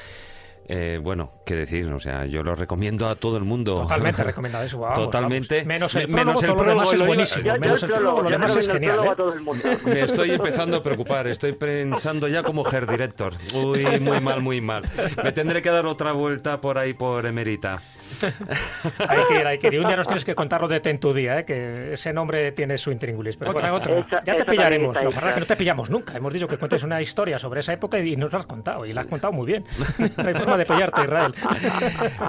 Eh, 0.72 1.00
bueno, 1.02 1.32
qué 1.44 1.56
decir, 1.56 1.92
o 1.92 1.98
sea, 1.98 2.26
yo 2.26 2.44
lo 2.44 2.54
recomiendo 2.54 3.08
a 3.08 3.16
todo 3.16 3.36
el 3.36 3.42
mundo. 3.42 3.82
Totalmente 3.82 4.22
recomendado 4.30 4.64
eso. 4.64 4.80
Totalmente. 4.94 5.64
Menos 5.64 5.96
el 5.96 6.06
prólogo, 6.06 6.26
menos 6.26 6.42
el 6.44 6.54
prólogo 6.54 6.92
es 6.92 7.06
buenísimo. 7.06 7.52
menos 7.58 7.82
el 7.82 7.90
prólogo, 7.90 8.22
lo 8.22 8.30
demás 8.30 8.56
es 8.56 8.68
genial. 8.68 9.00
¿eh? 9.04 9.76
Me 9.84 10.02
estoy 10.02 10.30
empezando 10.30 10.76
a 10.76 10.82
preocupar, 10.82 11.26
estoy 11.26 11.54
pensando 11.54 12.28
ya 12.28 12.44
como 12.44 12.64
hair 12.64 12.86
director. 12.86 13.34
Uy, 13.52 13.84
muy 13.98 14.20
mal, 14.20 14.40
muy 14.42 14.60
mal. 14.60 14.88
Me 15.24 15.32
tendré 15.32 15.60
que 15.60 15.70
dar 15.70 15.86
otra 15.86 16.12
vuelta 16.12 16.60
por 16.60 16.78
ahí 16.78 16.94
por 16.94 17.26
Emerita. 17.26 17.82
Hay 19.08 19.24
que 19.26 19.40
ir, 19.40 19.46
hay 19.46 19.58
que 19.58 19.66
ir. 19.68 19.80
Un 19.80 19.86
día 19.86 19.96
nos 19.96 20.06
tienes 20.06 20.24
que 20.24 20.34
contar 20.34 20.60
lo 20.60 20.68
de 20.68 20.80
Ten 20.80 20.98
tu 20.98 21.12
Día, 21.14 21.40
¿eh? 21.40 21.44
que 21.44 21.92
ese 21.92 22.12
nombre 22.12 22.52
tiene 22.52 22.78
su 22.78 22.90
intríngulis. 22.90 23.36
Pero 23.36 23.50
otra, 23.52 23.70
bueno, 23.70 23.96
otra. 23.96 24.22
ya 24.24 24.36
te 24.36 24.44
pillaremos. 24.44 24.94
La 24.94 25.02
verdad 25.02 25.34
que 25.34 25.40
no 25.40 25.46
te 25.46 25.56
pillamos 25.56 25.90
nunca. 25.90 26.16
Hemos 26.16 26.32
dicho 26.32 26.48
que 26.48 26.56
cuentes 26.56 26.82
una 26.82 27.00
historia 27.00 27.38
sobre 27.38 27.60
esa 27.60 27.72
época 27.72 27.98
y 27.98 28.16
nos 28.16 28.32
la 28.32 28.40
has 28.40 28.46
contado. 28.46 28.86
Y 28.86 28.92
la 28.92 29.02
has 29.02 29.06
contado 29.06 29.32
muy 29.32 29.46
bien. 29.46 29.64
No 30.16 30.28
hay 30.28 30.34
forma 30.34 30.56
de 30.56 30.66
pillarte, 30.66 31.02
Israel. 31.02 31.34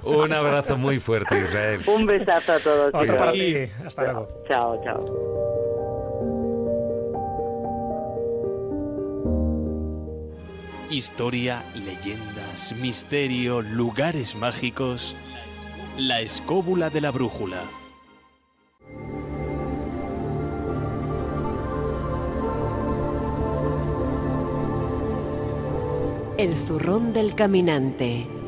Un 0.04 0.34
abrazo 0.34 0.78
muy 0.78 1.00
fuerte, 1.00 1.40
Israel. 1.40 1.82
Un 1.86 2.06
besazo 2.06 2.54
a 2.54 2.60
todos. 2.60 2.94
Otro 2.94 3.18
para 3.18 3.32
ti. 3.32 3.56
Hasta 3.86 4.04
luego. 4.04 4.28
Chao, 4.48 4.82
chao. 4.84 5.42
Historia, 10.92 11.64
leyendas, 11.74 12.74
misterio, 12.74 13.62
lugares 13.62 14.36
mágicos. 14.36 15.16
La 15.98 16.22
escóbula 16.22 16.90
de 16.90 17.02
la 17.02 17.12
brújula. 17.12 17.64
El 26.38 26.56
zurrón 26.56 27.12
del 27.12 27.36
caminante. 27.36 28.41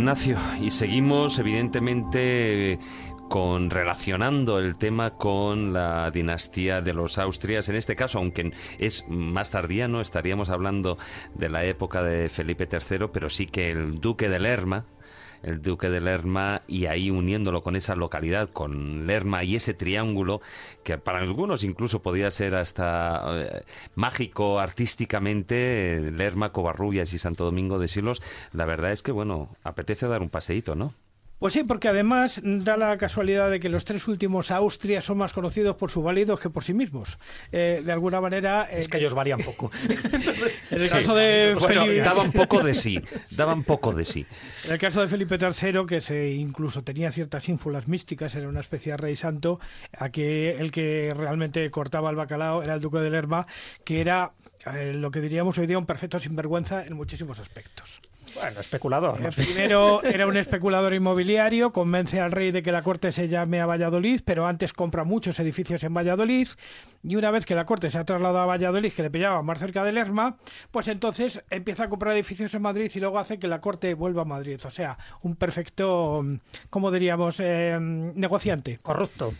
Ignacio, 0.00 0.38
y 0.58 0.70
seguimos 0.70 1.38
evidentemente 1.38 2.78
con 3.28 3.68
relacionando 3.68 4.58
el 4.58 4.78
tema 4.78 5.10
con 5.10 5.74
la 5.74 6.10
dinastía 6.10 6.80
de 6.80 6.94
los 6.94 7.18
Austrias. 7.18 7.68
En 7.68 7.76
este 7.76 7.96
caso, 7.96 8.16
aunque 8.16 8.54
es 8.78 9.04
más 9.08 9.50
tardía, 9.50 9.90
estaríamos 10.00 10.48
hablando 10.48 10.96
de 11.34 11.50
la 11.50 11.66
época 11.66 12.02
de 12.02 12.30
Felipe 12.30 12.66
III, 12.66 13.08
pero 13.12 13.28
sí 13.28 13.44
que 13.44 13.70
el 13.70 14.00
duque 14.00 14.30
de 14.30 14.40
Lerma, 14.40 14.86
el 15.42 15.62
duque 15.62 15.88
de 15.88 16.00
Lerma 16.00 16.62
y 16.66 16.86
ahí 16.86 17.10
uniéndolo 17.10 17.62
con 17.62 17.76
esa 17.76 17.94
localidad, 17.94 18.50
con 18.50 19.06
Lerma 19.06 19.44
y 19.44 19.56
ese 19.56 19.74
triángulo 19.74 20.40
que 20.84 20.98
para 20.98 21.18
algunos 21.18 21.64
incluso 21.64 22.02
podía 22.02 22.30
ser 22.30 22.54
hasta 22.54 23.22
eh, 23.40 23.62
mágico 23.94 24.60
artísticamente, 24.60 26.10
Lerma, 26.12 26.52
Covarrubias 26.52 27.12
y 27.12 27.18
Santo 27.18 27.44
Domingo 27.44 27.78
de 27.78 27.88
Silos, 27.88 28.22
la 28.52 28.64
verdad 28.64 28.92
es 28.92 29.02
que 29.02 29.12
bueno, 29.12 29.48
apetece 29.62 30.06
dar 30.06 30.22
un 30.22 30.30
paseíto, 30.30 30.74
¿no? 30.74 30.94
Pues 31.40 31.54
sí, 31.54 31.64
porque 31.64 31.88
además 31.88 32.42
da 32.44 32.76
la 32.76 32.98
casualidad 32.98 33.50
de 33.50 33.60
que 33.60 33.70
los 33.70 33.86
tres 33.86 34.06
últimos 34.08 34.50
Austria 34.50 35.00
son 35.00 35.16
más 35.16 35.32
conocidos 35.32 35.74
por 35.74 35.90
sus 35.90 36.04
válidos 36.04 36.38
que 36.38 36.50
por 36.50 36.62
sí 36.62 36.74
mismos. 36.74 37.18
Eh, 37.50 37.80
de 37.82 37.92
alguna 37.92 38.20
manera... 38.20 38.68
es 38.70 38.88
que 38.88 38.98
ellos 38.98 39.14
varían 39.14 39.40
poco. 39.40 39.70
en 40.70 40.82
el 40.82 40.88
caso 40.90 41.14
de 41.14 41.56
Felipe... 41.58 42.02
daban 42.02 42.30
poco 42.30 42.62
de 42.62 42.74
sí, 42.74 43.02
daban 43.30 43.64
poco 43.64 43.94
de 43.94 44.04
sí. 44.04 44.26
En 44.66 44.72
el 44.72 44.78
caso 44.78 45.00
de 45.00 45.08
Felipe 45.08 45.38
III, 45.40 45.86
que 45.86 46.02
se 46.02 46.30
incluso 46.32 46.84
tenía 46.84 47.10
ciertas 47.10 47.48
ínfulas 47.48 47.88
místicas, 47.88 48.34
era 48.34 48.46
una 48.46 48.60
especie 48.60 48.92
de 48.92 48.98
rey 48.98 49.16
santo, 49.16 49.60
aquí 49.96 50.22
el 50.22 50.70
que 50.70 51.14
realmente 51.16 51.70
cortaba 51.70 52.10
el 52.10 52.16
bacalao 52.16 52.62
era 52.62 52.74
el 52.74 52.82
duque 52.82 52.98
de 52.98 53.08
Lerma, 53.08 53.46
que 53.82 54.02
era 54.02 54.32
eh, 54.74 54.92
lo 54.92 55.10
que 55.10 55.22
diríamos 55.22 55.56
hoy 55.56 55.66
día 55.66 55.78
un 55.78 55.86
perfecto 55.86 56.18
sinvergüenza 56.18 56.84
en 56.84 56.92
muchísimos 56.92 57.38
aspectos. 57.38 58.02
Bueno, 58.34 58.60
especulador. 58.60 59.20
Eh, 59.24 59.30
primero 59.34 60.02
era 60.02 60.26
un 60.26 60.36
especulador 60.36 60.94
inmobiliario, 60.94 61.72
convence 61.72 62.20
al 62.20 62.32
rey 62.32 62.50
de 62.50 62.62
que 62.62 62.72
la 62.72 62.82
corte 62.82 63.12
se 63.12 63.28
llame 63.28 63.60
a 63.60 63.66
Valladolid, 63.66 64.20
pero 64.24 64.46
antes 64.46 64.72
compra 64.72 65.04
muchos 65.04 65.38
edificios 65.40 65.82
en 65.84 65.94
Valladolid. 65.94 66.48
Y 67.02 67.16
una 67.16 67.30
vez 67.30 67.46
que 67.46 67.54
la 67.54 67.64
corte 67.64 67.90
se 67.90 67.98
ha 67.98 68.04
trasladado 68.04 68.40
a 68.40 68.46
Valladolid, 68.46 68.92
que 68.92 69.02
le 69.02 69.10
pillaba 69.10 69.42
más 69.42 69.58
cerca 69.58 69.82
de 69.84 69.92
Lerma, 69.92 70.36
pues 70.70 70.88
entonces 70.88 71.42
empieza 71.48 71.84
a 71.84 71.88
comprar 71.88 72.14
edificios 72.14 72.52
en 72.54 72.62
Madrid 72.62 72.90
y 72.94 73.00
luego 73.00 73.18
hace 73.18 73.38
que 73.38 73.48
la 73.48 73.60
corte 73.60 73.94
vuelva 73.94 74.22
a 74.22 74.26
Madrid. 74.26 74.60
O 74.64 74.70
sea, 74.70 74.98
un 75.22 75.36
perfecto, 75.36 76.22
¿cómo 76.68 76.90
diríamos? 76.90 77.40
Eh, 77.40 77.78
negociante. 77.80 78.78
Corrupto. 78.82 79.32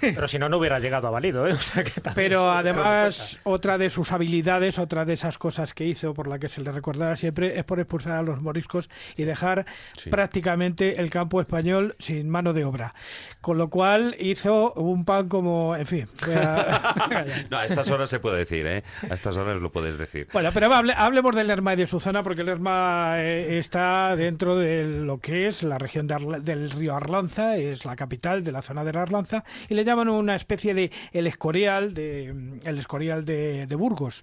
Pero 0.00 0.28
si 0.28 0.38
no, 0.38 0.48
no 0.48 0.58
hubiera 0.58 0.78
llegado 0.78 1.08
a 1.08 1.10
válido. 1.10 1.48
¿eh? 1.48 1.56
pero 2.14 2.50
además, 2.50 3.40
otra 3.42 3.78
de 3.78 3.90
sus 3.90 4.12
habilidades, 4.12 4.78
otra 4.78 5.04
de 5.04 5.14
esas 5.14 5.38
cosas 5.38 5.74
que 5.74 5.84
hizo 5.84 6.14
por 6.14 6.28
la 6.28 6.38
que 6.38 6.48
se 6.48 6.62
le 6.62 6.70
recordará 6.70 7.16
siempre, 7.16 7.58
es 7.58 7.64
por 7.64 7.80
expulsar 7.80 8.12
a 8.12 8.22
los 8.22 8.40
moriscos 8.40 8.88
y 9.16 9.24
dejar 9.24 9.66
prácticamente 10.08 11.00
el 11.00 11.10
campo 11.10 11.40
español 11.40 11.96
sin 11.98 12.28
mano 12.28 12.52
de 12.52 12.64
obra. 12.64 12.94
Con 13.40 13.58
lo 13.58 13.70
cual 13.70 14.14
hizo 14.20 14.72
un 14.74 15.04
pan 15.04 15.28
como, 15.28 15.74
en 15.74 15.86
fin. 15.86 16.08
no, 17.50 17.58
a 17.58 17.66
estas 17.66 17.90
horas 17.90 18.10
se 18.10 18.20
puede 18.20 18.38
decir, 18.38 18.66
¿eh? 18.66 18.82
A 19.08 19.14
estas 19.14 19.36
horas 19.36 19.60
lo 19.60 19.70
puedes 19.70 19.98
decir. 19.98 20.28
Bueno, 20.32 20.50
pero 20.52 20.72
hablemos 20.72 21.34
del 21.34 21.46
Lerma 21.46 21.74
y 21.74 21.76
de 21.76 21.86
su 21.86 22.00
zona, 22.00 22.22
porque 22.22 22.40
el 22.40 22.46
Lerma 22.46 23.14
eh, 23.18 23.58
está 23.58 24.16
dentro 24.16 24.56
de 24.56 24.84
lo 24.84 25.18
que 25.18 25.48
es 25.48 25.62
la 25.62 25.78
región 25.78 26.06
del 26.06 26.70
río 26.70 26.94
Arlanza, 26.94 27.56
es 27.56 27.84
la 27.84 27.96
capital 27.96 28.44
de 28.44 28.52
la 28.52 28.62
zona 28.62 28.84
de 28.84 28.92
la 28.92 29.02
Arlanza, 29.02 29.44
y 29.68 29.74
le 29.74 29.84
llaman 29.84 30.08
una 30.08 30.36
especie 30.36 30.74
de 30.74 30.90
el 31.12 31.26
Escorial 31.26 31.94
de, 31.94 32.34
el 32.64 32.78
Escorial 32.78 33.24
de 33.24 33.74
Burgos. 33.76 34.22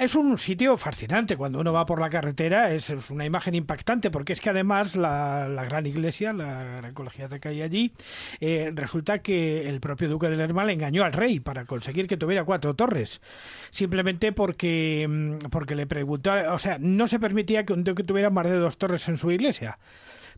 Es 0.00 0.14
un 0.14 0.38
sitio 0.38 0.78
fascinante. 0.78 1.36
Cuando 1.36 1.60
uno 1.60 1.74
va 1.74 1.84
por 1.84 2.00
la 2.00 2.08
carretera 2.08 2.72
es, 2.72 2.88
una 3.10 3.26
imagen 3.26 3.54
impactante 3.54 4.10
porque 4.10 4.32
es 4.32 4.40
que 4.40 4.48
además 4.48 4.96
la, 4.96 5.46
gran 5.68 5.84
iglesia, 5.84 6.32
la 6.32 6.78
gran 6.78 6.94
colegiata 6.94 7.38
que 7.38 7.48
hay 7.48 7.60
allí, 7.60 7.92
eh, 8.40 8.72
resulta 8.74 9.18
que 9.18 9.68
el 9.68 9.78
propio 9.78 10.08
duque 10.08 10.30
de 10.30 10.36
Lerma 10.36 10.64
le 10.64 10.72
engañó 10.72 11.04
al 11.04 11.12
rey 11.12 11.38
para 11.38 11.66
conseguir 11.66 12.06
que 12.06 12.16
tuviera 12.16 12.44
cuatro 12.44 12.72
torres. 12.72 13.20
Simplemente 13.68 14.32
porque, 14.32 15.06
mm, 15.06 15.50
porque 15.50 15.74
le 15.74 15.86
preguntó, 15.86 16.32
o 16.50 16.58
sea, 16.58 16.78
no 16.80 17.06
se 17.06 17.20
permitía 17.20 17.66
que 17.66 17.74
un 17.74 17.84
duque 17.84 18.02
tuviera 18.02 18.30
más 18.30 18.46
de 18.46 18.56
dos 18.56 18.78
torres 18.78 19.06
en 19.06 19.18
su 19.18 19.30
iglesia. 19.30 19.78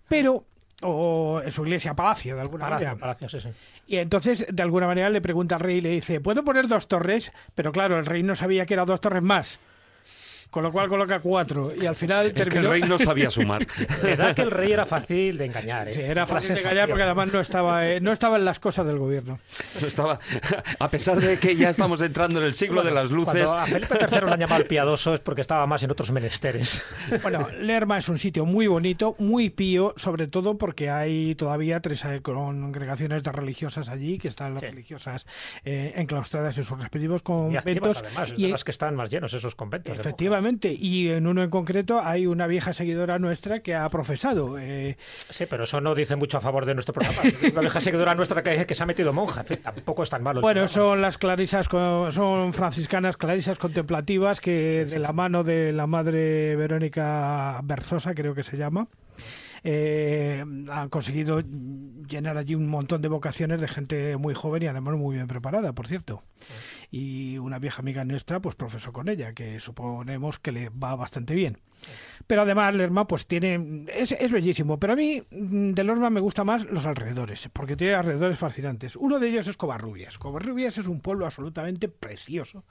Pero 0.09 0.45
o 0.83 1.43
en 1.45 1.51
su 1.51 1.65
iglesia 1.65 1.95
palacio, 1.95 2.35
de 2.35 2.43
alguna 2.43 2.69
manera. 2.69 2.97
Palacio, 2.97 3.29
sí, 3.29 3.41
sí. 3.41 3.49
Y 3.87 3.97
entonces, 3.97 4.47
de 4.49 4.63
alguna 4.63 4.87
manera, 4.87 5.11
le 5.11 5.21
pregunta 5.21 5.57
al 5.57 5.61
rey 5.61 5.79
y 5.79 5.81
le 5.81 5.91
dice, 5.91 6.21
¿puedo 6.21 6.45
poner 6.45 6.69
dos 6.69 6.89
torres? 6.89 7.33
Pero 7.55 7.73
claro, 7.73 7.99
el 7.99 8.07
rey 8.07 8.23
no 8.23 8.35
sabía 8.35 8.67
que 8.67 8.75
eran 8.75 8.87
dos 8.87 9.01
torres 9.01 9.23
más 9.23 9.59
con 10.53 10.63
lo 10.63 10.71
cual 10.71 10.87
coloca 10.87 11.19
cuatro 11.21 11.73
y 11.75 11.87
al 11.87 11.97
final 11.97 12.31
es 12.37 12.47
que 12.47 12.59
el 12.59 12.67
rey 12.67 12.83
no 12.83 12.99
sabía 12.99 13.31
sumar. 13.31 13.67
Verdad 14.03 14.35
que 14.35 14.43
el 14.43 14.51
rey 14.51 14.71
era 14.71 14.85
fácil 14.85 15.39
de 15.39 15.47
engañar 15.47 15.89
¿eh? 15.89 15.95
sí, 15.95 16.03
era 16.03 16.27
fácil 16.27 16.57
de 16.57 16.61
engañar 16.61 16.91
porque 16.91 17.05
además 17.05 17.33
no 17.33 17.41
estaba 17.41 17.89
eh, 17.89 18.03
no 18.03 18.13
estaba 18.13 18.37
en 18.37 18.45
las 18.45 18.59
cosas 18.59 18.87
del 18.87 18.99
gobierno. 18.99 19.41
No 19.81 19.87
estaba 19.87 20.19
a 20.79 20.91
pesar 20.91 21.19
de 21.19 21.39
que 21.39 21.57
ya 21.57 21.71
estamos 21.71 22.03
entrando 22.03 22.39
en 22.39 22.45
el 22.45 22.53
siglo 22.53 22.83
de 22.83 22.91
las 22.91 23.11
luces. 23.11 23.45
cuando 23.45 23.59
a 23.59 23.67
Felipe 23.67 23.99
III 23.99 24.21
lo 24.21 24.33
han 24.35 24.41
llamado 24.41 24.61
el 24.61 24.67
piadoso 24.67 25.15
es 25.15 25.21
porque 25.21 25.41
estaba 25.41 25.67
más 25.67 25.83
en 25.85 25.91
otros 25.91 26.13
menesteres. 26.13 26.85
Bueno 27.23 27.49
Lerma 27.59 27.97
es 27.97 28.11
un 28.11 28.19
sitio 28.19 28.45
muy 28.45 28.67
bonito 28.67 29.17
muy 29.19 29.49
pío 29.49 29.95
sobre 29.97 30.27
todo 30.27 30.59
porque 30.59 30.91
hay 30.91 31.35
todavía 31.35 31.81
tres 31.81 32.05
eh, 32.05 32.21
congregaciones 32.21 33.23
de 33.23 33.33
religiosas 33.33 33.89
allí 33.89 34.19
que 34.19 34.29
están 34.29 34.53
las 34.53 34.63
religiosas 34.63 35.25
enclaustradas 35.65 36.59
en 36.59 36.65
sus 36.65 36.79
respectivos 36.79 37.23
conventos 37.23 38.03
y, 38.03 38.07
además, 38.07 38.35
y 38.37 38.49
las 38.49 38.65
que 38.65 38.71
están 38.71 38.97
más 38.97 39.11
llenos 39.11 39.33
esos 39.33 39.55
conventos 39.55 39.99
efectivamente 39.99 40.42
y 40.81 41.09
en 41.09 41.27
uno 41.27 41.43
en 41.43 41.51
concreto 41.51 42.01
hay 42.03 42.27
una 42.27 42.47
vieja 42.47 42.73
seguidora 42.73 43.19
nuestra 43.19 43.61
que 43.61 43.75
ha 43.75 43.89
profesado. 43.89 44.59
Eh, 44.59 44.97
sí, 45.31 45.47
pero 45.47 45.65
eso 45.65 45.81
no 45.81 45.95
dice 45.95 46.17
mucho 46.17 46.39
a 46.39 46.41
favor 46.41 46.67
de 46.67 46.75
nuestro 46.75 46.93
programa. 46.95 47.21
Una 47.53 47.61
vieja 47.61 47.81
seguidora 47.81 48.15
nuestra 48.15 48.43
que, 48.43 48.67
que 48.67 48.75
se 48.75 48.83
ha 48.83 48.87
metido 48.87 49.13
monja. 49.13 49.45
tampoco 49.45 50.03
es 50.03 50.11
tan 50.11 50.23
malo. 50.23 50.41
Bueno, 50.41 50.69
son 50.69 51.01
las 51.01 51.19
clarisas, 51.19 51.67
son 51.67 52.53
franciscanas 52.53 53.17
clarisas 53.17 53.59
contemplativas 53.59 54.41
que 54.41 54.85
de 54.85 54.99
la 54.99 55.13
mano 55.13 55.45
de 55.45 55.73
la 55.73 55.87
madre 55.87 56.57
Verónica 56.57 57.61
Berzosa, 57.65 58.15
creo 58.15 58.35
que 58.35 58.43
se 58.43 58.57
llama. 58.57 58.89
Eh, 59.65 60.45
han 60.71 60.89
conseguido 60.89 61.41
llenar 61.41 62.37
allí 62.37 62.55
un 62.55 62.69
montón 62.69 63.01
de 63.01 63.09
vocaciones 63.09 63.61
de 63.61 63.69
gente 63.69 64.17
muy 64.17 64.35
joven 64.35 64.65
y 64.65 64.67
además 64.67 64.97
muy 64.97 65.15
bien 65.15 65.29
preparada, 65.29 65.73
por 65.73 65.87
cierto 65.87 66.23
y 66.93 67.39
una 67.39 67.59
vieja 67.59 67.81
amiga 67.81 68.05
nuestra 68.05 68.41
pues 68.41 68.55
profesó 68.55 68.93
con 68.93 69.09
ella, 69.09 69.33
que 69.33 69.59
suponemos 69.59 70.39
que 70.39 70.53
le 70.53 70.69
va 70.69 70.95
bastante 70.95 71.35
bien. 71.35 71.59
Pero 72.27 72.43
además 72.43 72.75
Lerma 72.75 73.07
pues 73.07 73.27
tiene 73.27 73.85
es, 73.89 74.13
es, 74.13 74.31
bellísimo, 74.31 74.79
pero 74.79 74.93
a 74.93 74.97
mí 74.97 75.23
mm, 75.31 75.73
de 75.73 75.85
Lerma 75.85 76.11
me 76.11 76.21
gusta 76.21 76.45
más 76.45 76.65
los 76.65 76.87
alrededores, 76.87 77.49
porque 77.53 77.77
tiene 77.77 77.95
alrededores 77.95 78.39
fascinantes. 78.39 78.97
Uno 78.97 79.19
de 79.19 79.29
ellos 79.29 79.49
es 79.49 79.57
Covarrubias. 79.57 80.19
Covarrubias 80.19 80.79
es 80.79 80.87
un 80.87 81.01
pueblo 81.01 81.27
absolutamente 81.27 81.89
precioso, 81.89 82.65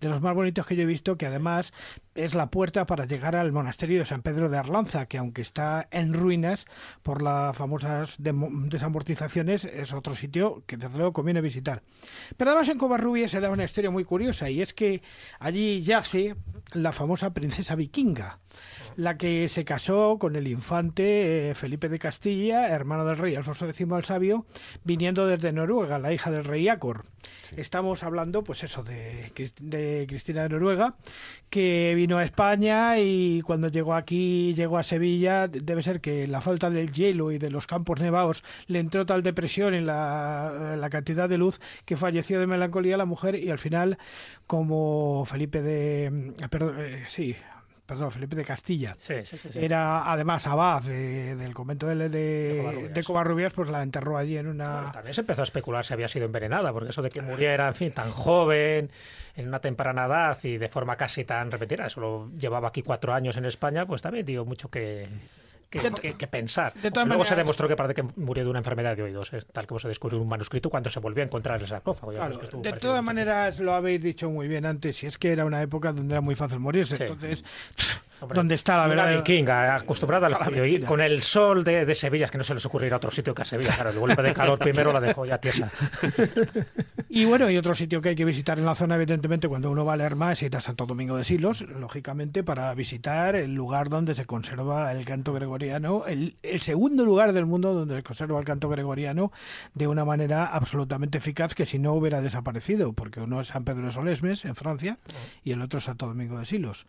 de 0.00 0.08
los 0.08 0.20
más 0.20 0.34
bonitos 0.34 0.66
que 0.66 0.76
yo 0.76 0.82
he 0.82 0.86
visto, 0.86 1.16
que 1.16 1.26
además 1.26 1.72
es 2.14 2.34
la 2.34 2.50
puerta 2.50 2.86
para 2.86 3.06
llegar 3.06 3.36
al 3.36 3.52
monasterio 3.52 4.00
de 4.00 4.04
San 4.04 4.22
Pedro 4.22 4.48
de 4.48 4.58
Arlanza, 4.58 5.06
que 5.06 5.18
aunque 5.18 5.42
está 5.42 5.88
en 5.90 6.12
ruinas 6.12 6.66
por 7.02 7.22
las 7.22 7.56
famosas 7.56 8.16
desamortizaciones, 8.18 9.64
es 9.64 9.92
otro 9.92 10.14
sitio 10.14 10.62
que 10.66 10.76
desde 10.76 10.96
luego 10.96 11.12
conviene 11.12 11.40
visitar. 11.40 11.82
Pero 12.36 12.50
además 12.50 12.68
en 12.68 12.78
Covarrubias 12.78 13.30
se 13.30 13.40
da 13.40 13.50
una 13.50 13.64
historia 13.64 13.90
muy 13.90 14.04
curiosa 14.04 14.50
y 14.50 14.60
es 14.60 14.74
que 14.74 15.02
allí 15.38 15.82
yace 15.82 16.36
la 16.74 16.92
famosa 16.92 17.32
princesa 17.32 17.74
vikinga, 17.74 18.40
la 18.96 19.16
que 19.16 19.48
se 19.48 19.64
casó 19.64 20.18
con 20.18 20.36
el 20.36 20.46
infante 20.46 21.50
eh, 21.50 21.54
Felipe 21.54 21.88
de 21.88 21.98
Castilla, 21.98 22.68
hermano 22.68 23.04
del 23.04 23.16
rey 23.16 23.34
Alfonso 23.34 23.68
X 23.68 23.86
el 23.90 24.04
Sabio, 24.04 24.44
viniendo 24.84 25.26
desde 25.26 25.52
Noruega, 25.52 25.98
la 25.98 26.12
hija 26.12 26.30
del 26.30 26.44
rey 26.44 26.68
Acor. 26.68 27.04
Estamos 27.56 28.02
hablando, 28.02 28.44
pues 28.44 28.64
eso, 28.64 28.82
de, 28.82 29.32
de 29.60 30.06
Cristina 30.08 30.42
de 30.42 30.50
Noruega, 30.50 30.96
que 31.48 31.94
vino 31.96 32.18
a 32.18 32.24
España 32.24 32.98
y 32.98 33.40
cuando 33.42 33.68
llegó 33.68 33.94
aquí, 33.94 34.54
llegó 34.54 34.76
a 34.76 34.82
Sevilla, 34.82 35.48
debe 35.48 35.82
ser 35.82 36.00
que 36.00 36.26
la 36.26 36.40
falta 36.42 36.68
del 36.68 36.92
hielo 36.92 37.32
y 37.32 37.38
de 37.38 37.50
los 37.50 37.66
campos 37.66 38.00
nevados 38.00 38.44
le 38.66 38.78
entró 38.78 39.06
tal 39.06 39.22
depresión 39.22 39.74
en 39.74 39.86
la, 39.86 40.76
la 40.78 40.90
cantidad 40.90 41.28
de 41.28 41.38
luz 41.38 41.60
que 41.86 41.96
falleció 41.96 42.38
de 42.38 42.46
melancolía 42.46 42.96
la 42.98 43.06
mujer 43.06 43.36
y 43.36 43.48
al 43.50 43.58
final, 43.58 43.98
como 44.46 45.24
Felipe 45.24 45.62
de... 45.62 46.34
Perdón, 46.58 46.76
eh, 46.80 47.04
sí, 47.06 47.36
perdón, 47.86 48.10
Felipe 48.12 48.36
de 48.36 48.44
Castilla. 48.44 48.94
Sí, 48.98 49.14
sí, 49.24 49.38
sí. 49.38 49.48
Era 49.64 50.10
además 50.12 50.46
abad 50.46 50.82
de- 50.82 51.36
del 51.36 51.54
convento 51.54 51.86
de, 51.86 52.08
de, 52.08 52.56
Covarrubias. 52.58 52.94
de 52.94 53.02
Covarrubias, 53.04 53.52
pues 53.54 53.70
la 53.70 53.82
enterró 53.82 54.16
allí 54.18 54.36
en 54.36 54.48
una... 54.48 54.92
También 54.92 55.14
se 55.14 55.22
empezó 55.22 55.40
a 55.42 55.44
especular 55.44 55.84
si 55.84 55.94
había 55.94 56.08
sido 56.08 56.26
envenenada, 56.26 56.72
porque 56.72 56.90
eso 56.90 57.00
de 57.02 57.08
que 57.08 57.22
muriera, 57.22 57.66
en 57.68 57.74
fin, 57.74 57.92
tan 57.92 58.10
joven, 58.10 58.90
en 59.36 59.48
una 59.48 59.60
temprana 59.60 60.04
edad 60.06 60.36
y 60.42 60.58
de 60.58 60.68
forma 60.68 60.96
casi 60.96 61.24
tan 61.24 61.50
repentina, 61.50 61.86
eso 61.86 62.00
lo 62.00 62.30
llevaba 62.34 62.68
aquí 62.68 62.82
cuatro 62.82 63.14
años 63.14 63.36
en 63.36 63.46
España, 63.46 63.86
pues 63.86 64.02
también 64.02 64.26
dio 64.26 64.44
mucho 64.44 64.68
que, 64.68 65.08
que, 65.70 65.80
De 65.80 65.90
to- 65.90 65.96
que- 66.00 66.14
que 66.14 66.26
pensar. 66.26 66.72
de 66.74 66.90
todas 66.90 67.06
Luego 67.08 67.24
se 67.24 67.34
demostró 67.36 67.68
que 67.68 67.76
parece 67.76 67.94
que 67.94 68.08
murió 68.16 68.44
de 68.44 68.50
una 68.50 68.60
enfermedad 68.60 68.96
de 68.96 69.02
oídos, 69.02 69.32
es 69.32 69.46
tal 69.46 69.66
como 69.66 69.78
se 69.78 69.88
descubrió 69.88 70.16
en 70.18 70.22
un 70.22 70.28
manuscrito 70.28 70.70
cuando 70.70 70.88
se 70.90 70.98
volvió 71.00 71.22
a 71.22 71.26
encontrar 71.26 71.60
el 71.60 71.66
sarcófago. 71.66 72.12
Claro, 72.12 72.38
que 72.40 72.72
de 72.72 72.72
todas 72.78 73.02
maneras 73.02 73.60
lo 73.60 73.74
habéis 73.74 74.00
dicho 74.02 74.30
muy 74.30 74.48
bien 74.48 74.64
antes, 74.66 75.02
y 75.02 75.06
es 75.06 75.18
que 75.18 75.30
era 75.32 75.44
una 75.44 75.60
época 75.62 75.92
donde 75.92 76.14
era 76.14 76.20
muy 76.22 76.34
fácil 76.34 76.58
morirse, 76.58 76.96
Sí. 76.96 77.02
entonces, 77.02 77.44
Hombre, 78.20 78.36
¿dónde 78.36 78.54
está 78.54 78.76
la 78.76 78.86
verdad? 78.88 79.16
vikinga, 79.16 79.76
acostumbrada 79.76 80.26
al 80.26 80.36
frío, 80.36 80.64
y 80.64 80.80
con 80.80 81.00
el 81.00 81.22
sol 81.22 81.64
de, 81.64 81.84
de 81.84 81.94
Sevilla, 81.94 82.26
es 82.26 82.30
que 82.30 82.38
no 82.38 82.44
se 82.44 82.54
les 82.54 82.64
ocurrirá 82.66 82.96
otro 82.96 83.10
sitio 83.10 83.34
que 83.34 83.42
a 83.42 83.44
Sevilla, 83.44 83.74
claro, 83.74 83.90
el 83.90 83.98
golpe 83.98 84.22
de 84.22 84.32
calor 84.32 84.58
primero 84.58 84.92
la 84.92 85.00
dejó 85.00 85.24
ya 85.24 85.38
tiesa. 85.38 85.70
Y 87.10 87.24
bueno, 87.24 87.46
hay 87.46 87.56
otro 87.56 87.74
sitio 87.74 88.02
que 88.02 88.10
hay 88.10 88.14
que 88.14 88.26
visitar 88.26 88.58
en 88.58 88.66
la 88.66 88.74
zona, 88.74 88.96
evidentemente, 88.96 89.48
cuando 89.48 89.70
uno 89.70 89.84
va 89.84 89.94
a 89.94 89.96
Lerma, 89.96 90.30
es 90.32 90.42
ir 90.42 90.54
a 90.56 90.60
Santo 90.60 90.84
Domingo 90.84 91.16
de 91.16 91.24
Silos, 91.24 91.62
lógicamente, 91.62 92.44
para 92.44 92.72
visitar 92.74 93.34
el 93.34 93.54
lugar 93.54 93.88
donde 93.88 94.14
se 94.14 94.26
conserva 94.26 94.92
el 94.92 95.06
canto 95.06 95.32
gregoriano, 95.32 96.04
el, 96.06 96.36
el 96.42 96.60
segundo 96.60 97.06
lugar 97.06 97.32
del 97.32 97.46
mundo 97.46 97.72
donde 97.72 97.96
se 97.96 98.02
conserva 98.02 98.38
el 98.38 98.44
canto 98.44 98.68
gregoriano 98.68 99.32
de 99.74 99.86
una 99.86 100.04
manera 100.04 100.44
absolutamente 100.46 101.18
eficaz 101.18 101.54
que 101.54 101.66
si 101.66 101.78
no 101.78 101.94
hubiera 101.94 102.20
desaparecido, 102.20 102.92
porque 102.92 103.20
uno 103.20 103.40
es 103.40 103.48
San 103.48 103.64
Pedro 103.64 103.86
de 103.86 103.92
Solesmes, 103.92 104.44
en 104.44 104.54
Francia, 104.54 104.98
y 105.44 105.52
el 105.52 105.62
otro 105.62 105.78
es 105.78 105.84
Santo 105.84 106.06
Domingo 106.06 106.38
de 106.38 106.44
Silos. 106.44 106.86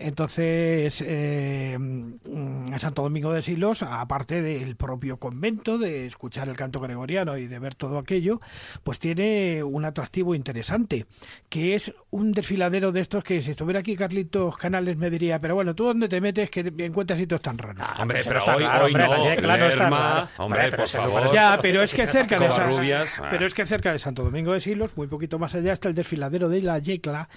Entonces, 0.00 1.02
eh, 1.04 1.76
mm, 1.76 2.72
Santo 2.78 3.02
Domingo 3.02 3.32
de 3.32 3.42
Silos, 3.42 3.82
aparte 3.82 4.40
del 4.42 4.76
propio 4.76 5.16
convento, 5.16 5.76
de 5.76 6.06
escuchar 6.06 6.48
el 6.48 6.54
canto 6.56 6.78
gregoriano 6.78 7.36
y 7.36 7.48
de 7.48 7.58
ver 7.58 7.74
todo 7.74 7.98
aquello, 7.98 8.40
pues 8.84 9.00
tiene 9.00 9.64
un 9.64 9.84
atractivo 9.84 10.36
interesante, 10.36 11.06
que 11.48 11.74
es 11.74 11.92
un 12.10 12.30
desfiladero 12.30 12.92
de 12.92 13.00
estos 13.00 13.24
que 13.24 13.42
si 13.42 13.50
estuviera 13.50 13.80
aquí 13.80 13.96
Carlitos 13.96 14.56
Canales 14.56 14.96
me 14.96 15.10
diría, 15.10 15.40
pero 15.40 15.56
bueno, 15.56 15.74
¿tú 15.74 15.86
dónde 15.86 16.08
te 16.08 16.20
metes 16.20 16.48
que 16.48 16.72
encuentras 16.78 17.18
sitios 17.18 17.42
tan 17.42 17.58
raros? 17.58 17.84
Hombre, 17.98 18.20
Eso 18.20 18.28
pero 18.30 18.38
está 18.38 18.54
hoy, 18.56 18.62
claro, 18.64 18.84
hoy 18.84 18.92
hombre, 18.92 19.04
no, 19.08 19.16
la 19.16 19.34
Yecla 19.34 19.56
no 19.56 19.66
está 19.66 19.82
Lerma, 19.82 19.98
claro. 19.98 20.20
hombre, 20.38 20.58
Hombre, 20.60 20.70
pero 20.70 20.76
por 20.84 20.88
favor. 20.88 21.22
es- 21.26 21.32
Ya, 21.32 21.58
pero 21.60 21.82
es 21.82 21.92
que 21.92 22.06
cerca 22.06 22.38
de 22.38 22.50
San- 22.52 22.70
ah. 22.72 23.28
pero 23.32 23.46
es 23.46 23.52
que 23.52 23.66
cerca 23.66 23.90
de 23.92 23.98
Santo 23.98 24.22
Domingo 24.22 24.52
de 24.52 24.60
Silos, 24.60 24.96
muy 24.96 25.08
poquito 25.08 25.40
más 25.40 25.56
allá, 25.56 25.72
está 25.72 25.88
el 25.88 25.96
desfiladero 25.96 26.48
de 26.48 26.62
la 26.62 26.78
Yecla, 26.78 27.28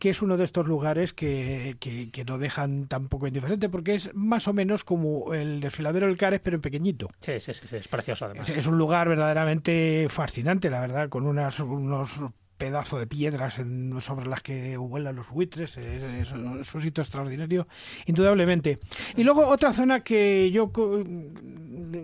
que 0.00 0.10
es 0.10 0.20
uno 0.20 0.36
de 0.36 0.42
estos 0.42 0.66
lugares 0.66 1.12
que, 1.12 1.76
que, 1.78 2.07
que 2.10 2.24
no 2.24 2.38
dejan 2.38 2.86
tampoco 2.88 3.26
indiferente, 3.26 3.68
porque 3.68 3.94
es 3.94 4.10
más 4.14 4.48
o 4.48 4.52
menos 4.52 4.84
como 4.84 5.34
el 5.34 5.60
desfiladero 5.60 6.06
del 6.06 6.16
Cares, 6.16 6.40
pero 6.42 6.56
en 6.56 6.60
pequeñito. 6.62 7.08
Sí, 7.20 7.40
sí, 7.40 7.54
sí, 7.54 7.66
sí, 7.68 7.76
es 7.76 7.88
precioso 7.88 8.24
además. 8.26 8.48
Es, 8.50 8.56
es 8.58 8.66
un 8.66 8.78
lugar 8.78 9.08
verdaderamente 9.08 10.06
fascinante, 10.10 10.70
la 10.70 10.80
verdad, 10.80 11.08
con 11.08 11.26
unas, 11.26 11.58
unos 11.60 12.20
pedazos 12.56 12.98
de 12.98 13.06
piedras 13.06 13.58
en- 13.60 14.00
sobre 14.00 14.26
las 14.26 14.42
que 14.42 14.76
vuelan 14.76 15.14
los 15.14 15.30
buitres, 15.30 15.76
es, 15.76 15.86
es- 15.86 16.32
es 16.32 16.74
un 16.74 16.80
sitio 16.82 17.02
extraordinario, 17.02 17.68
indudablemente. 18.06 18.80
Y 19.16 19.22
luego 19.22 19.46
otra 19.46 19.72
zona 19.72 20.00
que 20.00 20.50
yo 20.50 20.72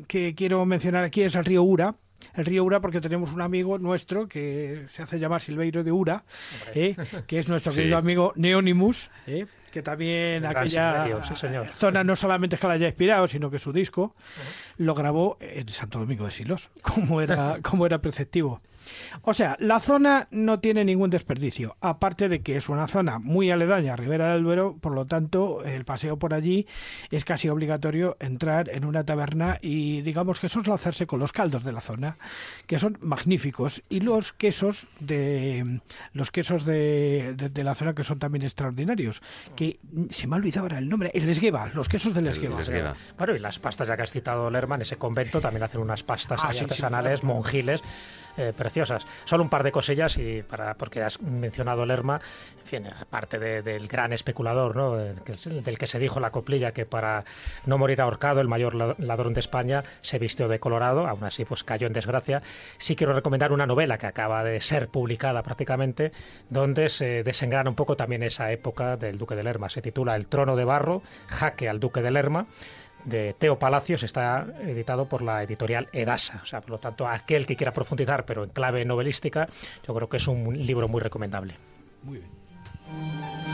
que 0.07 0.35
quiero 0.37 0.65
mencionar 0.65 1.05
aquí 1.05 1.23
es 1.23 1.35
el 1.35 1.45
río 1.45 1.63
Ura. 1.63 1.97
El 2.35 2.45
río 2.47 2.65
Ura 2.65 2.81
porque 2.81 3.01
tenemos 3.01 3.33
un 3.33 3.43
amigo 3.43 3.79
nuestro 3.79 4.29
que 4.29 4.85
se 4.89 5.03
hace 5.03 5.19
llamar 5.19 5.43
Silveiro 5.43 5.85
de 5.85 5.93
Ura, 5.93 6.25
¿eh? 6.75 6.97
que 7.27 7.39
es 7.39 7.49
nuestro 7.49 7.71
Sí. 7.73 7.79
querido 7.81 7.99
amigo 7.99 8.33
Neonimus, 8.37 9.11
¿eh? 9.27 9.47
Que 9.75 9.83
también 9.83 10.47
aquella 10.47 11.03
Silverio, 11.03 11.25
sí, 11.25 11.35
señor. 11.35 11.67
zona 11.67 12.05
no 12.05 12.15
solamente 12.15 12.55
es 12.55 12.61
que 12.61 12.69
la 12.69 12.75
haya 12.75 12.87
inspirado, 12.87 13.27
sino 13.27 13.51
que 13.51 13.59
su 13.59 13.73
disco 13.73 14.15
lo 14.77 14.95
grabó 14.95 15.37
en 15.41 15.69
Santo 15.69 15.99
Domingo 15.99 16.25
de 16.27 16.31
Silos, 16.31 16.71
como 16.81 17.21
era, 17.21 17.59
como 17.61 17.85
era 17.85 17.99
preceptivo. 18.01 18.63
O 19.23 19.35
sea, 19.35 19.57
la 19.61 19.81
zona 19.81 20.29
no 20.31 20.61
tiene 20.61 20.85
ningún 20.85 21.11
desperdicio, 21.11 21.77
aparte 21.81 22.29
de 22.29 22.43
que 22.43 22.57
es 22.57 22.69
una 22.69 22.87
zona 22.87 23.19
muy 23.19 23.51
aledaña 23.51 23.95
a 23.95 23.97
Ribera 23.97 24.33
del 24.35 24.43
Duero, 24.45 24.77
por 24.81 24.93
lo 24.93 25.05
tanto, 25.07 25.63
el 25.65 25.85
paseo 25.85 26.19
por 26.19 26.35
allí 26.35 26.67
es 27.11 27.25
casi 27.25 27.49
obligatorio 27.49 28.17
entrar 28.21 28.69
en 28.71 28.85
una 28.85 29.05
taberna 29.05 29.59
y 29.63 30.03
digamos 30.03 30.41
que 30.41 30.49
soslanzarse 30.49 31.07
con 31.07 31.21
los 31.21 31.33
caldos 31.33 31.65
de 31.65 31.73
la 31.73 31.81
zona, 31.81 32.17
que 32.67 32.79
son 32.79 32.99
magníficos, 33.01 33.83
y 33.89 34.01
los 34.01 34.33
quesos 34.33 34.87
de 35.01 35.81
los 36.13 36.31
quesos 36.31 36.65
de, 36.65 37.35
de- 37.37 37.49
de 37.49 37.65
la 37.65 37.75
zona 37.75 37.95
que 37.95 38.05
son 38.05 38.19
también 38.19 38.43
extraordinarios, 38.43 39.23
que 39.57 39.79
se 40.11 40.27
me 40.27 40.35
ha 40.35 40.39
olvidado 40.39 40.63
ahora 40.63 40.79
el 40.79 40.89
nombre, 40.89 41.11
el 41.15 41.29
esgueva, 41.29 41.71
los 41.75 41.89
quesos 41.89 42.15
del 42.15 42.27
esgueva. 42.27 42.57
Bueno, 43.19 43.35
y 43.35 43.39
las 43.39 43.59
pastas, 43.59 43.89
ya 43.89 43.97
que 43.97 44.03
has 44.03 44.11
citado 44.13 44.51
Lerman, 44.51 44.83
ese 44.83 44.97
convento 44.97 45.41
también 45.41 45.63
hacen 45.63 45.81
unas 45.81 46.03
pastas 46.03 46.41
Ah, 46.43 46.49
ahí 46.49 46.53
sí, 46.55 46.59
sí, 46.59 46.65
artesanales, 46.65 47.21
claro. 47.21 47.35
monjiles, 47.35 47.83
eh, 48.37 48.53
preciosas. 48.57 49.07
Solo 49.25 49.43
un 49.43 49.49
par 49.51 49.63
de 49.63 49.73
cosillas, 49.73 50.17
y 50.19 50.43
para 50.43 50.75
porque 50.75 51.03
has 51.03 51.21
mencionado 51.21 51.87
Lerma, 51.87 52.21
en 52.61 52.67
fin, 52.67 52.87
aparte 52.87 53.39
de- 53.39 53.63
del 53.63 53.89
gran 53.89 54.13
especulador, 54.13 54.75
¿no? 54.77 54.97
Del 54.97 55.79
que 55.79 55.87
se 55.87 55.99
dijo 55.99 56.19
la 56.21 56.31
coplilla 56.31 56.73
que 56.73 56.87
para 56.87 57.25
no 57.67 57.79
morir 57.79 58.01
ahorcado, 58.01 58.41
el 58.41 58.49
mayor 58.49 58.75
la- 58.75 58.95
ladrón 58.99 59.35
de 59.35 59.41
España 59.41 59.83
se 60.01 60.19
vistió 60.19 60.49
de 60.49 60.59
colorado, 60.59 61.07
aún 61.07 61.25
así 61.25 61.45
pues 61.45 61.63
cayó 61.65 61.87
en 61.87 61.93
desgracia. 61.93 62.43
Sí 62.79 62.97
quiero 62.97 63.13
recomendar 63.13 63.53
una 63.53 63.67
novela 63.67 63.99
que 63.99 64.07
acaba 64.07 64.43
de 64.45 64.61
ser 64.61 64.89
publicada 64.89 65.43
prácticamente, 65.43 66.13
donde 66.51 66.89
se 66.89 67.23
desengrana 67.23 67.71
un 67.71 67.77
poco 67.77 67.97
también 67.97 68.23
esa 68.23 68.51
época 68.51 68.97
del 68.97 69.19
Duque 69.19 69.35
de 69.37 69.45
Lerma. 69.45 69.69
Se 69.69 69.83
titula 69.83 70.17
El 70.17 70.27
trono 70.27 70.57
de 70.57 70.65
barro, 70.65 71.03
jaque 71.29 71.69
al 71.69 71.81
Duque 71.81 72.03
de 72.03 72.11
Lerma 72.11 72.47
de 73.05 73.35
Teo 73.39 73.59
Palacios 73.59 74.03
está 74.03 74.47
editado 74.61 75.07
por 75.07 75.23
la 75.23 75.43
editorial 75.43 75.89
Edasa. 75.93 76.41
O 76.43 76.47
sea, 76.47 76.61
por 76.61 76.71
lo 76.71 76.79
tanto, 76.79 77.07
aquel 77.07 77.47
que 77.47 77.57
quiera 77.57 77.73
profundizar, 77.73 78.25
pero 78.25 78.45
en 78.45 78.51
clave 78.51 78.85
novelística, 78.85 79.49
yo 79.87 79.95
creo 79.95 80.09
que 80.09 80.17
es 80.17 80.27
un 80.27 80.57
libro 80.67 80.89
muy 80.89 81.01
recomendable. 81.01 81.55
Muy 82.03 82.19
bien. 82.19 83.54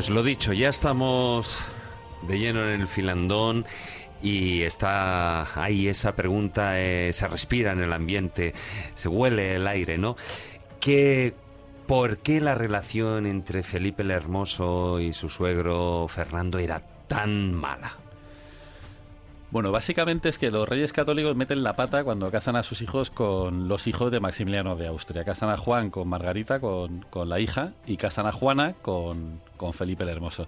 Pues 0.00 0.08
lo 0.08 0.22
dicho, 0.22 0.54
ya 0.54 0.70
estamos 0.70 1.62
de 2.22 2.38
lleno 2.38 2.62
en 2.66 2.80
el 2.80 2.88
filandón 2.88 3.66
y 4.22 4.62
está 4.62 5.62
ahí 5.62 5.88
esa 5.88 6.16
pregunta, 6.16 6.80
eh, 6.80 7.12
se 7.12 7.28
respira 7.28 7.72
en 7.72 7.80
el 7.80 7.92
ambiente, 7.92 8.54
se 8.94 9.08
huele 9.08 9.56
el 9.56 9.66
aire, 9.66 9.98
¿no? 9.98 10.16
¿Qué, 10.80 11.34
¿Por 11.86 12.16
qué 12.16 12.40
la 12.40 12.54
relación 12.54 13.26
entre 13.26 13.62
Felipe 13.62 14.02
el 14.02 14.10
Hermoso 14.10 15.00
y 15.00 15.12
su 15.12 15.28
suegro 15.28 16.06
Fernando 16.08 16.58
era 16.58 16.80
tan 17.06 17.52
mala? 17.52 17.98
Bueno, 19.50 19.72
básicamente 19.72 20.28
es 20.28 20.38
que 20.38 20.52
los 20.52 20.68
reyes 20.68 20.92
católicos 20.92 21.34
meten 21.34 21.64
la 21.64 21.74
pata 21.74 22.04
cuando 22.04 22.30
casan 22.30 22.54
a 22.54 22.62
sus 22.62 22.82
hijos 22.82 23.10
con 23.10 23.66
los 23.66 23.88
hijos 23.88 24.12
de 24.12 24.20
Maximiliano 24.20 24.76
de 24.76 24.86
Austria. 24.86 25.24
Casan 25.24 25.50
a 25.50 25.56
Juan 25.56 25.90
con 25.90 26.06
Margarita, 26.06 26.60
con, 26.60 27.04
con 27.10 27.28
la 27.28 27.40
hija, 27.40 27.72
y 27.84 27.96
casan 27.96 28.26
a 28.26 28.32
Juana 28.32 28.74
con, 28.80 29.40
con 29.56 29.72
Felipe 29.72 30.04
el 30.04 30.10
Hermoso. 30.10 30.46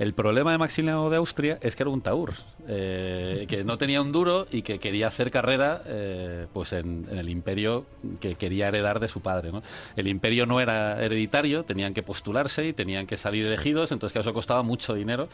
El 0.00 0.14
problema 0.14 0.50
de 0.50 0.58
Maximiliano 0.58 1.08
de 1.10 1.18
Austria 1.18 1.58
es 1.60 1.76
que 1.76 1.84
era 1.84 1.90
un 1.90 2.00
taur, 2.00 2.34
eh, 2.66 3.46
que 3.48 3.62
no 3.62 3.78
tenía 3.78 4.00
un 4.00 4.10
duro 4.10 4.48
y 4.50 4.62
que 4.62 4.80
quería 4.80 5.06
hacer 5.06 5.30
carrera 5.30 5.82
eh, 5.86 6.46
pues 6.52 6.72
en, 6.72 7.06
el 7.12 7.28
imperio 7.28 7.86
que 8.18 8.34
quería 8.34 8.66
heredar 8.66 8.98
de 8.98 9.08
su 9.08 9.20
padre. 9.20 9.52
El 9.94 10.08
imperio 10.08 10.46
no 10.46 10.60
era 10.60 11.00
hereditario, 11.00 11.62
tenían 11.62 11.94
que 11.94 12.02
postularse 12.02 12.66
y 12.66 12.72
tenían 12.72 13.06
que 13.06 13.16
salir 13.16 13.46
elegidos, 13.46 13.92
entonces 13.92 14.12
que 14.12 14.18
eso 14.18 14.34
costaba 14.34 14.64
mucho 14.64 14.94
dinero. 14.94 15.28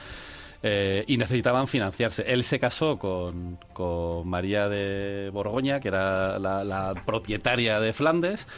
Eh, 0.62 1.04
y 1.06 1.18
necesitaban 1.18 1.68
financiarse. 1.68 2.24
Él 2.26 2.42
se 2.42 2.58
casó 2.58 2.98
con, 2.98 3.58
con 3.72 4.28
María 4.28 4.68
de 4.68 5.30
Borgoña, 5.32 5.78
que 5.78 5.86
era 5.86 6.38
la, 6.40 6.64
la 6.64 6.94
propietaria 7.06 7.78
de 7.78 7.92
Flandes, 7.92 8.48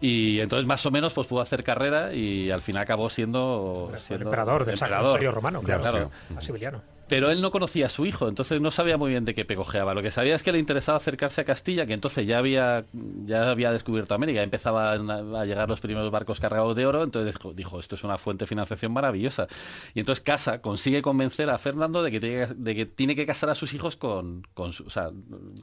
y 0.00 0.40
entonces 0.40 0.66
más 0.66 0.84
o 0.84 0.90
menos 0.90 1.12
pues 1.12 1.28
pudo 1.28 1.40
hacer 1.40 1.62
carrera 1.62 2.12
y 2.12 2.50
al 2.50 2.60
final 2.60 2.82
acabó 2.82 3.08
siendo, 3.08 3.92
El 4.10 4.22
emperador 4.22 4.64
del 4.64 4.76
Sacro 4.76 4.96
emperador. 4.96 5.16
Imperio 5.18 5.30
Romano, 5.30 5.62
claro. 5.62 5.80
Claro. 5.82 6.10
Maximiliano. 6.30 6.82
Pero 7.06 7.30
él 7.30 7.42
no 7.42 7.50
conocía 7.50 7.86
a 7.86 7.90
su 7.90 8.06
hijo, 8.06 8.28
entonces 8.28 8.60
no 8.62 8.70
sabía 8.70 8.96
muy 8.96 9.10
bien 9.10 9.24
de 9.26 9.34
qué 9.34 9.44
pegojeaba. 9.44 9.92
Lo 9.94 10.02
que 10.02 10.10
sabía 10.10 10.34
es 10.34 10.42
que 10.42 10.52
le 10.52 10.58
interesaba 10.58 10.96
acercarse 10.96 11.42
a 11.42 11.44
Castilla, 11.44 11.84
que 11.84 11.92
entonces 11.92 12.26
ya 12.26 12.38
había, 12.38 12.86
ya 13.26 13.50
había 13.50 13.72
descubierto 13.72 14.14
América, 14.14 14.42
empezaban 14.42 15.10
a 15.10 15.44
llegar 15.44 15.68
los 15.68 15.80
primeros 15.80 16.10
barcos 16.10 16.40
cargados 16.40 16.74
de 16.74 16.86
oro, 16.86 17.02
entonces 17.02 17.34
dijo, 17.34 17.52
dijo, 17.52 17.78
esto 17.78 17.94
es 17.94 18.04
una 18.04 18.16
fuente 18.16 18.44
de 18.44 18.46
financiación 18.48 18.92
maravillosa. 18.92 19.48
Y 19.94 20.00
entonces 20.00 20.24
casa, 20.24 20.62
consigue 20.62 21.02
convencer 21.02 21.50
a 21.50 21.58
Fernando 21.58 22.02
de 22.02 22.10
que 22.10 22.20
tiene, 22.20 22.46
que- 22.48 22.54
de 22.54 22.74
que, 22.74 22.86
tiene 22.86 23.14
que 23.14 23.26
casar 23.26 23.50
a 23.50 23.54
sus 23.54 23.74
hijos 23.74 23.96
con, 23.96 24.46
con 24.54 24.72
su- 24.72 24.84
o 24.84 24.90
sea, 24.90 25.10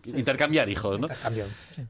intercambiar 0.06 0.70
hijos, 0.70 1.00
¿no? 1.00 1.08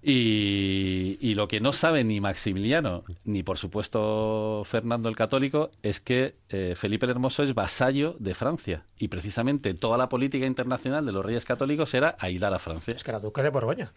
Y, 0.02 1.18
y 1.20 1.34
lo 1.36 1.48
que 1.48 1.60
no 1.60 1.74
sabe 1.74 2.04
ni 2.04 2.22
Maximiliano, 2.22 3.04
ni 3.26 3.44
por 3.44 3.58
supuesto 3.58 4.64
Fernando 4.66 5.10
el 5.10 5.16
Católico, 5.16 5.72
es 5.84 6.00
que 6.00 6.36
eh, 6.50 6.74
Felipe 6.78 7.06
el 7.06 7.12
Hermoso 7.12 7.44
es 7.44 7.54
vasallo 7.54 8.16
de 8.20 8.34
Francia. 8.34 8.86
Y 9.02 9.08
precisamente 9.08 9.74
toda 9.74 9.98
la 9.98 10.10
política 10.10 10.46
internacional 10.46 11.04
de 11.04 11.12
los 11.12 11.26
reyes 11.26 11.44
católicos 11.44 11.92
era 11.96 12.16
aislar 12.20 12.54
a 12.54 12.60
Francia. 12.60 12.94
Es 12.96 13.04
que 13.04 13.10
era 13.10 13.20
duque 13.20 13.42
de 13.42 13.50
Borgoña. 13.50 13.94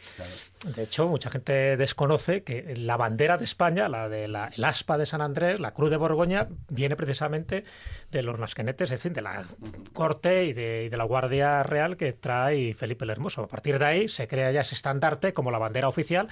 De 0.74 0.84
hecho, 0.84 1.06
mucha 1.08 1.28
gente 1.28 1.76
desconoce 1.76 2.42
que 2.42 2.74
la 2.74 2.96
bandera 2.96 3.36
de 3.36 3.44
España, 3.44 3.90
la 3.90 4.08
de 4.08 4.28
la, 4.28 4.50
el 4.56 4.64
aspa 4.64 4.96
de 4.96 5.04
San 5.04 5.20
Andrés, 5.20 5.60
la 5.60 5.74
cruz 5.74 5.90
de 5.90 5.98
Borgoña, 5.98 6.48
viene 6.70 6.96
precisamente 6.96 7.64
de 8.10 8.22
los 8.22 8.38
nasquenetes, 8.38 8.92
es 8.92 8.98
decir, 9.02 9.12
de 9.12 9.20
la 9.20 9.44
corte 9.92 10.46
y 10.46 10.54
de, 10.54 10.84
y 10.84 10.88
de 10.88 10.96
la 10.96 11.04
guardia 11.04 11.62
real 11.62 11.98
que 11.98 12.14
trae 12.14 12.72
Felipe 12.72 13.04
el 13.04 13.10
Hermoso. 13.10 13.42
A 13.42 13.46
partir 13.46 13.78
de 13.78 13.84
ahí 13.84 14.08
se 14.08 14.26
crea 14.26 14.52
ya 14.52 14.62
ese 14.62 14.74
estandarte 14.74 15.34
como 15.34 15.50
la 15.50 15.58
bandera 15.58 15.86
oficial, 15.86 16.28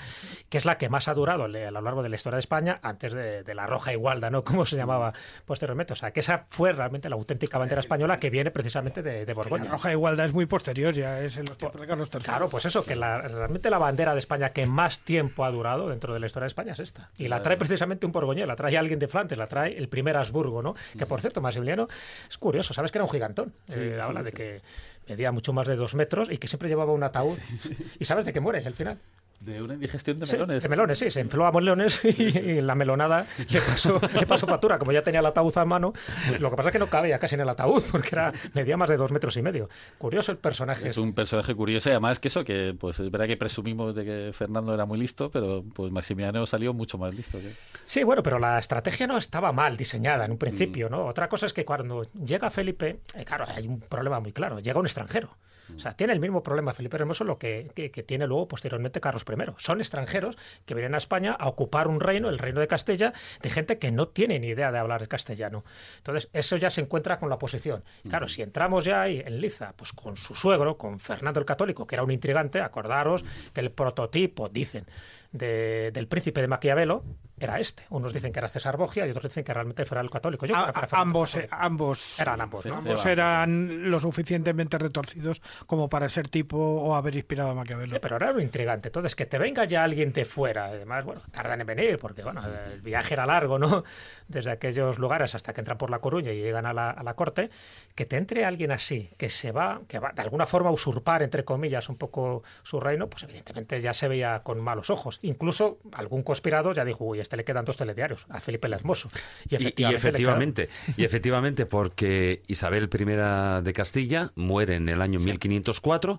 que 0.48 0.56
es 0.56 0.64
la 0.64 0.78
que 0.78 0.88
más 0.88 1.08
ha 1.08 1.14
durado 1.14 1.44
a 1.44 1.48
lo 1.48 1.80
largo 1.82 2.02
de 2.02 2.08
la 2.08 2.16
historia 2.16 2.36
de 2.36 2.40
España, 2.40 2.80
antes 2.82 3.12
de, 3.12 3.42
de 3.42 3.54
la 3.54 3.66
roja 3.66 3.92
igualda, 3.92 4.30
¿no? 4.30 4.42
Como 4.52 4.64
se 4.64 4.76
llamaba 4.76 5.12
posteriormente. 5.44 5.92
O 5.92 5.96
sea, 5.96 6.10
que 6.12 6.20
esa 6.20 6.46
fue 6.48 6.72
realmente 6.72 7.10
la 7.10 7.16
auténtica 7.16 7.58
bandera 7.58 7.80
española 7.80 8.18
que 8.18 8.30
viene 8.30 8.50
precisamente 8.50 8.61
de, 8.62 9.24
de 9.26 9.34
Borgoña. 9.34 9.64
La 9.64 9.70
roja 9.72 9.88
de 9.88 9.94
igualdad 9.94 10.26
es 10.26 10.32
muy 10.32 10.46
posterior, 10.46 10.92
ya 10.92 11.20
es 11.20 11.36
en 11.36 11.44
los 11.46 11.58
tiempos 11.58 11.80
de 11.80 11.86
Carlos 11.86 12.08
III. 12.12 12.22
Claro, 12.22 12.48
pues 12.48 12.64
eso, 12.64 12.84
que 12.84 12.96
la- 12.96 13.20
realmente 13.22 13.70
la 13.70 13.78
bandera 13.78 14.12
de 14.14 14.18
España 14.20 14.50
que 14.50 14.66
más 14.66 15.00
tiempo 15.00 15.44
ha 15.44 15.50
durado 15.50 15.88
dentro 15.88 16.12
de 16.14 16.20
la 16.20 16.26
historia 16.26 16.44
de 16.44 16.48
España 16.48 16.72
es 16.72 16.78
esta. 16.80 17.10
Y 17.18 17.28
la 17.28 17.42
trae 17.42 17.56
precisamente 17.56 18.06
un 18.06 18.12
borgoñés, 18.12 18.46
la 18.46 18.56
trae 18.56 18.76
alguien 18.76 18.98
de 18.98 19.08
Flandes, 19.08 19.36
la 19.38 19.46
trae 19.46 19.76
el 19.76 19.88
primer 19.88 20.16
Habsburgo, 20.16 20.62
¿no? 20.62 20.74
Que 20.98 21.06
por 21.06 21.20
cierto, 21.20 21.40
Maximiliano 21.40 21.88
es 22.28 22.38
curioso, 22.38 22.72
sabes 22.74 22.90
que 22.92 22.98
era 22.98 23.04
un 23.04 23.10
gigantón. 23.10 23.52
Eh, 23.68 23.98
habla 24.02 24.22
de 24.22 24.32
que 24.32 24.62
medía 25.08 25.32
mucho 25.32 25.52
más 25.52 25.66
de 25.66 25.76
dos 25.76 25.94
metros 25.94 26.30
y 26.30 26.38
que 26.38 26.46
siempre 26.48 26.68
llevaba 26.68 26.92
un 26.92 27.02
ataúd. 27.02 27.38
¿Y 27.98 28.04
sabes 28.04 28.24
de 28.24 28.32
qué 28.32 28.40
muere 28.40 28.64
al 28.64 28.74
final? 28.74 28.98
De 29.44 29.60
una 29.60 29.74
indigestión 29.74 30.18
de 30.20 30.26
Sí, 30.26 30.32
melones. 30.34 30.62
de 30.62 30.68
melones, 30.68 30.98
sí, 30.98 31.10
se 31.10 31.20
infló 31.20 31.46
a 31.46 31.52
melones 31.52 32.04
y, 32.04 32.58
en 32.58 32.66
la 32.66 32.74
melonada 32.76 33.26
le 33.48 33.60
pasó, 33.60 34.00
le 34.14 34.26
pasó 34.26 34.46
factura. 34.46 34.78
Como 34.78 34.92
ya 34.92 35.02
tenía 35.02 35.18
el 35.20 35.26
ataúd 35.26 35.56
a 35.58 35.64
mano, 35.64 35.92
lo 36.38 36.50
que 36.50 36.56
pasa 36.56 36.68
es 36.68 36.72
que 36.72 36.78
no 36.78 36.88
cabía 36.88 37.18
casi 37.18 37.34
en 37.34 37.40
el 37.40 37.48
ataúd 37.48 37.82
porque 37.90 38.10
era, 38.12 38.32
medía 38.54 38.76
más 38.76 38.88
de 38.88 38.96
dos 38.96 39.10
metros 39.10 39.36
y 39.36 39.42
medio. 39.42 39.68
Curioso 39.98 40.30
el 40.30 40.38
personaje. 40.38 40.86
Es 40.88 40.98
un 40.98 41.12
personaje 41.12 41.54
curioso 41.54 41.88
y 41.88 41.92
además 41.92 42.20
que 42.20 42.28
eso, 42.28 42.44
que 42.44 42.74
pues 42.78 43.00
es 43.00 43.10
verdad 43.10 43.26
que 43.26 43.36
presumimos 43.36 43.94
de 43.94 44.04
que 44.04 44.30
Fernando 44.32 44.72
era 44.74 44.86
muy 44.86 44.98
listo, 44.98 45.30
pero 45.30 45.64
pues 45.74 45.90
Maximiliano 45.90 46.46
salió 46.46 46.72
mucho 46.72 46.96
más 46.98 47.12
listo. 47.14 47.38
que- 47.38 47.52
Sí, 47.84 48.04
bueno, 48.04 48.22
pero 48.22 48.38
la 48.38 48.58
estrategia 48.60 49.06
no 49.08 49.16
estaba 49.18 49.52
mal 49.52 49.76
diseñada 49.76 50.24
en 50.24 50.30
un 50.30 50.38
principio, 50.38 50.88
¿no? 50.88 51.06
Otra 51.06 51.28
cosa 51.28 51.46
es 51.46 51.52
que 51.52 51.64
cuando 51.64 52.06
llega 52.12 52.48
Felipe, 52.50 53.00
eh, 53.16 53.24
claro, 53.24 53.46
hay 53.48 53.66
un 53.66 53.80
problema 53.80 54.20
muy 54.20 54.32
claro, 54.32 54.60
llega 54.60 54.78
un 54.78 54.86
extranjero. 54.86 55.36
O 55.76 55.78
sea, 55.80 55.92
tiene 55.96 56.12
el 56.12 56.20
mismo 56.20 56.42
problema 56.42 56.74
Felipe 56.74 56.96
Hermoso 56.96 57.24
lo 57.24 57.38
que, 57.38 57.70
que- 57.74 57.90
que 57.90 58.02
tiene 58.02 58.26
luego 58.26 58.46
posteriormente 58.48 59.00
Carlos 59.00 59.24
I. 59.28 59.34
Son 59.58 59.80
extranjeros 59.80 60.36
que 60.64 60.74
vienen 60.74 60.94
a 60.94 60.98
España 60.98 61.32
a 61.38 61.48
ocupar 61.48 61.88
un 61.88 62.00
reino, 62.00 62.28
el 62.28 62.38
reino 62.38 62.60
de 62.60 62.68
Castilla, 62.68 63.12
de 63.40 63.50
gente 63.50 63.78
que 63.78 63.90
no 63.90 64.08
tiene 64.08 64.38
ni 64.38 64.48
idea 64.48 64.70
de 64.70 64.78
hablar 64.78 65.08
castellano. 65.08 65.64
Entonces, 65.98 66.28
eso 66.32 66.56
ya 66.56 66.70
se 66.70 66.80
encuentra 66.82 67.18
con 67.18 67.28
la 67.28 67.34
oposición. 67.36 67.82
Claro, 68.08 68.28
si 68.28 68.42
entramos 68.42 68.84
ya 68.84 69.02
ahí 69.02 69.20
en 69.24 69.40
Liza, 69.40 69.72
pues 69.76 69.92
con 69.92 70.16
su 70.16 70.34
suegro, 70.34 70.76
con 70.78 70.98
Fernando 71.00 71.40
el 71.40 71.46
Católico, 71.46 71.86
que 71.86 71.94
era 71.96 72.02
un 72.04 72.10
intrigante, 72.10 72.60
acordaros 72.60 73.24
que 73.52 73.60
el 73.60 73.70
prototipo, 73.70 74.48
dicen, 74.48 74.86
de- 75.32 75.90
del 75.92 76.06
príncipe 76.08 76.40
de 76.42 76.48
Maquiavelo 76.48 77.02
era 77.44 77.58
este. 77.60 77.84
Unos 77.90 78.12
dicen 78.12 78.32
que 78.32 78.38
era 78.38 78.48
César 78.48 78.76
Borgia 78.76 79.06
y 79.06 79.10
otros 79.10 79.24
dicen 79.24 79.44
que 79.44 79.52
realmente 79.54 79.84
fuera 79.84 80.00
el 80.00 80.10
católico. 80.10 80.46
Yo 80.46 80.54
A- 80.56 80.62
creo 80.62 80.72
que 80.74 80.78
era 80.78 80.86
a- 80.86 80.88
Fernando 80.88 81.08
ambos, 81.10 81.34
eh, 81.36 81.40
Católico. 81.48 81.64
ambos 81.66 82.20
Eran 82.20 82.40
ambos, 82.40 82.66
¿no? 82.66 82.74
ambos 82.76 83.06
eran 83.06 83.90
lo 83.90 84.00
suficientemente 84.00 84.78
retorcidos 84.78 85.40
como 85.66 85.88
para 85.88 86.08
ser 86.08 86.28
tipo 86.28 86.56
o 86.58 86.94
haber 86.94 87.16
inspirado 87.16 87.50
a 87.50 87.54
Maquiavelo. 87.54 87.92
Sí, 87.94 87.98
pero 88.00 88.16
era 88.16 88.30
un 88.32 88.40
intrigante. 88.40 88.88
Entonces, 88.88 89.14
que 89.14 89.26
te 89.26 89.38
venga 89.38 89.64
ya 89.64 89.82
alguien 89.84 90.12
de 90.12 90.24
fuera, 90.24 90.66
además, 90.66 91.04
bueno, 91.04 91.22
tardan 91.30 91.60
en 91.60 91.66
venir, 91.66 91.98
porque 91.98 92.22
bueno, 92.22 92.42
el 92.46 92.80
viaje 92.80 93.14
era 93.14 93.26
largo, 93.26 93.58
¿no? 93.58 93.84
Desde 94.28 94.50
aquellos 94.50 94.98
lugares 94.98 95.34
hasta 95.34 95.52
que 95.52 95.60
entran 95.60 95.78
por 95.78 95.90
La 95.90 95.98
Coruña 95.98 96.32
y 96.32 96.40
llegan 96.40 96.66
a 96.66 96.72
la, 96.72 96.90
a 96.90 97.02
la 97.02 97.14
corte, 97.14 97.50
que 97.94 98.06
te 98.06 98.16
entre 98.16 98.44
alguien 98.44 98.70
así, 98.72 99.10
que 99.16 99.28
se 99.28 99.52
va, 99.52 99.80
que 99.88 99.98
va 99.98 100.12
de 100.12 100.22
alguna 100.22 100.46
forma 100.46 100.70
a 100.70 100.72
usurpar, 100.72 101.22
entre 101.22 101.44
comillas, 101.44 101.88
un 101.88 101.96
poco 101.96 102.42
su 102.62 102.80
reino, 102.80 103.08
pues 103.08 103.22
evidentemente 103.24 103.80
ya 103.80 103.92
se 103.94 104.08
veía 104.08 104.40
con 104.42 104.60
malos 104.62 104.90
ojos. 104.90 105.18
Incluso 105.22 105.78
algún 105.92 106.22
conspirador 106.22 106.74
ya 106.74 106.84
dijo, 106.84 107.04
uy, 107.04 107.18
a 107.18 107.22
este 107.32 107.36
le 107.38 107.44
quedan 107.44 107.64
dos 107.64 107.76
telediarios, 107.78 108.26
a 108.28 108.40
Felipe 108.40 108.66
el 108.66 108.74
Hermoso. 108.74 109.08
Y 109.48 109.54
efectivamente, 109.56 109.82
Y, 109.82 109.94
efectivamente, 109.94 110.68
y 110.98 111.04
efectivamente, 111.04 111.66
porque 111.66 112.42
Isabel 112.46 112.90
I 112.92 113.62
de 113.64 113.72
Castilla 113.72 114.32
muere 114.34 114.76
en 114.76 114.88
el 114.90 115.00
año 115.00 115.18
1504. 115.18 116.18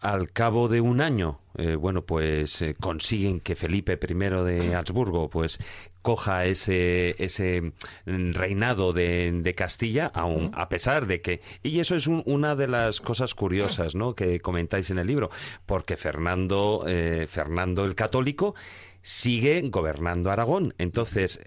Al 0.00 0.32
cabo 0.32 0.68
de 0.68 0.80
un 0.80 1.02
año, 1.02 1.40
eh, 1.58 1.74
bueno, 1.74 2.06
pues 2.06 2.62
eh, 2.62 2.74
consiguen 2.80 3.38
que 3.38 3.54
Felipe 3.54 3.98
I 4.02 4.14
de 4.14 4.74
Habsburgo, 4.74 5.28
pues 5.28 5.58
coja 6.00 6.46
ese, 6.46 7.22
ese 7.22 7.74
mm, 8.06 8.32
reinado 8.32 8.94
de, 8.94 9.30
de 9.30 9.54
Castilla, 9.54 10.06
aun, 10.06 10.52
a 10.54 10.70
pesar 10.70 11.06
de 11.06 11.20
que... 11.20 11.42
Y 11.62 11.80
eso 11.80 11.96
es 11.96 12.06
un- 12.06 12.22
una 12.24 12.56
de 12.56 12.66
las 12.66 13.02
cosas 13.02 13.34
curiosas 13.34 13.94
¿no? 13.94 14.14
que 14.14 14.40
comentáis 14.40 14.88
en 14.90 14.98
el 14.98 15.06
libro, 15.06 15.28
porque 15.66 15.98
Fernando, 15.98 16.84
eh, 16.88 17.26
Fernando 17.28 17.84
el 17.84 17.94
Católico 17.94 18.54
sigue 19.02 19.62
gobernando 19.68 20.30
Aragón. 20.30 20.74
Entonces, 20.78 21.40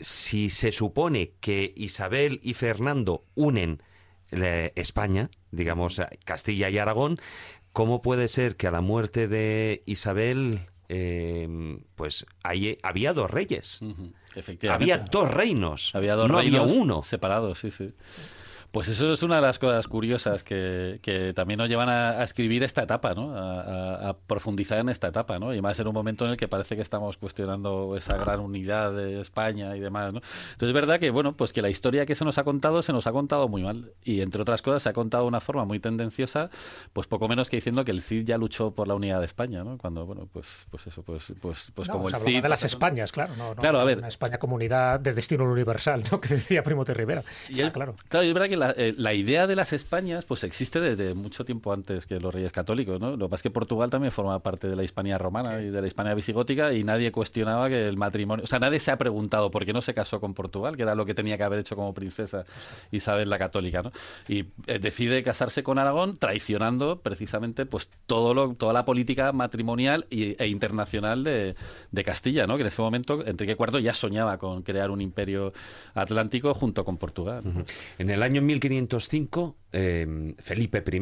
si 0.00 0.50
se 0.50 0.72
supone 0.72 1.34
que 1.40 1.72
Isabel 1.76 2.40
y 2.42 2.54
Fernando 2.54 3.24
unen 3.34 3.82
eh, 4.30 4.72
España, 4.74 5.30
digamos 5.50 5.98
eh, 5.98 6.06
Castilla 6.24 6.68
y 6.68 6.78
Aragón, 6.78 7.18
¿cómo 7.72 8.02
puede 8.02 8.28
ser 8.28 8.56
que 8.56 8.66
a 8.66 8.70
la 8.70 8.80
muerte 8.80 9.28
de 9.28 9.82
Isabel, 9.86 10.60
eh, 10.88 11.78
pues 11.94 12.26
ahí 12.42 12.78
había 12.82 13.12
dos 13.12 13.30
reyes? 13.30 13.80
Efectivamente. 14.34 14.92
Había 14.92 15.04
dos 15.04 15.30
reinos. 15.30 15.94
Había 15.94 16.16
dos 16.16 16.28
no 16.28 16.38
reinos 16.40 16.70
había 16.70 16.82
uno. 16.82 17.02
separados, 17.02 17.60
sí, 17.60 17.70
sí. 17.70 17.86
Pues 18.74 18.88
eso 18.88 19.12
es 19.12 19.22
una 19.22 19.36
de 19.36 19.42
las 19.42 19.60
cosas 19.60 19.86
curiosas 19.86 20.42
que, 20.42 20.98
que 21.00 21.32
también 21.32 21.58
nos 21.58 21.68
llevan 21.68 21.88
a, 21.88 22.10
a 22.18 22.24
escribir 22.24 22.64
esta 22.64 22.82
etapa, 22.82 23.14
¿no? 23.14 23.30
A, 23.34 23.52
a- 23.60 24.08
a 24.10 24.16
profundizar 24.18 24.80
en 24.80 24.88
esta 24.88 25.06
etapa, 25.08 25.38
¿no? 25.38 25.54
Y 25.54 25.62
más 25.62 25.78
en 25.78 25.86
un 25.86 25.94
momento 25.94 26.24
en 26.24 26.32
el 26.32 26.36
que 26.36 26.48
parece 26.48 26.74
que 26.74 26.82
estamos 26.82 27.16
cuestionando 27.16 27.96
esa 27.96 28.16
gran 28.16 28.40
unidad 28.40 28.92
de 28.92 29.20
España 29.20 29.76
y 29.76 29.80
demás, 29.80 30.12
¿no? 30.12 30.18
Entonces 30.54 30.68
es 30.68 30.72
verdad 30.74 30.98
que, 30.98 31.10
bueno, 31.10 31.36
pues 31.36 31.52
que 31.52 31.62
la 31.62 31.70
historia 31.70 32.04
que 32.04 32.16
se 32.16 32.24
nos 32.24 32.36
ha 32.38 32.42
contado 32.42 32.82
se 32.82 32.92
nos 32.92 33.06
ha 33.06 33.12
contado 33.12 33.48
muy 33.48 33.62
mal. 33.62 33.92
Y 34.02 34.22
entre 34.22 34.42
otras 34.42 34.60
cosas 34.60 34.82
se 34.82 34.88
ha 34.88 34.92
contado 34.92 35.22
de 35.22 35.28
una 35.28 35.40
forma 35.40 35.64
muy 35.64 35.78
tendenciosa, 35.78 36.50
pues 36.92 37.06
poco 37.06 37.28
menos 37.28 37.48
que 37.48 37.58
diciendo 37.58 37.84
que 37.84 37.92
el 37.92 38.02
Cid 38.02 38.24
ya 38.26 38.38
luchó 38.38 38.72
por 38.74 38.88
la 38.88 38.94
unidad 38.94 39.20
de 39.20 39.26
España, 39.26 39.62
¿no? 39.62 39.78
Cuando, 39.78 40.04
bueno, 40.04 40.28
pues, 40.32 40.48
pues 40.70 40.84
eso, 40.88 41.04
pues, 41.04 41.32
pues, 41.40 41.70
pues 41.76 41.86
No, 41.86 41.94
como 41.94 42.08
el 42.08 42.16
Cid... 42.16 42.42
de 42.42 42.48
las 42.48 42.64
Españas, 42.64 43.12
claro. 43.12 43.34
No, 43.36 43.50
no, 43.54 43.60
Claro, 43.60 43.78
a 43.78 43.84
ver. 43.84 43.98
Una 43.98 44.08
España 44.08 44.38
comunidad 44.38 44.98
de 44.98 45.14
destino 45.14 45.44
universal, 45.44 46.02
¿no? 46.10 46.20
Que 46.24 46.28
decía 46.30 46.64
Primo 46.64 46.84
de 46.84 46.92
Rivera. 46.94 47.22
Y 47.48 47.52
Está 47.52 47.66
es- 47.68 47.72
claro. 47.72 47.94
Claro, 48.08 48.26
es 48.26 48.34
verdad 48.34 48.48
que 48.48 48.56
la, 48.56 48.63
eh, 48.76 48.94
la 48.96 49.12
idea 49.14 49.46
de 49.46 49.56
las 49.56 49.72
Españas 49.72 50.24
pues 50.24 50.44
existe 50.44 50.80
desde 50.80 51.14
mucho 51.14 51.44
tiempo 51.44 51.72
antes 51.72 52.06
que 52.06 52.20
los 52.20 52.32
reyes 52.32 52.52
católicos, 52.52 53.00
¿no? 53.00 53.16
Lo 53.16 53.26
que 53.26 53.30
pasa 53.30 53.36
es 53.40 53.42
que 53.42 53.50
Portugal 53.50 53.90
también 53.90 54.12
forma 54.12 54.38
parte 54.40 54.68
de 54.68 54.76
la 54.76 54.84
Hispania 54.84 55.18
romana 55.18 55.60
y 55.60 55.70
de 55.70 55.80
la 55.80 55.86
Hispania 55.86 56.14
visigótica 56.14 56.72
y 56.72 56.84
nadie 56.84 57.12
cuestionaba 57.12 57.68
que 57.68 57.88
el 57.88 57.96
matrimonio, 57.96 58.44
o 58.44 58.46
sea, 58.46 58.58
nadie 58.58 58.80
se 58.80 58.90
ha 58.90 58.98
preguntado 58.98 59.50
por 59.50 59.64
qué 59.64 59.72
no 59.72 59.82
se 59.82 59.94
casó 59.94 60.20
con 60.20 60.34
Portugal, 60.34 60.76
que 60.76 60.82
era 60.82 60.94
lo 60.94 61.04
que 61.06 61.14
tenía 61.14 61.36
que 61.36 61.42
haber 61.44 61.58
hecho 61.60 61.76
como 61.76 61.92
princesa 61.94 62.44
Isabel 62.90 63.28
la 63.30 63.38
católica, 63.38 63.82
¿no? 63.82 63.92
Y 64.28 64.46
eh, 64.66 64.78
decide 64.78 65.22
casarse 65.22 65.62
con 65.62 65.78
Aragón 65.78 66.16
traicionando 66.16 67.00
precisamente 67.00 67.66
pues 67.66 67.88
todo 68.06 68.34
lo, 68.34 68.54
toda 68.54 68.72
la 68.72 68.84
política 68.84 69.32
matrimonial 69.32 70.06
y- 70.10 70.40
e 70.42 70.46
internacional 70.48 71.24
de, 71.24 71.54
de 71.90 72.04
Castilla, 72.04 72.46
¿no? 72.46 72.56
Que 72.56 72.62
en 72.62 72.68
ese 72.68 72.82
momento 72.82 73.24
Enrique 73.26 73.56
IV 73.58 73.80
ya 73.82 73.94
soñaba 73.94 74.38
con 74.38 74.62
crear 74.62 74.90
un 74.90 75.00
imperio 75.00 75.52
atlántico 75.94 76.54
junto 76.54 76.84
con 76.84 76.96
Portugal. 76.96 77.42
En 77.98 78.10
el 78.10 78.22
año 78.22 78.42
1505, 78.60 79.56
eh, 79.72 80.34
Felipe 80.38 80.82
I 80.86 81.00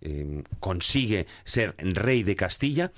eh, 0.00 0.42
consigue 0.60 1.26
ser 1.44 1.74
rey 1.78 2.22
de 2.22 2.36
Castilla 2.36 2.92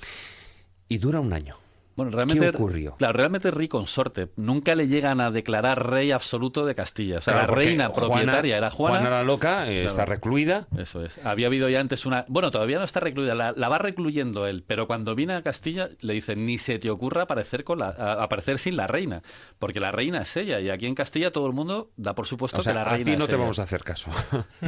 y 0.88 0.98
dura 0.98 1.20
un 1.20 1.32
año. 1.32 1.59
Bueno, 2.00 2.16
realmente, 2.16 2.50
¿Qué 2.50 2.56
ocurrió? 2.56 2.96
Claro, 2.96 3.12
realmente 3.12 3.50
rey 3.50 3.68
consorte. 3.68 4.28
Nunca 4.36 4.74
le 4.74 4.88
llegan 4.88 5.20
a 5.20 5.30
declarar 5.30 5.90
rey 5.90 6.10
absoluto 6.12 6.64
de 6.64 6.74
Castilla. 6.74 7.18
O 7.18 7.20
sea, 7.20 7.34
Claro, 7.34 7.48
la 7.52 7.54
reina 7.54 7.92
propietaria 7.92 8.56
era 8.56 8.70
Juana. 8.70 9.00
Juana 9.00 9.10
la 9.16 9.22
loca 9.22 9.68
eh, 9.70 9.74
Claro. 9.82 9.88
está 9.88 10.04
recluida. 10.06 10.66
Eso 10.78 11.04
es. 11.04 11.18
Había 11.24 11.46
habido 11.48 11.68
ya 11.68 11.80
antes 11.80 12.06
una... 12.06 12.24
Bueno, 12.28 12.50
todavía 12.50 12.78
no 12.78 12.84
está 12.84 13.00
recluida, 13.00 13.34
la, 13.34 13.52
la 13.56 13.68
va 13.68 13.78
recluyendo 13.78 14.46
él, 14.46 14.64
pero 14.66 14.86
cuando 14.86 15.14
viene 15.14 15.34
a 15.34 15.42
Castilla 15.42 15.90
le 16.00 16.14
dicen, 16.14 16.46
ni 16.46 16.58
se 16.58 16.78
te 16.78 16.90
ocurra 16.90 17.22
aparecer, 17.22 17.64
con 17.64 17.78
la, 17.80 17.88
a- 17.88 18.22
aparecer 18.22 18.58
sin 18.58 18.76
la 18.76 18.86
reina, 18.86 19.22
porque 19.58 19.78
la 19.80 19.92
reina 19.92 20.22
es 20.22 20.36
ella, 20.36 20.58
y 20.60 20.70
aquí 20.70 20.86
en 20.86 20.94
Castilla 20.94 21.32
todo 21.32 21.46
el 21.46 21.52
mundo 21.52 21.90
da 21.96 22.14
por 22.14 22.26
supuesto 22.26 22.60
O 22.60 22.62
sea, 22.62 22.72
que 22.72 22.78
la 22.78 22.82
a 22.82 22.88
reina 22.90 23.04
ti 23.04 23.16
no 23.16 23.24
es 23.24 23.28
te 23.30 23.34
ella. 23.36 23.42
vamos 23.42 23.58
a 23.58 23.64
hacer 23.64 23.84
caso. 23.84 24.10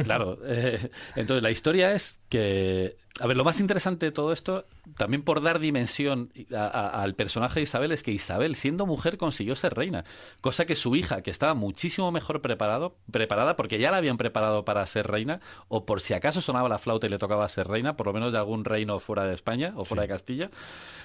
Claro. 0.03 0.37
eh, 0.45 0.91
entonces, 1.15 1.41
la 1.43 1.51
historia 1.51 1.93
es 1.93 2.19
que. 2.29 2.97
A 3.19 3.27
ver, 3.27 3.37
lo 3.37 3.43
más 3.43 3.59
interesante 3.59 4.07
de 4.07 4.11
todo 4.11 4.33
esto, 4.33 4.65
también 4.97 5.21
por 5.21 5.39
dar 5.43 5.59
dimensión 5.59 6.31
a- 6.51 6.65
a- 6.65 7.03
al 7.03 7.13
personaje 7.13 7.59
de 7.59 7.63
Isabel, 7.65 7.91
es 7.91 8.01
que 8.01 8.11
Isabel, 8.11 8.55
siendo 8.55 8.87
mujer, 8.87 9.19
consiguió 9.19 9.55
ser 9.55 9.75
reina. 9.75 10.03
Cosa 10.41 10.65
que 10.65 10.75
su 10.75 10.95
hija, 10.95 11.21
que 11.21 11.29
estaba 11.29 11.53
muchísimo 11.53 12.11
mejor 12.11 12.41
preparado, 12.41 12.95
preparada, 13.11 13.55
porque 13.55 13.77
ya 13.77 13.91
la 13.91 13.97
habían 13.97 14.17
preparado 14.17 14.65
para 14.65 14.83
ser 14.87 15.05
reina, 15.05 15.41
o 15.67 15.85
por 15.85 16.01
si 16.01 16.15
acaso 16.15 16.41
sonaba 16.41 16.67
la 16.69 16.79
flauta 16.79 17.05
y 17.05 17.11
le 17.11 17.19
tocaba 17.19 17.47
ser 17.49 17.67
reina, 17.67 17.95
por 17.95 18.07
lo 18.07 18.13
menos 18.13 18.31
de 18.31 18.39
algún 18.39 18.65
reino 18.65 18.97
fuera 18.97 19.25
de 19.25 19.35
España 19.35 19.73
o 19.75 19.85
fuera 19.85 20.01
de 20.01 20.09
Castilla, 20.09 20.49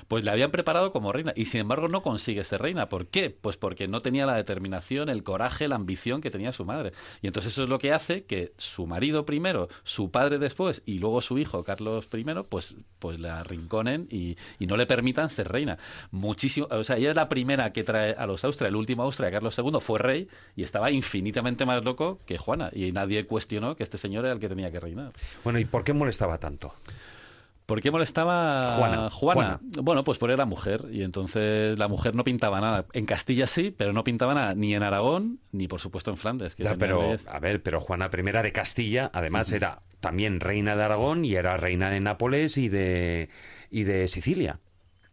pues 0.08 0.24
la 0.24 0.32
habían 0.32 0.50
preparado 0.50 0.92
como 0.92 1.12
reina. 1.12 1.34
Y 1.36 1.44
sin 1.44 1.60
embargo 1.60 1.88
no 1.88 2.02
consigue 2.02 2.42
ser 2.42 2.62
reina. 2.62 2.88
¿Por 2.88 3.08
qué? 3.08 3.28
Pues 3.28 3.58
porque 3.58 3.86
no 3.86 4.00
tenía 4.00 4.24
la 4.24 4.34
determinación, 4.34 5.10
el 5.10 5.24
coraje, 5.24 5.68
la 5.68 5.76
ambición 5.76 6.22
que 6.22 6.30
tenía 6.30 6.54
su 6.54 6.64
madre. 6.64 6.92
Y 7.20 7.26
entonces 7.26 7.52
eso 7.52 7.64
es 7.64 7.68
lo 7.68 7.78
que 7.78 7.92
hace 7.92 8.24
que 8.24 8.54
su 8.56 8.86
marido 8.86 9.26
primero, 9.26 9.68
su 9.84 10.10
padre 10.10 10.38
después 10.38 10.82
y 10.86 11.00
luego 11.00 11.20
su 11.20 11.36
hijo 11.36 11.64
Carlos 11.64 11.97
I, 12.00 12.24
pues, 12.48 12.76
pues 12.98 13.20
la 13.20 13.40
arrinconen 13.40 14.08
y, 14.10 14.36
y 14.58 14.66
no 14.66 14.76
le 14.76 14.86
permitan 14.86 15.30
ser 15.30 15.48
reina. 15.48 15.78
Muchísimo, 16.10 16.66
o 16.70 16.84
sea, 16.84 16.96
ella 16.96 17.10
es 17.10 17.16
la 17.16 17.28
primera 17.28 17.72
que 17.72 17.84
trae 17.84 18.12
a 18.12 18.26
los 18.26 18.44
Austria, 18.44 18.68
el 18.68 18.76
último 18.76 19.02
Austria, 19.02 19.30
Carlos 19.30 19.58
II, 19.58 19.78
fue 19.80 19.98
rey 19.98 20.28
y 20.56 20.64
estaba 20.64 20.90
infinitamente 20.90 21.66
más 21.66 21.84
loco 21.84 22.18
que 22.26 22.38
Juana. 22.38 22.70
Y 22.72 22.92
nadie 22.92 23.26
cuestionó 23.26 23.76
que 23.76 23.82
este 23.82 23.98
señor 23.98 24.24
era 24.24 24.34
el 24.34 24.40
que 24.40 24.48
tenía 24.48 24.70
que 24.70 24.80
reinar. 24.80 25.12
Bueno, 25.44 25.58
¿y 25.58 25.64
por 25.64 25.84
qué 25.84 25.92
molestaba 25.92 26.38
tanto? 26.38 26.74
¿Por 27.68 27.82
qué 27.82 27.90
molestaba 27.90 28.76
Juana, 28.78 29.10
Juana. 29.10 29.60
Bueno, 29.82 30.02
pues 30.02 30.18
por 30.18 30.30
era 30.30 30.46
mujer 30.46 30.86
y 30.90 31.02
entonces 31.02 31.78
la 31.78 31.86
mujer 31.86 32.14
no 32.14 32.24
pintaba 32.24 32.62
nada. 32.62 32.86
En 32.94 33.04
Castilla 33.04 33.46
sí, 33.46 33.74
pero 33.76 33.92
no 33.92 34.04
pintaba 34.04 34.32
nada 34.32 34.54
ni 34.54 34.74
en 34.74 34.82
Aragón 34.82 35.40
ni 35.52 35.68
por 35.68 35.78
supuesto 35.78 36.10
en 36.10 36.16
Flandes. 36.16 36.56
Que 36.56 36.62
Ya, 36.62 36.76
pero, 36.76 37.02
reyes. 37.02 37.26
a 37.28 37.38
ver, 37.40 37.62
pero 37.62 37.78
Juana 37.82 38.08
I 38.10 38.22
de 38.22 38.52
Castilla, 38.52 39.10
además, 39.12 39.52
era 39.52 39.82
también 40.00 40.40
reina 40.40 40.76
de 40.76 40.82
Aragón 40.82 41.26
y 41.26 41.34
era 41.34 41.58
reina 41.58 41.90
de 41.90 42.00
Nápoles 42.00 42.56
y 42.56 42.70
de, 42.70 43.28
y 43.70 43.84
de 43.84 44.08
Sicilia. 44.08 44.60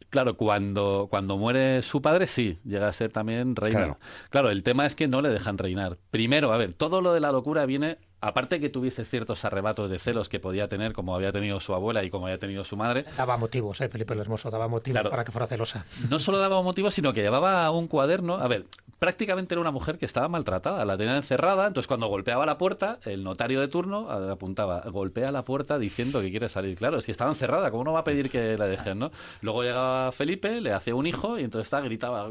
Claro, 0.09 0.37
cuando, 0.37 1.07
cuando 1.09 1.37
muere 1.37 1.81
su 1.81 2.01
padre, 2.01 2.27
sí, 2.27 2.59
llega 2.63 2.87
a 2.87 2.93
ser 2.93 3.11
también 3.11 3.57
reina. 3.57 3.79
Claro. 3.79 3.99
Claro. 4.29 4.49
el 4.49 4.63
tema 4.63 4.85
es 4.85 4.95
que 4.95 5.09
no 5.09 5.21
le 5.21 5.27
dejan 5.27 5.57
reinar. 5.57 5.97
Primero, 6.09 6.53
a 6.53 6.57
ver, 6.57 6.71
todo 6.71 7.01
lo 7.01 7.11
de 7.13 7.19
la 7.19 7.33
locura 7.33 7.65
viene, 7.65 7.97
aparte 8.27 8.59
que 8.59 8.69
tuviese 8.69 9.05
ciertos 9.05 9.45
arrebatos 9.45 9.89
de 9.89 9.99
celos 9.99 10.29
que 10.29 10.39
podía 10.39 10.67
tener, 10.67 10.93
como 10.93 11.15
había 11.15 11.31
tenido 11.31 11.59
su 11.59 11.73
abuela 11.73 12.03
y 12.03 12.09
como 12.09 12.25
había 12.25 12.39
tenido 12.39 12.63
su 12.63 12.75
madre, 12.77 13.05
Daba 13.17 13.37
motivos, 13.37 13.79
¿eh? 13.81 13.89
Felipe 13.89 14.13
el 14.13 14.19
Hermoso 14.19 14.49
daba 14.49 14.67
motivos 14.67 14.95
Claro. 14.95 15.09
para 15.09 15.23
que 15.23 15.31
fuera 15.31 15.47
celosa. 15.47 15.85
no 16.09 16.19
solo 16.19 16.37
daba 16.37 16.61
motivos, 16.61 16.93
sino 16.93 17.13
que 17.13 17.21
llevaba 17.21 17.69
un 17.71 17.87
cuaderno. 17.87 18.35
A 18.35 18.47
ver, 18.47 18.65
prácticamente 18.99 19.53
era 19.53 19.61
una 19.61 19.71
mujer 19.71 19.97
que 19.97 20.05
estaba 20.05 20.27
maltratada, 20.27 20.83
la 20.85 20.97
tenían 20.97 21.17
encerrada, 21.17 21.67
entonces 21.67 21.87
cuando 21.87 22.07
golpeaba 22.07 22.45
la 22.45 22.57
puerta, 22.57 22.99
el 23.05 23.23
notario 23.23 23.61
de 23.61 23.67
turno 23.67 24.09
apuntaba, 24.09 24.81
golpea 24.89 25.31
la 25.31 25.43
puerta 25.43 25.77
diciendo 25.77 26.21
que 26.21 26.31
quiere 26.31 26.49
salir. 26.49 26.75
Claro, 26.77 26.97
es 26.97 27.05
que 27.05 27.11
estaba 27.11 27.29
encerrada, 27.31 27.71
¿cómo 27.71 27.83
no 27.83 27.93
va 27.93 27.99
a 27.99 28.03
pedir 28.03 28.29
que 28.29 28.57
la 28.57 28.65
dejen, 28.67 28.99
no? 28.99 29.11
Luego 29.41 29.63
llegaba 29.63 30.11
Felipe, 30.11 30.61
le 30.61 30.73
hacía 30.73 30.95
un 30.95 31.05
hijo 31.07 31.37
y 31.37 31.43
entonces 31.43 31.67
esta 31.67 31.81
gritaba, 31.81 32.27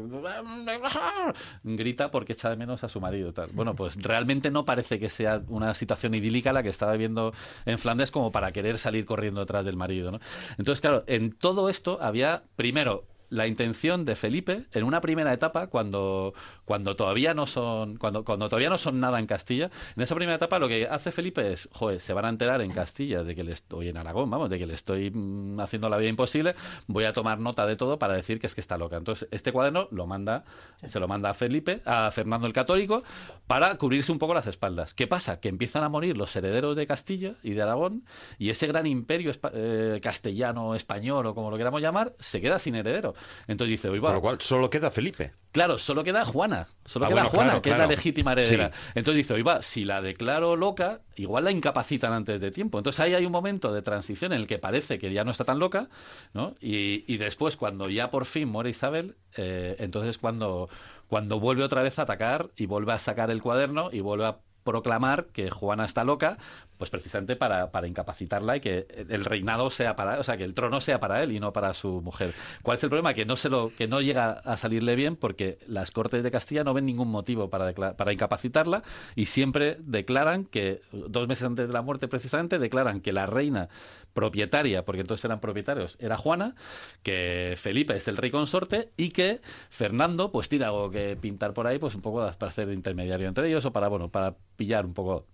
grita 1.63 2.11
porque 2.11 2.33
echa 2.33 2.49
de 2.49 2.57
menos 2.57 2.83
a 2.83 2.89
su 2.89 2.99
marido. 2.99 3.33
Tal. 3.33 3.49
Bueno, 3.53 3.75
pues 3.75 4.01
realmente 4.01 4.51
no 4.51 4.65
parece 4.65 4.99
que 4.99 5.09
sea 5.09 5.41
una 5.47 5.73
situación 5.73 5.84
idílica 6.13 6.53
la 6.53 6.63
que 6.63 6.69
estaba 6.69 6.91
viviendo 6.93 7.33
en 7.65 7.77
Flandes 7.77 8.11
como 8.11 8.31
para 8.31 8.51
querer 8.51 8.77
salir 8.77 9.05
corriendo 9.05 9.39
detrás 9.41 9.65
del 9.65 9.75
marido, 9.75 10.11
¿no? 10.11 10.19
Entonces, 10.57 10.81
claro, 10.81 11.03
en 11.07 11.31
todo 11.31 11.69
esto 11.69 11.97
había, 12.01 12.43
primero, 12.55 13.05
la 13.29 13.47
intención 13.47 14.05
de 14.05 14.15
Felipe 14.15 14.65
en 14.71 14.83
una 14.83 15.01
primera 15.01 15.33
etapa 15.33 15.67
cuando 15.67 16.33
cuando 16.65 16.95
todavía 16.95 17.33
no 17.33 17.47
son 17.47 17.97
cuando 17.97 18.25
cuando 18.25 18.49
todavía 18.49 18.69
no 18.69 18.77
son 18.77 18.99
nada 18.99 19.19
en 19.19 19.27
Castilla 19.27 19.69
en 19.95 20.03
esa 20.03 20.15
primera 20.15 20.35
etapa 20.35 20.59
lo 20.59 20.67
que 20.67 20.87
hace 20.87 21.11
Felipe 21.11 21.53
es 21.53 21.69
joder 21.71 22.01
se 22.01 22.13
van 22.13 22.25
a 22.25 22.29
enterar 22.29 22.61
en 22.61 22.71
Castilla 22.71 23.23
de 23.23 23.35
que 23.35 23.43
le 23.43 23.53
estoy 23.53 23.89
en 23.89 23.97
Aragón 23.97 24.29
vamos 24.29 24.49
de 24.49 24.59
que 24.59 24.65
le 24.65 24.73
estoy 24.73 25.11
mm, 25.11 25.59
haciendo 25.59 25.89
la 25.89 25.97
vida 25.97 26.09
imposible 26.09 26.55
voy 26.87 27.05
a 27.05 27.13
tomar 27.13 27.39
nota 27.39 27.65
de 27.65 27.75
todo 27.75 27.99
para 27.99 28.13
decir 28.13 28.39
que 28.39 28.47
es 28.47 28.55
que 28.55 28.61
está 28.61 28.77
loca 28.77 28.97
entonces 28.97 29.27
este 29.31 29.51
cuaderno 29.51 29.87
lo 29.91 30.07
manda 30.07 30.43
se 30.87 30.99
lo 30.99 31.07
manda 31.07 31.29
a 31.29 31.33
Felipe 31.33 31.81
a 31.85 32.11
Fernando 32.11 32.47
el 32.47 32.53
Católico 32.53 33.03
para 33.47 33.75
cubrirse 33.75 34.11
un 34.11 34.19
poco 34.19 34.33
las 34.33 34.47
espaldas. 34.47 34.93
Qué 34.93 35.07
pasa 35.07 35.39
que 35.39 35.49
empiezan 35.49 35.83
a 35.83 35.89
morir 35.89 36.17
los 36.17 36.35
herederos 36.35 36.75
de 36.75 36.87
Castilla 36.87 37.35
y 37.43 37.51
de 37.51 37.61
Aragón 37.61 38.03
y 38.37 38.49
ese 38.49 38.67
gran 38.67 38.87
imperio 38.87 39.31
eh, 39.53 39.99
castellano 40.01 40.75
español 40.75 41.25
o 41.27 41.35
como 41.35 41.51
lo 41.51 41.57
queramos 41.57 41.81
llamar 41.81 42.13
se 42.19 42.41
queda 42.41 42.59
sin 42.59 42.75
heredero. 42.75 43.13
Entonces 43.47 43.71
dice, 43.71 43.89
oye, 43.89 43.99
va, 43.99 44.09
Con 44.09 44.15
lo 44.15 44.21
cual, 44.21 44.41
solo 44.41 44.69
queda 44.69 44.91
Felipe. 44.91 45.33
Claro, 45.51 45.79
solo 45.79 46.03
queda 46.03 46.25
Juana. 46.25 46.54
Solo 46.85 47.05
Ah, 47.05 47.09
queda 47.09 47.15
bueno, 47.23 47.29
Juana, 47.29 47.49
claro, 47.49 47.61
que 47.61 47.69
es 47.71 47.77
la 47.77 47.87
legítima 47.87 48.31
heredera. 48.33 48.71
Sí. 48.73 48.79
Entonces 48.95 49.17
dice, 49.17 49.33
oiga, 49.33 49.61
si 49.61 49.83
la 49.83 50.01
declaro 50.01 50.55
loca, 50.55 51.01
igual 51.15 51.45
la 51.45 51.51
incapacitan 51.51 52.13
antes 52.13 52.39
de 52.39 52.51
tiempo. 52.51 52.77
Entonces 52.77 52.99
ahí 52.99 53.13
hay 53.13 53.25
un 53.25 53.31
momento 53.31 53.73
de 53.73 53.81
transición 53.81 54.33
en 54.33 54.41
el 54.41 54.47
que 54.47 54.59
parece 54.59 54.97
que 54.99 55.11
ya 55.11 55.23
no 55.23 55.31
está 55.31 55.43
tan 55.45 55.59
loca, 55.59 55.89
¿no? 56.33 56.53
Y, 56.61 57.03
y 57.11 57.17
después, 57.17 57.55
cuando 57.57 57.89
ya 57.89 58.11
por 58.11 58.25
fin 58.25 58.47
muere 58.47 58.69
Isabel, 58.69 59.15
eh, 59.37 59.75
entonces 59.79 60.17
cuando, 60.17 60.69
cuando 61.07 61.39
vuelve 61.39 61.63
otra 61.63 61.81
vez 61.81 61.99
a 61.99 62.03
atacar 62.03 62.49
y 62.55 62.65
vuelve 62.67 62.93
a 62.93 62.99
sacar 62.99 63.31
el 63.31 63.41
cuaderno 63.41 63.89
y 63.91 63.99
vuelve 64.01 64.25
a 64.25 64.37
proclamar 64.65 65.27
que 65.27 65.49
Juana 65.49 65.85
está 65.85 66.03
loca, 66.03 66.37
pues 66.77 66.89
precisamente 66.89 67.37
para, 67.37 67.71
para 67.71 67.87
incapacitarla 67.87 68.57
y 68.57 68.59
que 68.59 68.87
el 69.09 69.23
reinado 69.23 69.69
sea 69.69 69.95
para, 69.95 70.19
o 70.19 70.23
sea, 70.23 70.35
que 70.35 70.43
el 70.43 70.53
trono 70.53 70.81
sea 70.81 70.99
para 70.99 71.23
él 71.23 71.31
y 71.31 71.39
no 71.39 71.53
para 71.53 71.73
su 71.73 72.01
mujer. 72.01 72.33
¿Cuál 72.63 72.77
es 72.77 72.83
el 72.83 72.89
problema? 72.89 73.13
Que 73.13 73.25
no 73.25 73.37
se 73.37 73.47
lo, 73.47 73.71
que 73.77 73.87
no 73.87 74.01
llega 74.01 74.31
a 74.31 74.57
salirle 74.57 74.95
bien 74.95 75.15
porque 75.15 75.59
las 75.67 75.91
Cortes 75.91 76.23
de 76.23 76.31
Castilla 76.31 76.65
no 76.65 76.73
ven 76.73 76.85
ningún 76.85 77.09
motivo 77.09 77.49
para, 77.49 77.71
para 77.73 78.11
incapacitarla 78.11 78.83
y 79.15 79.27
siempre 79.27 79.77
declaran 79.79 80.45
que, 80.45 80.81
dos 80.91 81.27
meses 81.27 81.45
antes 81.45 81.67
de 81.67 81.73
la 81.73 81.81
muerte 81.81 82.07
precisamente, 82.07 82.59
declaran 82.59 82.99
que 82.99 83.13
la 83.13 83.27
reina 83.27 83.69
propietaria, 84.15 84.83
porque 84.85 85.01
entonces 85.01 85.23
eran 85.25 85.39
propietarios, 85.41 85.97
era 85.99 86.15
Juana, 86.17 86.55
que 87.03 87.53
Felipe 87.57 87.95
es 87.97 88.07
el 88.07 88.15
rey 88.17 88.31
consorte 88.31 88.89
y 88.97 89.09
que 89.11 89.41
Fernando 89.69 90.31
pues 90.31 90.47
tiene 90.49 90.65
algo 90.65 90.89
que 90.89 91.15
pintar 91.19 91.53
por 91.53 91.67
ahí, 91.67 91.77
pues 91.77 91.93
un 91.93 92.01
poco 92.01 92.19
para 92.37 92.49
hacer 92.49 92.67
de 92.67 92.73
intermediario 92.73 93.27
entre 93.27 93.47
ellos 93.49 93.65
o 93.65 93.73
para, 93.73 93.89
bueno, 93.89 94.09
para 94.09 94.33
pillar 94.55 94.85
un 94.85 94.93
poco 94.93 95.27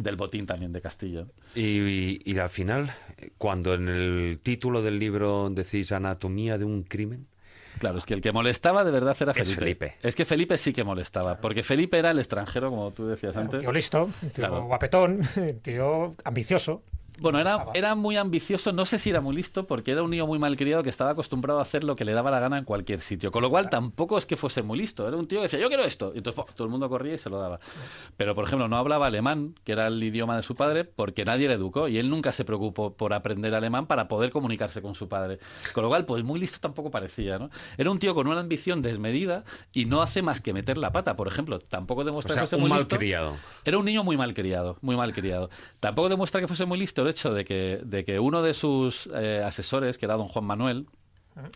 del 0.00 0.16
botín 0.16 0.46
también 0.46 0.72
de 0.72 0.80
Castilla. 0.80 1.26
Y, 1.54 1.60
y- 1.80 2.22
y 2.24 2.38
al 2.38 2.48
final, 2.48 2.90
cuando 3.36 3.74
en 3.74 3.88
el 3.88 4.40
título 4.42 4.80
del 4.80 4.98
libro 4.98 5.50
decís 5.50 5.92
anatomía 5.92 6.56
de 6.58 6.64
un 6.64 6.82
crimen, 6.84 7.26
Claro, 7.78 7.96
es 7.98 8.04
que 8.04 8.12
el 8.14 8.20
que 8.20 8.32
molestaba 8.32 8.84
de 8.84 8.90
verdad 8.90 9.16
era 9.18 9.32
Es 9.32 9.54
Felipe. 9.54 9.94
Es 10.02 10.14
que 10.14 10.24
Felipe 10.26 10.58
sí 10.58 10.72
que 10.74 10.84
molestaba, 10.84 11.40
porque 11.40 11.62
Felipe 11.62 11.98
era 11.98 12.10
el 12.10 12.18
extranjero, 12.18 12.68
como 12.70 12.90
tú 12.92 13.06
decías 13.06 13.34
antes. 13.34 13.60
tío 13.60 13.72
listo, 13.72 14.04
un 14.04 14.12
tío 14.12 14.30
Claro. 14.34 14.64
guapetón, 14.64 15.20
un 15.36 15.60
tío 15.62 16.14
ambicioso. 16.22 16.82
Bueno, 17.20 17.38
era, 17.38 17.66
era 17.74 17.94
muy 17.94 18.16
ambicioso, 18.16 18.72
no 18.72 18.86
sé 18.86 18.98
si 18.98 19.10
era 19.10 19.20
muy 19.20 19.36
listo, 19.36 19.66
porque 19.66 19.92
era 19.92 20.02
un 20.02 20.10
niño 20.10 20.26
muy 20.26 20.38
malcriado 20.38 20.82
que 20.82 20.88
estaba 20.90 21.10
acostumbrado 21.10 21.58
a 21.58 21.62
hacer 21.62 21.84
lo 21.84 21.94
que 21.94 22.04
le 22.04 22.12
daba 22.12 22.30
la 22.30 22.40
gana 22.40 22.58
en 22.58 22.64
cualquier 22.64 23.00
sitio. 23.00 23.30
Con 23.30 23.42
lo 23.42 23.50
cual 23.50 23.70
tampoco 23.70 24.18
es 24.18 24.26
que 24.26 24.36
fuese 24.36 24.62
muy 24.62 24.78
listo. 24.78 25.06
Era 25.06 25.16
un 25.16 25.28
tío 25.28 25.38
que 25.38 25.44
decía, 25.44 25.60
yo 25.60 25.68
quiero 25.68 25.84
esto. 25.84 26.12
Y 26.14 26.18
entonces 26.18 26.44
todo 26.54 26.64
el 26.64 26.70
mundo 26.70 26.88
corría 26.88 27.14
y 27.14 27.18
se 27.18 27.30
lo 27.30 27.38
daba. 27.38 27.60
Pero, 28.16 28.34
por 28.34 28.44
ejemplo, 28.44 28.66
no 28.68 28.76
hablaba 28.76 29.06
alemán, 29.06 29.54
que 29.64 29.72
era 29.72 29.86
el 29.86 30.02
idioma 30.02 30.36
de 30.36 30.42
su 30.42 30.54
padre, 30.54 30.84
porque 30.84 31.24
nadie 31.24 31.48
le 31.48 31.54
educó. 31.54 31.86
Y 31.88 31.98
él 31.98 32.08
nunca 32.10 32.32
se 32.32 32.44
preocupó 32.44 32.94
por 32.96 33.12
aprender 33.12 33.54
alemán 33.54 33.86
para 33.86 34.08
poder 34.08 34.30
comunicarse 34.30 34.80
con 34.82 34.94
su 34.94 35.08
padre. 35.08 35.38
Con 35.74 35.82
lo 35.82 35.88
cual, 35.88 36.04
pues 36.06 36.24
muy 36.24 36.40
listo 36.40 36.58
tampoco 36.60 36.90
parecía, 36.90 37.38
¿no? 37.38 37.50
Era 37.76 37.90
un 37.90 37.98
tío 37.98 38.14
con 38.14 38.26
una 38.26 38.40
ambición 38.40 38.82
desmedida 38.82 39.44
y 39.72 39.84
no 39.84 40.02
hace 40.02 40.22
más 40.22 40.40
que 40.40 40.52
meter 40.52 40.78
la 40.78 40.92
pata. 40.92 41.16
Por 41.16 41.28
ejemplo, 41.28 41.58
tampoco 41.58 42.04
demuestra 42.04 42.32
O 42.32 42.34
sea, 42.34 42.42
que 42.42 42.46
fuese 42.48 42.56
un 42.56 42.68
muy 42.68 42.78
listo. 42.78 42.94
malcriado. 42.94 43.36
Era 43.64 43.78
un 43.78 43.84
niño 43.84 44.02
muy 44.02 44.16
mal 44.16 44.34
criado, 44.34 44.78
muy 44.80 44.96
mal 44.96 45.12
criado. 45.12 45.50
Tampoco 45.80 46.08
demuestra 46.08 46.40
que 46.40 46.48
fuese 46.48 46.64
muy 46.64 46.78
listo 46.78 47.01
el 47.02 47.08
hecho 47.08 47.32
de 47.32 47.44
que, 47.44 47.80
de 47.84 48.04
que 48.04 48.18
uno 48.18 48.42
de 48.42 48.54
sus 48.54 49.08
eh, 49.14 49.42
asesores, 49.44 49.98
que 49.98 50.06
era 50.06 50.16
don 50.16 50.28
Juan 50.28 50.44
Manuel, 50.44 50.86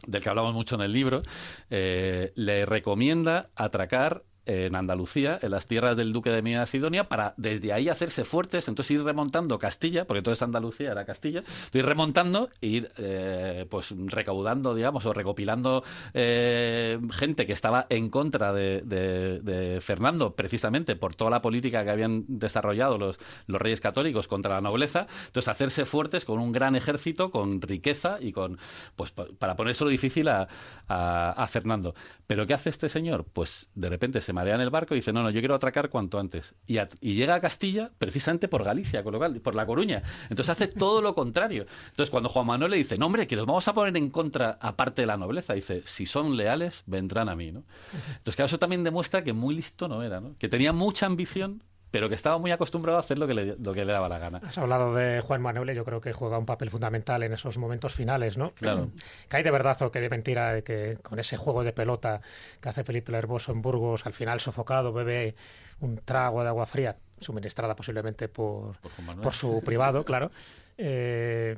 del 0.07 0.23
que 0.23 0.29
hablamos 0.29 0.55
mucho 0.55 0.75
en 0.75 0.81
el 0.83 0.93
libro, 0.93 1.23
eh, 1.71 2.33
le 2.35 2.67
recomienda 2.67 3.51
atracar 3.55 4.23
en 4.47 4.75
Andalucía, 4.77 5.39
en 5.43 5.51
las 5.51 5.67
tierras 5.67 5.97
del 5.97 6.13
duque 6.13 6.31
de 6.31 6.41
Medina 6.43 6.67
Sidonia, 6.67 7.09
para 7.09 7.35
desde 7.37 7.73
ahí 7.73 7.89
hacerse 7.89 8.25
fuertes, 8.25 8.69
entonces 8.69 8.93
ir 8.93 9.03
remontando 9.05 9.59
Castilla, 9.59 10.07
porque 10.07 10.19
entonces 10.19 10.43
Andalucía 10.43 10.93
era 10.93 11.05
Castilla, 11.05 11.41
ir 11.73 11.85
remontando 11.85 12.49
ir 12.61 12.91
eh, 12.99 13.67
pues 13.69 13.95
recaudando, 14.07 14.75
digamos, 14.75 15.05
o 15.07 15.13
recopilando 15.13 15.83
eh, 16.15 16.99
gente 17.13 17.47
que 17.47 17.53
estaba 17.53 17.87
en 17.91 18.09
contra 18.11 18.53
de, 18.53 18.83
de- 18.85 19.41
de 19.41 19.81
Fernando, 19.81 20.35
precisamente 20.35 20.97
por 20.97 21.15
toda 21.15 21.31
la 21.31 21.43
política 21.43 21.85
que 21.85 21.91
habían 21.91 22.25
desarrollado 22.29 22.99
los, 22.99 23.19
los 23.47 23.61
reyes 23.61 23.81
católicos 23.81 24.29
contra 24.29 24.55
la 24.55 24.61
nobleza, 24.61 25.07
entonces 25.27 25.49
hacerse 25.49 25.85
fuertes 25.85 26.25
con 26.25 26.39
un 26.39 26.53
gran 26.53 26.77
ejército, 26.77 27.31
con 27.31 27.61
riqueza 27.61 28.19
y 28.21 28.33
con, 28.33 28.59
pues 28.97 29.11
pa- 29.13 29.27
para 29.39 29.57
ponérselo 29.57 29.91
difícil 29.91 30.29
a, 30.29 30.49
a- 30.89 31.31
a 31.33 31.47
Fernando. 31.47 31.95
Pero 32.27 32.47
¿qué 32.47 32.55
hace 32.55 32.71
este 32.71 32.89
señor? 32.89 33.25
Pues 33.33 33.71
de 33.75 33.89
repente 33.91 34.21
se 34.21 34.33
marea 34.37 34.55
en 34.55 34.61
el 34.61 34.71
barco 34.71 34.95
y 34.95 34.99
dice, 34.99 35.13
no, 35.13 35.23
no, 35.23 35.31
yo 35.31 35.41
quiero 35.41 35.55
atracar 35.55 35.89
cuanto 35.89 36.19
antes. 36.19 36.55
Y, 36.67 36.79
llega 37.01 37.35
a 37.35 37.41
Castilla 37.41 37.91
precisamente 37.99 38.49
por 38.49 38.63
Galicia, 38.63 39.03
por 39.03 39.55
La 39.55 39.67
Coruña. 39.67 40.03
Entonces 40.29 40.51
hace 40.51 40.69
todo 40.69 41.01
lo 41.01 41.15
contrario. 41.15 41.67
Entonces 41.91 42.11
cuando 42.11 42.29
Juan 42.29 42.47
Manuel 42.47 42.71
le 42.71 42.77
dice, 42.77 42.99
no, 42.99 43.07
hombre, 43.07 43.27
que 43.27 43.35
los 43.35 43.47
vamos 43.47 43.67
a 43.67 43.75
poner 43.75 43.97
en 43.97 44.11
contra 44.11 44.59
aparte 44.61 45.03
de 45.03 45.07
la 45.07 45.17
nobleza, 45.17 45.55
dice, 45.55 45.83
si 45.87 46.05
son 46.05 46.37
leales, 46.37 46.85
vendrán 46.87 47.29
a 47.29 47.35
mí, 47.35 47.51
¿no? 47.51 47.65
Entonces 48.09 48.37
claro, 48.37 48.47
eso 48.47 48.59
también 48.59 48.85
demuestra 48.85 49.25
que 49.25 49.33
muy 49.33 49.55
listo 49.55 49.89
no 49.89 50.03
era, 50.03 50.21
¿no? 50.21 50.37
Que 50.39 50.49
tenía 50.49 50.73
mucha 50.73 51.07
ambición, 51.07 51.63
pero 51.97 52.11
que 52.11 52.15
estaba 52.15 52.37
muy 52.37 52.51
acostumbrado 52.51 52.99
a 52.99 53.01
hacer 53.01 53.19
lo 53.19 53.27
que 53.27 53.33
le, 53.33 53.57
lo 53.57 53.73
que 53.73 53.83
le 53.87 53.91
daba 53.91 54.07
la 54.07 54.19
gana. 54.19 54.43
Has 54.45 54.59
hablado 54.59 54.95
de 54.95 55.23
Juan 55.23 55.41
Manuel, 55.41 55.75
yo 55.75 55.83
creo 55.83 55.99
que 55.99 56.13
juega 56.13 56.37
un 56.37 56.45
papel 56.45 56.69
fundamental 56.69 57.23
en 57.23 57.33
esos 57.33 57.57
momentos 57.57 57.95
finales, 57.95 58.37
¿no? 58.37 58.53
Claro. 58.53 58.91
Que 59.31 59.39
hay 59.39 59.43
de 59.43 59.51
verdad 59.51 59.81
o 59.81 59.91
que 59.91 59.99
de 60.01 60.11
mentira 60.11 60.61
que 60.61 60.99
con 61.03 61.19
ese 61.19 61.39
juego 61.39 61.65
de 61.65 61.73
pelota 61.73 62.21
que 62.61 62.69
hace 62.69 62.85
Felipe 62.85 63.13
el 63.13 63.17
Hermoso 63.17 63.51
en 63.51 63.63
Burgos, 63.63 64.05
al 64.05 64.13
final 64.13 64.41
sofocado, 64.41 64.93
bebe 64.93 65.35
un 65.81 65.97
trago 65.97 66.43
de 66.43 66.49
agua 66.49 66.67
fría, 66.67 66.97
suministrada 67.19 67.75
posiblemente 67.75 68.29
por, 68.29 68.77
Por 68.77 69.21
por 69.23 69.33
su 69.33 69.63
privado, 69.65 70.05
claro. 70.05 70.31
Eh, 70.77 71.57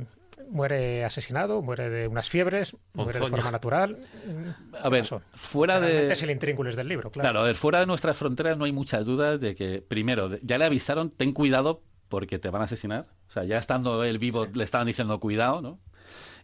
muere 0.48 1.04
asesinado, 1.04 1.62
muere 1.62 1.90
de 1.90 2.08
unas 2.08 2.28
fiebres, 2.28 2.76
muere 2.92 3.18
de 3.18 3.28
forma 3.28 3.50
natural. 3.50 3.98
A 4.80 4.88
ver, 4.88 5.04
fuera 5.34 5.78
Realmente 5.78 6.06
de... 6.06 6.12
Es 6.12 6.22
el 6.22 6.30
del 6.76 6.88
libro, 6.88 7.10
claro. 7.10 7.24
Claro, 7.24 7.40
a 7.40 7.44
ver, 7.44 7.56
fuera 7.56 7.80
de 7.80 7.86
nuestras 7.86 8.16
fronteras 8.16 8.56
no 8.56 8.64
hay 8.64 8.72
muchas 8.72 9.04
dudas 9.04 9.40
de 9.40 9.54
que, 9.54 9.82
primero, 9.82 10.30
ya 10.42 10.58
le 10.58 10.64
avisaron, 10.64 11.10
ten 11.10 11.32
cuidado 11.32 11.82
porque 12.08 12.38
te 12.38 12.50
van 12.50 12.62
a 12.62 12.64
asesinar. 12.64 13.06
O 13.28 13.30
sea, 13.30 13.44
ya 13.44 13.58
estando 13.58 14.02
él 14.04 14.18
vivo 14.18 14.46
le 14.52 14.64
estaban 14.64 14.86
diciendo 14.86 15.20
cuidado, 15.20 15.60
¿no? 15.60 15.78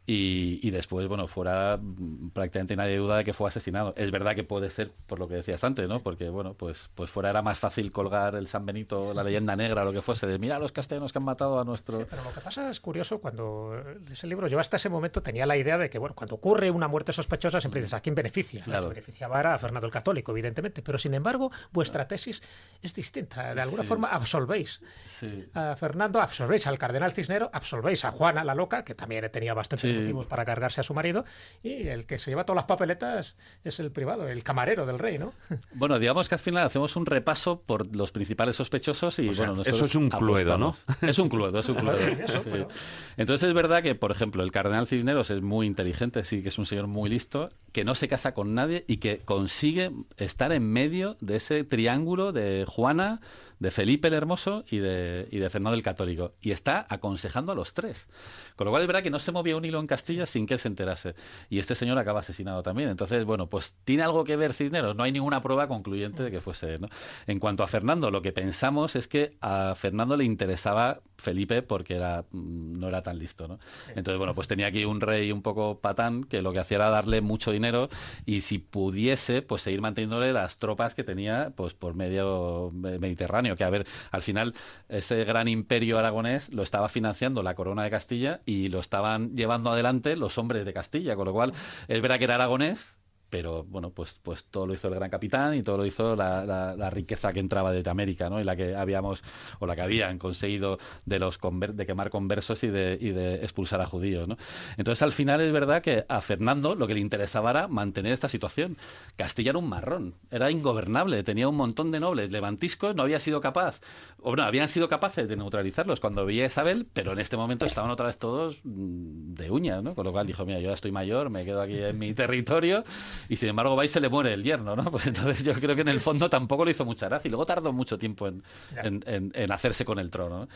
Y, 0.06 0.60
y 0.62 0.70
después, 0.70 1.08
bueno, 1.08 1.26
fuera 1.28 1.78
mm, 1.80 2.28
prácticamente 2.30 2.76
nadie 2.76 2.98
duda 2.98 3.16
de 3.18 3.24
que 3.24 3.32
fue 3.32 3.48
asesinado. 3.48 3.94
Es 3.96 4.10
verdad 4.10 4.34
que 4.34 4.44
puede 4.44 4.68
ser 4.70 4.90
por 5.06 5.18
lo 5.18 5.28
que 5.28 5.36
decías 5.36 5.64
antes, 5.64 5.88
¿no? 5.88 6.00
Porque, 6.00 6.28
bueno, 6.28 6.52
pues, 6.52 6.90
pues 6.94 7.08
fuera 7.10 7.30
era 7.30 7.40
más 7.40 7.58
fácil 7.58 7.90
colgar 7.90 8.34
el 8.34 8.46
San 8.46 8.66
Benito, 8.66 9.14
la 9.14 9.24
leyenda 9.24 9.56
negra, 9.56 9.82
lo 9.82 9.92
que 9.94 10.02
fuese, 10.02 10.26
de 10.26 10.38
mira 10.38 10.58
los 10.58 10.72
castellanos 10.72 11.10
que 11.12 11.18
han 11.18 11.24
matado 11.24 11.58
a 11.58 11.64
nuestro... 11.64 11.98
Sí, 12.00 12.04
pero 12.10 12.22
lo 12.22 12.32
que 12.34 12.40
pasa 12.40 12.68
es 12.68 12.80
curioso 12.80 13.18
cuando 13.18 13.82
ese 14.12 14.26
libro, 14.26 14.46
yo 14.46 14.60
hasta 14.60 14.76
ese 14.76 14.90
momento 14.90 15.22
tenía 15.22 15.46
la 15.46 15.56
idea 15.56 15.78
de 15.78 15.88
que, 15.88 15.98
bueno, 15.98 16.14
cuando 16.14 16.34
ocurre 16.34 16.70
una 16.70 16.86
muerte 16.86 17.12
sospechosa, 17.14 17.58
siempre 17.60 17.80
dices, 17.80 17.94
¿a 17.94 18.00
quién 18.00 18.14
beneficia? 18.14 18.58
La 18.60 18.64
Claro. 18.66 18.88
que 18.88 18.94
beneficiaba 18.96 19.54
a 19.54 19.58
Fernando 19.58 19.86
el 19.86 19.92
Católico, 19.92 20.32
evidentemente, 20.32 20.82
pero 20.82 20.98
sin 20.98 21.14
embargo, 21.14 21.50
vuestra 21.72 22.06
tesis 22.06 22.42
es 22.82 22.94
distinta. 22.94 23.54
De 23.54 23.60
alguna 23.62 23.82
Sí. 23.84 23.88
forma, 23.88 24.08
absolvéis 24.08 24.82
Sí. 25.06 25.46
a 25.54 25.74
Fernando, 25.76 26.20
absolvéis 26.20 26.66
al 26.66 26.76
cardenal 26.78 27.12
Cisnero, 27.12 27.48
absolvéis 27.54 28.04
a 28.04 28.10
Juana 28.10 28.44
la 28.44 28.54
loca, 28.54 28.84
que 28.84 28.94
también 28.94 29.30
tenía 29.30 29.54
bastantes 29.54 29.93
Para 30.28 30.44
cargarse 30.44 30.80
a 30.80 30.84
su 30.84 30.94
marido, 30.94 31.24
y 31.62 31.88
el 31.88 32.06
que 32.06 32.18
se 32.18 32.30
lleva 32.30 32.44
todas 32.44 32.56
las 32.56 32.64
papeletas 32.66 33.36
es 33.64 33.80
el 33.80 33.90
privado, 33.90 34.28
el 34.28 34.42
camarero 34.44 34.86
del 34.86 34.98
rey, 34.98 35.18
¿no? 35.18 35.32
Bueno, 35.74 35.98
digamos 35.98 36.28
que 36.28 36.34
al 36.36 36.38
final 36.40 36.64
hacemos 36.66 36.96
un 36.96 37.06
repaso 37.06 37.60
por 37.60 37.94
los 37.94 38.12
principales 38.12 38.56
sospechosos 38.56 39.18
y 39.18 39.28
O 39.28 39.34
sea, 39.34 39.48
bueno, 39.48 39.62
eso 39.62 39.84
es 39.84 39.94
un 39.94 40.08
cluedo, 40.08 40.58
¿no? 40.58 40.76
Es 41.02 41.18
un 41.18 41.28
cluedo, 41.28 41.58
es 41.58 41.68
un 41.68 41.76
cluedo. 41.76 41.98
Eso, 42.24 42.40
sí. 42.40 42.48
pero- 42.50 42.68
Entonces 43.16 43.48
es 43.48 43.54
verdad 43.54 43.82
que, 43.82 43.94
por 43.94 44.10
ejemplo, 44.10 44.42
el 44.42 44.52
cardenal 44.52 44.86
Cisneros 44.86 45.30
es 45.30 45.42
muy 45.42 45.66
inteligente, 45.66 46.24
sí 46.24 46.42
que 46.42 46.48
es 46.48 46.58
un 46.58 46.66
señor 46.66 46.86
muy 46.86 47.08
listo, 47.10 47.50
que 47.72 47.84
no 47.84 47.94
se 47.94 48.08
casa 48.08 48.34
con 48.34 48.54
nadie 48.54 48.84
y 48.88 48.98
que 48.98 49.18
consigue 49.18 49.90
estar 50.16 50.52
en 50.52 50.64
medio 50.70 51.16
de 51.20 51.36
ese 51.36 51.64
triángulo 51.64 52.32
de 52.32 52.64
Juana, 52.68 53.20
de 53.58 53.70
Felipe 53.70 54.08
el 54.08 54.14
Hermoso 54.14 54.64
y 54.70 54.78
de, 54.78 55.28
y 55.30 55.38
de 55.38 55.50
Fernando 55.50 55.76
el 55.76 55.82
Católico. 55.82 56.34
Y 56.40 56.50
está 56.50 56.86
aconsejando 56.88 57.52
a 57.52 57.54
los 57.54 57.74
tres. 57.74 58.08
Con 58.56 58.66
lo 58.66 58.70
cual 58.70 58.82
es 58.82 58.86
verdad 58.86 59.02
que 59.02 59.10
no 59.10 59.18
se 59.18 59.32
movía 59.32 59.56
un 59.56 59.64
hilo 59.64 59.80
en 59.80 59.86
Castilla 59.86 60.26
sin 60.26 60.46
que 60.46 60.54
él 60.54 60.60
se 60.60 60.68
enterase. 60.68 61.14
Y 61.50 61.58
este 61.58 61.74
señor 61.74 61.98
acaba 61.98 62.20
asesinado 62.20 62.62
también. 62.62 62.88
Entonces, 62.88 63.24
bueno, 63.24 63.48
pues 63.48 63.76
tiene 63.84 64.02
algo 64.02 64.24
que 64.24 64.36
ver 64.36 64.54
Cisneros. 64.54 64.96
No 64.96 65.02
hay 65.02 65.12
ninguna 65.12 65.40
prueba 65.40 65.68
concluyente 65.68 66.22
de 66.22 66.30
que 66.30 66.40
fuese. 66.40 66.76
¿no? 66.78 66.88
En 67.26 67.38
cuanto 67.38 67.62
a 67.62 67.66
Fernando, 67.66 68.10
lo 68.10 68.22
que 68.22 68.32
pensamos 68.32 68.96
es 68.96 69.08
que 69.08 69.36
a 69.40 69.74
Fernando 69.76 70.16
le 70.16 70.24
interesaba 70.24 71.00
Felipe 71.16 71.62
porque 71.62 71.96
era, 71.96 72.24
mm, 72.30 72.78
no 72.78 72.88
era 72.88 73.02
tan 73.02 73.18
listo. 73.18 73.48
¿no? 73.48 73.58
Entonces, 73.94 74.18
bueno, 74.18 74.34
pues 74.34 74.48
tenía 74.48 74.66
aquí 74.66 74.84
un 74.84 75.00
rey 75.00 75.32
un 75.32 75.42
poco 75.42 75.80
patán 75.80 76.24
que 76.24 76.42
lo 76.42 76.52
que 76.52 76.58
hacía 76.60 76.76
era 76.76 76.90
darle 76.90 77.20
mucho 77.20 77.50
dinero 77.52 77.88
y 78.26 78.40
si 78.42 78.58
pudiese, 78.58 79.42
pues 79.42 79.62
seguir 79.62 79.80
manteniéndole 79.80 80.32
las 80.32 80.58
tropas 80.58 80.94
que 80.94 81.04
tenía 81.04 81.52
pues 81.56 81.74
por 81.74 81.94
medio 81.94 82.70
me- 82.72 82.98
Mediterráneo. 82.98 83.56
Que 83.56 83.64
a 83.64 83.70
ver, 83.70 83.86
al 84.10 84.22
final 84.22 84.54
ese 84.88 85.24
gran 85.24 85.48
imperio 85.48 85.98
aragonés 85.98 86.52
lo 86.52 86.62
estaba 86.62 86.88
financiando 86.88 87.42
la 87.42 87.54
corona 87.54 87.84
de 87.84 87.90
Castilla 87.90 88.40
y 88.46 88.68
lo 88.68 88.80
estaban 88.80 89.36
llevando 89.36 89.70
adelante 89.70 90.16
los 90.16 90.38
hombres 90.38 90.64
de 90.64 90.72
Castilla, 90.72 91.16
con 91.16 91.26
lo 91.26 91.32
cual 91.32 91.52
es 91.88 92.00
verdad 92.00 92.18
que 92.18 92.24
era 92.24 92.34
aragonés, 92.36 92.98
pero 93.34 93.64
bueno, 93.64 93.90
pues, 93.90 94.20
pues 94.22 94.44
todo 94.44 94.64
lo 94.64 94.74
hizo 94.74 94.86
el 94.86 94.94
gran 94.94 95.10
capitán 95.10 95.56
y 95.56 95.64
todo 95.64 95.76
lo 95.78 95.84
hizo 95.86 96.14
la, 96.14 96.44
la- 96.44 96.76
la 96.76 96.88
riqueza 96.88 97.32
que 97.32 97.40
entraba 97.40 97.72
desde 97.72 97.90
América, 97.90 98.30
¿no? 98.30 98.40
Y 98.40 98.44
la 98.44 98.54
que 98.54 98.76
habíamos, 98.76 99.24
o 99.58 99.66
la 99.66 99.74
que 99.74 99.82
habían 99.82 100.20
conseguido 100.20 100.78
de 101.04 101.18
los 101.18 101.40
conver- 101.40 101.72
de 101.72 101.84
quemar 101.84 102.10
conversos 102.10 102.62
y 102.62 102.68
de, 102.68 102.96
y 103.00 103.08
de 103.10 103.34
expulsar 103.42 103.80
a 103.80 103.86
judíos, 103.86 104.28
¿no? 104.28 104.36
Entonces 104.76 105.02
al 105.02 105.10
final 105.10 105.40
es 105.40 105.50
verdad 105.50 105.82
que 105.82 106.04
a 106.08 106.20
Fernando 106.20 106.76
lo 106.76 106.86
que 106.86 106.94
le 106.94 107.00
interesaba 107.00 107.50
era 107.50 107.66
mantener 107.66 108.12
esta 108.12 108.28
situación. 108.28 108.76
Castilla 109.16 109.50
era 109.50 109.58
un 109.58 109.68
marrón, 109.68 110.14
era 110.30 110.52
ingobernable, 110.52 111.20
tenía 111.24 111.48
un 111.48 111.56
montón 111.56 111.90
de 111.90 111.98
nobles 111.98 112.30
levantiscos, 112.30 112.94
no 112.94 113.02
había 113.02 113.18
sido 113.18 113.40
capaz, 113.40 113.80
o 114.20 114.28
bueno, 114.28 114.44
habían 114.44 114.68
sido 114.68 114.88
capaces 114.88 115.28
de 115.28 115.34
neutralizarlos 115.36 115.98
cuando 115.98 116.24
veía 116.24 116.46
Isabel, 116.46 116.86
pero 116.92 117.12
en 117.14 117.18
este 117.18 117.36
momento 117.36 117.66
estaban 117.66 117.90
otra 117.90 118.06
vez 118.06 118.16
todos 118.16 118.60
mm, 118.62 119.34
de 119.34 119.50
uñas, 119.50 119.82
¿no? 119.82 119.96
Con 119.96 120.04
lo 120.04 120.12
cual 120.12 120.24
dijo, 120.24 120.46
mira, 120.46 120.60
yo 120.60 120.68
ya 120.68 120.74
estoy 120.74 120.92
mayor, 120.92 121.30
me 121.30 121.44
quedo 121.44 121.60
aquí 121.60 121.78
en 121.82 121.98
mi 121.98 122.14
territorio 122.14 122.84
y 123.28 123.36
sin 123.36 123.48
embargo 123.50 123.76
va 123.76 123.84
y 123.84 123.88
se 123.88 124.00
le 124.00 124.08
muere 124.08 124.32
el 124.32 124.42
yerno, 124.42 124.76
¿no? 124.76 124.84
Pues 124.90 125.06
entonces 125.06 125.44
yo 125.44 125.52
creo 125.54 125.74
que 125.74 125.82
en 125.82 125.88
el 125.88 126.00
fondo 126.00 126.28
tampoco 126.30 126.64
le 126.64 126.70
hizo 126.72 126.84
mucha 126.84 127.08
gracia 127.08 127.28
y 127.28 127.30
luego 127.30 127.46
tardó 127.46 127.72
mucho 127.72 127.98
tiempo 127.98 128.26
en, 128.28 128.42
en- 128.82 129.02
en- 129.06 129.32
en 129.34 129.52
hacerse 129.52 129.84
con 129.84 129.98
el 129.98 130.10
trono. 130.10 130.40
¿no? 130.40 130.48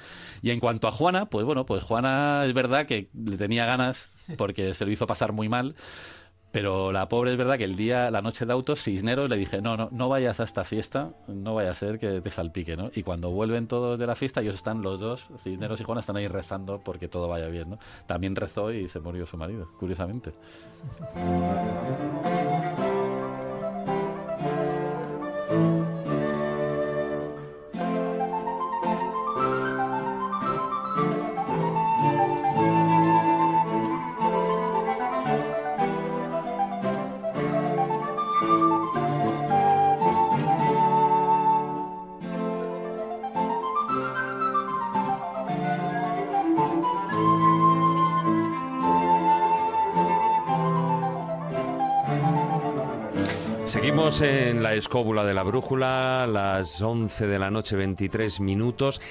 Y 0.42 0.50
en 0.50 0.60
cuanto 0.60 0.88
a 0.88 0.92
Juana, 0.92 1.26
pues 1.26 1.44
bueno, 1.44 1.66
pues 1.66 1.82
Juana 1.82 2.44
es 2.46 2.54
verdad 2.54 2.86
que 2.86 3.08
le 3.14 3.36
tenía 3.36 3.66
ganas 3.66 4.14
porque 4.36 4.74
se 4.74 4.84
lo 4.84 4.90
hizo 4.90 5.06
pasar 5.06 5.32
muy 5.32 5.48
mal. 5.48 5.74
Pero 6.50 6.92
la 6.92 7.08
pobre 7.08 7.32
es 7.32 7.36
verdad 7.36 7.58
que 7.58 7.64
el 7.64 7.76
día, 7.76 8.10
la 8.10 8.22
noche 8.22 8.46
de 8.46 8.52
autos, 8.52 8.82
Cisneros 8.82 9.28
le 9.28 9.36
dije, 9.36 9.60
no, 9.60 9.76
no, 9.76 9.88
no 9.92 10.08
vayas 10.08 10.40
a 10.40 10.44
esta 10.44 10.64
fiesta, 10.64 11.12
no 11.26 11.54
vaya 11.54 11.72
a 11.72 11.74
ser 11.74 11.98
que 11.98 12.20
te 12.22 12.30
salpique, 12.30 12.76
¿no? 12.76 12.90
Y 12.94 13.02
cuando 13.02 13.30
vuelven 13.30 13.66
todos 13.66 13.98
de 13.98 14.06
la 14.06 14.16
fiesta, 14.16 14.40
ellos 14.40 14.54
están 14.54 14.80
los 14.80 14.98
dos, 14.98 15.28
Cisneros 15.42 15.80
y 15.80 15.84
Juana, 15.84 16.00
están 16.00 16.16
ahí 16.16 16.26
rezando 16.26 16.80
porque 16.82 17.06
todo 17.08 17.28
vaya 17.28 17.48
bien, 17.48 17.70
¿no? 17.70 17.78
También 18.06 18.34
rezó 18.34 18.72
y 18.72 18.88
se 18.88 19.00
murió 19.00 19.26
su 19.26 19.36
marido, 19.36 19.68
curiosamente. 19.78 20.32
En 54.08 54.62
la 54.62 54.72
escóbula 54.72 55.22
de 55.22 55.34
la 55.34 55.42
brújula, 55.42 56.26
las 56.26 56.80
11 56.80 57.26
de 57.26 57.38
la 57.38 57.50
noche 57.50 57.76
23 57.76 58.40
minutos 58.40 59.02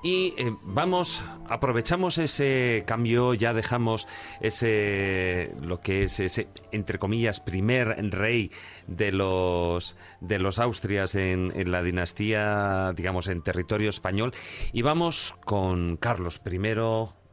y 0.00 0.32
eh, 0.38 0.54
vamos, 0.62 1.24
aprovechamos 1.48 2.18
ese 2.18 2.84
cambio, 2.86 3.34
ya 3.34 3.52
dejamos 3.52 4.06
ese 4.40 5.56
lo 5.60 5.80
que 5.80 6.04
es 6.04 6.20
ese 6.20 6.46
entre 6.70 7.00
comillas 7.00 7.40
primer 7.40 7.88
rey 8.12 8.52
de 8.86 9.10
los 9.10 9.96
de 10.20 10.38
los 10.38 10.60
Austrias 10.60 11.16
en, 11.16 11.52
en 11.56 11.72
la 11.72 11.82
dinastía, 11.82 12.92
digamos 12.94 13.26
en 13.26 13.42
territorio 13.42 13.90
español 13.90 14.32
y 14.72 14.82
vamos 14.82 15.34
con 15.44 15.96
Carlos 15.96 16.40
I 16.46 16.58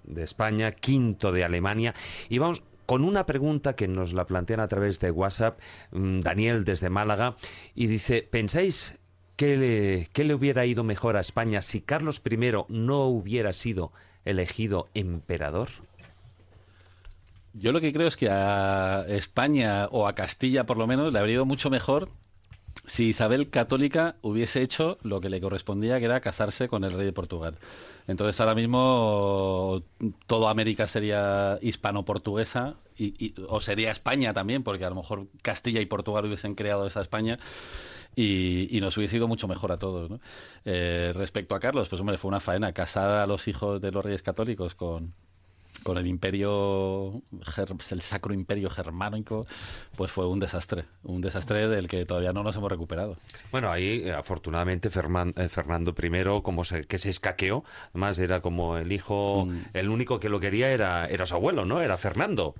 de 0.05 0.23
España, 0.23 0.71
quinto 0.71 1.31
de 1.31 1.43
Alemania 1.43 1.93
y 2.29 2.39
vamos 2.39 2.63
con 2.85 3.03
una 3.03 3.25
pregunta 3.25 3.75
que 3.75 3.87
nos 3.87 4.13
la 4.13 4.25
plantean 4.25 4.59
a 4.59 4.67
través 4.67 4.99
de 4.99 5.11
WhatsApp, 5.11 5.59
mm, 5.91 6.21
Daniel 6.21 6.63
desde 6.65 6.89
Málaga, 6.89 7.35
y 7.75 7.87
dice, 7.87 8.27
¿pensáis 8.29 8.99
que 9.35 9.57
le, 9.57 10.09
que 10.13 10.23
le 10.23 10.33
hubiera 10.33 10.65
ido 10.65 10.83
mejor 10.83 11.17
a 11.17 11.21
España 11.21 11.61
si 11.61 11.81
Carlos 11.81 12.21
I 12.29 12.37
no 12.69 13.05
hubiera 13.05 13.53
sido 13.53 13.91
elegido 14.25 14.89
emperador? 14.93 15.69
Yo 17.53 17.71
lo 17.71 17.81
que 17.81 17.91
creo 17.91 18.07
es 18.07 18.15
que 18.15 18.29
a 18.29 19.05
España 19.07 19.87
o 19.91 20.07
a 20.07 20.15
Castilla 20.15 20.65
por 20.65 20.77
lo 20.77 20.87
menos 20.87 21.11
le 21.11 21.19
habría 21.19 21.35
ido 21.35 21.45
mucho 21.45 21.69
mejor 21.69 22.09
si 22.85 23.05
Isabel 23.05 23.49
Católica 23.49 24.15
hubiese 24.21 24.61
hecho 24.61 24.97
lo 25.03 25.21
que 25.21 25.29
le 25.29 25.41
correspondía, 25.41 25.99
que 25.99 26.05
era 26.05 26.21
casarse 26.21 26.67
con 26.67 26.83
el 26.83 26.91
rey 26.91 27.05
de 27.05 27.13
Portugal. 27.13 27.55
Entonces 28.07 28.39
ahora 28.39 28.55
mismo 28.55 29.83
toda 30.27 30.51
América 30.51 30.87
sería 30.87 31.59
hispano-portuguesa 31.61 32.75
y, 32.97 33.33
o 33.47 33.61
sería 33.61 33.91
España 33.91 34.33
también, 34.33 34.63
porque 34.63 34.85
a 34.85 34.89
lo 34.89 34.95
mejor 34.95 35.27
Castilla 35.41 35.81
y 35.81 35.85
Portugal 35.85 36.25
hubiesen 36.25 36.55
creado 36.55 36.87
esa 36.87 37.01
España. 37.01 37.39
Y, 38.15 38.77
nos 38.81 38.97
hubiese 38.97 39.15
ido 39.17 39.27
mucho 39.27 39.47
mejor 39.47 39.71
a 39.71 39.77
todos. 39.77 40.19
Eh, 40.65 41.13
respecto 41.15 41.55
a 41.55 41.59
Carlos, 41.59 41.87
pues 41.87 42.01
hombre, 42.01 42.17
fue 42.17 42.27
una 42.27 42.41
faena 42.41 42.73
casar 42.73 43.09
a 43.09 43.25
los 43.25 43.47
hijos 43.47 43.79
de 43.79 43.91
los 43.91 44.03
reyes 44.03 44.21
católicos 44.21 44.75
con, 44.75 45.13
con 45.83 45.97
el 45.97 46.07
imperio, 46.07 47.21
el 47.91 48.01
sacro 48.01 48.33
imperio 48.33 48.69
germánico, 48.69 49.45
pues 49.95 50.11
fue 50.11 50.27
un 50.27 50.39
desastre, 50.39 50.85
un 51.03 51.21
desastre 51.21 51.67
del 51.67 51.87
que 51.87 52.05
todavía 52.05 52.33
no 52.33 52.43
nos 52.43 52.55
hemos 52.55 52.71
recuperado. 52.71 53.17
Bueno, 53.51 53.71
ahí 53.71 54.03
eh, 54.05 54.13
afortunadamente 54.13 54.89
eh, 54.89 55.49
Fernando 55.49 55.95
I, 55.97 56.41
como 56.43 56.63
se, 56.63 56.85
que 56.85 56.99
se 56.99 57.09
escaqueó, 57.09 57.63
además 57.89 58.19
era 58.19 58.41
como 58.41 58.77
el 58.77 58.91
hijo, 58.91 59.45
mm. 59.45 59.61
el 59.73 59.89
único 59.89 60.19
que 60.19 60.29
lo 60.29 60.39
quería 60.39 60.71
era, 60.71 61.07
era 61.07 61.25
su 61.25 61.35
abuelo, 61.35 61.65
¿no? 61.65 61.81
Era 61.81 61.97
Fernando. 61.97 62.55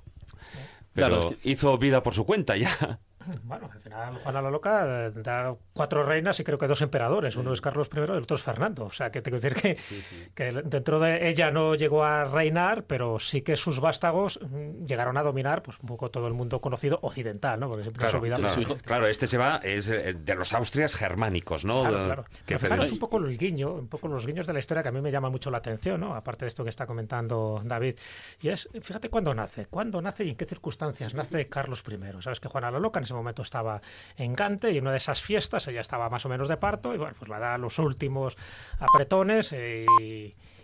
Pero 0.94 1.34
hizo 1.44 1.78
vida 1.78 2.04
por 2.04 2.14
su 2.14 2.26
cuenta 2.26 2.58
ya. 2.58 3.00
Bueno, 3.44 3.70
al 3.72 3.80
final 3.80 4.16
Juana 4.16 4.42
la 4.42 4.50
Loca 4.50 5.08
eh, 5.08 5.12
da 5.16 5.56
cuatro 5.74 6.04
reinas 6.04 6.40
y 6.40 6.44
creo 6.44 6.58
que 6.58 6.68
dos 6.68 6.82
emperadores. 6.82 7.36
Uno 7.36 7.54
es 7.54 7.62
Carlos 7.62 7.90
I 7.94 8.00
y 8.00 8.04
el 8.04 8.12
otro 8.12 8.36
es 8.36 8.44
Fernando. 8.44 8.86
O 8.86 8.92
sea, 8.92 9.12
que 9.12 9.22
tengo 9.22 9.40
que 9.40 9.50
decir 9.50 9.62
que, 9.62 10.34
que, 10.34 10.52
dentro 10.64 11.00
de 11.00 11.30
ella 11.30 11.52
no 11.52 11.76
llegó 11.76 12.04
a 12.04 12.26
reinar, 12.26 12.84
pero 12.84 13.20
sí 13.20 13.42
que 13.42 13.56
sus 13.56 13.80
vástagos 13.80 14.40
mm, 14.42 14.86
llegaron 14.86 15.18
a 15.18 15.24
dominar 15.24 15.62
pues 15.62 15.80
un 15.80 15.88
poco 15.88 16.10
todo 16.10 16.28
el 16.28 16.34
mundo 16.34 16.62
conocido 16.62 17.00
occidental, 17.02 17.60
¿no? 17.60 17.68
Porque 17.68 17.84
siempre 17.84 18.08
claro, 18.08 18.22
se 18.22 18.28
claro, 18.28 18.78
claro, 18.84 19.08
este 19.08 19.28
se 19.28 19.38
va, 19.38 19.58
es 19.64 19.90
eh, 19.90 20.14
de 20.14 20.36
los 20.36 20.54
Austrias 20.54 20.96
germánicos, 20.96 21.66
¿no? 21.66 21.82
Claro, 21.82 22.06
claro. 22.06 22.26
Que 22.46 22.60
fijaros 22.60 22.92
un 22.92 23.00
poco 23.00 23.18
el 23.18 23.38
guiño, 23.38 23.74
un 23.74 23.88
poco 23.88 24.08
los 24.08 24.26
guiños 24.26 24.48
de 24.48 24.54
la 24.54 24.60
historia 24.60 24.84
que 24.84 24.90
a 24.90 24.92
mí 24.92 25.02
me 25.02 25.12
llama 25.12 25.30
mucho 25.30 25.52
la 25.52 25.58
atención, 25.58 26.00
¿no? 26.00 26.16
Aparte 26.16 26.46
de 26.46 26.50
esto 26.50 26.64
que 26.64 26.70
está 26.70 26.86
comentando 26.86 27.62
David. 27.64 27.96
Y 28.42 28.50
es, 28.50 28.70
fíjate 28.82 29.10
cuándo 29.10 29.34
nace, 29.34 29.66
cuándo 29.66 30.02
nace 30.02 30.26
y 30.26 30.30
en 30.30 30.36
qué 30.36 30.46
circunstancias 30.46 31.14
nace 31.14 31.48
Carlos 31.48 31.84
I. 31.88 32.22
Sabes 32.22 32.40
que 32.40 32.48
Juana 32.48 32.72
la 32.72 32.80
Loca 32.80 33.00
en 33.00 33.06
ese 33.12 33.16
momento 33.18 33.42
estaba 33.42 33.82
en 34.18 34.34
Gante 34.34 34.72
y 34.72 34.78
en 34.78 34.84
una 34.84 34.92
de 34.92 34.98
esas 34.98 35.22
fiestas 35.22 35.68
ella 35.68 35.82
estaba 35.82 36.10
más 36.10 36.26
o 36.26 36.30
menos 36.30 36.48
de 36.48 36.58
parto 36.58 36.96
y 36.96 36.98
bueno, 36.98 37.14
pues 37.18 37.30
la 37.30 37.40
da 37.40 37.58
los 37.58 37.78
últimos 37.80 38.38
apretones 38.80 39.52
eh, 39.54 39.86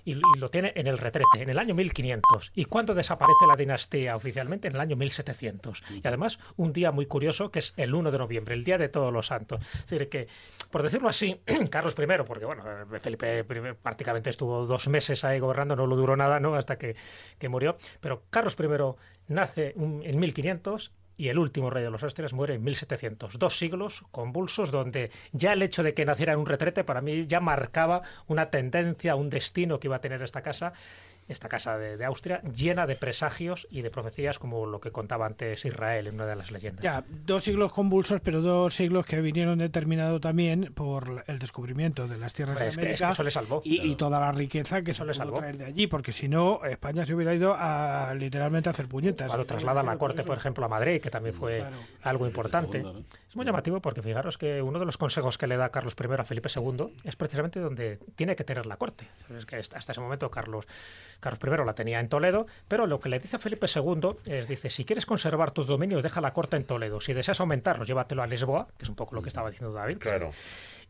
y, 0.05 0.15
lo 0.37 0.49
tiene 0.49 0.71
en 0.75 0.87
el 0.87 0.97
retrete, 0.97 1.41
en 1.41 1.49
el 1.49 1.59
año 1.59 1.75
1500. 1.75 2.53
¿Y 2.55 2.63
cuándo 2.63 2.93
desaparece 2.93 3.45
la 3.45 3.57
dinastía 3.57 4.15
oficialmente? 4.15 4.69
En 4.69 4.75
el 4.75 4.79
año 4.79 4.95
1700. 4.95 5.83
Y 6.01 6.07
además, 6.07 6.39
un 6.55 6.71
día 6.71 6.93
muy 6.93 7.07
curioso 7.07 7.51
que 7.51 7.59
es 7.59 7.73
el 7.75 7.93
1 7.93 8.11
de 8.11 8.17
noviembre, 8.17 8.55
el 8.55 8.63
Día 8.63 8.77
de 8.77 8.87
Todos 8.87 9.11
los 9.11 9.27
Santos. 9.27 9.59
Es 9.73 9.87
decir, 9.87 10.07
que, 10.07 10.29
por 10.71 10.81
decirlo 10.81 11.09
así, 11.09 11.41
Carlos 11.69 11.93
I, 11.99 12.23
porque 12.25 12.45
bueno, 12.45 12.63
Felipe 13.01 13.39
I 13.39 13.73
prácticamente 13.73 14.29
estuvo 14.29 14.65
dos 14.65 14.87
meses 14.87 15.25
ahí 15.25 15.39
gobernando, 15.39 15.75
no 15.75 15.85
lo 15.85 15.97
duró 15.97 16.15
nada, 16.15 16.39
¿no? 16.39 16.55
Hasta 16.55 16.77
que, 16.77 16.95
que 17.37 17.49
murió. 17.49 17.77
Pero 17.99 18.23
Carlos 18.29 18.55
I 18.57 19.33
nace 19.33 19.73
en 19.75 20.19
1500 20.19 20.93
y 21.17 21.29
el 21.29 21.39
último 21.39 21.69
rey 21.69 21.83
de 21.83 21.89
los 21.89 22.03
Austrias 22.03 22.33
muere 22.33 22.53
en 22.53 22.63
1700. 22.63 23.39
Dos 23.39 23.57
siglos 23.57 24.05
convulsos 24.11 24.71
donde 24.71 25.11
ya 25.31 25.53
el 25.53 25.63
hecho 25.63 25.83
de 25.83 25.93
que 25.93 26.05
naciera 26.05 26.33
en 26.33 26.39
un 26.39 26.45
retrete 26.45 26.83
para 26.83 27.01
mí 27.01 27.25
ya 27.25 27.39
marcaba 27.39 28.03
una 28.27 28.49
tendencia, 28.49 29.15
un 29.15 29.29
destino 29.29 29.79
que 29.79 29.87
iba 29.87 29.97
a 29.97 30.01
tener 30.01 30.21
esta 30.21 30.43
casa 30.43 30.73
esta 31.27 31.49
casa 31.49 31.77
de, 31.77 32.03
Austria, 32.05 32.41
llena 32.43 32.87
de 32.87 32.95
presagios 32.95 33.67
y 33.69 33.81
de 33.81 33.89
profecías 33.89 34.39
como 34.39 34.65
lo 34.65 34.79
que 34.79 34.91
contaba 34.91 35.25
antes 35.25 35.65
Israel 35.65 36.07
en 36.07 36.15
una 36.15 36.25
de 36.25 36.35
las 36.35 36.51
leyendas. 36.51 36.83
Ya, 36.83 37.03
dos 37.25 37.43
siglos 37.43 37.73
convulsos, 37.73 38.21
pero 38.21 38.41
dos 38.41 38.73
siglos 38.73 39.05
que 39.05 39.19
vinieron 39.19 39.59
determinados 39.59 40.21
también 40.21 40.71
por 40.73 41.23
el 41.27 41.39
descubrimiento 41.39 42.07
de 42.07 42.17
las 42.17 42.33
tierras 42.33 42.57
de 42.59 42.69
América 42.69 43.11
eso 43.11 43.23
le 43.23 43.31
salvó, 43.31 43.61
y, 43.63 43.95
toda 43.95 44.19
la 44.19 44.31
riqueza 44.31 44.81
que 44.83 44.93
se 44.93 45.03
le 45.03 45.13
salvó 45.13 45.37
traer 45.37 45.57
de 45.57 45.65
allí, 45.65 45.87
porque 45.87 46.11
si 46.11 46.27
no, 46.27 46.63
España 46.63 47.05
se 47.05 47.13
hubiera 47.13 47.33
ido 47.33 47.55
a 47.57 48.13
literalmente 48.15 48.69
a 48.69 48.71
hacer 48.71 48.87
puñetas. 48.87 49.27
Cuando 49.27 49.45
traslada 49.45 49.83
la 49.83 49.97
corte, 49.97 50.23
por 50.23 50.37
ejemplo, 50.37 50.65
a 50.65 50.69
Madrid, 50.69 51.01
que 51.01 51.09
también 51.09 51.35
fue 51.35 51.63
algo 52.03 52.25
importante. 52.25 52.83
Es 53.29 53.35
muy 53.35 53.45
llamativo 53.45 53.81
porque 53.81 54.01
fijaros 54.01 54.37
que 54.37 54.61
uno 54.61 54.79
de 54.79 54.85
los 54.85 54.97
consejos 54.97 55.37
que 55.37 55.47
le 55.47 55.57
da 55.57 55.69
Carlos 55.69 55.95
I 55.99 56.13
a 56.13 56.23
Felipe 56.23 56.49
II 56.53 56.93
es 57.03 57.15
precisamente 57.15 57.59
donde 57.59 57.99
tiene 58.15 58.35
que 58.35 58.43
tener 58.43 58.65
la 58.65 58.77
corte. 58.77 59.07
Es 59.35 59.45
que 59.45 59.57
hasta 59.57 59.91
ese 59.91 60.01
momento 60.01 60.31
Carlos 60.31 60.67
Carlos 61.19 61.39
I 61.43 61.65
la 61.65 61.73
tenía 61.73 61.99
en 61.99 62.09
Toledo, 62.09 62.47
pero 62.67 62.87
lo 62.87 62.99
que 62.99 63.09
le 63.09 63.19
dice 63.19 63.35
a 63.35 63.39
Felipe 63.39 63.67
II 63.73 64.17
es, 64.25 64.47
dice, 64.47 64.69
si 64.69 64.85
quieres 64.85 65.05
conservar 65.05 65.51
tus 65.51 65.67
dominios, 65.67 66.03
deja 66.03 66.21
la 66.21 66.33
corte 66.33 66.57
en 66.57 66.65
Toledo. 66.65 67.01
Si 67.01 67.13
deseas 67.13 67.39
aumentarlos, 67.39 67.87
llévatelo 67.87 68.23
a 68.23 68.27
Lisboa, 68.27 68.67
que 68.77 68.85
es 68.85 68.89
un 68.89 68.95
poco 68.95 69.15
lo 69.15 69.21
que 69.21 69.29
estaba 69.29 69.49
diciendo 69.49 69.73
David. 69.73 69.97
Claro. 69.97 70.31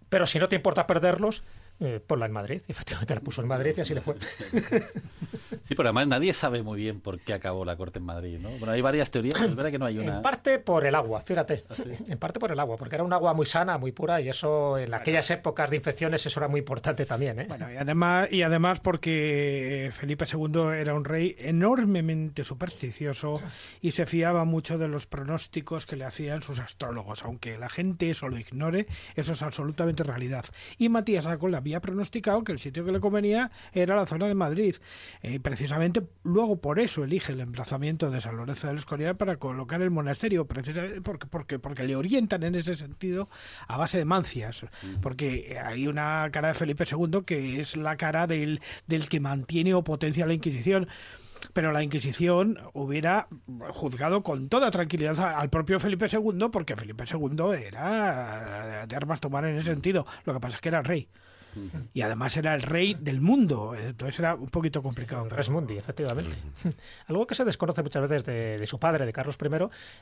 Pero 0.10 0.26
si 0.26 0.40
no 0.40 0.48
te 0.48 0.56
importa 0.56 0.88
perderlos, 0.88 1.44
eh, 1.80 2.02
ponla 2.06 2.26
en 2.26 2.32
Madrid. 2.32 2.62
Efectivamente 2.68 3.16
la 3.16 3.22
puso 3.22 3.42
en 3.42 3.48
Madrid 3.48 3.74
y 3.78 3.82
así 3.82 3.94
le 3.94 4.02
fue. 4.02 4.16
Sí, 5.68 5.76
pero 5.76 5.90
además 5.90 6.08
nadie 6.08 6.34
sabe 6.34 6.64
muy 6.64 6.80
bien 6.80 7.02
por 7.02 7.20
qué 7.20 7.34
acabó 7.34 7.66
la 7.66 7.76
corte 7.76 8.00
en 8.00 8.06
Madrid, 8.06 8.40
¿no? 8.40 8.50
Bueno, 8.52 8.72
hay 8.72 8.80
varias 8.80 9.12
teorías, 9.12 9.34
pero 9.36 9.50
es 9.50 9.56
verdad 9.56 9.72
que 9.72 9.78
no 9.78 9.86
hay 9.86 9.98
una. 9.98 10.18
En 10.18 10.22
parte 10.22 10.60
por 10.60 10.86
el 10.86 10.96
agua, 10.96 11.24
fíjate. 11.26 11.66
¿Ah, 11.70 11.76
en 12.08 12.18
parte 12.18 12.40
por 12.40 12.54
el 12.54 12.60
agua, 12.60 12.78
porque 12.78 12.96
era 12.96 13.04
un 13.04 13.12
agua 13.12 13.34
muy 13.34 13.46
sana, 13.46 13.78
muy 13.78 13.92
pura, 13.92 14.22
y 14.22 14.30
eso 14.30 14.78
en 14.78 14.94
aquellas 14.94 15.30
épocas 15.30 15.70
de 15.70 15.76
infecciones 15.76 16.26
eso 16.26 16.40
era 16.40 16.48
muy 16.48 16.60
importante 16.60 17.06
también, 17.06 17.42
¿eh? 17.42 17.46
Bueno, 17.50 17.70
y 17.70 17.76
además, 17.76 18.30
y 18.32 18.44
además 18.44 18.80
porque 18.80 19.92
Felipe 19.94 20.24
II 20.32 20.78
era 20.78 20.94
un 20.94 21.04
rey 21.04 21.36
enormemente 21.38 22.46
supersticioso 22.46 23.42
y 23.82 23.92
se 23.92 24.06
fiaba 24.06 24.46
mucho 24.46 24.78
de 24.78 24.88
los 24.88 25.06
pronósticos 25.06 25.86
que 25.86 25.98
le 25.98 26.06
hacían 26.06 26.42
sus 26.42 26.60
astrólogos, 26.60 27.26
aunque 27.26 27.58
la 27.58 27.68
gente 27.68 28.10
eso 28.10 28.30
lo 28.30 28.40
ignore, 28.40 28.88
eso 29.16 29.34
es 29.34 29.42
absolutamente 29.42 30.04
realidad. 30.04 30.46
Y 30.78 30.88
Matías 30.88 31.26
Arcola 31.26 31.60
había 31.68 31.82
pronosticado 31.82 32.44
que 32.46 32.54
el 32.54 32.60
sitio 32.60 32.86
que 32.86 32.94
le 32.94 33.02
convenía 33.02 33.52
era 33.74 33.96
la 33.96 34.06
zona 34.06 34.28
de 34.28 34.36
Madrid. 34.36 34.76
Eh, 35.22 35.40
precisamente 35.42 36.02
luego 36.24 36.62
por 36.62 36.80
eso 36.80 37.04
elige 37.04 37.34
el 37.34 37.42
emplazamiento 37.42 38.10
de 38.10 38.22
San 38.22 38.38
Lorenzo 38.38 38.68
del 38.68 38.78
Escorial 38.78 39.18
para 39.18 39.36
colocar 39.36 39.82
el 39.82 39.92
monasterio, 39.92 40.48
precisamente 40.48 41.02
porque, 41.02 41.28
porque, 41.28 41.60
porque 41.60 41.84
le 41.84 41.98
orientan 41.98 42.44
en 42.44 42.56
ese 42.56 42.76
sentido 42.76 43.30
a 43.68 43.78
base 43.78 43.98
de 43.98 44.06
mancias. 44.06 44.66
Porque 45.02 45.60
hay 45.64 45.88
una 45.88 46.30
cara 46.32 46.50
de 46.50 46.54
Felipe 46.54 46.86
II 46.90 47.24
que 47.26 47.60
es 47.60 47.76
la 47.76 47.98
cara 47.98 48.28
del, 48.28 48.62
del 48.88 49.10
que 49.10 49.20
mantiene 49.20 49.74
o 49.74 49.84
potencia 49.84 50.26
la 50.26 50.34
Inquisición 50.34 50.88
pero 51.54 51.72
la 51.72 51.84
Inquisición 51.84 52.58
hubiera 52.74 53.28
juzgado 53.70 54.24
con 54.24 54.50
toda 54.50 54.72
tranquilidad 54.72 55.20
al 55.20 55.50
propio 55.50 55.80
Felipe 55.80 56.08
II, 56.12 56.48
porque 56.52 56.76
Felipe 56.76 57.04
II 57.12 57.54
era 57.66 58.86
de 58.88 58.96
armas 58.96 59.22
tomar 59.22 59.46
en 59.46 59.56
ese 59.56 59.68
sentido. 59.68 60.06
Lo 60.26 60.34
que 60.34 60.40
pasa 60.40 60.56
es 60.56 60.62
que 60.62 60.70
era 60.70 60.80
el 60.80 60.86
rey. 60.86 61.08
Y 61.94 62.02
además 62.02 62.38
era 62.38 62.54
el 62.54 62.62
rey 62.62 62.94
del 62.94 63.22
mundo, 63.22 63.76
entonces 63.76 64.20
era 64.20 64.36
un 64.36 64.50
poquito 64.50 64.82
complicado. 64.84 65.28
Mundi, 65.50 65.78
efectivamente. 65.78 66.36
Algo 67.08 67.26
que 67.26 67.36
se 67.36 67.46
desconoce 67.46 67.82
muchas 67.84 68.10
veces 68.10 68.26
de, 68.26 68.68
su 68.68 68.80
padre, 68.80 69.06
de 69.06 69.14
Carlos 69.14 69.38
I, 69.42 69.48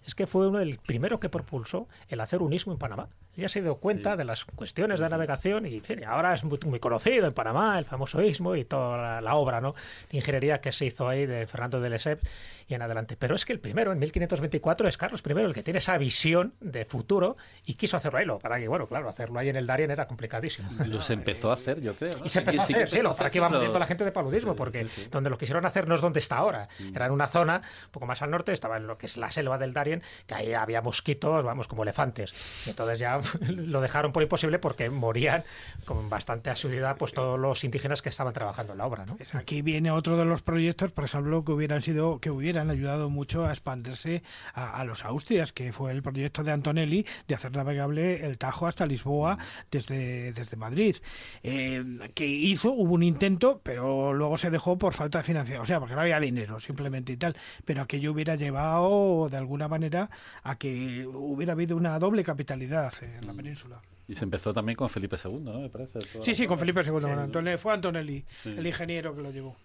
es 0.05 0.15
que 0.15 0.27
fue 0.27 0.47
uno 0.47 0.59
del 0.59 0.77
primero 0.79 1.19
que 1.19 1.29
propulsó 1.29 1.87
el 2.09 2.19
hacer 2.19 2.41
unismo 2.41 2.73
en 2.73 2.79
Panamá. 2.79 3.09
ya 3.35 3.49
se 3.49 3.61
dio 3.61 3.75
cuenta 3.75 4.15
de 4.15 4.25
las 4.25 4.45
cuestiones 4.45 4.99
de 4.99 5.09
navegación 5.09 5.65
y 5.65 5.81
ahora 6.07 6.33
es 6.33 6.43
muy, 6.43 6.79
conocido 6.79 7.27
en 7.27 7.33
Panamá, 7.33 7.77
el 7.77 7.85
famoso 7.85 8.21
istmo 8.21 8.55
y 8.55 8.65
toda 8.65 9.21
la, 9.21 9.35
obra 9.35 9.61
¿no? 9.61 9.75
de 10.09 10.17
ingeniería 10.17 10.61
que 10.61 10.71
se 10.71 10.85
hizo 10.85 11.07
ahí 11.07 11.25
de 11.25 11.45
Fernando 11.47 11.79
de 11.79 11.89
Lesseps 11.89 12.23
y 12.67 12.73
en 12.73 12.81
adelante. 12.81 13.15
Pero 13.17 13.35
es 13.35 13.45
que 13.45 13.53
el 13.53 13.59
primero, 13.59 13.91
en 13.91 13.99
1524, 13.99 14.87
es 14.87 14.97
Carlos 14.97 15.21
I 15.25 15.31
el 15.31 15.53
que 15.53 15.63
tiene 15.63 15.79
esa 15.79 15.97
visión 15.97 16.53
de 16.59 16.85
futuro 16.85 17.37
y 17.65 17.75
quiso 17.75 17.97
hacerlo 17.97 18.19
ahí. 18.19 18.25
Lo 18.25 18.39
para 18.39 18.59
que, 18.59 18.67
bueno, 18.67 18.87
claro, 18.87 19.09
hacerlo 19.09 19.39
ahí 19.39 19.49
en 19.49 19.55
el 19.55 19.67
Darien 19.67 19.91
era 19.91 20.07
complicadísimo. 20.07 20.69
Los 20.85 21.09
empezó 21.09 21.44
a 21.51 21.53
hacer, 21.53 21.81
yo 21.81 21.93
creo. 21.95 22.13
Y 22.23 22.29
se 22.29 22.39
empezó 22.39 22.61
a 22.61 22.63
hacer, 22.63 22.89
sí, 22.89 23.01
lo, 23.01 23.15
que 23.15 23.37
iba 23.37 23.49
moviendo 23.49 23.79
la 23.79 23.87
gente 23.87 24.03
de 24.03 24.11
paludismo, 24.11 24.55
porque 24.55 24.87
donde 25.11 25.29
lo 25.29 25.37
quisieron 25.37 25.65
hacer 25.65 25.87
no 25.87 25.95
es 25.95 26.01
donde 26.01 26.19
está 26.19 26.37
ahora. 26.37 26.67
Mm. 26.79 26.95
Era 26.95 27.05
en 27.07 27.11
una 27.11 27.27
zona 27.27 27.61
un 27.85 27.91
poco 27.91 28.05
más 28.05 28.21
al 28.21 28.31
norte, 28.31 28.51
estaba 28.51 28.77
en 28.77 28.87
lo 28.87 28.97
que 28.97 29.05
es 29.05 29.17
la 29.17 29.31
selva 29.31 29.57
del 29.57 29.73
Darien, 29.73 30.01
que 30.27 30.35
ahí 30.35 30.53
había 30.53 30.81
mosquitos, 30.81 31.43
vamos, 31.43 31.67
como 31.67 31.83
elefantes. 31.83 32.33
Y 32.65 32.69
entonces 32.69 32.99
ya 32.99 33.19
lo 33.47 33.81
dejaron 33.81 34.11
por 34.11 34.23
imposible 34.23 34.59
porque 34.59 34.89
morían 34.89 35.43
con 35.85 36.09
bastante 36.09 36.49
asiduidad 36.49 36.97
pues 36.97 37.13
todos 37.13 37.39
los 37.39 37.63
indígenas 37.63 38.01
que 38.01 38.09
estaban 38.09 38.33
trabajando 38.33 38.73
en 38.73 38.79
la 38.79 38.85
obra. 38.85 39.05
¿no? 39.05 39.17
Aquí 39.33 39.61
viene 39.61 39.91
otro 39.91 40.17
de 40.17 40.25
los 40.25 40.41
proyectos, 40.41 40.91
por 40.91 41.05
ejemplo, 41.05 41.43
que 41.43 41.51
hubieran 41.51 41.81
sido, 41.81 42.19
que 42.19 42.29
hubieran 42.29 42.69
ayudado 42.69 43.09
mucho 43.09 43.45
a 43.45 43.51
expandirse 43.51 44.23
a, 44.53 44.83
los 44.85 45.05
Austrias, 45.05 45.51
que 45.51 45.71
fue 45.71 45.91
el 45.91 46.01
proyecto 46.03 46.43
de 46.43 46.51
Antonelli 46.51 47.05
de 47.27 47.35
hacer 47.35 47.55
navegable 47.55 48.25
el 48.25 48.37
Tajo 48.37 48.67
hasta 48.67 48.85
Lisboa 48.85 49.37
desde, 49.71 50.33
desde 50.33 50.57
Madrid. 50.57 50.97
Eh, 51.43 51.83
que 52.13 52.25
hizo, 52.25 52.71
hubo 52.71 52.93
un 52.93 53.03
intento, 53.03 53.61
pero 53.63 54.13
luego 54.13 54.37
se 54.37 54.49
dejó 54.49 54.77
por 54.77 54.93
falta 54.93 55.19
de 55.19 55.23
financiación, 55.23 55.63
o 55.63 55.65
sea, 55.65 55.79
porque 55.79 55.95
no 55.95 56.01
había 56.01 56.19
dinero 56.19 56.59
simplemente 56.59 57.13
y 57.13 57.17
tal. 57.17 57.35
Pero 57.65 57.81
aquello 57.81 58.11
hubiera 58.11 58.35
llevado 58.35 59.29
de 59.29 59.37
alguna 59.37 59.67
manera 59.67 60.09
a 60.43 60.57
que 60.57 61.05
hubiera 61.05 61.53
habido 61.53 61.75
una 61.77 61.97
doble 61.99 62.23
capitalidad 62.23 62.93
en 63.01 63.25
la 63.27 63.33
mm. 63.33 63.37
península. 63.37 63.81
Y 64.07 64.15
se 64.15 64.23
empezó 64.23 64.53
también 64.53 64.75
con 64.75 64.89
Felipe 64.89 65.17
II, 65.23 65.39
¿no? 65.41 65.59
Me 65.59 65.69
parece. 65.69 65.99
Sí, 66.21 66.35
sí, 66.35 66.45
con 66.45 66.59
Felipe 66.59 66.81
II. 66.85 67.57
fue 67.57 67.73
Antonelli, 67.73 68.23
el 68.45 68.67
ingeniero 68.67 69.15
que 69.15 69.21
lo 69.21 69.31
llevó. 69.31 69.55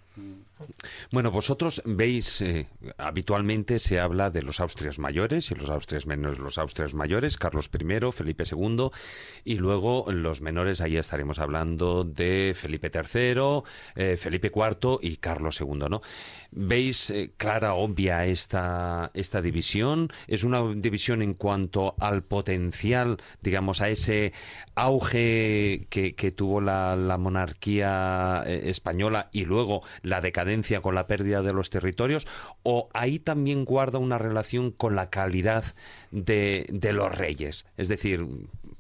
Bueno, 1.11 1.31
vosotros 1.31 1.83
veis, 1.85 2.41
eh, 2.43 2.69
habitualmente 2.99 3.79
se 3.79 3.99
habla 3.99 4.31
de 4.31 4.43
los 4.43 4.61
Austrias 4.61 4.99
mayores 4.99 5.51
y 5.51 5.55
los 5.55 5.71
Austrias 5.71 6.07
menores, 6.07 6.39
los 6.39 6.59
Austrias 6.59 6.95
mayores, 6.95 7.37
Carlos 7.37 7.71
I, 7.73 8.13
Felipe 8.13 8.45
II, 8.51 8.91
y 9.45 9.55
luego 9.57 10.07
los 10.13 10.41
menores, 10.41 10.81
ahí 10.81 10.97
estaremos 10.97 11.39
hablando 11.39 12.05
de 12.05 12.55
Felipe 12.55 12.91
III, 12.93 13.63
eh, 13.97 14.17
Felipe 14.17 14.53
IV 14.55 14.99
y 15.03 15.17
Carlos 15.17 15.61
II, 15.61 15.89
¿no? 15.89 16.03
¿Veis 16.53 17.11
eh, 17.11 17.33
clara, 17.37 17.75
obvia 17.75 18.27
esta, 18.27 19.11
esta 19.15 19.41
división? 19.41 20.13
¿Es 20.27 20.45
una 20.45 20.63
división 20.75 21.23
en 21.23 21.35
cuanto 21.35 21.95
al 21.99 22.23
potencial, 22.23 23.19
digamos, 23.41 23.81
a 23.81 23.89
ese 23.89 24.33
auge 24.75 25.87
que, 25.91 26.35
tuvo 26.37 26.61
la, 26.61 26.95
la 26.97 27.19
monarquía 27.19 28.45
española 28.47 29.29
y 29.33 29.45
luego 29.45 29.83
la 30.11 30.21
decadencia 30.21 30.83
con 30.83 30.95
la 30.95 31.07
pérdida 31.07 31.41
de 31.43 31.55
los 31.55 31.71
territorios, 31.71 32.27
o 32.63 32.89
ahí 32.93 33.19
también 33.19 33.65
guarda 33.65 33.99
una 33.99 34.19
relación 34.19 34.71
con 34.71 34.97
la 34.97 35.09
calidad 35.09 35.65
de, 36.11 36.67
de 36.69 36.93
los 36.93 37.15
reyes. 37.15 37.65
Es 37.77 37.89
decir, 37.89 38.27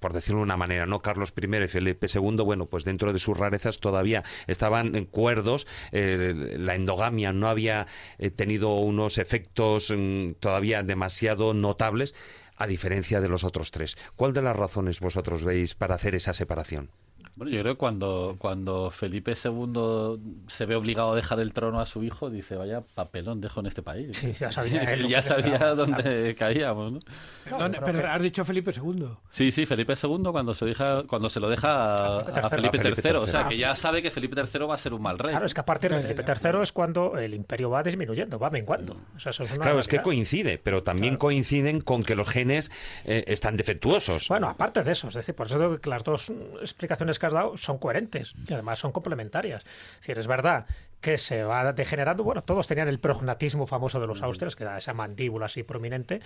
por 0.01 0.13
decirlo 0.13 0.39
de 0.41 0.45
una 0.45 0.57
manera, 0.57 0.87
¿no? 0.87 1.01
Carlos 1.01 1.33
I 1.41 1.65
y 1.65 1.69
Felipe 1.69 2.07
II, 2.13 2.43
bueno, 2.45 2.67
pues 2.67 2.85
dentro 2.85 3.13
de 3.13 3.19
sus 3.19 3.37
rarezas 3.37 3.79
todavía 3.79 4.25
estaban 4.47 4.97
en 4.97 5.05
cuerdos, 5.05 5.67
eh, 5.93 6.57
la 6.59 6.75
endogamia 6.75 7.33
no 7.33 7.49
había 7.49 7.87
eh, 8.19 8.31
tenido 8.31 8.75
unos 8.75 9.19
efectos 9.19 9.93
mm, 9.97 10.33
todavía 10.41 10.83
demasiado 10.83 11.55
notables, 11.55 12.15
a 12.57 12.67
diferencia 12.67 13.23
de 13.23 13.29
los 13.29 13.45
otros 13.45 13.71
tres. 13.71 13.97
¿Cuál 14.17 14.35
de 14.35 14.43
las 14.43 14.55
razones 14.55 15.01
vosotros 15.01 15.45
veis 15.45 15.75
para 15.75 15.95
hacer 15.95 16.15
esa 16.15 16.35
separación? 16.35 16.91
Bueno, 17.37 17.53
yo 17.53 17.61
creo 17.61 17.75
que 17.75 17.79
cuando, 17.79 18.37
cuando 18.39 18.91
Felipe 18.91 19.35
II 19.43 20.43
se 20.49 20.67
ve 20.67 20.77
obligado 20.77 21.13
a 21.13 21.17
dejar 21.17 21.41
el 21.41 21.53
trono 21.53 21.81
a 21.81 21.87
su 21.87 22.03
hijo, 22.03 22.31
dice, 22.31 22.57
vaya 22.57 22.83
papelón 22.95 23.41
dejo 23.41 23.61
en 23.61 23.67
este 23.67 23.83
país. 23.83 24.17
Sí, 24.17 24.33
ya 24.33 24.53
sabía, 24.53 24.83
él 24.93 25.09
ya 25.09 25.23
sabía 25.23 25.75
dónde 25.75 26.35
caíamos. 26.35 26.93
¿no? 26.93 27.01
pero, 27.85 28.09
has 28.09 28.23
dicho 28.23 28.45
Felipe 28.45 28.73
II. 28.77 29.09
Sí, 29.31 29.53
sí, 29.53 29.67
Felipe 29.67 29.95
II 30.03 30.25
cuando 30.33 30.55
se, 30.55 30.65
deja, 30.65 31.05
cuando 31.05 31.31
se 31.31 31.41
lo 31.41 31.49
deja 31.49 32.21
a, 32.21 32.51
Felipe, 32.51 32.79
III, 32.79 33.17
O 33.17 33.27
sea, 33.27 33.49
que 33.49 33.57
ya 33.57 33.75
sabe 33.77 34.03
que 34.03 34.11
Felipe 34.11 34.41
III 34.41 34.67
va 34.67 34.75
a 34.75 34.79
ser 34.79 34.93
un 34.95 35.03
mal 35.03 35.19
rey. 35.19 35.31
Claro, 35.31 35.47
es 35.47 35.55
que 35.55 35.61
a 35.61 35.67
partir 35.67 35.93
de 35.93 36.01
Felipe 36.01 36.25
III 36.27 36.63
es 36.63 36.73
cuando 36.73 37.17
el 37.19 37.35
imperio 37.35 37.71
va 37.71 37.83
disminuyendo, 37.83 38.39
va 38.39 38.51
menguando. 38.51 38.97
claro, 39.59 39.79
es 39.79 39.89
que 39.89 40.03
coincide, 40.03 40.59
pero 40.59 40.83
también 40.83 41.17
coinciden 41.17 41.81
con 41.81 42.03
que 42.03 42.15
los 42.15 42.29
genes 42.29 42.71
eh, 43.05 43.25
están 43.27 43.57
defectuosos. 43.57 44.29
Bueno, 44.29 44.49
aparte 44.49 44.83
de 44.83 44.93
eso, 44.93 45.09
es 45.09 45.15
decir, 45.15 45.35
por 45.35 45.47
eso 45.47 45.81
que 45.81 45.91
las 45.91 46.05
dos 46.05 46.31
explicaciones 46.61 47.10
que 47.19 47.27
has 47.27 47.33
dado 47.33 47.57
son 47.57 47.79
coherentes 47.79 48.35
y 48.49 48.53
además 48.53 48.79
son 48.79 48.93
complementarias. 48.93 49.65
Es 49.65 50.01
decir, 50.01 50.19
es 50.19 50.27
verdad 50.27 50.67
que 51.01 51.19
se 51.19 51.43
va 51.43 51.73
degenerando. 51.73 52.25
Bueno, 52.25 52.43
todos 52.43 52.67
tenían 52.67 52.89
el 52.89 53.01
prognatismo 53.01 53.67
famoso 53.67 54.01
de 54.01 54.07
los 54.07 54.23
austrias, 54.23 54.55
que 54.55 54.65
era 54.65 54.77
esa 54.79 54.95
mandíbula 54.95 55.47
así 55.47 55.63
prominente, 55.63 56.21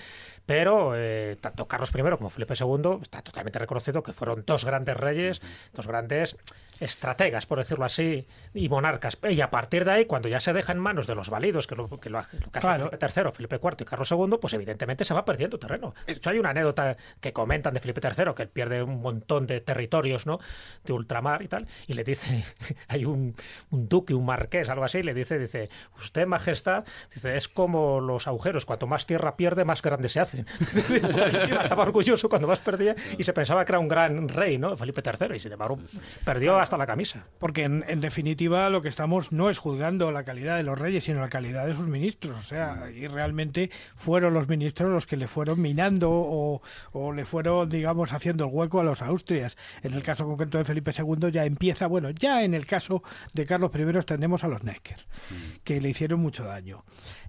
pero 0.47 0.93
eh, 0.97 1.37
tanto 1.41 1.67
Carlos 1.69 1.91
I 1.95 2.03
como 2.17 2.31
Felipe 2.31 2.55
II 2.59 2.99
está 3.03 3.23
totalmente 3.23 3.59
reconocido 3.59 4.03
que 4.03 4.13
fueron 4.13 4.45
dos 4.47 4.65
grandes 4.65 4.97
reyes, 4.97 5.41
dos 5.73 5.87
grandes 5.87 6.37
estrategas, 6.81 7.47
por 7.47 7.59
decirlo 7.59 7.85
así, 7.85 8.27
y 8.53 8.69
monarcas. 8.69 9.19
Y 9.29 9.41
a 9.41 9.51
partir 9.51 9.85
de 9.85 9.93
ahí, 9.93 10.05
cuando 10.07 10.29
ya 10.29 10.41
se 10.41 10.53
deja 10.53 10.73
en 10.73 10.79
manos 10.79 11.07
de 11.07 11.15
los 11.15 11.31
válidos, 11.31 11.67
que 11.67 11.77
lo, 11.77 11.89
que 12.01 12.11
lo, 12.11 12.23
Felipe 12.23 12.99
III, 13.01 13.33
Felipe 13.33 13.61
IV 13.63 13.77
y 13.81 13.85
Carlos 13.85 14.11
II, 14.11 14.39
pues 14.41 14.55
evidentemente 14.55 15.05
se 15.05 15.15
va 15.15 15.25
perdiendo 15.25 15.59
terreno. 15.59 15.95
De 16.07 16.15
hecho, 16.15 16.31
hay 16.31 16.39
una 16.39 16.51
anécdota 16.51 16.97
que 17.21 17.33
comentan 17.33 17.75
de 17.75 17.81
Felipe 17.81 18.01
III, 18.03 18.35
que 18.35 18.43
él 18.43 18.49
pierde 18.49 18.83
un 18.83 19.01
montón 19.01 19.47
de 19.47 19.61
territorios, 19.61 20.27
¿no? 20.27 20.39
De 20.85 20.93
ultramar 20.93 21.43
y 21.43 21.49
tal, 21.49 21.67
y 21.87 21.95
le 21.95 22.05
dice, 22.05 22.45
hay 22.89 23.05
un, 23.05 23.35
un 23.71 23.89
duque, 23.89 24.15
un 24.15 24.27
marqués, 24.27 24.69
algo 24.69 24.85
así, 24.85 25.03
le 25.03 25.15
dice, 25.15 25.39
dice, 25.39 25.69
usted, 25.99 26.27
majestad, 26.27 26.85
dice, 27.13 27.37
es 27.37 27.49
como 27.49 28.01
los 28.01 28.27
agujeros, 28.27 28.65
cuanto 28.65 28.87
más 28.87 29.07
tierra 29.07 29.37
pierde, 29.37 29.65
más 29.65 29.83
grandes 29.83 30.13
se 30.13 30.21
hacen. 30.21 30.47
estaba 31.63 31.83
orgulloso 31.83 32.29
cuando 32.29 32.49
más 32.49 32.59
perdía 32.59 32.95
y 33.19 33.23
se 33.23 33.33
pensaba 33.33 33.65
que 33.65 33.73
era 33.73 33.79
un 33.79 33.89
gran 33.89 34.29
rey, 34.29 34.59
¿no? 34.59 34.77
Felipe 34.77 35.03
III, 35.05 35.37
y 35.37 35.39
sin 35.39 35.53
embargo 35.53 35.79
perdió 36.25 36.59
hasta 36.59 36.74
la 36.77 36.87
camisa. 36.87 37.27
Porque 37.39 37.65
en, 37.65 38.01
definitiva 38.01 38.69
lo 38.71 38.83
que 38.83 38.89
estamos 38.89 39.33
no 39.33 39.51
es 39.51 39.59
juzgando 39.59 40.11
la 40.13 40.25
calidad 40.25 40.57
de 40.57 40.63
los 40.63 40.79
reyes, 40.79 41.05
sino 41.05 41.21
la 41.21 41.29
calidad 41.29 41.67
de 41.67 41.75
sus 41.75 41.87
ministros. 41.87 42.37
O 42.39 42.43
sea, 42.43 42.91
y 42.95 43.07
realmente 43.07 43.71
fueron 43.97 44.35
los 44.35 44.49
ministros 44.49 44.91
los 44.91 45.07
que 45.07 45.17
le 45.17 45.29
fueron 45.29 45.61
minando 45.61 46.11
o, 46.11 46.63
o 46.93 47.13
le 47.13 47.25
fueron, 47.25 47.69
digamos, 47.69 48.13
haciendo 48.13 48.45
el 48.45 48.51
hueco 48.53 48.81
a 48.81 48.85
los 48.85 49.03
Austrias. 49.03 49.57
En 49.83 49.95
el 49.95 50.03
caso 50.03 50.27
concreto 50.27 50.59
de 50.59 50.65
Felipe 50.65 50.93
II 50.97 51.31
ya 51.31 51.45
empieza, 51.45 51.87
bueno, 51.87 52.11
ya 52.11 52.43
en 52.43 52.55
el 52.55 52.67
caso 52.67 53.03
de 53.33 53.47
Carlos 53.47 53.71
I 53.75 54.05
tenemos 54.05 54.45
a 54.45 54.49
los 54.49 54.63
Necker, 54.63 54.99
que 55.63 55.81
le 55.81 55.91
hicieron 55.91 56.21
mucho 56.21 56.45
daño. 56.45 56.85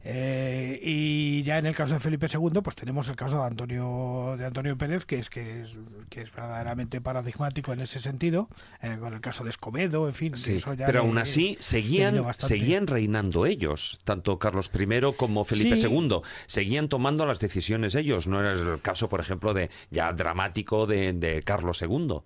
Eh, 0.07 0.80
y 0.84 1.41
ya 1.41 1.57
en 1.57 1.65
el 1.65 1.73
caso 1.73 1.95
de 1.95 1.99
Felipe 1.99 2.27
II, 2.32 2.61
pues 2.64 2.76
tenemos 2.76 3.10
el 3.10 3.15
caso 3.15 3.40
de 3.40 3.45
Antonio 3.45 4.36
de 4.38 4.45
Antonio 4.45 4.77
Pérez, 4.77 5.03
que 5.03 5.18
es 5.18 5.32
que 5.32 5.64
es, 5.64 5.80
que 6.10 6.22
es 6.22 6.32
verdaderamente 6.32 7.02
paradigmático 7.02 7.73
en 7.73 7.80
ese 7.80 7.99
sentido, 7.99 8.48
eh, 8.84 8.98
con 8.99 9.15
el 9.15 9.19
caso 9.19 9.44
de 9.44 9.49
Escobedo, 9.49 10.07
en 10.07 10.14
fin. 10.14 10.34
pero 10.77 10.99
aún 10.99 11.18
así 11.18 11.57
seguían, 11.60 12.23
seguían 12.38 12.86
reinando 12.86 13.48
ellos, 13.48 13.99
tanto 14.03 14.38
Carlos 14.38 14.69
I 14.72 14.86
como 15.18 15.44
Felipe 15.44 15.76
II, 15.76 16.22
seguían 16.45 16.88
tomando 16.88 17.26
las 17.26 17.40
decisiones 17.40 17.95
ellos. 17.95 18.27
No 18.27 18.40
era 18.40 18.53
el 18.53 18.82
caso, 18.82 19.10
por 19.10 19.22
ejemplo, 19.22 19.56
de 19.56 19.72
ya 19.90 20.14
dramático 20.14 20.86
de, 20.86 21.14
de 21.14 21.41
Carlos 21.41 21.82
II. 21.82 22.19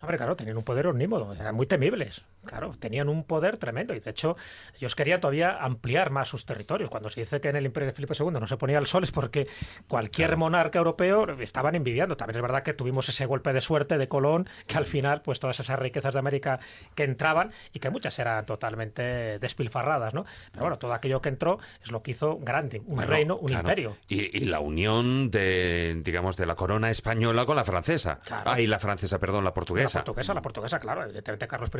Hombre, 0.00 0.16
claro, 0.18 0.36
tenían 0.36 0.56
un 0.56 0.64
poder 0.64 0.88
omnímodo, 0.88 1.32
eran 1.34 1.54
muy 1.54 1.66
temibles. 1.66 2.22
Claro, 2.46 2.72
tenían 2.78 3.08
un 3.08 3.24
poder 3.24 3.58
tremendo 3.58 3.94
y 3.94 4.00
de 4.00 4.10
hecho 4.10 4.36
ellos 4.76 4.94
querían 4.94 5.20
todavía 5.20 5.58
ampliar 5.62 6.10
más 6.10 6.28
sus 6.28 6.46
territorios. 6.46 6.90
Cuando 6.90 7.08
se 7.08 7.20
dice 7.20 7.40
que 7.40 7.48
en 7.48 7.56
el 7.56 7.66
imperio 7.66 7.88
de 7.88 7.92
Felipe 7.92 8.14
II 8.18 8.30
no 8.30 8.46
se 8.46 8.56
ponía 8.56 8.78
el 8.78 8.86
sol 8.86 9.02
es 9.02 9.10
porque 9.10 9.46
cualquier 9.88 10.36
monarca 10.36 10.78
europeo 10.78 11.26
estaban 11.40 11.74
envidiando. 11.74 12.16
También 12.16 12.36
es 12.36 12.42
verdad 12.42 12.62
que 12.62 12.72
tuvimos 12.72 13.08
ese 13.08 13.26
golpe 13.26 13.52
de 13.52 13.60
suerte 13.60 13.98
de 13.98 14.08
Colón, 14.08 14.48
que 14.66 14.76
al 14.76 14.86
final 14.86 15.22
pues 15.22 15.40
todas 15.40 15.60
esas 15.60 15.78
riquezas 15.78 16.14
de 16.14 16.18
América 16.18 16.60
que 16.94 17.04
entraban 17.04 17.52
y 17.72 17.80
que 17.80 17.90
muchas 17.90 18.18
eran 18.18 18.46
totalmente 18.46 19.38
despilfarradas, 19.38 20.14
¿no? 20.14 20.24
Pero 20.52 20.64
bueno, 20.64 20.78
todo 20.78 20.92
aquello 20.92 21.20
que 21.20 21.28
entró 21.28 21.58
es 21.82 21.90
lo 21.90 22.02
que 22.02 22.12
hizo 22.12 22.38
grande, 22.38 22.82
un 22.86 23.02
reino, 23.02 23.36
un 23.36 23.52
imperio. 23.52 23.96
Y, 24.08 24.46
la 24.46 24.60
unión 24.60 25.30
de, 25.30 26.00
digamos, 26.04 26.36
de 26.36 26.46
la 26.46 26.54
corona 26.54 26.90
española 26.90 27.46
con 27.46 27.56
la 27.56 27.64
francesa. 27.64 28.20
Ah, 28.30 28.60
y 28.60 28.66
la 28.66 28.78
francesa, 28.78 29.18
perdón, 29.18 29.44
la 29.44 29.52
portuguesa. 29.52 29.98
La 29.98 30.04
portuguesa, 30.04 30.34
la 30.34 30.42
portuguesa, 30.42 30.78
claro. 30.78 31.02
Evidentemente 31.02 31.46
Carlos 31.48 31.70
I 31.74 31.78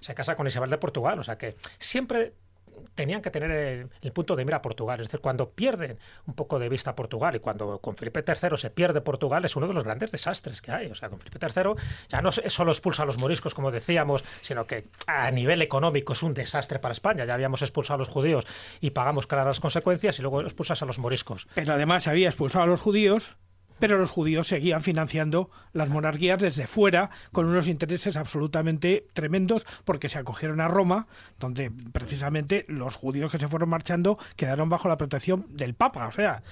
se 0.00 0.14
casa 0.14 0.34
con 0.34 0.46
Isabel 0.46 0.70
de 0.70 0.78
Portugal. 0.78 1.18
O 1.18 1.24
sea 1.24 1.38
que 1.38 1.56
siempre 1.78 2.34
tenían 2.94 3.22
que 3.22 3.30
tener 3.30 3.88
el, 4.00 4.12
punto 4.12 4.36
de 4.36 4.44
mira 4.44 4.58
a 4.58 4.62
Portugal. 4.62 5.00
Es 5.00 5.06
decir, 5.06 5.20
cuando 5.20 5.50
pierden 5.50 5.98
un 6.26 6.34
poco 6.34 6.58
de 6.58 6.68
vista 6.68 6.90
a 6.90 6.96
Portugal 6.96 7.36
y 7.36 7.40
cuando 7.40 7.78
con 7.78 7.96
Felipe 7.96 8.24
III 8.26 8.56
se 8.56 8.70
pierde 8.70 9.00
Portugal, 9.00 9.44
es 9.44 9.56
uno 9.56 9.66
de 9.66 9.74
los 9.74 9.84
grandes 9.84 10.12
desastres 10.12 10.60
que 10.62 10.72
hay. 10.72 10.86
O 10.90 10.94
sea, 10.94 11.08
con 11.08 11.18
Felipe 11.18 11.38
III 11.40 11.72
ya 12.08 12.20
no 12.20 12.32
solo 12.32 12.72
expulsa 12.72 13.02
a 13.02 13.06
los 13.06 13.18
moriscos, 13.18 13.54
como 13.54 13.70
decíamos, 13.70 14.24
sino 14.40 14.66
que 14.66 14.88
a 15.06 15.30
nivel 15.30 15.62
económico 15.62 16.12
es 16.12 16.22
un 16.22 16.34
desastre 16.34 16.78
para 16.78 16.92
España. 16.92 17.24
Ya 17.24 17.34
habíamos 17.34 17.62
expulsado 17.62 17.96
a 17.96 17.98
los 17.98 18.08
judíos 18.08 18.46
y 18.80 18.90
pagamos 18.90 19.26
claras 19.26 19.60
consecuencias 19.60 20.18
y 20.18 20.22
luego 20.22 20.42
expulsas 20.42 20.82
a 20.82 20.86
los 20.86 20.98
moriscos. 20.98 21.46
Pero 21.54 21.74
además 21.74 22.06
había 22.08 22.28
expulsado 22.28 22.64
a 22.64 22.66
los 22.66 22.80
judíos 22.80 23.36
pero 23.78 23.98
los 23.98 24.10
judíos 24.10 24.48
seguían 24.48 24.82
financiando 24.82 25.50
las 25.72 25.88
monarquías 25.88 26.40
desde 26.40 26.66
fuera 26.66 27.10
con 27.32 27.46
unos 27.46 27.68
intereses 27.68 28.16
absolutamente 28.16 29.06
tremendos 29.12 29.66
porque 29.84 30.08
se 30.08 30.18
acogieron 30.18 30.60
a 30.60 30.68
Roma, 30.68 31.06
donde 31.38 31.70
precisamente 31.92 32.64
los 32.68 32.96
judíos 32.96 33.30
que 33.30 33.38
se 33.38 33.48
fueron 33.48 33.68
marchando 33.68 34.18
quedaron 34.36 34.68
bajo 34.68 34.88
la 34.88 34.96
protección 34.96 35.46
del 35.50 35.74
Papa. 35.74 36.06
O 36.06 36.12
sea, 36.12 36.42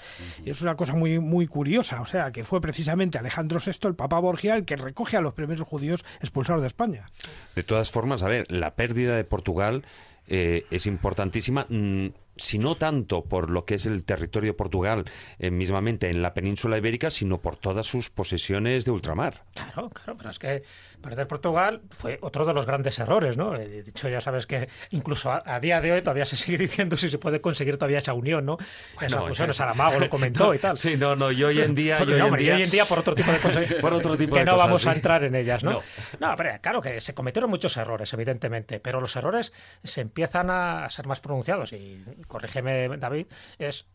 es 0.44 0.62
una 0.62 0.76
cosa 0.76 0.94
muy, 0.94 1.18
muy 1.18 1.46
curiosa. 1.46 2.00
O 2.00 2.06
sea, 2.06 2.32
que 2.32 2.44
fue 2.44 2.60
precisamente 2.60 3.18
Alejandro 3.18 3.60
VI, 3.64 3.88
el 3.88 3.94
Papa 3.94 4.18
Borgia, 4.18 4.56
el 4.56 4.64
que 4.64 4.76
recoge 4.76 5.16
a 5.16 5.20
los 5.20 5.34
primeros 5.34 5.66
judíos 5.66 6.04
expulsados 6.20 6.62
de 6.62 6.68
España. 6.68 7.06
De 7.54 7.62
todas 7.62 7.90
formas, 7.90 8.22
a 8.22 8.28
ver, 8.28 8.50
la 8.50 8.74
pérdida 8.74 9.16
de 9.16 9.24
Portugal 9.24 9.84
eh, 10.26 10.64
es 10.70 10.86
importantísima. 10.86 11.66
Mm, 11.68 12.08
si 12.36 12.58
no 12.58 12.76
tanto 12.76 13.24
por 13.24 13.50
lo 13.50 13.64
que 13.64 13.74
es 13.76 13.86
el 13.86 14.04
territorio 14.04 14.50
de 14.50 14.54
Portugal 14.54 15.04
eh, 15.38 15.50
mismamente 15.50 16.10
en 16.10 16.22
la 16.22 16.34
península 16.34 16.78
ibérica, 16.78 17.10
sino 17.10 17.40
por 17.40 17.56
todas 17.56 17.86
sus 17.86 18.10
posesiones 18.10 18.84
de 18.84 18.90
ultramar. 18.90 19.44
Claro, 19.54 19.90
claro, 19.90 20.16
pero 20.16 20.30
es 20.30 20.38
que 20.38 20.62
perder 21.04 21.28
Portugal 21.28 21.82
fue 21.90 22.18
otro 22.22 22.46
de 22.46 22.54
los 22.54 22.66
grandes 22.66 22.98
errores, 22.98 23.36
¿no? 23.36 23.54
Eh, 23.56 23.82
de 23.82 23.90
hecho, 23.90 24.08
ya 24.08 24.20
sabes 24.20 24.46
que 24.46 24.68
incluso 24.90 25.30
a, 25.30 25.60
día 25.60 25.80
de 25.80 25.92
hoy 25.92 26.00
todavía 26.02 26.24
se 26.24 26.36
sigue 26.36 26.58
diciendo 26.66 26.96
si 26.96 27.10
se 27.10 27.18
puede 27.18 27.40
conseguir 27.40 27.76
todavía 27.76 27.98
esa 27.98 28.14
unión, 28.14 28.46
¿no? 28.46 28.56
esa 29.00 29.20
fusión, 29.20 29.50
eh, 29.50 29.54
Saramago 29.54 30.00
lo 30.00 30.08
comentó 30.08 30.54
y 30.54 30.58
tal. 30.58 30.76
Sí, 30.76 30.96
no, 30.96 31.14
no, 31.14 31.30
y 31.30 31.44
hoy 31.44 31.60
en 31.60 31.74
día... 31.74 31.98
hoy, 32.02 32.48
en 32.48 32.70
día... 32.70 32.84
por 32.86 32.98
otro 32.98 33.14
tipo 33.14 33.30
de 33.30 33.38
cosas. 33.40 33.74
por 33.74 33.92
otro 33.92 34.16
tipo 34.16 34.34
que 34.34 34.44
no 34.44 34.56
vamos 34.56 34.86
a 34.86 34.92
entrar 34.92 35.22
en 35.24 35.34
ellas, 35.34 35.62
¿no? 35.62 35.80
No, 36.18 36.34
pero 36.36 36.50
claro 36.60 36.80
que 36.80 37.00
se 37.00 37.14
cometieron 37.14 37.50
muchos 37.50 37.76
errores, 37.76 38.12
evidentemente, 38.14 38.80
pero 38.80 39.00
los 39.00 39.14
errores 39.16 39.52
se 39.82 40.00
empiezan 40.00 40.48
a 40.50 40.88
ser 40.90 41.06
más 41.06 41.20
pronunciados 41.20 41.72
y 41.72 42.02
corrígeme 42.26 42.88
David, 42.96 43.26
es 43.58 43.86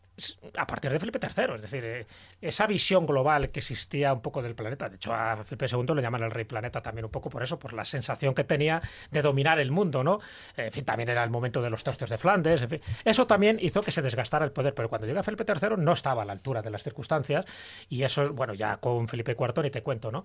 a 0.56 0.66
partir 0.66 0.90
de 0.90 0.98
Felipe 0.98 1.18
III, 1.20 1.54
es 1.56 1.62
decir, 1.62 1.84
eh, 1.84 2.06
esa 2.40 2.66
visión 2.66 3.06
global 3.06 3.50
que 3.50 3.60
existía 3.60 4.12
un 4.12 4.20
poco 4.20 4.42
del 4.42 4.54
planeta. 4.54 4.88
De 4.88 4.96
hecho, 4.96 5.12
a 5.12 5.44
Felipe 5.44 5.66
II 5.70 5.94
le 5.94 6.02
llaman 6.02 6.22
el 6.22 6.30
rey 6.30 6.44
planeta 6.44 6.80
también 6.82 7.04
un 7.04 7.10
poco 7.10 7.30
por 7.30 7.42
eso, 7.42 7.58
por 7.58 7.72
la 7.72 7.84
sensación 7.84 8.34
que 8.34 8.44
tenía 8.44 8.82
de 9.10 9.22
dominar 9.22 9.58
el 9.58 9.70
mundo, 9.70 10.04
¿no? 10.04 10.20
Eh, 10.56 10.66
en 10.66 10.72
fin, 10.72 10.84
también 10.84 11.08
era 11.08 11.24
el 11.24 11.30
momento 11.30 11.62
de 11.62 11.70
los 11.70 11.84
tercios 11.84 12.10
de 12.10 12.18
Flandes, 12.18 12.66
Eso 13.04 13.26
también 13.26 13.58
hizo 13.60 13.80
que 13.82 13.90
se 13.90 14.02
desgastara 14.02 14.44
el 14.44 14.52
poder, 14.52 14.74
pero 14.74 14.88
cuando 14.88 15.06
llega 15.06 15.22
Felipe 15.22 15.44
III 15.46 15.76
no 15.78 15.92
estaba 15.92 16.22
a 16.22 16.24
la 16.24 16.32
altura 16.32 16.62
de 16.62 16.70
las 16.70 16.82
circunstancias 16.82 17.46
y 17.88 18.02
eso, 18.02 18.32
bueno, 18.32 18.54
ya 18.54 18.78
con 18.78 19.08
Felipe 19.08 19.36
IV 19.38 19.62
ni 19.62 19.70
te 19.70 19.82
cuento, 19.82 20.10
¿no? 20.10 20.24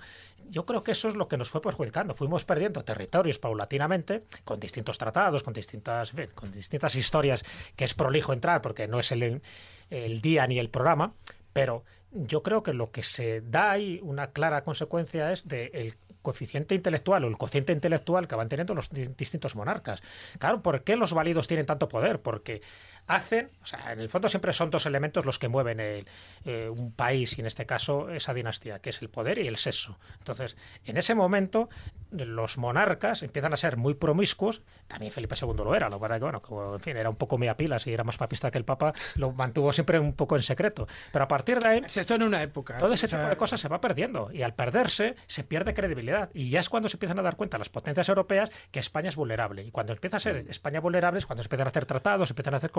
Yo 0.49 0.65
creo 0.65 0.83
que 0.83 0.91
eso 0.91 1.07
es 1.09 1.15
lo 1.15 1.27
que 1.27 1.37
nos 1.37 1.49
fue 1.49 1.61
perjudicando. 1.61 2.15
Fuimos 2.15 2.45
perdiendo 2.45 2.83
territorios 2.83 3.39
paulatinamente, 3.39 4.23
con 4.43 4.59
distintos 4.59 4.97
tratados, 4.97 5.43
con 5.43 5.53
distintas, 5.53 6.13
con 6.33 6.51
distintas 6.51 6.95
historias 6.95 7.43
que 7.75 7.85
es 7.85 7.93
prolijo 7.93 8.33
entrar, 8.33 8.61
porque 8.61 8.87
no 8.87 8.99
es 8.99 9.11
el 9.11 9.41
el 9.89 10.21
día 10.21 10.47
ni 10.47 10.59
el 10.59 10.69
programa, 10.69 11.13
pero 11.53 11.83
yo 12.11 12.43
creo 12.43 12.63
que 12.63 12.73
lo 12.73 12.91
que 12.91 13.03
se 13.03 13.41
da 13.41 13.71
ahí 13.71 13.99
una 14.01 14.31
clara 14.31 14.63
consecuencia 14.63 15.31
es 15.31 15.47
del 15.47 15.95
coeficiente 16.21 16.73
intelectual 16.73 17.23
o 17.23 17.27
el 17.27 17.37
cociente 17.37 17.71
intelectual 17.71 18.27
que 18.27 18.35
van 18.35 18.49
teniendo 18.49 18.73
los 18.73 18.89
distintos 18.89 19.55
monarcas. 19.55 20.01
Claro, 20.39 20.61
¿por 20.61 20.83
qué 20.83 20.95
los 20.95 21.13
válidos 21.13 21.47
tienen 21.47 21.65
tanto 21.65 21.87
poder? 21.87 22.21
Porque 22.21 22.61
hacen, 23.07 23.51
o 23.63 23.65
sea, 23.65 23.93
en 23.93 23.99
el 23.99 24.09
fondo 24.09 24.29
siempre 24.29 24.53
son 24.53 24.69
dos 24.69 24.85
elementos 24.85 25.25
los 25.25 25.39
que 25.39 25.47
mueven 25.47 25.79
el, 25.79 26.07
eh, 26.43 26.69
un 26.69 26.91
país 26.91 27.37
y 27.37 27.41
en 27.41 27.47
este 27.47 27.65
caso 27.65 28.09
esa 28.09 28.33
dinastía, 28.33 28.79
que 28.79 28.89
es 28.89 29.01
el 29.01 29.09
poder 29.09 29.37
y 29.37 29.47
el 29.47 29.57
sexo. 29.57 29.97
Entonces, 30.19 30.57
en 30.85 30.97
ese 30.97 31.15
momento 31.15 31.69
los 32.11 32.57
monarcas 32.57 33.23
empiezan 33.23 33.53
a 33.53 33.57
ser 33.57 33.77
muy 33.77 33.93
promiscuos, 33.93 34.61
también 34.87 35.11
Felipe 35.11 35.35
II 35.39 35.53
lo 35.57 35.75
era, 35.75 35.89
lo 35.89 35.99
que 35.99 36.19
bueno, 36.19 36.41
como, 36.41 36.75
en 36.75 36.79
fin, 36.79 36.97
era 36.97 37.09
un 37.09 37.15
poco 37.15 37.37
mea 37.37 37.57
pilas 37.57 37.85
y 37.87 37.93
era 37.93 38.03
más 38.03 38.17
papista 38.17 38.51
que 38.51 38.57
el 38.57 38.65
Papa, 38.65 38.93
lo 39.15 39.31
mantuvo 39.31 39.71
siempre 39.73 39.99
un 39.99 40.13
poco 40.13 40.35
en 40.35 40.43
secreto. 40.43 40.87
Pero 41.11 41.25
a 41.25 41.27
partir 41.27 41.59
de 41.59 41.67
ahí... 41.67 41.81
Esto 41.85 42.15
en 42.15 42.23
una 42.23 42.41
época. 42.43 42.77
Todo 42.77 42.93
ese 42.93 43.07
tipo 43.07 43.21
de 43.23 43.35
cosas 43.35 43.59
se 43.59 43.67
va 43.67 43.81
perdiendo 43.81 44.31
y 44.31 44.43
al 44.43 44.53
perderse 44.53 45.15
se 45.27 45.43
pierde 45.43 45.73
credibilidad 45.73 46.29
y 46.33 46.49
ya 46.49 46.59
es 46.59 46.69
cuando 46.69 46.89
se 46.89 46.95
empiezan 46.95 47.19
a 47.19 47.21
dar 47.21 47.35
cuenta 47.35 47.57
las 47.57 47.69
potencias 47.69 48.09
europeas 48.09 48.51
que 48.71 48.79
España 48.79 49.09
es 49.09 49.15
vulnerable 49.15 49.63
y 49.63 49.71
cuando 49.71 49.93
empieza 49.93 50.17
a 50.17 50.19
ser 50.19 50.45
España 50.49 50.79
vulnerable 50.79 51.19
es 51.19 51.25
cuando 51.25 51.43
se 51.43 51.47
empiezan 51.47 51.67
a 51.67 51.69
hacer 51.69 51.85
tratados, 51.85 52.29
se 52.29 52.33
empiezan 52.33 52.53
a 52.53 52.57
hacer 52.57 52.71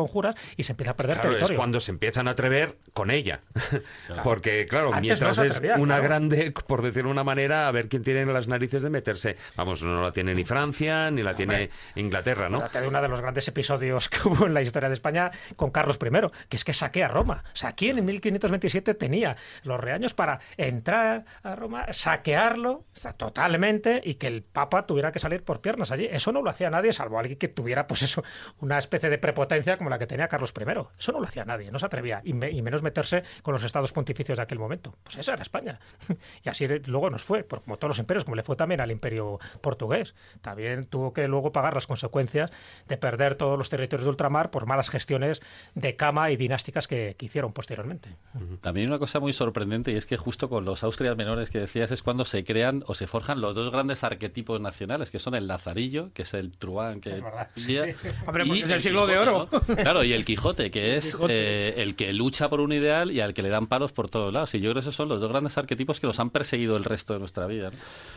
y 0.57 0.63
se 0.65 0.73
empieza 0.73 0.93
a 0.93 0.97
perder 0.97 1.17
claro, 1.17 1.31
territorio. 1.31 1.55
es 1.55 1.59
cuando 1.59 1.81
se 1.81 1.91
empiezan 1.91 2.29
a 2.29 2.33
atrever 2.33 2.79
con 2.93 3.11
ella. 3.11 3.41
Porque, 4.25 4.67
claro, 4.67 4.93
mientras 5.01 5.39
es 5.39 5.63
una 5.79 5.99
grande, 6.01 6.53
por 6.67 6.83
decirlo 6.83 7.09
de 7.09 7.13
una 7.13 7.25
manera, 7.25 7.69
a 7.69 7.71
ver 7.73 7.89
quién 7.89 8.03
tiene 8.03 8.27
las 8.27 8.49
narices 8.49 8.83
de 8.83 8.91
meterse. 8.91 9.37
Vamos, 9.57 9.83
no 9.83 10.03
la 10.03 10.13
tiene 10.13 10.35
ni 10.35 10.45
Francia, 10.45 11.11
ni 11.11 11.23
la 11.23 11.35
tiene 11.35 11.71
Inglaterra, 11.95 12.49
¿no? 12.49 12.67
de 12.69 12.89
uno 12.89 13.01
de 13.01 13.09
los 13.09 13.21
grandes 13.21 13.47
episodios 13.49 14.09
que 14.09 14.29
hubo 14.29 14.47
en 14.47 14.55
la 14.55 14.63
historia 14.63 14.89
de 14.89 14.95
España 14.95 15.31
con 15.57 15.71
Carlos 15.71 15.99
I, 16.03 16.09
que 16.49 16.57
es 16.57 16.65
que 16.65 16.73
saquea 16.73 17.07
a 17.07 17.09
Roma. 17.09 17.45
O 17.47 17.57
sea, 17.57 17.73
¿quién 17.73 17.99
en 17.99 18.05
1527 18.05 18.95
tenía 18.95 19.37
los 19.63 19.81
reaños 19.81 20.15
para 20.15 20.41
entrar 20.57 21.25
a 21.43 21.55
Roma, 21.55 21.87
saquearlo 21.93 22.85
totalmente 23.17 24.01
y 24.05 24.15
que 24.15 24.27
el 24.27 24.43
Papa 24.43 24.87
tuviera 24.87 25.13
que 25.13 25.19
salir 25.19 25.43
por 25.43 25.61
piernas 25.61 25.91
allí? 25.91 26.09
Eso 26.11 26.33
no 26.33 26.43
lo 26.43 26.51
hacía 26.51 26.71
nadie, 26.71 26.93
salvo 26.93 27.19
alguien 27.19 27.39
que 27.39 27.49
tuviera, 27.49 27.87
pues 27.87 28.03
eso, 28.03 28.23
una 28.61 28.79
especie 28.79 29.11
de 29.11 29.19
prepotencia 29.19 29.77
como 29.79 29.91
la 29.91 29.99
que 29.99 30.06
tenía 30.07 30.29
Carlos 30.29 30.53
I. 30.59 30.65
Eso 30.99 31.13
no 31.13 31.21
lo 31.21 31.27
hacía 31.27 31.45
nadie, 31.45 31.71
no 31.71 31.79
se 31.79 31.87
atrevía, 31.87 32.21
y, 32.25 32.33
menos 32.33 32.83
meterse 32.83 33.23
con 33.43 33.55
los 33.55 33.65
estados 33.65 33.93
pontificios 33.93 34.39
de 34.39 34.43
aquel 34.43 34.59
momento. 34.59 34.95
Pues 35.03 35.17
esa 35.19 35.35
era 35.35 35.43
España. 35.43 35.79
y 36.45 36.49
así 36.49 36.67
luego 36.87 37.11
nos 37.11 37.23
fue, 37.23 37.45
como 37.45 37.77
todos 37.77 37.91
los 37.91 37.99
imperios, 37.99 38.25
como 38.25 38.37
le 38.37 38.43
fue 38.43 38.57
también 38.57 38.81
al 38.81 38.91
imperio 38.91 39.39
portugués. 39.61 40.15
También 40.41 40.87
tuvo 40.87 41.13
que 41.13 41.29
luego 41.29 41.53
pagar 41.53 41.75
las 41.75 41.87
consecuencias 41.87 42.51
de 42.89 42.97
perder 42.97 43.35
todos 43.35 43.59
los 43.59 43.71
territorios 43.71 44.05
de 44.05 44.11
ultramar 44.11 44.51
por 44.51 44.67
malas 44.67 44.91
gestiones 44.91 45.43
de 45.75 45.97
cama 45.97 46.31
y 46.31 46.37
dinásticas 46.37 46.87
que, 46.89 47.17
hicieron 47.27 47.53
posteriormente. 47.53 48.17
También 48.61 48.87
una 48.87 49.01
cosa 49.01 49.19
muy 49.19 49.33
sorprendente 49.33 49.91
y 49.91 49.97
es 49.97 50.07
que 50.07 50.17
justo 50.17 50.49
con 50.49 50.65
los 50.65 50.85
Austrias 50.85 51.17
menores 51.17 51.51
que 51.51 51.59
decías 51.59 51.91
es 51.91 52.05
cuando 52.05 52.25
se 52.25 52.45
crean 52.45 52.85
o 52.87 52.95
se 52.95 53.09
forjan 53.09 53.41
los 53.41 53.53
dos 53.53 53.73
grandes 53.73 54.05
arquetipos 54.05 54.61
nacionales, 54.61 55.11
que 55.11 55.19
son 55.19 55.35
el 55.35 55.49
Lazarillo, 55.49 56.13
que 56.13 56.23
es 56.23 56.35
el 56.35 56.57
truán 56.57 57.01
que... 57.01 57.23
Es 57.57 57.69
y 57.69 57.77
es 57.77 58.71
el 58.71 58.83
siglo 58.83 59.07
de 59.07 59.19
oro. 59.19 59.49
Claro, 59.67 59.96
y 60.03 60.13
el 60.13 60.25
Quijote, 60.25 60.71
que 60.71 60.97
es 60.97 61.17
eh, 61.29 61.75
el 61.79 61.95
que 61.95 62.13
lucha 62.13 62.49
por 62.49 62.61
un 62.61 62.73
ideal 62.73 63.11
y 63.11 63.21
al 63.21 63.35
que 63.35 63.43
le 63.43 63.49
dan 63.49 63.67
palos 63.67 63.93
por 63.93 64.09
todos 64.09 64.33
lados. 64.33 64.55
Y 64.55 64.61
yo 64.61 64.71
creo 64.71 64.75
que 64.75 64.81
esos 64.81 64.95
son 64.95 65.09
los 65.09 65.21
dos 65.21 65.31
grandes 65.31 65.57
arquetipos 65.59 66.01
que 66.01 66.07
nos 66.07 66.21
han 66.21 66.31
perseguido 66.31 66.77
el 66.77 66.85
resto 66.85 67.13
de 67.15 67.19
nuestra 67.21 67.47
vida. 67.47 67.71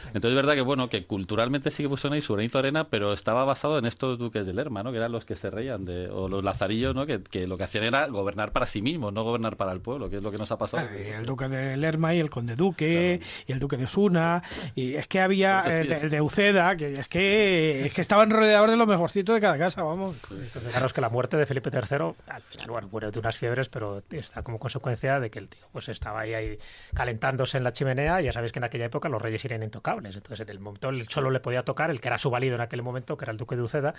Entonces 0.07 0.31
es 0.31 0.35
verdad 0.35 0.53
que, 0.53 0.61
bueno, 0.61 0.89
que 0.89 1.05
culturalmente 1.05 1.71
sí 1.71 1.83
que 1.83 1.89
pusieron 1.89 2.13
ahí 2.13 2.21
su 2.21 2.33
granito 2.33 2.59
arena, 2.59 2.87
pero 2.89 3.13
estaba 3.13 3.43
basado 3.45 3.77
en 3.77 3.85
estos 3.85 4.17
duques 4.17 4.45
de 4.45 4.53
Lerma, 4.53 4.83
¿no? 4.83 4.91
Que 4.91 4.97
eran 4.97 5.11
los 5.11 5.25
que 5.25 5.35
se 5.35 5.49
reían 5.49 5.85
de... 5.85 6.09
O 6.09 6.29
los 6.29 6.43
lazarillos, 6.43 6.95
¿no? 6.95 7.05
Que, 7.05 7.47
lo 7.47 7.57
que 7.57 7.63
hacían 7.63 7.83
era 7.83 8.07
gobernar 8.07 8.51
para 8.51 8.67
sí 8.67 8.81
mismos, 8.81 9.13
no 9.13 9.23
gobernar 9.23 9.55
para 9.55 9.71
el 9.71 9.81
pueblo, 9.81 10.09
que 10.09 10.17
es 10.17 10.23
lo 10.23 10.31
que 10.31 10.37
nos 10.37 10.51
ha 10.51 10.57
pasado. 10.57 10.87
el 10.89 11.25
duque 11.25 11.47
de 11.47 11.77
Lerma 11.77 12.13
y 12.13 12.19
el 12.19 12.29
conde 12.29 12.55
duque 12.55 13.21
y 13.47 13.51
el 13.51 13.59
duque 13.59 13.77
de 13.77 13.87
Suna. 13.87 14.43
Y 14.75 14.95
es 14.95 15.07
que 15.07 15.19
había 15.19 15.61
el, 15.61 16.09
de 16.09 16.21
Uceda, 16.21 16.75
que 16.75 16.99
es 16.99 17.07
que, 17.07 17.85
es 17.85 17.93
que 17.93 18.01
estaban 18.01 18.29
rodeados 18.29 18.69
de 18.69 18.77
lo 18.77 18.85
mejorcito 18.85 19.33
de 19.33 19.41
cada 19.41 19.57
casa, 19.57 19.83
vamos. 19.83 20.15
Fijaros 20.17 20.93
que 20.93 21.01
la 21.01 21.09
muerte 21.09 21.37
de 21.37 21.45
Felipe 21.45 21.68
III, 21.73 22.15
al 22.27 22.41
final, 22.41 22.69
bueno, 22.69 22.87
muere 22.89 23.11
de 23.11 23.19
unas 23.19 23.37
fiebres, 23.37 23.69
pero 23.69 24.03
está 24.11 24.43
como 24.43 24.59
consecuencia 24.59 25.19
de 25.19 25.29
que 25.29 25.39
el 25.39 25.49
tío 25.49 25.67
pues 25.71 25.89
estaba 25.89 26.21
ahí, 26.21 26.33
ahí 26.33 26.59
calentándose 26.93 27.57
en 27.57 27.63
la 27.63 27.73
chimenea. 27.73 28.21
Ya 28.21 28.31
sabéis 28.31 28.51
que 28.51 28.59
en 28.59 28.65
aquella 28.65 28.85
época 28.85 29.09
los 29.09 29.21
reyes 29.21 29.43
eran 29.45 29.63
intocables. 29.63 30.15
Entonces, 30.15 30.41
en 30.41 30.49
el 30.49 30.59
momento 30.59 30.89
el 30.89 31.07
solo 31.07 31.31
le 31.31 31.39
podía 31.39 31.63
tocar 31.63 31.89
el 31.89 32.01
que 32.01 32.07
era 32.07 32.17
su 32.17 32.29
valido 32.29 32.55
en 32.55 32.61
aquel 32.61 32.81
momento, 32.81 33.17
que 33.17 33.25
era 33.25 33.31
el 33.31 33.37
duque 33.37 33.55
de 33.55 33.61
Uceda, 33.61 33.93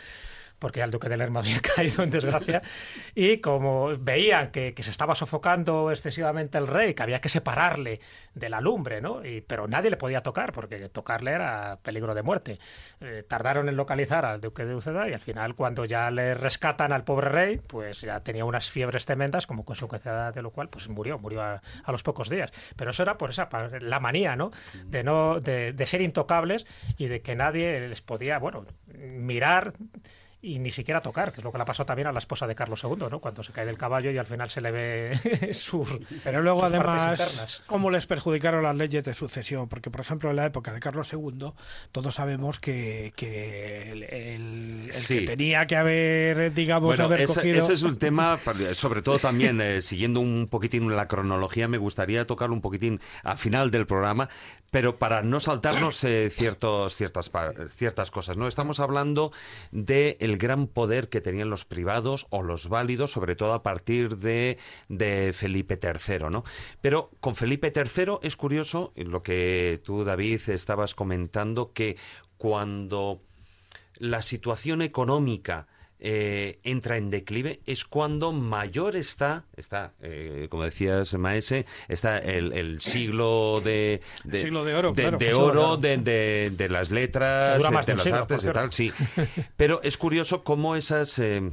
porque 0.60 0.78
ya 0.78 0.84
el 0.84 0.92
duque 0.92 1.08
de 1.08 1.16
Lerma 1.16 1.40
había 1.40 1.60
caído 1.60 2.04
en 2.04 2.10
desgracia. 2.10 2.62
y 3.16 3.38
como 3.38 3.96
veían 3.98 4.52
que, 4.52 4.74
que, 4.74 4.82
se 4.84 4.90
estaba 4.90 5.16
sofocando 5.16 5.90
excesivamente 5.90 6.58
el 6.58 6.68
rey, 6.68 6.94
que 6.94 7.02
había 7.02 7.20
que 7.20 7.28
separarle 7.28 8.00
de 8.34 8.48
la 8.48 8.60
lumbre, 8.60 9.00
¿no? 9.00 9.24
Y, 9.24 9.40
pero 9.40 9.66
nadie 9.66 9.90
le 9.90 9.96
podía 9.96 10.22
tocar, 10.22 10.52
porque 10.52 10.88
tocarle 10.90 11.32
era 11.32 11.78
peligro 11.82 12.14
de 12.14 12.22
muerte. 12.22 12.58
Eh, 13.00 13.24
tardaron 13.26 13.68
en 13.68 13.76
localizar 13.76 14.24
al 14.24 14.40
duque 14.40 14.64
de 14.64 14.74
Uceda 14.74 15.08
y 15.08 15.14
al 15.14 15.20
final, 15.20 15.54
cuando 15.54 15.84
ya 15.84 16.10
le 16.10 16.34
rescatan 16.34 16.92
al 16.92 17.04
pobre 17.04 17.28
rey, 17.28 17.60
pues 17.66 18.02
ya 18.02 18.20
tenía 18.20 18.44
unas 18.44 18.70
fiebres 18.70 19.06
tremendas, 19.06 19.46
como 19.46 19.64
consecuencia 19.64 20.30
de 20.32 20.42
lo 20.42 20.50
cual 20.50 20.68
pues 20.68 20.88
murió, 20.88 21.18
murió 21.18 21.42
a, 21.42 21.62
los 21.88 22.02
pocos 22.02 22.28
días. 22.28 22.52
Pero 22.76 22.90
eso 22.90 23.02
era 23.02 23.16
por 23.18 23.30
esa 23.30 23.48
la 23.80 23.98
manía, 23.98 24.36
¿no? 24.36 24.50
De 24.84 25.02
no 25.02 25.40
de, 25.40 25.72
de 25.72 25.86
ser 25.86 26.02
intocables 26.02 26.66
y 26.98 27.06
de 27.06 27.22
que 27.22 27.34
nadie 27.34 27.88
les 27.88 28.02
podía, 28.02 28.38
bueno, 28.38 28.66
mirar 28.86 29.72
y 30.42 30.58
ni 30.58 30.70
siquiera 30.70 31.00
tocar, 31.02 31.32
que 31.32 31.40
es 31.40 31.44
lo 31.44 31.52
que 31.52 31.58
le 31.58 31.64
pasó 31.64 31.84
también 31.84 32.08
a 32.08 32.12
la 32.12 32.18
esposa 32.18 32.46
de 32.46 32.54
Carlos 32.54 32.82
II, 32.82 33.08
¿no? 33.10 33.20
Cuando 33.20 33.42
se 33.42 33.52
cae 33.52 33.66
del 33.66 33.76
caballo 33.76 34.10
y 34.10 34.16
al 34.16 34.24
final 34.24 34.48
se 34.48 34.62
le 34.62 34.70
ve 34.70 35.50
sus. 35.52 35.88
Pero 36.24 36.40
luego, 36.40 36.64
además, 36.64 37.62
cómo 37.66 37.90
les 37.90 38.06
perjudicaron 38.06 38.62
las 38.62 38.74
leyes 38.74 39.04
de 39.04 39.12
sucesión, 39.12 39.68
porque, 39.68 39.90
por 39.90 40.00
ejemplo, 40.00 40.30
en 40.30 40.36
la 40.36 40.46
época 40.46 40.72
de 40.72 40.80
Carlos 40.80 41.12
II, 41.12 41.52
todos 41.92 42.14
sabemos 42.14 42.58
que, 42.58 43.12
que 43.16 43.92
el, 43.92 44.90
que 45.06 45.20
tenía 45.22 45.66
que 45.66 45.76
haber, 45.76 46.54
digamos, 46.54 46.98
haber 46.98 47.20
ese, 47.22 47.58
ese 47.58 47.74
es 47.74 47.82
un 47.82 47.96
tema, 47.98 48.40
sobre 48.72 49.02
todo 49.02 49.18
también, 49.18 49.60
eh, 49.60 49.82
siguiendo 49.82 50.20
un 50.20 50.48
poquitín 50.48 50.96
la 50.96 51.06
cronología, 51.06 51.68
me 51.68 51.78
gustaría 51.78 52.26
tocar 52.26 52.50
un 52.50 52.62
poquitín 52.62 53.00
al 53.24 53.36
final 53.36 53.70
del 53.70 53.86
programa, 53.86 54.30
pero 54.70 54.98
para 54.98 55.22
no 55.22 55.40
saltarnos 55.40 56.02
eh, 56.04 56.30
ciertos, 56.30 56.94
ciertas, 56.94 57.30
ciertas 57.74 58.10
cosas, 58.10 58.36
¿no? 58.36 58.46
Estamos 58.46 58.80
hablando 58.80 59.32
de 59.72 60.16
el 60.31 60.39
gran 60.39 60.66
poder 60.66 61.09
que 61.09 61.20
tenían 61.20 61.51
los 61.51 61.65
privados 61.65 62.27
o 62.31 62.43
los 62.43 62.69
válidos, 62.69 63.12
sobre 63.12 63.36
todo 63.36 63.52
a 63.52 63.62
partir 63.62 64.19
de, 64.19 64.59
de 64.89 65.32
Felipe 65.32 65.78
III, 65.82 66.31
¿no? 66.31 66.44
Pero 66.81 67.11
con 67.20 67.35
Felipe 67.35 67.73
III 67.74 68.19
es 68.23 68.36
curioso 68.36 68.93
lo 68.97 69.23
que 69.23 69.81
tú, 69.85 70.05
David, 70.05 70.40
estabas 70.48 70.94
comentando, 70.94 71.73
que 71.73 71.97
cuando 72.39 73.20
la 73.97 74.23
situación 74.23 74.82
económica 74.82 75.66
eh, 76.02 76.60
entra 76.64 76.97
en 76.97 77.10
declive 77.10 77.60
es 77.66 77.85
cuando 77.85 78.32
mayor 78.32 78.97
está, 78.97 79.44
está 79.55 79.93
eh, 80.01 80.47
como 80.51 80.64
decías, 80.64 81.12
Maese, 81.14 81.66
está 81.89 82.18
el, 82.18 82.81
siglo 82.81 83.60
de, 83.62 84.01
de, 84.24 84.40
siglo 84.40 84.64
de 84.64 84.74
oro, 84.74 84.93
de, 84.93 85.35
oro 85.35 85.77
de, 85.77 86.68
las 86.70 86.90
letras, 86.90 87.59
de 87.59 87.94
las 87.94 88.06
artes 88.06 88.44
y 88.44 88.51
tal, 88.51 88.72
sí. 88.72 88.90
Pero 89.59 89.82
es 89.82 89.98
curioso 89.98 90.43
cómo 90.43 90.74
esas, 90.74 91.18
eh, 91.18 91.51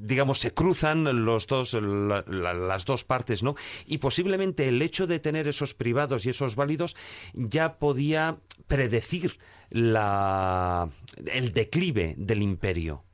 digamos, 0.00 0.38
se 0.38 0.54
cruzan 0.54 1.24
los 1.24 1.46
dos, 1.46 1.74
las 1.74 2.84
dos 2.86 3.04
partes, 3.04 3.42
¿no? 3.42 3.54
Y 3.86 3.98
posiblemente 3.98 4.68
el 4.68 4.80
hecho 4.80 5.06
de 5.06 5.18
tener 5.18 5.46
esos 5.46 5.74
privados 5.74 6.24
y 6.24 6.30
esos 6.30 6.56
válidos 6.56 6.96
ya 7.34 7.74
podía 7.78 8.38
predecir 8.66 9.38
la, 9.68 10.88
el 11.26 11.52
declive 11.52 12.14
del 12.16 12.42
imperio. 12.42 13.04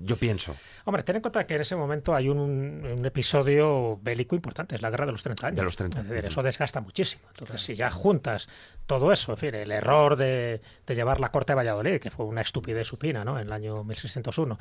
Yo 0.00 0.16
pienso. 0.16 0.56
Hombre, 0.84 1.02
ten 1.02 1.16
en 1.16 1.22
cuenta 1.22 1.46
que 1.46 1.54
en 1.54 1.60
ese 1.60 1.76
momento 1.76 2.14
hay 2.14 2.28
un, 2.28 3.02
episodio 3.04 3.98
bélico 4.02 4.34
importante, 4.34 4.74
es 4.74 4.82
la 4.82 4.90
guerra 4.90 5.06
de 5.06 5.12
los 5.12 5.22
30 5.22 5.46
años. 5.46 5.56
De 5.56 5.62
los 5.62 5.76
30 5.76 6.00
años. 6.00 6.12
eso 6.24 6.42
desgasta 6.42 6.80
muchísimo. 6.80 7.24
Entonces, 7.28 7.60
si 7.60 7.74
ya 7.74 7.90
juntas 7.90 8.48
todo 8.86 9.12
eso, 9.12 9.32
en 9.32 9.38
fin, 9.38 9.54
el 9.54 9.70
error 9.70 10.16
de, 10.16 10.60
llevar 10.88 11.20
la 11.20 11.30
corte 11.30 11.52
a 11.52 11.54
Valladolid, 11.54 12.00
que 12.00 12.10
fue 12.10 12.26
una 12.26 12.40
estupidez 12.40 12.86
supina, 12.86 13.24
¿no? 13.24 13.38
En 13.38 13.46
el 13.46 13.52
año 13.52 13.84
1601, 13.84 14.58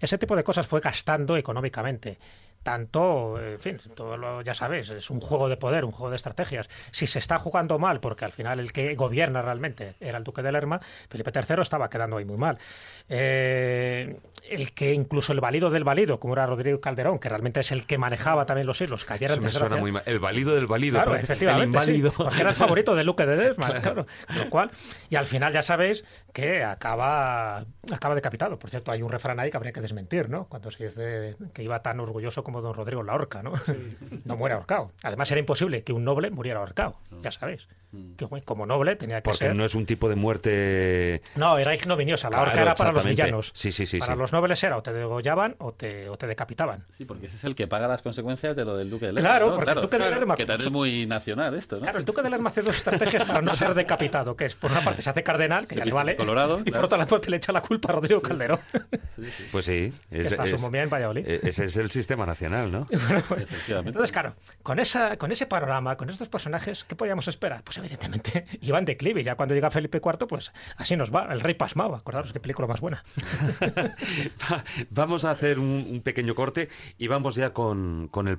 ese 0.00 0.18
tipo 0.18 0.36
de 0.36 0.44
cosas 0.44 0.66
fue 0.66 0.80
gastando 0.80 1.36
económicamente 1.36 2.18
tanto, 2.62 3.40
en 3.40 3.58
fin, 3.58 3.80
todo 3.94 4.16
lo, 4.16 4.42
ya 4.42 4.54
sabes, 4.54 4.90
es 4.90 5.10
un 5.10 5.20
juego 5.20 5.48
de 5.48 5.56
poder, 5.56 5.84
un 5.84 5.92
juego 5.92 6.10
de 6.10 6.16
estrategias. 6.16 6.68
Si 6.90 7.06
se 7.06 7.18
está 7.18 7.38
jugando 7.38 7.78
mal, 7.78 8.00
porque 8.00 8.24
al 8.24 8.32
final 8.32 8.60
el 8.60 8.72
que 8.72 8.94
gobierna 8.94 9.40
realmente 9.40 9.94
era 10.00 10.18
el 10.18 10.24
duque 10.24 10.42
de 10.42 10.52
Lerma, 10.52 10.80
Felipe 11.08 11.32
III 11.34 11.62
estaba 11.62 11.88
quedando 11.88 12.18
ahí 12.18 12.24
muy 12.24 12.36
mal. 12.36 12.58
Eh, 13.08 14.18
el 14.48 14.72
que 14.72 14.92
incluso 14.92 15.32
el 15.32 15.40
valido 15.40 15.70
del 15.70 15.84
valido, 15.84 16.20
como 16.20 16.34
era 16.34 16.46
Rodrigo 16.46 16.80
Calderón, 16.80 17.18
que 17.18 17.28
realmente 17.28 17.60
es 17.60 17.72
el 17.72 17.86
que 17.86 17.98
manejaba 17.98 18.44
también 18.46 18.66
los 18.66 18.80
hilos, 18.80 19.04
cayera 19.04 19.36
suena 19.48 19.76
muy 19.76 19.92
mal. 19.92 20.02
El 20.06 20.18
valido 20.18 20.54
del 20.54 20.66
valido, 20.66 20.96
claro, 20.96 21.16
efectivamente, 21.16 21.78
el 21.78 22.10
porque 22.12 22.40
era 22.40 22.50
el 22.50 22.56
favorito 22.56 22.94
del 22.94 23.06
duque 23.06 23.24
de 23.26 23.36
Lerma, 23.36 23.72
claro. 23.80 24.06
lo 24.36 24.50
cual, 24.50 24.70
y 25.08 25.16
al 25.16 25.26
final 25.26 25.52
ya 25.52 25.62
sabéis 25.62 26.04
que 26.32 26.62
acaba, 26.62 27.64
acaba 27.92 28.14
decapitado. 28.14 28.58
Por 28.58 28.70
cierto, 28.70 28.92
hay 28.92 29.02
un 29.02 29.10
refrán 29.10 29.40
ahí 29.40 29.50
que 29.50 29.56
habría 29.56 29.72
que 29.72 29.80
desmentir, 29.80 30.28
¿no? 30.28 30.46
Cuando 30.46 30.70
se 30.70 30.84
dice 30.84 31.36
que 31.52 31.62
iba 31.62 31.80
tan 31.82 32.00
orgulloso 32.00 32.42
como 32.42 32.49
don 32.50 32.74
Rodrigo 32.74 33.02
la 33.02 33.14
horca, 33.14 33.42
¿no? 33.42 33.52
no 34.24 34.36
muere 34.36 34.54
ahorcado. 34.54 34.92
Además 35.02 35.30
era 35.30 35.40
imposible 35.40 35.82
que 35.82 35.92
un 35.92 36.04
noble 36.04 36.30
muriera 36.30 36.58
ahorcado, 36.60 36.96
ya 37.22 37.30
sabéis. 37.30 37.68
Mm. 37.92 38.14
Que 38.14 38.26
como 38.44 38.66
noble 38.66 38.96
tenía 38.96 39.20
que 39.20 39.30
Porque 39.30 39.52
no 39.52 39.64
es 39.64 39.74
un 39.74 39.84
tipo 39.84 40.08
de 40.08 40.14
muerte... 40.14 41.22
No, 41.34 41.58
era 41.58 41.74
ignominiosa. 41.74 42.30
La 42.30 42.42
horca 42.42 42.62
era 42.62 42.74
para 42.74 42.92
los 42.92 43.04
villanos. 43.04 43.50
Sí, 43.54 43.72
sí, 43.72 43.86
sí. 43.86 43.98
Para 43.98 44.14
los 44.14 44.32
nobles 44.32 44.62
era 44.62 44.76
o 44.76 44.82
te 44.82 44.92
degollaban 44.92 45.56
o 45.58 45.72
te, 45.72 46.08
o 46.08 46.16
te 46.16 46.26
decapitaban. 46.26 46.84
Sí, 46.90 47.04
porque 47.04 47.26
ese 47.26 47.36
es 47.36 47.44
el 47.44 47.54
que 47.54 47.66
paga 47.66 47.88
las 47.88 48.02
consecuencias 48.02 48.54
de 48.54 48.64
lo 48.64 48.76
del 48.76 48.90
duque 48.90 49.06
de 49.06 49.12
Lerma. 49.12 49.28
Claro, 49.28 49.54
porque 49.54 49.70
el 49.70 49.80
duque 49.80 49.98
de 49.98 50.10
Lerma... 50.10 50.36
Que 50.36 50.44
es 50.44 50.70
muy 50.70 51.06
nacional 51.06 51.54
esto, 51.54 51.76
¿no? 51.76 51.82
Claro, 51.82 51.98
el 51.98 52.04
duque 52.04 52.22
de 52.22 52.30
Lerma 52.30 52.50
hace 52.50 52.62
dos 52.62 52.76
estrategias 52.76 53.24
para 53.24 53.42
no 53.42 53.54
ser 53.54 53.74
decapitado, 53.74 54.36
que 54.36 54.44
es 54.46 54.54
por 54.54 54.70
una 54.70 54.82
parte 54.82 55.02
se 55.02 55.10
hace 55.10 55.22
cardenal, 55.22 55.66
que 55.66 55.74
ya 55.74 55.84
le 55.84 55.92
vale, 55.92 56.16
colorado, 56.16 56.60
y 56.64 56.70
por 56.70 56.84
otra 56.84 57.04
parte 57.06 57.30
le 57.30 57.36
echa 57.36 57.52
la 57.52 57.60
culpa 57.60 57.90
a 57.90 57.96
Rodrigo 57.96 58.20
Calderón. 58.20 58.60
Pues 59.52 59.66
sí. 59.66 59.92
Es, 60.10 60.26
está 60.26 60.46
su 60.46 60.58
momia 60.58 60.82
en 60.82 60.90
Valladolid. 60.90 61.26
E-, 61.26 61.40
ese 61.42 61.64
es 61.64 61.76
el 61.76 61.90
sistema 61.90 62.26
nacional, 62.26 62.39
¿no? 62.48 62.86
Entonces, 63.68 64.12
claro, 64.12 64.34
con, 64.62 64.78
esa, 64.78 65.16
con 65.16 65.32
ese 65.32 65.46
panorama, 65.46 65.96
con 65.96 66.08
estos 66.08 66.28
personajes, 66.28 66.84
¿qué 66.84 66.96
podíamos 66.96 67.28
esperar? 67.28 67.62
Pues 67.62 67.78
evidentemente 67.78 68.46
iban 68.62 68.84
de 68.84 68.92
declive. 68.92 69.22
Ya 69.22 69.34
cuando 69.34 69.54
llega 69.54 69.70
Felipe 69.70 70.00
IV, 70.04 70.26
pues 70.26 70.52
así 70.76 70.96
nos 70.96 71.14
va. 71.14 71.28
El 71.32 71.40
rey 71.40 71.54
pasmaba. 71.54 71.98
Acordaros 71.98 72.32
qué 72.32 72.40
película 72.40 72.66
más 72.66 72.80
buena. 72.80 73.04
vamos 74.90 75.24
a 75.24 75.30
hacer 75.30 75.58
un, 75.58 76.00
pequeño 76.04 76.34
corte 76.34 76.68
y 76.98 77.08
vamos 77.08 77.34
ya 77.34 77.52
con, 77.52 78.08
con 78.08 78.28
el 78.28 78.38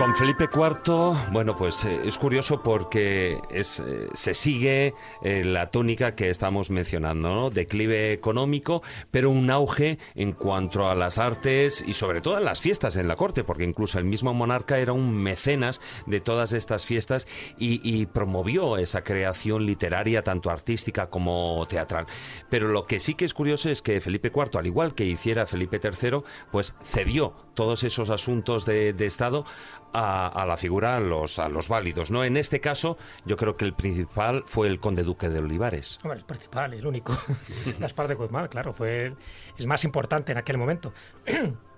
pasmao. 0.00 0.10
Felipe 0.20 0.50
IV, 0.52 1.32
bueno, 1.32 1.56
pues 1.56 1.84
eh, 1.86 2.02
es 2.04 2.18
curioso 2.18 2.62
porque 2.62 3.40
es, 3.50 3.80
eh, 3.80 4.06
se 4.12 4.34
sigue 4.34 4.92
eh, 5.22 5.44
la 5.44 5.68
tónica 5.68 6.14
que 6.14 6.28
estamos 6.28 6.70
mencionando, 6.70 7.34
¿no? 7.34 7.50
Declive 7.50 8.12
económico, 8.12 8.82
pero 9.10 9.30
un 9.30 9.50
auge 9.50 9.98
en 10.14 10.32
cuanto 10.32 10.90
a 10.90 10.94
las 10.94 11.16
artes 11.16 11.82
y 11.86 11.94
sobre 11.94 12.20
todo 12.20 12.36
en 12.36 12.44
las 12.44 12.60
fiestas 12.60 12.96
en 12.96 13.08
la 13.08 13.16
corte, 13.16 13.44
porque 13.44 13.64
incluso 13.64 13.98
el 13.98 14.04
mismo 14.04 14.34
monarca 14.34 14.78
era 14.78 14.92
un 14.92 15.16
mecenas 15.16 15.80
de 16.06 16.20
todas 16.20 16.52
estas 16.52 16.84
fiestas 16.84 17.26
y, 17.56 18.04
promovió 18.06 18.76
esa 18.76 19.02
creación 19.02 19.64
literaria, 19.64 20.22
tanto 20.22 20.50
artística 20.50 21.08
como 21.08 21.66
teatral. 21.68 22.06
Pero 22.50 22.68
lo 22.68 22.86
que 22.86 23.00
sí 23.00 23.14
que 23.14 23.24
es 23.24 23.34
curioso 23.34 23.70
es 23.70 23.82
que 23.82 24.00
Felipe 24.00 24.32
IV, 24.34 24.58
al 24.58 24.66
igual 24.66 24.94
que 24.94 25.04
hiciera 25.04 25.46
Felipe 25.46 25.80
III, 25.82 26.22
pues 26.50 26.74
cedió 26.84 27.34
todos 27.54 27.84
esos 27.84 28.10
asuntos 28.10 28.66
de 28.66 28.94
Estado 29.00 29.44
a, 29.92 30.44
la 30.46 30.56
figura 30.56 30.96
a 30.96 31.00
los, 31.00 31.38
a 31.38 31.48
los 31.48 31.68
válidos. 31.68 32.10
¿no? 32.10 32.24
En 32.24 32.36
este 32.36 32.60
caso, 32.60 32.96
yo 33.24 33.36
creo 33.36 33.56
que 33.56 33.64
el 33.64 33.74
principal 33.74 34.44
fue 34.46 34.68
el 34.68 34.80
conde 34.80 35.02
duque 35.02 35.28
de 35.28 35.40
Olivares. 35.40 35.98
el 36.04 36.24
principal 36.24 36.74
el 36.74 36.86
único. 36.86 37.16
Gaspar 37.78 38.08
de 38.08 38.14
Guzmán, 38.14 38.48
claro, 38.48 38.72
fue 38.72 39.14
el 39.58 39.66
más 39.66 39.84
importante 39.84 40.32
en 40.32 40.38
aquel 40.38 40.58
momento. 40.58 40.92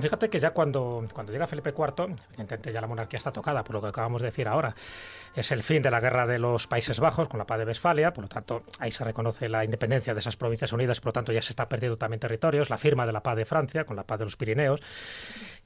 Fíjate 0.00 0.28
que 0.28 0.38
ya 0.38 0.50
cuando, 0.50 1.06
cuando 1.12 1.32
llega 1.32 1.46
Felipe 1.46 1.70
IV, 1.76 2.16
evidentemente 2.30 2.72
ya 2.72 2.80
la 2.80 2.86
monarquía 2.86 3.18
está 3.18 3.32
tocada, 3.32 3.62
por 3.64 3.74
lo 3.74 3.82
que 3.82 3.88
acabamos 3.88 4.22
de 4.22 4.28
decir 4.28 4.48
ahora, 4.48 4.74
es 5.34 5.50
el 5.52 5.62
fin 5.62 5.82
de 5.82 5.90
la 5.90 6.00
guerra 6.00 6.26
de 6.26 6.38
los 6.38 6.66
Países 6.66 7.00
Bajos 7.00 7.28
con 7.28 7.38
la 7.38 7.46
paz 7.46 7.58
de 7.58 7.64
Westfalia, 7.64 8.12
por 8.12 8.24
lo 8.24 8.28
tanto 8.28 8.62
ahí 8.78 8.90
se 8.90 9.04
reconoce 9.04 9.48
la 9.48 9.64
independencia 9.64 10.14
de 10.14 10.20
esas 10.20 10.36
provincias 10.36 10.72
unidas, 10.72 11.00
por 11.00 11.08
lo 11.08 11.12
tanto 11.12 11.32
ya 11.32 11.42
se 11.42 11.52
está 11.52 11.68
perdiendo 11.68 11.96
también 11.96 12.20
territorios, 12.20 12.70
la 12.70 12.78
firma 12.78 13.06
de 13.06 13.12
la 13.12 13.22
paz 13.22 13.36
de 13.36 13.44
Francia 13.44 13.84
con 13.84 13.96
la 13.96 14.04
paz 14.04 14.18
de 14.18 14.24
los 14.24 14.36
Pirineos, 14.36 14.80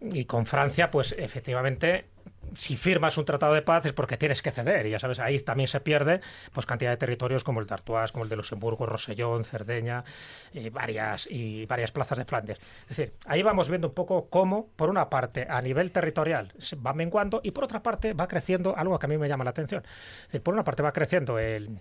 y 0.00 0.24
con 0.24 0.46
Francia 0.46 0.90
pues 0.90 1.14
efectivamente 1.18 2.06
si 2.54 2.76
firmas 2.76 3.16
un 3.18 3.24
tratado 3.24 3.54
de 3.54 3.62
paz 3.62 3.86
es 3.86 3.92
porque 3.92 4.16
tienes 4.16 4.42
que 4.42 4.50
ceder. 4.50 4.86
Y 4.86 4.90
ya 4.90 4.98
sabes, 4.98 5.18
ahí 5.18 5.38
también 5.40 5.68
se 5.68 5.80
pierde 5.80 6.20
pues 6.52 6.66
cantidad 6.66 6.90
de 6.90 6.96
territorios 6.96 7.44
como 7.44 7.60
el 7.60 7.66
de 7.66 7.74
Artois, 7.74 8.12
como 8.12 8.24
el 8.24 8.30
de 8.30 8.36
Luxemburgo, 8.36 8.86
Rosellón, 8.86 9.44
Cerdeña 9.44 10.04
y 10.52 10.68
varias, 10.70 11.26
y 11.30 11.66
varias 11.66 11.92
plazas 11.92 12.18
de 12.18 12.24
Flandes. 12.24 12.58
Es 12.82 12.96
decir, 12.96 13.14
ahí 13.26 13.42
vamos 13.42 13.68
viendo 13.68 13.88
un 13.88 13.94
poco 13.94 14.28
cómo, 14.28 14.68
por 14.76 14.90
una 14.90 15.08
parte, 15.10 15.46
a 15.48 15.60
nivel 15.62 15.92
territorial 15.92 16.52
se 16.58 16.76
va 16.76 16.92
menguando 16.92 17.40
y 17.42 17.50
por 17.50 17.64
otra 17.64 17.82
parte 17.82 18.14
va 18.14 18.28
creciendo 18.28 18.76
algo 18.76 18.98
que 18.98 19.06
a 19.06 19.08
mí 19.08 19.18
me 19.18 19.28
llama 19.28 19.44
la 19.44 19.50
atención. 19.50 19.82
Es 19.84 20.26
decir, 20.26 20.42
por 20.42 20.54
una 20.54 20.64
parte 20.64 20.82
va 20.82 20.92
creciendo 20.92 21.38
el 21.38 21.80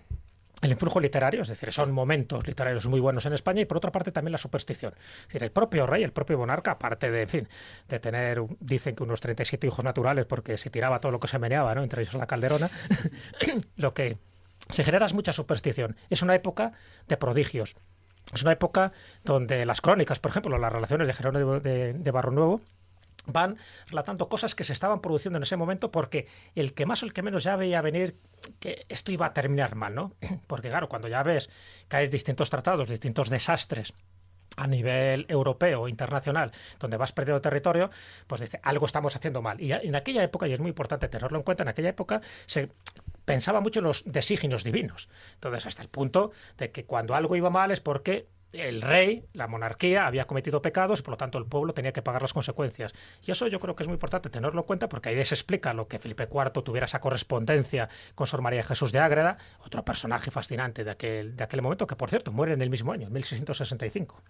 el 0.62 0.70
influjo 0.70 1.00
literario, 1.00 1.42
es 1.42 1.48
decir, 1.48 1.72
son 1.72 1.92
momentos 1.92 2.46
literarios 2.46 2.86
muy 2.86 3.00
buenos 3.00 3.26
en 3.26 3.32
España 3.32 3.60
y 3.60 3.64
por 3.64 3.76
otra 3.76 3.92
parte 3.92 4.12
también 4.12 4.32
la 4.32 4.38
superstición. 4.38 4.94
Es 4.96 5.26
decir, 5.26 5.42
el 5.42 5.50
propio 5.50 5.86
rey, 5.86 6.02
el 6.02 6.12
propio 6.12 6.38
monarca, 6.38 6.72
aparte 6.72 7.10
de, 7.10 7.26
fin, 7.26 7.48
de 7.88 8.00
tener, 8.00 8.42
dicen 8.60 8.94
que 8.94 9.02
unos 9.02 9.20
37 9.20 9.66
hijos 9.66 9.84
naturales 9.84 10.26
porque 10.26 10.56
se 10.56 10.70
tiraba 10.70 11.00
todo 11.00 11.12
lo 11.12 11.20
que 11.20 11.28
se 11.28 11.38
meneaba, 11.38 11.74
¿no? 11.74 11.82
entre 11.82 12.02
ellos 12.02 12.14
la 12.14 12.26
calderona, 12.26 12.70
lo 13.76 13.92
que 13.92 14.18
se 14.70 14.84
genera 14.84 15.06
es 15.06 15.12
mucha 15.12 15.32
superstición. 15.32 15.96
Es 16.08 16.22
una 16.22 16.34
época 16.34 16.72
de 17.08 17.16
prodigios. 17.16 17.76
Es 18.32 18.42
una 18.42 18.52
época 18.52 18.92
donde 19.22 19.66
las 19.66 19.82
crónicas, 19.82 20.18
por 20.18 20.30
ejemplo, 20.30 20.56
las 20.56 20.72
relaciones 20.72 21.06
de 21.06 21.14
Jerónimo 21.14 21.60
de, 21.60 21.92
de 21.92 22.10
Barro 22.10 22.30
Nuevo, 22.30 22.62
van 23.26 23.56
relatando 23.86 24.28
cosas 24.28 24.54
que 24.54 24.64
se 24.64 24.72
estaban 24.72 25.00
produciendo 25.00 25.36
en 25.38 25.42
ese 25.42 25.56
momento 25.56 25.90
porque 25.90 26.26
el 26.54 26.74
que 26.74 26.86
más 26.86 27.02
o 27.02 27.06
el 27.06 27.12
que 27.12 27.22
menos 27.22 27.44
ya 27.44 27.56
veía 27.56 27.80
venir 27.80 28.16
que 28.60 28.86
esto 28.88 29.12
iba 29.12 29.26
a 29.26 29.32
terminar 29.32 29.74
mal, 29.74 29.94
¿no? 29.94 30.12
Porque 30.46 30.68
claro, 30.68 30.88
cuando 30.88 31.08
ya 31.08 31.22
ves 31.22 31.50
que 31.88 31.96
hay 31.96 32.08
distintos 32.08 32.50
tratados, 32.50 32.88
distintos 32.88 33.30
desastres 33.30 33.94
a 34.56 34.66
nivel 34.66 35.26
europeo, 35.28 35.88
internacional, 35.88 36.52
donde 36.78 36.96
vas 36.96 37.12
perdiendo 37.12 37.40
territorio, 37.40 37.90
pues 38.26 38.40
dice, 38.40 38.60
algo 38.62 38.86
estamos 38.86 39.16
haciendo 39.16 39.42
mal. 39.42 39.60
Y 39.60 39.72
en 39.72 39.96
aquella 39.96 40.22
época, 40.22 40.46
y 40.46 40.52
es 40.52 40.60
muy 40.60 40.68
importante 40.68 41.08
tenerlo 41.08 41.38
en 41.38 41.44
cuenta, 41.44 41.62
en 41.62 41.68
aquella 41.68 41.88
época 41.88 42.20
se 42.46 42.70
pensaba 43.24 43.60
mucho 43.60 43.80
en 43.80 43.86
los 43.86 44.04
designios 44.06 44.62
divinos. 44.62 45.08
Entonces, 45.34 45.66
hasta 45.66 45.82
el 45.82 45.88
punto 45.88 46.32
de 46.58 46.70
que 46.70 46.84
cuando 46.84 47.14
algo 47.14 47.34
iba 47.36 47.50
mal 47.50 47.70
es 47.70 47.80
porque 47.80 48.28
el 48.54 48.82
rey, 48.82 49.24
la 49.32 49.48
monarquía, 49.48 50.06
había 50.06 50.26
cometido 50.26 50.62
pecados 50.62 51.00
y 51.00 51.02
por 51.02 51.12
lo 51.12 51.16
tanto 51.16 51.38
el 51.38 51.46
pueblo 51.46 51.74
tenía 51.74 51.92
que 51.92 52.02
pagar 52.02 52.22
las 52.22 52.32
consecuencias. 52.32 52.92
Y 53.24 53.30
eso 53.30 53.46
yo 53.48 53.60
creo 53.60 53.74
que 53.74 53.82
es 53.82 53.88
muy 53.88 53.94
importante 53.94 54.30
tenerlo 54.30 54.60
en 54.60 54.66
cuenta 54.66 54.88
porque 54.88 55.08
ahí 55.08 55.24
se 55.24 55.34
explica 55.34 55.74
lo 55.74 55.88
que 55.88 55.98
Felipe 55.98 56.28
IV 56.30 56.62
tuviera 56.62 56.86
esa 56.86 57.00
correspondencia 57.00 57.88
con 58.14 58.26
Sor 58.26 58.42
María 58.42 58.62
Jesús 58.62 58.92
de 58.92 59.00
Ágreda, 59.00 59.38
otro 59.64 59.84
personaje 59.84 60.30
fascinante 60.30 60.84
de 60.84 60.90
aquel, 60.90 61.36
de 61.36 61.44
aquel 61.44 61.62
momento, 61.62 61.86
que 61.86 61.96
por 61.96 62.10
cierto 62.10 62.32
muere 62.32 62.52
en 62.52 62.62
el 62.62 62.70
mismo 62.70 62.92
año, 62.92 63.08
en 63.08 63.12
1665. 63.12 64.22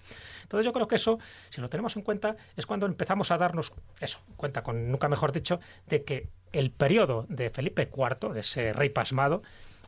Entonces 0.43 0.65
yo 0.65 0.73
creo 0.73 0.89
que 0.89 0.97
eso, 0.97 1.19
si 1.51 1.61
lo 1.61 1.69
tenemos 1.69 1.97
en 1.97 2.03
cuenta, 2.03 2.37
es 2.57 2.67
cuando 2.67 2.87
empezamos 2.87 3.31
a 3.31 3.39
darnos 3.39 3.75
eso, 4.01 4.21
cuenta 4.37 4.63
con, 4.63 4.91
nunca 4.91 5.09
mejor 5.09 5.33
dicho, 5.33 5.61
de 5.87 6.05
que 6.05 6.29
el 6.53 6.71
periodo 6.71 7.27
de 7.29 7.51
Felipe 7.51 7.91
IV, 7.93 8.33
de 8.33 8.41
ese 8.41 8.73
rey 8.73 8.89
pasmado, 8.89 9.43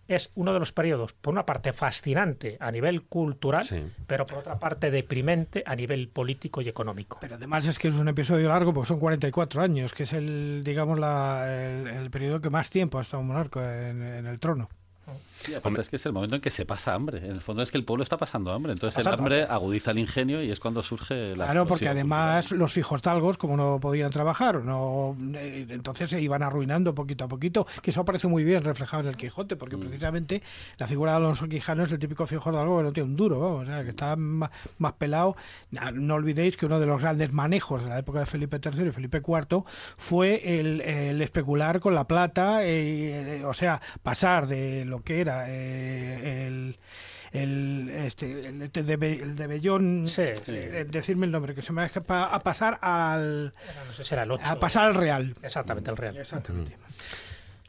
es 0.09 0.31
uno 0.35 0.53
de 0.53 0.59
los 0.59 0.73
periodos, 0.73 1.13
por 1.13 1.33
una 1.33 1.47
parte, 1.47 1.73
fascinante 1.73 2.57
a 2.61 2.71
nivel 2.71 3.03
cultural, 3.03 3.67
pero 4.07 4.27
por 4.27 4.39
otra 4.39 4.59
parte, 4.59 4.91
deprimente 4.91 5.63
a 5.67 5.75
nivel 5.75 6.09
político 6.09 6.61
y 6.61 6.69
económico. 6.69 7.19
Pero 7.21 7.37
además 7.37 7.67
es 7.67 7.79
que 7.79 7.89
es 7.89 7.95
un 7.95 8.09
episodio 8.09 8.49
largo, 8.49 8.73
porque 8.73 8.89
son 8.89 9.01
44 9.01 9.63
años, 9.63 9.93
que 9.93 10.05
es 10.05 10.13
el, 10.13 10.63
digamos, 10.65 10.99
la, 10.99 11.47
el, 11.49 12.11
periodo 12.11 12.41
que 12.41 12.51
más 12.51 12.71
tiempo 12.71 12.99
ha 12.99 13.03
estado 13.03 13.21
un 13.21 13.29
monarca 13.29 13.91
en 13.91 14.27
el 14.27 14.41
trono. 14.41 14.69
Sí, 15.41 15.55
es 15.55 15.89
que 15.89 15.97
es 15.97 16.07
el 16.07 16.13
momento 16.13 16.35
en 16.35 16.43
que 16.43 16.51
se 16.51 16.65
pasa 16.65 16.95
hambre. 16.95 17.19
En 17.19 17.31
el 17.31 17.41
fondo 17.41 17.63
es 17.63 17.71
que 17.71 17.79
el 17.79 17.85
pueblo 17.85 18.03
está 18.03 18.17
pasando 18.17 18.53
hambre. 18.53 18.73
Entonces 18.73 19.07
el 19.07 19.13
hambre 19.13 19.45
agudiza 19.45 19.93
el 19.93 19.99
ingenio 19.99 20.43
y 20.43 20.51
es 20.51 20.59
cuando 20.59 20.83
surge 20.83 21.37
la. 21.37 21.45
Claro, 21.45 21.67
porque 21.67 21.89
además 21.89 22.51
los 22.51 22.73
fijos 22.73 23.03
talgos, 23.03 23.39
como 23.39 23.57
no 23.57 23.79
podían 23.79 24.11
trabajar, 24.11 24.65
no 24.65 25.17
eh, 25.35 25.67
entonces 25.69 26.11
se 26.11 26.21
iban 26.21 26.43
arruinando 26.43 26.95
poquito 26.95 27.25
a 27.25 27.29
poquito. 27.29 27.67
Que 27.83 27.91
eso 27.91 28.01
aparece 28.01 28.27
muy 28.27 28.43
bien 28.43 28.65
reflejado 28.65 29.05
en 29.05 29.09
el 29.11 29.17
Quijote, 29.17 29.55
porque 29.57 29.77
mm. 29.77 29.81
precisamente 29.81 30.43
la 30.79 30.89
figura 30.89 31.13
de 31.13 31.19
Alonso 31.19 31.49
Quijano 31.49 31.85
es 31.85 31.93
el 31.93 31.99
típico 31.99 32.27
fijo 32.27 32.51
talgo 32.51 32.79
que 32.79 32.83
no 32.83 32.93
tiene 32.93 33.11
un 33.11 33.17
duro, 33.17 33.39
vamos, 33.39 33.69
que 33.69 33.91
está 33.91 34.17
más, 34.17 34.51
pelado. 34.99 35.37
No 35.71 36.15
olvidéis 36.15 36.57
que 36.57 36.67
uno 36.67 36.81
de 36.81 36.87
los 36.87 37.01
grandes 37.01 37.33
manejos 37.33 37.85
de 37.85 37.91
la 37.91 37.99
época 37.99 38.21
de 38.21 38.27
Felipe 38.27 38.59
III 38.63 38.89
y 38.89 38.91
Felipe 38.91 39.19
IV 39.19 39.63
fue 39.97 40.59
el, 40.59 41.21
especular 41.21 41.79
con 41.79 41.95
la 41.95 42.09
plata, 42.09 42.65
eh, 42.65 43.45
o 43.45 43.55
sea, 43.55 43.81
pasar 44.03 44.47
de 44.47 44.85
lo 44.97 45.05
que 45.05 45.21
era 45.21 45.47
eh, 45.49 46.47
el 46.47 46.77
el, 47.33 47.91
este, 47.91 48.47
el, 48.47 48.71
de, 48.73 49.47
Bellón, 49.47 50.07
eh, 50.17 50.87
decirme 50.89 51.27
el 51.27 51.33
nombre, 51.33 51.55
que 51.55 51.61
se 51.63 51.73
me 51.73 51.87
va 51.87 52.25
a 52.25 52.41
pasar 52.41 52.79
al... 52.81 53.53
A 54.43 54.57
pasar 54.57 54.85
al 54.85 54.95
Real. 54.95 55.35
Exactamente, 55.43 55.91
al 55.91 55.97
Real. 55.97 56.17
Exactamente. 56.17 56.77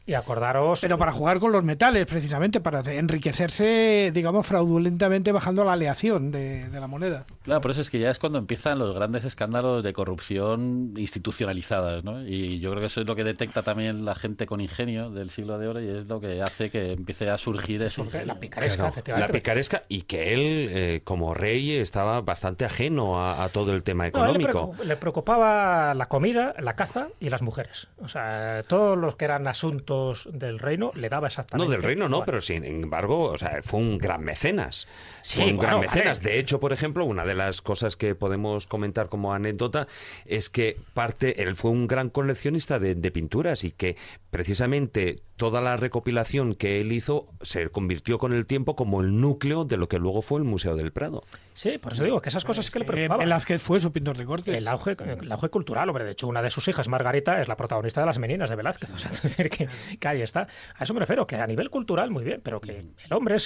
Y 0.08 0.14
acordaros. 0.14 0.80
Pero 0.80 0.96
para 0.96 1.12
jugar 1.12 1.38
con 1.38 1.52
los 1.52 1.62
metales, 1.62 2.06
precisamente, 2.06 2.60
para 2.60 2.80
enriquecerse, 2.94 4.10
digamos, 4.14 4.46
fraudulentamente 4.46 5.32
bajando 5.32 5.64
la 5.64 5.74
aleación 5.74 6.30
de, 6.30 6.66
la 6.72 6.86
moneda. 6.86 7.26
Claro, 7.42 7.60
por 7.60 7.72
eso 7.72 7.82
es 7.82 7.90
que 7.90 7.98
ya 7.98 8.10
es 8.10 8.18
cuando 8.18 8.38
empiezan 8.38 8.78
los 8.78 8.94
grandes 8.94 9.26
escándalos 9.26 9.82
de 9.82 9.92
corrupción 9.92 10.94
institucionalizadas, 10.96 12.04
¿no? 12.04 12.26
Y 12.26 12.58
yo 12.58 12.70
creo 12.70 12.80
que 12.80 12.86
eso 12.86 13.02
es 13.02 13.06
lo 13.06 13.16
que 13.16 13.22
detecta 13.22 13.62
también 13.62 14.06
la 14.06 14.14
gente 14.14 14.46
con 14.46 14.62
ingenio 14.62 15.10
del 15.10 15.28
siglo 15.28 15.58
de 15.58 15.68
oro 15.68 15.82
y 15.82 15.88
es 15.88 16.06
lo 16.06 16.20
que 16.20 16.40
hace 16.40 16.70
que 16.70 16.92
empiece 16.92 17.28
a 17.28 17.36
surgir 17.36 17.82
eso. 17.82 18.06
La 18.24 18.36
picaresca, 18.36 18.88
efectivamente. 18.88 19.30
La 19.30 19.38
picaresca 19.38 19.82
y 19.90 20.02
que 20.02 20.32
él, 20.32 20.68
eh, 20.70 21.00
como 21.04 21.34
rey, 21.34 21.72
estaba 21.72 22.22
bastante 22.22 22.64
ajeno 22.64 23.22
a, 23.22 23.46
todo 23.50 23.74
el 23.74 23.82
tema 23.82 24.06
económico. 24.06 24.72
le, 24.82 24.96
preocupaba 24.96 25.92
la 25.92 26.06
comida, 26.06 26.54
la 26.60 26.76
caza 26.76 27.08
y 27.20 27.28
las 27.28 27.42
mujeres. 27.42 27.88
O 28.00 28.08
sea, 28.08 28.64
todos 28.66 28.96
los 28.96 29.16
que 29.16 29.26
eran 29.26 29.46
asuntos 29.46 29.97
del 30.32 30.58
reino 30.58 30.90
le 30.94 31.08
daba 31.08 31.28
exactamente. 31.28 31.66
No, 31.66 31.72
del 31.72 31.82
reino 31.82 32.08
no, 32.08 32.24
pero 32.24 32.40
sin 32.40 32.64
embargo, 32.64 33.30
o 33.30 33.38
sea, 33.38 33.62
fue 33.62 33.80
un 33.80 33.98
gran 33.98 34.22
mecenas. 34.22 34.88
fue 35.22 35.46
un 35.46 35.58
gran 35.58 35.80
mecenas. 35.80 36.22
De 36.22 36.38
hecho, 36.38 36.60
por 36.60 36.72
ejemplo, 36.72 37.04
una 37.04 37.24
de 37.24 37.34
las 37.34 37.62
cosas 37.62 37.96
que 37.96 38.14
podemos 38.14 38.66
comentar 38.66 39.08
como 39.08 39.32
anécdota 39.32 39.86
es 40.26 40.48
que 40.48 40.76
parte, 40.94 41.42
él 41.42 41.56
fue 41.56 41.70
un 41.70 41.86
gran 41.86 42.10
coleccionista 42.10 42.78
de, 42.78 42.94
de 42.94 43.10
pinturas 43.10 43.64
y 43.64 43.72
que 43.72 43.96
precisamente 44.30 45.22
toda 45.38 45.60
la 45.60 45.76
recopilación 45.76 46.54
que 46.54 46.80
él 46.80 46.92
hizo 46.92 47.28
se 47.40 47.70
convirtió 47.70 48.18
con 48.18 48.34
el 48.34 48.44
tiempo 48.44 48.76
como 48.76 49.00
el 49.00 49.18
núcleo 49.20 49.64
de 49.64 49.76
lo 49.78 49.88
que 49.88 49.98
luego 49.98 50.20
fue 50.20 50.40
el 50.40 50.44
Museo 50.44 50.76
del 50.76 50.92
Prado. 50.92 51.22
Sí, 51.54 51.78
por 51.78 51.92
eso 51.92 52.04
digo 52.04 52.20
que 52.20 52.28
esas 52.28 52.44
cosas 52.44 52.70
que 52.70 52.80
le 52.80 52.84
preocupaban. 52.84 53.24
Velázquez 53.24 53.62
fue 53.62 53.80
su 53.80 53.92
pintor 53.92 54.18
de 54.18 54.26
corte. 54.26 54.56
El 54.56 54.68
auge, 54.68 54.96
el 54.98 55.32
auge 55.32 55.48
cultural, 55.48 55.88
hombre. 55.88 56.04
De 56.04 56.12
hecho, 56.12 56.26
una 56.26 56.42
de 56.42 56.50
sus 56.50 56.66
hijas, 56.68 56.88
Margarita, 56.88 57.40
es 57.40 57.48
la 57.48 57.56
protagonista 57.56 58.00
de 58.00 58.06
Las 58.06 58.18
Meninas 58.18 58.50
de 58.50 58.56
Velázquez. 58.56 58.92
O 58.92 58.98
sea, 58.98 59.10
decir 59.22 59.48
que, 59.48 59.68
ahí 60.04 60.22
está. 60.22 60.46
A 60.76 60.84
eso 60.84 60.94
me 60.94 61.00
refiero, 61.00 61.26
que 61.26 61.36
a 61.36 61.46
nivel 61.46 61.70
cultural, 61.70 62.10
muy 62.10 62.24
bien, 62.24 62.40
pero 62.42 62.60
que 62.60 62.78
el 62.78 63.12
hombre 63.12 63.36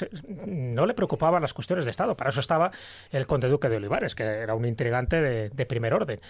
no 0.47 0.87
le 0.87 0.95
preocupaban 0.95 1.43
las 1.43 1.55
cuestiones 1.55 1.85
de 1.85 1.91
Estado. 1.91 2.17
Para 2.17 2.31
eso 2.31 2.41
estaba 2.41 2.71
el 3.11 3.27
conde 3.27 3.49
duque 3.49 3.69
de 3.69 3.77
Olivares, 3.77 4.15
que 4.15 4.25
era 4.25 4.55
un 4.55 4.65
intrigante 4.65 5.21
de, 5.21 5.67
primer 5.67 5.95
orden. 5.95 6.21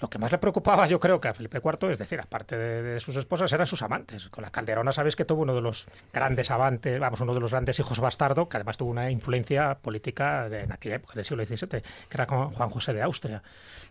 Lo 0.00 0.10
que 0.10 0.18
más 0.18 0.32
le 0.32 0.38
preocupaba, 0.38 0.86
yo 0.86 0.98
creo, 0.98 1.20
que 1.20 1.28
a 1.28 1.34
Felipe 1.34 1.60
IV, 1.64 1.92
es 1.92 1.98
decir, 1.98 2.20
aparte 2.20 2.56
de, 2.56 2.82
de 2.82 3.00
sus 3.00 3.14
esposas, 3.16 3.52
eran 3.52 3.66
sus 3.66 3.82
amantes. 3.82 4.28
Con 4.28 4.42
la 4.42 4.50
Calderona, 4.50 4.92
¿sabes? 4.92 5.14
que 5.14 5.24
tuvo 5.24 5.42
uno 5.42 5.54
de 5.54 5.60
los 5.60 5.86
grandes 6.12 6.50
avantes, 6.50 6.98
vamos, 6.98 7.20
uno 7.20 7.34
de 7.34 7.40
los 7.40 7.50
grandes 7.50 7.78
hijos 7.78 8.00
bastardo, 8.00 8.48
que 8.48 8.56
además 8.56 8.76
tuvo 8.76 8.90
una 8.90 9.10
influencia 9.10 9.74
política 9.74 10.46
en 10.46 10.72
aquella 10.72 10.96
época 10.96 11.14
del 11.14 11.24
siglo 11.24 11.44
XVII, 11.44 11.82
que 11.82 11.82
era 12.14 12.26
con 12.26 12.50
Juan 12.50 12.70
José 12.70 12.92
de 12.92 13.02
Austria, 13.02 13.42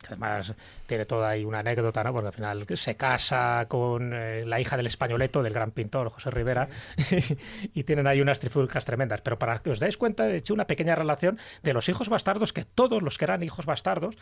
que 0.01 0.07
además 0.07 0.53
tiene 0.88 1.06
toda 1.06 1.30
ahí 1.30 1.45
una 1.45 1.60
anécdota, 1.60 2.03
¿no? 2.03 2.11
Porque 2.14 2.27
al 2.27 2.34
final 2.34 2.65
se 2.76 2.95
casa 2.95 3.65
con 3.68 4.14
eh, 4.14 4.45
la 4.45 4.60
hija 4.60 4.77
del 4.77 4.88
españoleto, 4.88 5.43
del 5.43 5.53
gran 5.60 5.72
pintor 5.72 6.10
José 6.10 6.31
Rivera, 6.31 6.69
y 7.73 7.84
tienen 7.84 8.07
ahí 8.07 8.22
unas 8.22 8.40
trifulcas 8.40 8.86
tremendas. 8.86 9.22
Pero 9.22 9.38
para 9.38 9.60
que 9.60 9.69
os 9.72 9.80
dais 9.80 9.98
cuenta, 9.98 10.30
he 10.30 10.38
hecho 10.38 10.53
una 10.53 10.65
pequeña 10.65 10.95
relación 10.95 11.38
de 11.64 11.73
los 11.73 11.90
hijos 11.90 12.10
bastardos, 12.10 12.53
que 12.53 12.64
todos 12.64 13.02
los 13.02 13.18
que 13.18 13.26
eran 13.26 13.44
hijos 13.44 13.65
bastardos, 13.65 14.15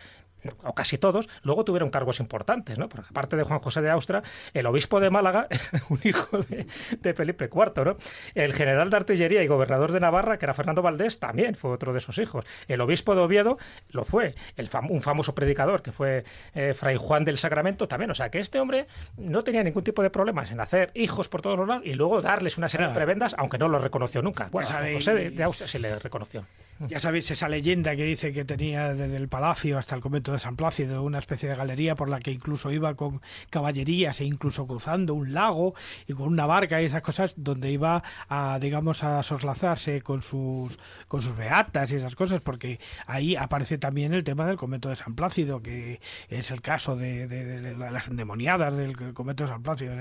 o 0.63 0.73
casi 0.73 0.97
todos, 0.97 1.29
luego 1.43 1.63
tuvieron 1.63 1.89
cargos 1.89 2.19
importantes, 2.19 2.77
¿no? 2.79 2.89
Porque 2.89 3.07
aparte 3.09 3.35
de 3.35 3.43
Juan 3.43 3.59
José 3.59 3.81
de 3.81 3.89
Austria, 3.89 4.21
el 4.53 4.65
obispo 4.65 4.99
de 4.99 5.09
Málaga, 5.09 5.47
un 5.89 5.99
hijo 6.03 6.39
de, 6.39 6.65
de 6.99 7.13
Felipe 7.13 7.49
IV, 7.53 7.85
¿no? 7.85 7.97
El 8.33 8.53
general 8.53 8.89
de 8.89 8.97
artillería 8.97 9.43
y 9.43 9.47
gobernador 9.47 9.91
de 9.91 9.99
Navarra, 9.99 10.37
que 10.37 10.45
era 10.45 10.53
Fernando 10.53 10.81
Valdés, 10.81 11.19
también 11.19 11.55
fue 11.55 11.71
otro 11.71 11.93
de 11.93 11.99
sus 11.99 12.17
hijos. 12.17 12.45
El 12.67 12.81
obispo 12.81 13.15
de 13.15 13.21
Oviedo 13.21 13.57
lo 13.91 14.05
fue. 14.05 14.35
El 14.55 14.69
un 14.89 15.01
famoso 15.01 15.33
predicador, 15.33 15.81
que 15.81 15.91
fue 15.91 16.23
eh, 16.53 16.73
Fray 16.73 16.97
Juan 16.97 17.23
del 17.25 17.37
Sacramento, 17.37 17.87
también. 17.87 18.11
O 18.11 18.15
sea, 18.15 18.29
que 18.29 18.39
este 18.39 18.59
hombre 18.59 18.87
no 19.17 19.43
tenía 19.43 19.63
ningún 19.63 19.83
tipo 19.83 20.01
de 20.01 20.09
problemas 20.09 20.51
en 20.51 20.59
hacer 20.59 20.91
hijos 20.93 21.26
por 21.29 21.41
todos 21.41 21.57
los 21.57 21.67
lados 21.67 21.85
y 21.85 21.93
luego 21.93 22.21
darles 22.21 22.57
una 22.57 22.69
serie 22.69 22.87
de 22.87 22.93
prebendas, 22.93 23.35
aunque 23.37 23.57
no 23.57 23.67
lo 23.67 23.79
reconoció 23.79 24.21
nunca. 24.21 24.49
Bueno, 24.51 24.69
a 24.69 24.83
José 24.93 25.13
de, 25.13 25.29
de 25.31 25.43
Austria 25.43 25.67
sí 25.67 25.79
le 25.79 25.97
reconoció. 25.99 26.45
Ya 26.79 26.99
sabéis 26.99 27.31
esa 27.31 27.49
leyenda 27.49 27.95
que 27.95 28.03
dice 28.03 28.33
que 28.33 28.45
tenía 28.45 28.93
desde 28.93 29.17
el 29.17 29.27
palacio 29.27 29.77
hasta 29.77 29.95
el 29.95 30.01
convento 30.01 30.31
de 30.31 30.39
San 30.39 30.55
Plácido 30.55 31.03
una 31.03 31.19
especie 31.19 31.49
de 31.49 31.55
galería 31.55 31.95
por 31.95 32.07
la 32.07 32.19
que 32.19 32.31
incluso 32.31 32.71
iba 32.71 32.95
con 32.95 33.21
caballerías 33.49 34.21
e 34.21 34.25
incluso 34.25 34.67
cruzando 34.67 35.13
un 35.13 35.33
lago 35.33 35.73
y 36.07 36.13
con 36.13 36.27
una 36.27 36.45
barca 36.45 36.81
y 36.81 36.85
esas 36.85 37.01
cosas 37.01 37.33
donde 37.37 37.71
iba 37.71 38.03
a 38.29 38.59
digamos 38.61 39.03
a 39.03 39.23
soslazarse 39.23 40.01
con 40.01 40.21
sus 40.21 40.77
con 41.07 41.21
sus 41.21 41.35
beatas 41.35 41.91
y 41.91 41.95
esas 41.95 42.15
cosas 42.15 42.41
porque 42.41 42.79
ahí 43.07 43.35
aparece 43.35 43.77
también 43.77 44.13
el 44.13 44.23
tema 44.23 44.45
del 44.45 44.57
convento 44.57 44.89
de 44.89 44.95
San 44.95 45.15
Plácido 45.15 45.61
que 45.61 45.99
es 46.29 46.51
el 46.51 46.61
caso 46.61 46.95
de, 46.95 47.75
las 47.77 48.07
endemoniadas 48.07 48.75
del 48.75 49.13
convento 49.13 49.45
de 49.45 49.49
San 49.49 49.63
Plácido 49.63 49.95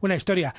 una 0.00 0.16
historia. 0.16 0.54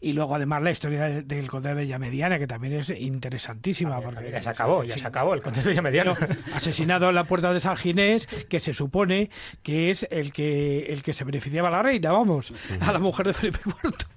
Y 0.00 0.12
luego 0.12 0.34
además 0.34 0.62
la 0.62 0.70
historia 0.70 1.22
del 1.22 1.48
conde 1.48 1.70
de 1.70 1.74
Bella 1.76 1.98
Mediana 1.98 2.38
que 2.38 2.46
también 2.46 2.74
es 2.74 2.90
interesantísima 2.90 4.00
porque 4.00 4.30
ya 4.30 4.42
se 4.42 4.50
acabó 4.50 4.84
ya 4.84 4.98
se 4.98 5.06
acabó 5.06 5.13
el 5.14 5.42
conde 5.42 5.62
de 5.62 5.68
Bella 5.68 5.82
Mediana 5.82 6.14
asesinado 6.54 7.08
en 7.08 7.14
la 7.14 7.24
puerta 7.24 7.52
de 7.52 7.60
San 7.60 7.76
Ginés 7.76 8.26
que 8.26 8.60
se 8.60 8.74
supone 8.74 9.30
que 9.62 9.90
es 9.90 10.06
el 10.10 10.32
que 10.32 10.86
el 10.86 11.02
que 11.02 11.12
se 11.12 11.24
beneficiaba 11.24 11.68
a 11.68 11.70
la 11.70 11.82
reina 11.82 12.10
vamos 12.10 12.52
a 12.80 12.92
la 12.92 12.98
mujer 12.98 13.26
de 13.28 13.32
Felipe 13.32 13.60
IV 13.64 14.13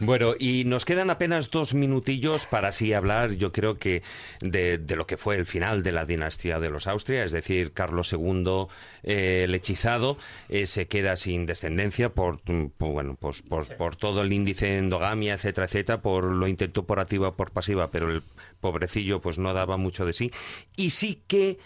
bueno, 0.00 0.34
y 0.38 0.64
nos 0.64 0.84
quedan 0.84 1.10
apenas 1.10 1.50
dos 1.50 1.74
minutillos 1.74 2.46
para 2.46 2.68
así 2.68 2.92
hablar, 2.92 3.32
yo 3.32 3.52
creo 3.52 3.78
que 3.78 4.02
de, 4.40 4.78
lo 4.96 5.06
que 5.06 5.16
fue 5.16 5.36
el 5.36 5.46
final 5.46 5.82
de 5.82 5.92
la 5.92 6.04
dinastía 6.04 6.60
de 6.60 6.70
los 6.70 6.86
Austria, 6.86 7.24
es 7.24 7.32
decir, 7.32 7.72
Carlos 7.72 8.12
II, 8.12 8.66
eh, 9.02 9.42
el 9.44 9.54
hechizado, 9.54 10.18
eh, 10.48 10.66
se 10.66 10.86
queda 10.86 11.16
sin 11.16 11.46
descendencia 11.46 12.10
por, 12.10 12.40
bueno, 12.78 13.16
pues, 13.18 13.42
por, 13.42 13.96
todo 13.96 14.22
el 14.22 14.32
índice 14.32 14.66
de 14.66 14.78
endogamia, 14.78 15.34
etcétera, 15.34 15.66
etcétera, 15.66 16.02
por 16.02 16.24
lo 16.24 16.46
intentó 16.46 16.84
por 16.84 17.00
activa 17.00 17.28
o 17.28 17.36
por 17.36 17.50
pasiva, 17.50 17.90
pero 17.90 18.10
el 18.10 18.22
pobrecillo 18.60 19.20
pues 19.20 19.38
no 19.38 19.54
daba 19.54 19.76
mucho 19.76 20.04
de 20.04 20.12
sí. 20.12 20.30
Y 20.76 20.90
sí 20.90 21.22
que 21.26 21.58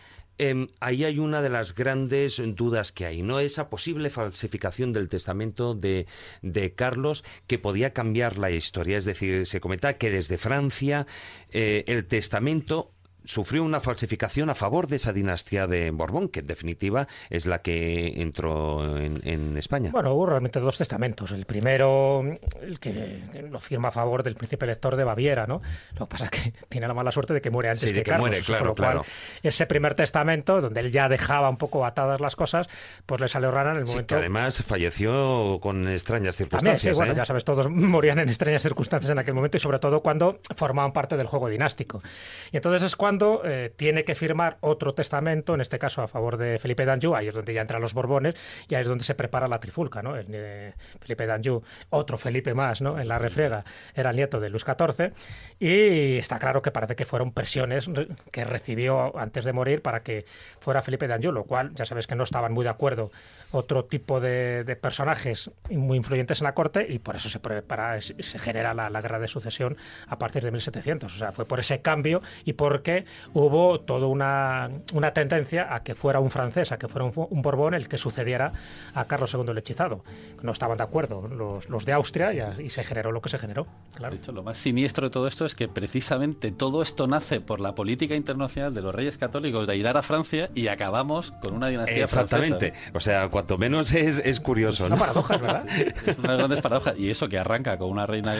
Em, 0.44 0.66
ahí 0.80 1.04
hay 1.04 1.20
una 1.20 1.40
de 1.40 1.50
las 1.50 1.72
grandes 1.72 2.42
dudas 2.56 2.90
que 2.90 3.06
hay, 3.06 3.22
¿no? 3.22 3.38
Esa 3.38 3.70
posible 3.70 4.10
falsificación 4.10 4.92
del 4.92 5.08
testamento 5.08 5.76
de, 5.76 6.08
de 6.42 6.74
Carlos 6.74 7.22
que 7.46 7.60
podía 7.60 7.92
cambiar 7.92 8.38
la 8.38 8.50
historia. 8.50 8.98
Es 8.98 9.04
decir, 9.04 9.46
se 9.46 9.60
comenta 9.60 9.98
que 9.98 10.10
desde 10.10 10.38
Francia 10.38 11.06
eh, 11.50 11.84
el 11.86 12.06
testamento 12.06 12.90
sufrió 13.24 13.62
una 13.62 13.80
falsificación 13.80 14.50
a 14.50 14.54
favor 14.54 14.86
de 14.86 14.96
esa 14.96 15.12
dinastía 15.12 15.66
de 15.66 15.90
Borbón, 15.90 16.28
que 16.28 16.40
en 16.40 16.46
definitiva 16.46 17.06
es 17.30 17.46
la 17.46 17.60
que 17.60 18.20
entró 18.20 18.98
en, 18.98 19.56
España. 19.56 19.90
Bueno, 19.92 20.14
hubo 20.14 20.26
realmente 20.26 20.60
dos 20.60 20.78
testamentos. 20.78 21.30
El 21.30 21.44
primero, 21.44 22.22
el 22.62 22.80
que 22.80 23.22
lo 23.50 23.58
firma 23.58 23.88
a 23.88 23.90
favor 23.90 24.22
del 24.22 24.34
príncipe 24.34 24.64
elector 24.64 24.96
de 24.96 25.04
Baviera, 25.04 25.46
¿no? 25.46 25.60
Lo 25.98 26.06
que 26.06 26.10
pasa 26.10 26.24
es 26.24 26.30
que 26.30 26.52
tiene 26.68 26.88
la 26.88 26.94
mala 26.94 27.10
suerte 27.12 27.34
de 27.34 27.40
que 27.40 27.50
muere 27.50 27.68
antes 27.68 27.82
sí, 27.88 27.92
de 27.92 28.02
que, 28.02 28.12
muere, 28.12 28.40
claro, 28.40 28.74
claro. 28.74 29.04
ese 29.42 29.66
primer 29.66 29.94
testamento, 29.94 30.60
donde 30.60 30.80
él 30.80 30.90
ya 30.90 31.08
dejaba 31.08 31.48
un 31.48 31.56
poco 31.56 31.84
atadas 31.84 32.20
las 32.20 32.36
cosas, 32.36 32.68
pues 33.06 33.20
le 33.20 33.28
salió 33.28 33.50
rara 33.50 33.72
en 33.72 33.78
el 33.78 33.84
momento... 33.84 34.06
que 34.06 34.14
además 34.14 34.62
falleció 34.62 35.58
con 35.60 35.88
extrañas 35.88 36.36
circunstancias. 36.36 36.96
sí, 36.96 36.98
bueno, 36.98 37.12
¿eh? 37.12 37.16
ya 37.16 37.24
sabes, 37.24 37.44
todos 37.44 37.70
morían 37.70 38.18
en 38.18 38.28
extrañas 38.28 38.62
circunstancias 38.62 39.10
en 39.10 39.18
aquel 39.18 39.34
momento 39.34 39.56
y 39.56 39.60
sobre 39.60 39.78
todo 39.78 40.02
cuando 40.02 40.40
formaban 40.56 40.92
parte 40.92 41.16
del 41.16 41.26
juego 41.26 41.48
dinástico. 41.48 42.02
Y 42.50 42.56
entonces 42.56 42.82
es 42.82 42.96
cuando 42.96 43.11
eh, 43.44 43.72
tiene 43.76 44.04
que 44.04 44.14
firmar 44.14 44.58
otro 44.60 44.94
testamento, 44.94 45.54
en 45.54 45.60
este 45.60 45.78
caso 45.78 46.02
a 46.02 46.08
favor 46.08 46.36
de 46.36 46.58
Felipe 46.58 46.84
d'Anjou, 46.84 47.14
ahí 47.14 47.28
es 47.28 47.34
donde 47.34 47.54
ya 47.54 47.60
entran 47.60 47.80
los 47.80 47.94
Borbones, 47.94 48.34
y 48.68 48.74
ahí 48.74 48.82
es 48.82 48.88
donde 48.88 49.04
se 49.04 49.14
prepara 49.14 49.46
la 49.46 49.60
trifulca, 49.60 50.02
¿no? 50.02 50.16
El, 50.16 50.26
eh, 50.30 50.74
Felipe 51.00 51.26
d'Anjou, 51.26 51.62
otro 51.90 52.18
Felipe 52.18 52.54
más, 52.54 52.80
¿no? 52.80 52.98
En 52.98 53.08
la 53.08 53.18
refriega, 53.18 53.64
era 53.94 54.10
el 54.10 54.16
nieto 54.16 54.40
de 54.40 54.50
Luis 54.50 54.64
XIV, 54.64 55.12
y 55.58 56.18
está 56.18 56.38
claro 56.38 56.62
que 56.62 56.70
parece 56.70 56.96
que 56.96 57.04
fueron 57.04 57.32
presiones 57.32 57.88
que 58.30 58.44
recibió 58.44 59.16
antes 59.18 59.44
de 59.44 59.52
morir 59.52 59.82
para 59.82 60.02
que 60.02 60.24
fuera 60.60 60.82
Felipe 60.82 61.06
d'Anjou, 61.06 61.32
lo 61.32 61.44
cual 61.44 61.74
ya 61.74 61.84
sabes 61.84 62.06
que 62.06 62.14
no 62.14 62.24
estaban 62.24 62.52
muy 62.52 62.64
de 62.64 62.70
acuerdo 62.70 63.10
otro 63.50 63.84
tipo 63.84 64.20
de, 64.20 64.78
personajes 64.80 65.50
muy 65.70 65.98
influyentes 65.98 66.40
en 66.40 66.44
la 66.44 66.54
corte, 66.54 66.86
y 66.88 66.98
por 66.98 67.16
eso 67.16 67.28
se 67.28 67.40
prepara, 67.40 68.00
se 68.00 68.38
genera 68.38 68.74
la, 68.74 68.90
la 68.90 69.00
guerra 69.00 69.18
de 69.18 69.28
sucesión 69.28 69.76
a 70.06 70.18
partir 70.18 70.42
de 70.42 70.50
1700. 70.50 71.14
O 71.14 71.18
sea, 71.18 71.32
fue 71.32 71.44
por 71.44 71.60
ese 71.60 71.80
cambio 71.80 72.22
y 72.44 72.54
porque 72.54 73.01
hubo 73.34 73.80
toda 73.80 74.06
una, 74.06 74.70
una 74.94 75.12
tendencia 75.12 75.74
a 75.74 75.82
que 75.82 75.94
fuera 75.94 76.20
un 76.20 76.30
francés, 76.30 76.72
a 76.72 76.78
que 76.78 76.88
fuera 76.88 77.06
un, 77.06 77.42
Borbón 77.42 77.74
el 77.74 77.88
que 77.88 77.98
sucediera 77.98 78.52
a 78.94 79.04
Carlos 79.06 79.34
II 79.34 79.44
el 79.48 79.58
hechizado. 79.58 80.04
No 80.42 80.52
estaban 80.52 80.76
de 80.76 80.84
acuerdo 80.84 81.28
los, 81.28 81.68
los 81.68 81.84
de 81.84 81.92
Austria 81.92 82.32
y, 82.32 82.64
y, 82.64 82.70
se 82.70 82.84
generó 82.84 83.12
lo 83.12 83.20
que 83.20 83.28
se 83.28 83.38
generó. 83.38 83.66
Claro. 83.94 84.14
De 84.14 84.20
hecho, 84.20 84.32
lo 84.32 84.42
más 84.42 84.58
siniestro 84.58 85.08
de 85.08 85.10
todo 85.10 85.26
esto 85.26 85.44
es 85.44 85.54
que 85.54 85.68
precisamente 85.68 86.52
todo 86.52 86.82
esto 86.82 87.06
nace 87.06 87.40
por 87.40 87.60
la 87.60 87.74
política 87.74 88.14
internacional 88.14 88.74
de 88.74 88.82
los 88.82 88.94
reyes 88.94 89.18
católicos 89.18 89.66
de 89.66 89.72
ayudar 89.72 89.96
a 89.96 90.02
Francia 90.02 90.50
y 90.54 90.68
acabamos 90.68 91.32
con 91.42 91.54
una 91.54 91.68
dinastía 91.68 92.04
Exactamente. 92.04 92.72
O 92.92 93.00
sea, 93.00 93.28
cuanto 93.28 93.58
menos 93.58 93.92
es, 93.92 94.18
es 94.18 94.40
curioso. 94.40 94.88
¿no? 94.88 94.96
paradojas, 94.96 95.40
¿verdad? 95.40 95.66
es 96.06 96.18
una 96.18 96.36
grandes 96.36 96.60
paradojas. 96.60 96.98
Y 96.98 97.10
eso 97.10 97.28
que 97.28 97.38
arranca 97.38 97.78
con 97.78 97.90
una 97.90 98.06
reina 98.06 98.34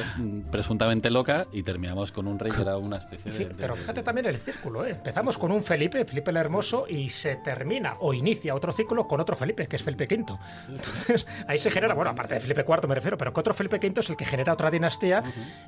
presuntamente 0.51 1.11
loca 1.11 1.47
y 1.53 1.63
terminamos 1.63 2.13
con 2.13 2.27
un 2.27 2.39
rey 2.39 2.53
que 2.53 2.63
era 2.63 2.77
una 2.77 2.97
especie 2.97 3.33
de... 3.33 3.47
Pero 3.47 3.77
fíjate 3.77 4.03
también 4.03 4.27
el 4.27 4.37
círculo, 4.53 4.85
¿eh? 4.85 4.91
Empezamos 4.91 5.39
con 5.39 5.53
un 5.53 5.63
Felipe, 5.63 6.05
Felipe 6.05 6.31
el 6.31 6.37
Hermoso, 6.37 6.87
y 6.89 7.11
se 7.11 7.37
termina 7.37 7.97
o 8.01 8.15
inicia 8.15 8.55
otro 8.55 8.73
ciclo 8.73 9.07
con 9.07 9.21
otro 9.21 9.37
Felipe, 9.37 9.67
que 9.67 9.77
es 9.77 9.83
Felipe 9.83 10.05
V. 10.05 10.39
Entonces, 10.69 11.27
ahí 11.47 11.59
se 11.59 11.71
genera, 11.71 11.95
bueno, 11.95 12.11
aparte 12.11 12.35
de 12.35 12.41
Felipe 12.41 12.65
IV 12.67 12.89
me 12.89 12.95
refiero, 12.95 13.17
pero 13.17 13.33
que 13.33 13.41
otro 13.41 13.55
Felipe 13.55 13.77
V 13.77 14.01
es 14.01 14.11
el 14.11 14.17
que 14.17 14.25
genera 14.25 14.53
otra 14.53 14.71
dinastía 14.71 15.23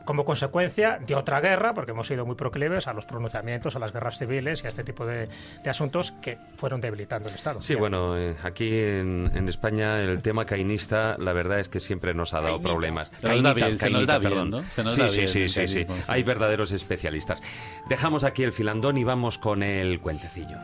como 0.05 0.25
consecuencia 0.25 0.99
de 1.05 1.15
otra 1.15 1.41
guerra, 1.41 1.75
porque 1.75 1.93
hemos 1.93 2.07
sido 2.07 2.27
muy 2.27 2.37
proclives 2.37 2.87
a 2.87 2.93
los 2.93 3.07
pronunciamientos, 3.07 3.77
a 3.77 3.79
las 3.79 3.93
guerras 3.93 4.19
civiles 4.19 4.63
y 4.63 4.67
a 4.67 4.69
este 4.69 4.85
tipo 4.85 5.07
de, 5.07 5.29
asuntos 5.67 6.13
que 6.23 6.39
fueron 6.57 6.81
debilitando 6.81 7.29
el 7.29 7.35
Estado. 7.35 7.61
Sí, 7.61 7.75
bueno, 7.75 8.17
eh, 8.17 8.37
aquí 8.43 8.79
en, 8.79 9.49
España 9.49 10.01
el 10.01 10.23
tema 10.23 10.47
cainista, 10.47 11.17
la 11.19 11.33
verdad 11.33 11.61
es 11.61 11.69
que 11.69 11.81
siempre 11.81 12.15
nos 12.15 12.33
ha 12.35 12.41
dado 12.41 12.61
problemas. 12.61 13.11
Se 13.21 13.41
nos 13.41 13.55
bien, 13.55 13.77
perdón. 13.79 14.65
sí, 14.69 15.27
sí, 15.29 15.49
sí, 15.49 15.69
sí, 15.69 15.87
Hay 16.07 16.23
verdaderos 16.23 16.73
especialistas. 16.73 17.43
Dejamos 17.89 18.25
aquí 18.25 18.43
el 18.43 18.53
filandón 18.75 18.99
y 18.99 19.05
vamos 19.05 19.39
con 19.39 19.63
el 19.63 20.01
cuentecillo. 20.01 20.59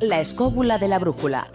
La 0.00 0.20
escóbula 0.20 0.78
de 0.78 0.88
la 0.88 0.98
brújula. 0.98 1.48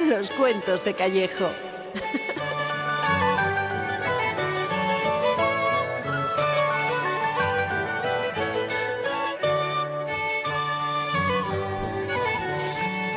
Los 0.00 0.30
cuentos 0.30 0.82
de 0.82 0.94
Callejo. 0.94 1.71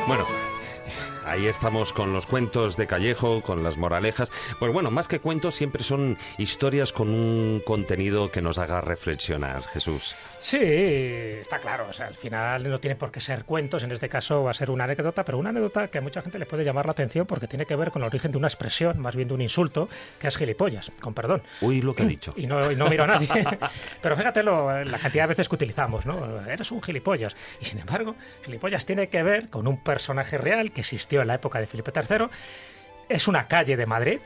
Bueno, 0.06 0.24
ahí 1.36 1.48
estamos 1.48 1.92
con 1.92 2.14
los 2.14 2.24
cuentos 2.24 2.78
de 2.78 2.86
Callejo, 2.86 3.42
con 3.42 3.62
las 3.62 3.76
moralejas. 3.76 4.32
Pues 4.58 4.72
bueno, 4.72 4.90
más 4.90 5.06
que 5.06 5.20
cuentos, 5.20 5.54
siempre 5.54 5.82
son 5.82 6.16
historias 6.38 6.94
con 6.94 7.10
un 7.10 7.60
contenido 7.60 8.30
que 8.30 8.40
nos 8.40 8.56
haga 8.56 8.80
reflexionar, 8.80 9.62
Jesús. 9.64 10.16
Sí, 10.38 10.58
está 10.58 11.58
claro. 11.58 11.88
O 11.90 11.92
sea, 11.92 12.06
al 12.06 12.14
final 12.14 12.70
no 12.70 12.78
tiene 12.78 12.96
por 12.96 13.12
qué 13.12 13.20
ser 13.20 13.44
cuentos, 13.44 13.84
en 13.84 13.92
este 13.92 14.08
caso 14.08 14.44
va 14.44 14.52
a 14.52 14.54
ser 14.54 14.70
una 14.70 14.84
anécdota, 14.84 15.26
pero 15.26 15.36
una 15.36 15.50
anécdota 15.50 15.88
que 15.88 15.98
a 15.98 16.00
mucha 16.00 16.22
gente 16.22 16.38
le 16.38 16.46
puede 16.46 16.64
llamar 16.64 16.86
la 16.86 16.92
atención 16.92 17.26
porque 17.26 17.46
tiene 17.46 17.66
que 17.66 17.76
ver 17.76 17.90
con 17.90 18.00
el 18.00 18.06
origen 18.06 18.32
de 18.32 18.38
una 18.38 18.48
expresión, 18.48 18.98
más 18.98 19.14
bien 19.14 19.28
de 19.28 19.34
un 19.34 19.42
insulto, 19.42 19.90
que 20.18 20.28
es 20.28 20.36
gilipollas, 20.38 20.90
con 21.00 21.12
perdón. 21.12 21.42
Uy, 21.60 21.82
lo 21.82 21.94
que 21.94 22.04
he 22.04 22.06
dicho. 22.06 22.32
Y 22.36 22.46
no, 22.46 22.60
miro 22.88 23.04
a 23.04 23.08
nadie. 23.08 23.28
pero 24.00 24.16
fíjate 24.16 24.42
la 24.42 24.98
cantidad 24.98 25.24
de 25.24 25.28
veces 25.28 25.50
que 25.50 25.54
utilizamos, 25.54 26.06
¿no? 26.06 26.40
Eres 26.46 26.70
un 26.70 26.82
gilipollas. 26.82 27.36
Y 27.60 27.66
sin 27.66 27.80
embargo, 27.80 28.16
gilipollas 28.42 28.86
tiene 28.86 29.08
que 29.08 29.22
ver 29.22 29.50
con 29.50 29.66
un 29.66 29.82
personaje 29.82 30.38
real 30.38 30.72
que 30.72 30.80
existió 30.80 31.20
en 31.20 31.25
la 31.26 31.34
época 31.34 31.58
de 31.58 31.66
Felipe 31.66 31.92
III. 31.94 32.26
Es 33.08 33.28
una 33.28 33.46
calle 33.48 33.76
de 33.76 33.86
Madrid, 33.86 34.20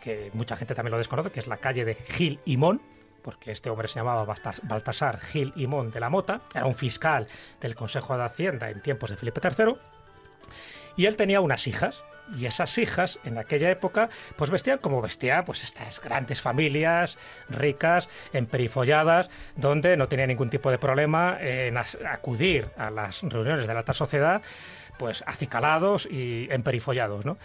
que 0.00 0.30
mucha 0.34 0.56
gente 0.56 0.74
también 0.74 0.92
lo 0.92 0.98
desconoce, 0.98 1.30
que 1.30 1.40
es 1.40 1.46
la 1.46 1.56
calle 1.56 1.84
de 1.84 1.94
Gil 1.94 2.40
y 2.44 2.56
Mon, 2.56 2.80
porque 3.22 3.50
este 3.50 3.70
hombre 3.70 3.88
se 3.88 3.98
llamaba 3.98 4.24
Baltasar 4.62 5.18
Gil 5.18 5.52
y 5.56 5.66
Mon 5.66 5.90
de 5.90 6.00
la 6.00 6.10
Mota, 6.10 6.42
era 6.54 6.66
un 6.66 6.74
fiscal 6.74 7.26
del 7.60 7.74
Consejo 7.74 8.16
de 8.16 8.24
Hacienda 8.24 8.70
en 8.70 8.80
tiempos 8.82 9.10
de 9.10 9.16
Felipe 9.16 9.40
III, 9.42 9.74
y 10.96 11.06
él 11.06 11.16
tenía 11.16 11.40
unas 11.40 11.66
hijas, 11.66 12.04
y 12.34 12.46
esas 12.46 12.76
hijas 12.78 13.18
en 13.24 13.38
aquella 13.38 13.70
época 13.70 14.08
pues 14.36 14.50
vestían 14.50 14.78
como 14.78 15.00
vestían 15.00 15.44
pues 15.44 15.62
estas 15.62 16.00
grandes 16.00 16.40
familias 16.40 17.18
ricas 17.48 18.08
emperifolladas 18.32 19.30
donde 19.54 19.96
no 19.96 20.08
tenía 20.08 20.26
ningún 20.26 20.50
tipo 20.50 20.70
de 20.70 20.78
problema 20.78 21.38
en 21.40 21.76
acudir 21.76 22.68
a 22.76 22.90
las 22.90 23.22
reuniones 23.22 23.66
de 23.66 23.72
la 23.72 23.80
alta 23.80 23.92
sociedad 23.92 24.42
pues 24.98 25.22
acicalados 25.26 26.06
y 26.10 26.48
emperifollados 26.50 27.24
no 27.24 27.38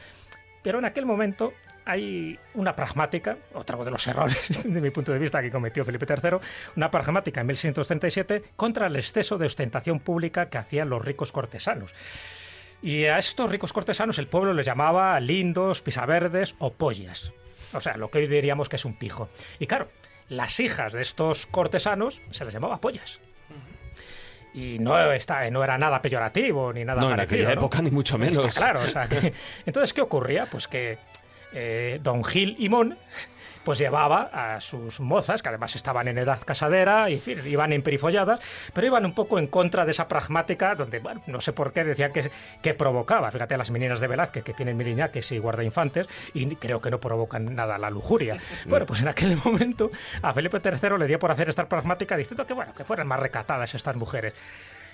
pero 0.61 0.79
en 0.79 0.85
aquel 0.85 1.05
momento 1.05 1.53
hay 1.85 2.37
una 2.53 2.75
pragmática, 2.75 3.37
otro 3.53 3.83
de 3.83 3.91
los 3.91 4.05
errores 4.07 4.63
de 4.63 4.81
mi 4.81 4.91
punto 4.91 5.11
de 5.11 5.19
vista 5.19 5.41
que 5.41 5.51
cometió 5.51 5.83
Felipe 5.83 6.05
III, 6.07 6.37
una 6.75 6.91
pragmática 6.91 7.41
en 7.41 7.47
1637 7.47 8.43
contra 8.55 8.87
el 8.87 8.95
exceso 8.95 9.37
de 9.37 9.47
ostentación 9.47 9.99
pública 9.99 10.49
que 10.49 10.57
hacían 10.57 10.89
los 10.89 11.03
ricos 11.03 11.31
cortesanos. 11.31 11.93
Y 12.83 13.05
a 13.05 13.19
estos 13.19 13.49
ricos 13.49 13.73
cortesanos 13.73 14.17
el 14.17 14.27
pueblo 14.27 14.53
les 14.53 14.65
llamaba 14.65 15.19
lindos, 15.19 15.81
pisaverdes 15.81 16.55
o 16.59 16.71
pollas. 16.73 17.31
O 17.73 17.79
sea, 17.79 17.95
lo 17.97 18.09
que 18.09 18.19
hoy 18.19 18.27
diríamos 18.27 18.69
que 18.69 18.75
es 18.75 18.85
un 18.85 18.97
pijo. 18.97 19.29
Y 19.59 19.67
claro, 19.67 19.87
las 20.29 20.59
hijas 20.59 20.93
de 20.93 21.01
estos 21.01 21.45
cortesanos 21.45 22.21
se 22.31 22.43
les 22.43 22.53
llamaba 22.53 22.81
pollas 22.81 23.19
y 24.53 24.79
no, 24.79 25.11
está, 25.11 25.49
no 25.49 25.63
era 25.63 25.77
nada 25.77 26.01
peyorativo 26.01 26.73
ni 26.73 26.83
nada 26.83 27.01
no, 27.01 27.11
en 27.11 27.19
aquella 27.19 27.51
época 27.51 27.81
ni 27.81 27.91
mucho 27.91 28.17
menos. 28.17 28.53
claro, 28.55 28.81
entonces, 29.65 29.93
¿qué 29.93 30.01
ocurría? 30.01 30.47
Pues 30.49 30.67
que 30.67 30.97
eh, 31.53 31.99
don 32.01 32.23
Gil 32.23 32.55
y 32.59 32.69
Mon 32.69 32.97
pues 33.63 33.79
llevaba 33.79 34.29
a 34.33 34.59
sus 34.61 34.99
mozas, 34.99 35.41
que 35.41 35.49
además 35.49 35.75
estaban 35.75 36.07
en 36.07 36.17
edad 36.17 36.39
casadera, 36.43 37.09
y 37.09 37.21
iban 37.45 37.73
emperifolladas, 37.73 38.39
pero 38.73 38.87
iban 38.87 39.05
un 39.05 39.13
poco 39.13 39.39
en 39.39 39.47
contra 39.47 39.85
de 39.85 39.91
esa 39.91 40.07
pragmática, 40.07 40.75
donde, 40.75 40.99
bueno, 40.99 41.21
no 41.27 41.41
sé 41.41 41.53
por 41.53 41.73
qué 41.73 41.83
decían 41.83 42.11
que, 42.11 42.31
que 42.61 42.73
provocaba. 42.73 43.31
Fíjate, 43.31 43.57
las 43.57 43.71
meninas 43.71 43.99
de 43.99 44.07
Velázquez, 44.07 44.43
que 44.43 44.53
tienen 44.53 44.77
miriñaques 44.77 45.31
y 45.31 45.37
guardainfantes, 45.37 46.07
y 46.33 46.55
creo 46.55 46.81
que 46.81 46.91
no 46.91 46.99
provocan 46.99 47.55
nada 47.55 47.77
la 47.77 47.89
lujuria. 47.89 48.37
Bueno, 48.65 48.85
pues 48.85 49.01
en 49.01 49.07
aquel 49.07 49.37
momento 49.43 49.91
a 50.21 50.33
Felipe 50.33 50.61
III 50.63 50.97
le 50.97 51.07
dio 51.07 51.19
por 51.19 51.31
hacer 51.31 51.49
esta 51.49 51.67
pragmática, 51.67 52.15
diciendo 52.15 52.45
que, 52.45 52.53
bueno, 52.53 52.73
que 52.73 52.85
fueran 52.85 53.07
más 53.07 53.19
recatadas 53.19 53.73
estas 53.73 53.95
mujeres. 53.95 54.33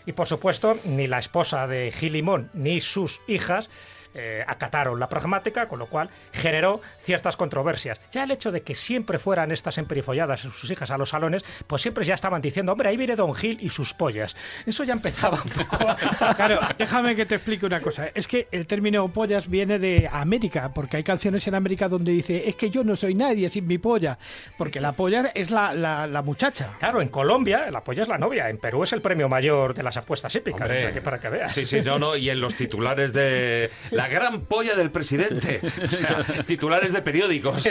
Y 0.06 0.14
por 0.14 0.26
supuesto, 0.26 0.80
ni 0.86 1.06
la 1.06 1.20
esposa 1.20 1.68
de 1.68 1.92
Gil 1.92 2.16
y 2.16 2.22
Mon, 2.22 2.50
ni 2.54 2.80
sus 2.80 3.22
hijas 3.28 3.70
eh, 4.18 4.44
acataron 4.46 5.00
la 5.00 5.08
pragmática, 5.08 5.68
con 5.68 5.80
lo 5.80 5.88
cual 5.88 6.10
generó 6.32 6.82
ciertas 7.00 7.38
controversias. 7.38 8.00
Ya 8.12 8.24
el 8.24 8.32
hecho 8.32 8.52
de 8.52 8.62
que 8.62 8.76
siempre 8.76 9.20
fueran 9.20 9.52
estas 9.52 9.78
emperifolladas 9.78 10.40
sus 10.40 10.70
hijas 10.72 10.92
a 10.92 10.98
los 10.98 11.10
salones, 11.10 11.44
pues 11.68 11.82
siempre 11.82 12.06
ya 12.06 12.16
estaban 12.16 12.42
diciendo, 12.42 12.72
hombre, 12.72 12.90
ahí 12.90 12.98
viene 12.98 13.16
Don 13.16 13.34
Gil 13.34 13.58
y 13.62 13.70
sus 13.70 13.94
pollas. 13.94 14.36
Eso 14.66 14.84
ya 14.84 14.94
empezaba 14.94 15.42
un 15.44 15.50
poco 15.50 15.78
Claro, 16.36 16.60
déjame 16.78 17.16
que 17.16 17.26
te 17.26 17.36
explique 17.36 17.66
una 17.66 17.82
cosa. 17.82 18.10
Es 18.14 18.28
que 18.28 18.48
el 18.52 18.68
término 18.68 19.08
pollas 19.12 19.48
viene 19.48 19.80
de 19.80 20.10
América, 20.12 20.72
porque 20.74 20.98
hay 20.98 21.04
canciones 21.04 21.48
en 21.48 21.56
América 21.56 21.88
donde 21.88 22.12
dice, 22.12 22.48
es 22.50 22.56
que 22.56 22.70
yo 22.70 22.84
no 22.84 22.96
soy 22.96 23.14
nadie 23.14 23.50
sin 23.50 23.68
mi 23.68 23.78
polla, 23.78 24.18
porque 24.58 24.82
la 24.82 24.94
polla 24.94 25.32
es 25.34 25.52
la, 25.52 25.74
la, 25.74 26.22
muchacha. 26.22 26.76
Claro, 26.80 27.02
en 27.02 27.10
Colombia 27.10 27.70
la 27.72 27.84
polla 27.84 28.04
es 28.04 28.10
la 28.10 28.18
novia, 28.18 28.50
en 28.50 28.58
Perú 28.58 28.84
es 28.84 28.94
el 28.94 29.02
premio 29.02 29.30
mayor 29.30 29.74
de 29.74 29.84
las 29.84 29.98
apuestas 29.98 30.36
hípicas, 30.36 30.70
que 30.70 31.02
para 31.02 31.20
que 31.20 31.30
veas. 31.30 31.54
Sí, 31.54 31.66
sí, 31.66 31.82
no, 31.82 32.00
no, 32.00 32.16
y 32.16 32.30
en 32.30 32.42
los 32.42 32.56
titulares 32.56 33.14
de 33.14 33.70
la 33.92 34.07
gran 34.08 34.42
polla 34.42 34.76
del 34.76 34.92
presidente, 34.92 35.60
o 35.64 35.88
sea, 35.88 36.24
titulares 36.46 36.94
de 36.94 37.02
periódicos. 37.02 37.66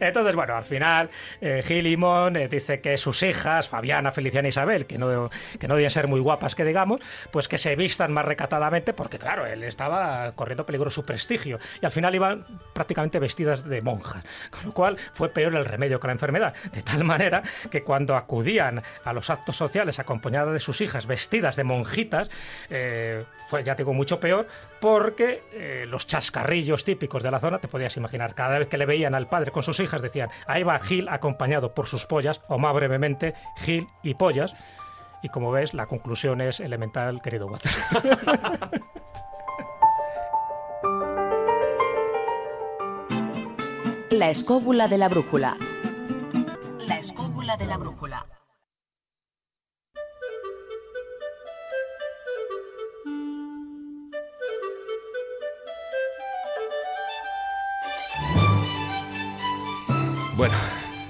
Entonces, 0.00 0.34
bueno, 0.34 0.56
al 0.56 0.64
final 0.64 1.10
eh, 1.40 1.62
Gil 1.64 1.84
Limón 1.84 2.36
eh, 2.36 2.48
dice 2.48 2.80
que 2.80 2.96
sus 2.96 3.22
hijas, 3.22 3.68
Fabiana, 3.68 4.12
Feliciana 4.12 4.48
y 4.48 4.50
Isabel, 4.50 4.86
que 4.86 4.98
no, 4.98 5.30
que 5.58 5.68
no 5.68 5.76
deben 5.76 5.90
ser 5.90 6.08
muy 6.08 6.20
guapas, 6.20 6.54
que 6.54 6.64
digamos, 6.64 7.00
pues 7.30 7.48
que 7.48 7.58
se 7.58 7.76
vistan 7.76 8.12
más 8.12 8.24
recatadamente, 8.24 8.92
porque 8.92 9.18
claro, 9.18 9.46
él 9.46 9.62
estaba 9.62 10.32
corriendo 10.32 10.66
peligro 10.66 10.90
su 10.90 11.04
prestigio, 11.04 11.58
y 11.80 11.86
al 11.86 11.92
final 11.92 12.14
iban 12.14 12.44
prácticamente 12.72 13.18
vestidas 13.18 13.64
de 13.64 13.82
monjas, 13.82 14.24
con 14.50 14.66
lo 14.66 14.72
cual 14.72 14.96
fue 15.14 15.28
peor 15.28 15.54
el 15.54 15.64
remedio 15.64 16.00
que 16.00 16.06
la 16.06 16.12
enfermedad, 16.12 16.54
de 16.72 16.82
tal 16.82 17.04
manera 17.04 17.42
que 17.70 17.82
cuando 17.82 18.16
acudían 18.16 18.82
a 19.04 19.12
los 19.12 19.30
actos 19.30 19.56
sociales 19.56 19.98
acompañadas 19.98 20.52
de 20.52 20.60
sus 20.60 20.80
hijas 20.80 21.06
vestidas 21.06 21.56
de 21.56 21.64
monjitas, 21.64 22.30
eh, 22.70 23.24
fue, 23.48 23.64
ya 23.64 23.74
digo, 23.74 23.94
mucho 23.94 24.20
peor, 24.20 24.46
porque 25.08 25.42
eh, 25.52 25.86
los 25.88 26.06
chascarrillos 26.06 26.84
típicos 26.84 27.22
de 27.22 27.30
la 27.30 27.40
zona, 27.40 27.60
te 27.60 27.66
podías 27.66 27.96
imaginar, 27.96 28.34
cada 28.34 28.58
vez 28.58 28.68
que 28.68 28.76
le 28.76 28.84
veían 28.84 29.14
al 29.14 29.26
padre 29.26 29.50
con 29.50 29.62
sus 29.62 29.80
hijas 29.80 30.02
decían, 30.02 30.28
ahí 30.46 30.64
va 30.64 30.78
Gil 30.80 31.08
acompañado 31.08 31.72
por 31.72 31.86
sus 31.86 32.04
pollas, 32.04 32.42
o 32.46 32.58
más 32.58 32.74
brevemente, 32.74 33.32
Gil 33.56 33.86
y 34.02 34.12
pollas. 34.12 34.54
Y 35.22 35.30
como 35.30 35.50
ves, 35.50 35.72
la 35.72 35.86
conclusión 35.86 36.42
es 36.42 36.60
elemental, 36.60 37.22
querido 37.22 37.46
Watson. 37.46 37.72
La 44.10 44.28
escóbula 44.28 44.88
de 44.88 44.98
la 44.98 45.08
brújula. 45.08 45.56
La 46.80 46.98
escóbula 46.98 47.56
de 47.56 47.64
la 47.64 47.78
brújula. 47.78 48.26
Bueno, 60.38 60.54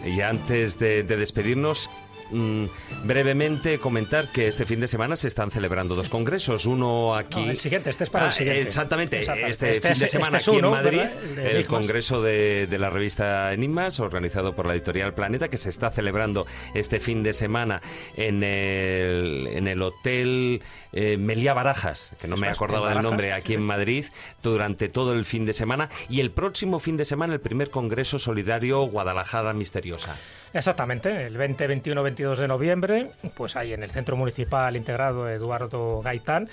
y 0.07 0.23
antes 0.23 0.79
de, 0.79 1.03
despedirnos, 1.03 1.91
mm, 2.31 2.65
brevemente 3.05 3.79
comentar 3.79 4.29
que 4.29 4.49
este 4.49 4.65
fin 4.67 4.81
de 4.81 4.89
semana 4.89 5.17
se 5.17 5.29
están 5.29 5.51
celebrando 5.51 5.95
dos 5.95 6.09
congresos. 6.09 6.67
Uno 6.67 7.15
aquí. 7.15 7.49
el 7.49 7.59
siguiente, 7.59 7.91
este 7.91 8.05
es 8.05 8.11
para 8.11 8.27
el 8.27 8.31
ah, 8.31 8.35
siguiente. 8.35 8.63
Exactamente, 8.63 9.21
este, 9.21 9.73
este, 9.73 9.89
fin 9.89 10.01
de 10.01 10.09
semana 10.09 10.39
aquí 10.39 10.57
en 10.57 10.71
Madrid, 10.71 11.09
el 11.39 11.67
congreso 11.67 12.23
de, 12.23 12.69
la 12.79 12.91
revista 12.91 13.53
Enigmas, 13.53 14.01
organizado 14.01 14.55
por 14.55 14.67
la 14.67 14.75
editorial 14.75 15.15
Planeta, 15.15 15.49
que 15.49 15.59
se 15.59 15.69
está 15.69 15.91
celebrando 15.91 16.47
este 16.75 17.01
fin 17.01 17.23
de 17.23 17.33
semana 17.33 17.81
en 18.17 18.43
el, 18.43 19.49
en 19.53 19.69
el 19.69 19.83
Hotel 19.83 20.63
eh, 20.93 21.17
Meliá 21.17 21.55
Barajas, 21.55 22.11
que 22.21 22.29
no 22.29 22.37
me 22.37 22.49
acordaba 22.49 22.91
del 22.91 23.03
nombre, 23.03 23.33
aquí 23.33 23.55
en 23.55 23.63
Madrid, 23.63 24.07
durante 24.43 24.89
todo 24.89 25.13
el 25.13 25.25
fin 25.25 25.47
de 25.47 25.53
semana. 25.53 25.89
Y 26.09 26.21
el 26.21 26.31
próximo 26.31 26.79
fin 26.79 26.97
de 26.97 27.05
semana, 27.05 27.35
el 27.35 27.41
primer 27.41 27.71
congreso 27.71 28.19
solidario 28.19 28.83
Guadalajara 28.83 29.53
Misteriosa. 29.53 30.17
Exactamente, 30.53 31.27
el 31.27 31.37
20, 31.37 31.67
21, 31.67 32.03
22 32.03 32.18
de 32.19 32.49
noviembre, 32.49 33.13
pues 33.37 33.55
ahí 33.55 33.73
en 33.73 33.85
el 33.85 33.91
Centro 33.91 34.17
Municipal 34.17 34.77
Integrado 34.77 35.29
Eduardo 35.29 36.03
Gaitán, 36.03 36.49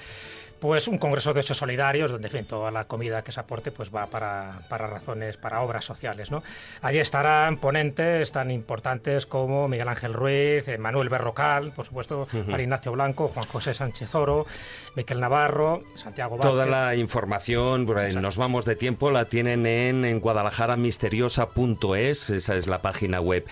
pues 0.59 0.87
un 0.87 0.97
congreso 0.97 1.33
de 1.33 1.41
hechos 1.41 1.57
solidarios 1.57 2.11
donde 2.11 2.27
en 2.27 2.31
fin, 2.31 2.45
toda 2.45 2.71
la 2.71 2.85
comida 2.85 3.23
que 3.23 3.31
se 3.31 3.39
aporte 3.39 3.71
pues 3.71 3.93
va 3.93 4.07
para, 4.07 4.59
para 4.69 4.87
razones, 4.87 5.37
para 5.37 5.61
obras 5.61 5.85
sociales. 5.85 6.31
¿no? 6.31 6.43
Allí 6.81 6.99
estarán 6.99 7.57
ponentes 7.57 8.31
tan 8.31 8.51
importantes 8.51 9.25
como 9.25 9.67
Miguel 9.67 9.87
Ángel 9.87 10.13
Ruiz, 10.13 10.67
eh, 10.67 10.77
Manuel 10.77 11.09
Berrocal, 11.09 11.71
por 11.71 11.85
supuesto, 11.85 12.27
uh 12.31 12.59
Ignacio 12.59 12.91
Blanco, 12.93 13.27
Juan 13.27 13.45
José 13.45 13.73
Sánchez 13.73 14.15
Oro, 14.15 14.45
Miquel 14.95 15.19
Navarro, 15.19 15.83
Santiago 15.95 16.37
Vázquez. 16.37 16.51
Toda 16.51 16.65
la 16.65 16.95
información, 16.95 17.85
nos 18.21 18.37
vamos 18.37 18.65
de 18.65 18.75
tiempo, 18.75 19.11
la 19.11 19.25
tienen 19.25 19.65
en, 19.65 20.05
en 20.05 20.19
guadalajaramisteriosa.es, 20.19 22.29
esa 22.29 22.55
es 22.55 22.67
la 22.67 22.81
página 22.81 23.19
web. 23.19 23.45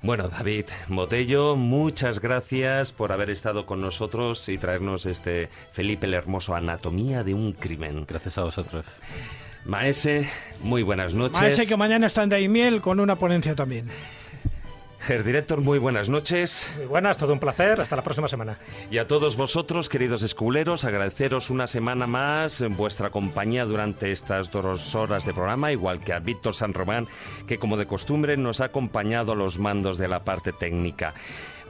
Bueno, 0.00 0.28
David 0.28 0.66
Motello, 0.86 1.56
muchas 1.56 2.20
gracias 2.20 2.92
por 2.92 3.10
haber 3.10 3.30
estado 3.30 3.66
con 3.66 3.80
nosotros 3.80 4.48
y 4.48 4.56
traernos 4.56 5.06
este 5.06 5.48
Felipe 5.72 6.06
el 6.06 6.14
Hermoso, 6.14 6.54
Anatomía 6.54 7.24
de 7.24 7.34
un 7.34 7.52
Crimen. 7.52 8.04
Gracias 8.06 8.38
a 8.38 8.44
vosotros. 8.44 8.86
Maese, 9.64 10.28
muy 10.62 10.84
buenas 10.84 11.14
noches. 11.14 11.40
Maese, 11.40 11.66
que 11.66 11.76
mañana 11.76 12.06
está 12.06 12.22
en 12.22 12.28
Daimiel 12.28 12.80
con 12.80 13.00
una 13.00 13.16
ponencia 13.16 13.56
también. 13.56 13.88
Herr 15.08 15.24
Director, 15.24 15.62
muy 15.62 15.78
buenas 15.78 16.10
noches. 16.10 16.68
Muy 16.76 16.84
buenas, 16.84 17.16
todo 17.16 17.32
un 17.32 17.38
placer. 17.38 17.80
Hasta 17.80 17.96
la 17.96 18.02
próxima 18.02 18.28
semana. 18.28 18.58
Y 18.90 18.98
a 18.98 19.06
todos 19.06 19.36
vosotros, 19.36 19.88
queridos 19.88 20.22
esculeros, 20.22 20.84
agradeceros 20.84 21.48
una 21.48 21.66
semana 21.66 22.06
más 22.06 22.60
en 22.60 22.76
vuestra 22.76 23.08
compañía 23.08 23.64
durante 23.64 24.12
estas 24.12 24.50
dos 24.50 24.94
horas 24.94 25.24
de 25.24 25.32
programa, 25.32 25.72
igual 25.72 26.00
que 26.00 26.12
a 26.12 26.18
Víctor 26.18 26.54
San 26.54 26.74
Román, 26.74 27.06
que 27.46 27.56
como 27.58 27.78
de 27.78 27.86
costumbre 27.86 28.36
nos 28.36 28.60
ha 28.60 28.66
acompañado 28.66 29.32
a 29.32 29.36
los 29.36 29.58
mandos 29.58 29.96
de 29.96 30.08
la 30.08 30.24
parte 30.24 30.52
técnica. 30.52 31.14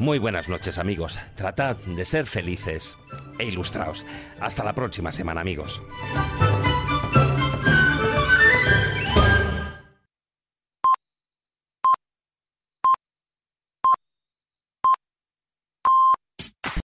Muy 0.00 0.18
buenas 0.18 0.48
noches, 0.48 0.76
amigos. 0.78 1.20
Tratad 1.36 1.76
de 1.76 2.04
ser 2.04 2.26
felices 2.26 2.96
e 3.38 3.44
ilustraos. 3.44 4.04
Hasta 4.40 4.64
la 4.64 4.74
próxima 4.74 5.12
semana, 5.12 5.42
amigos. 5.42 5.80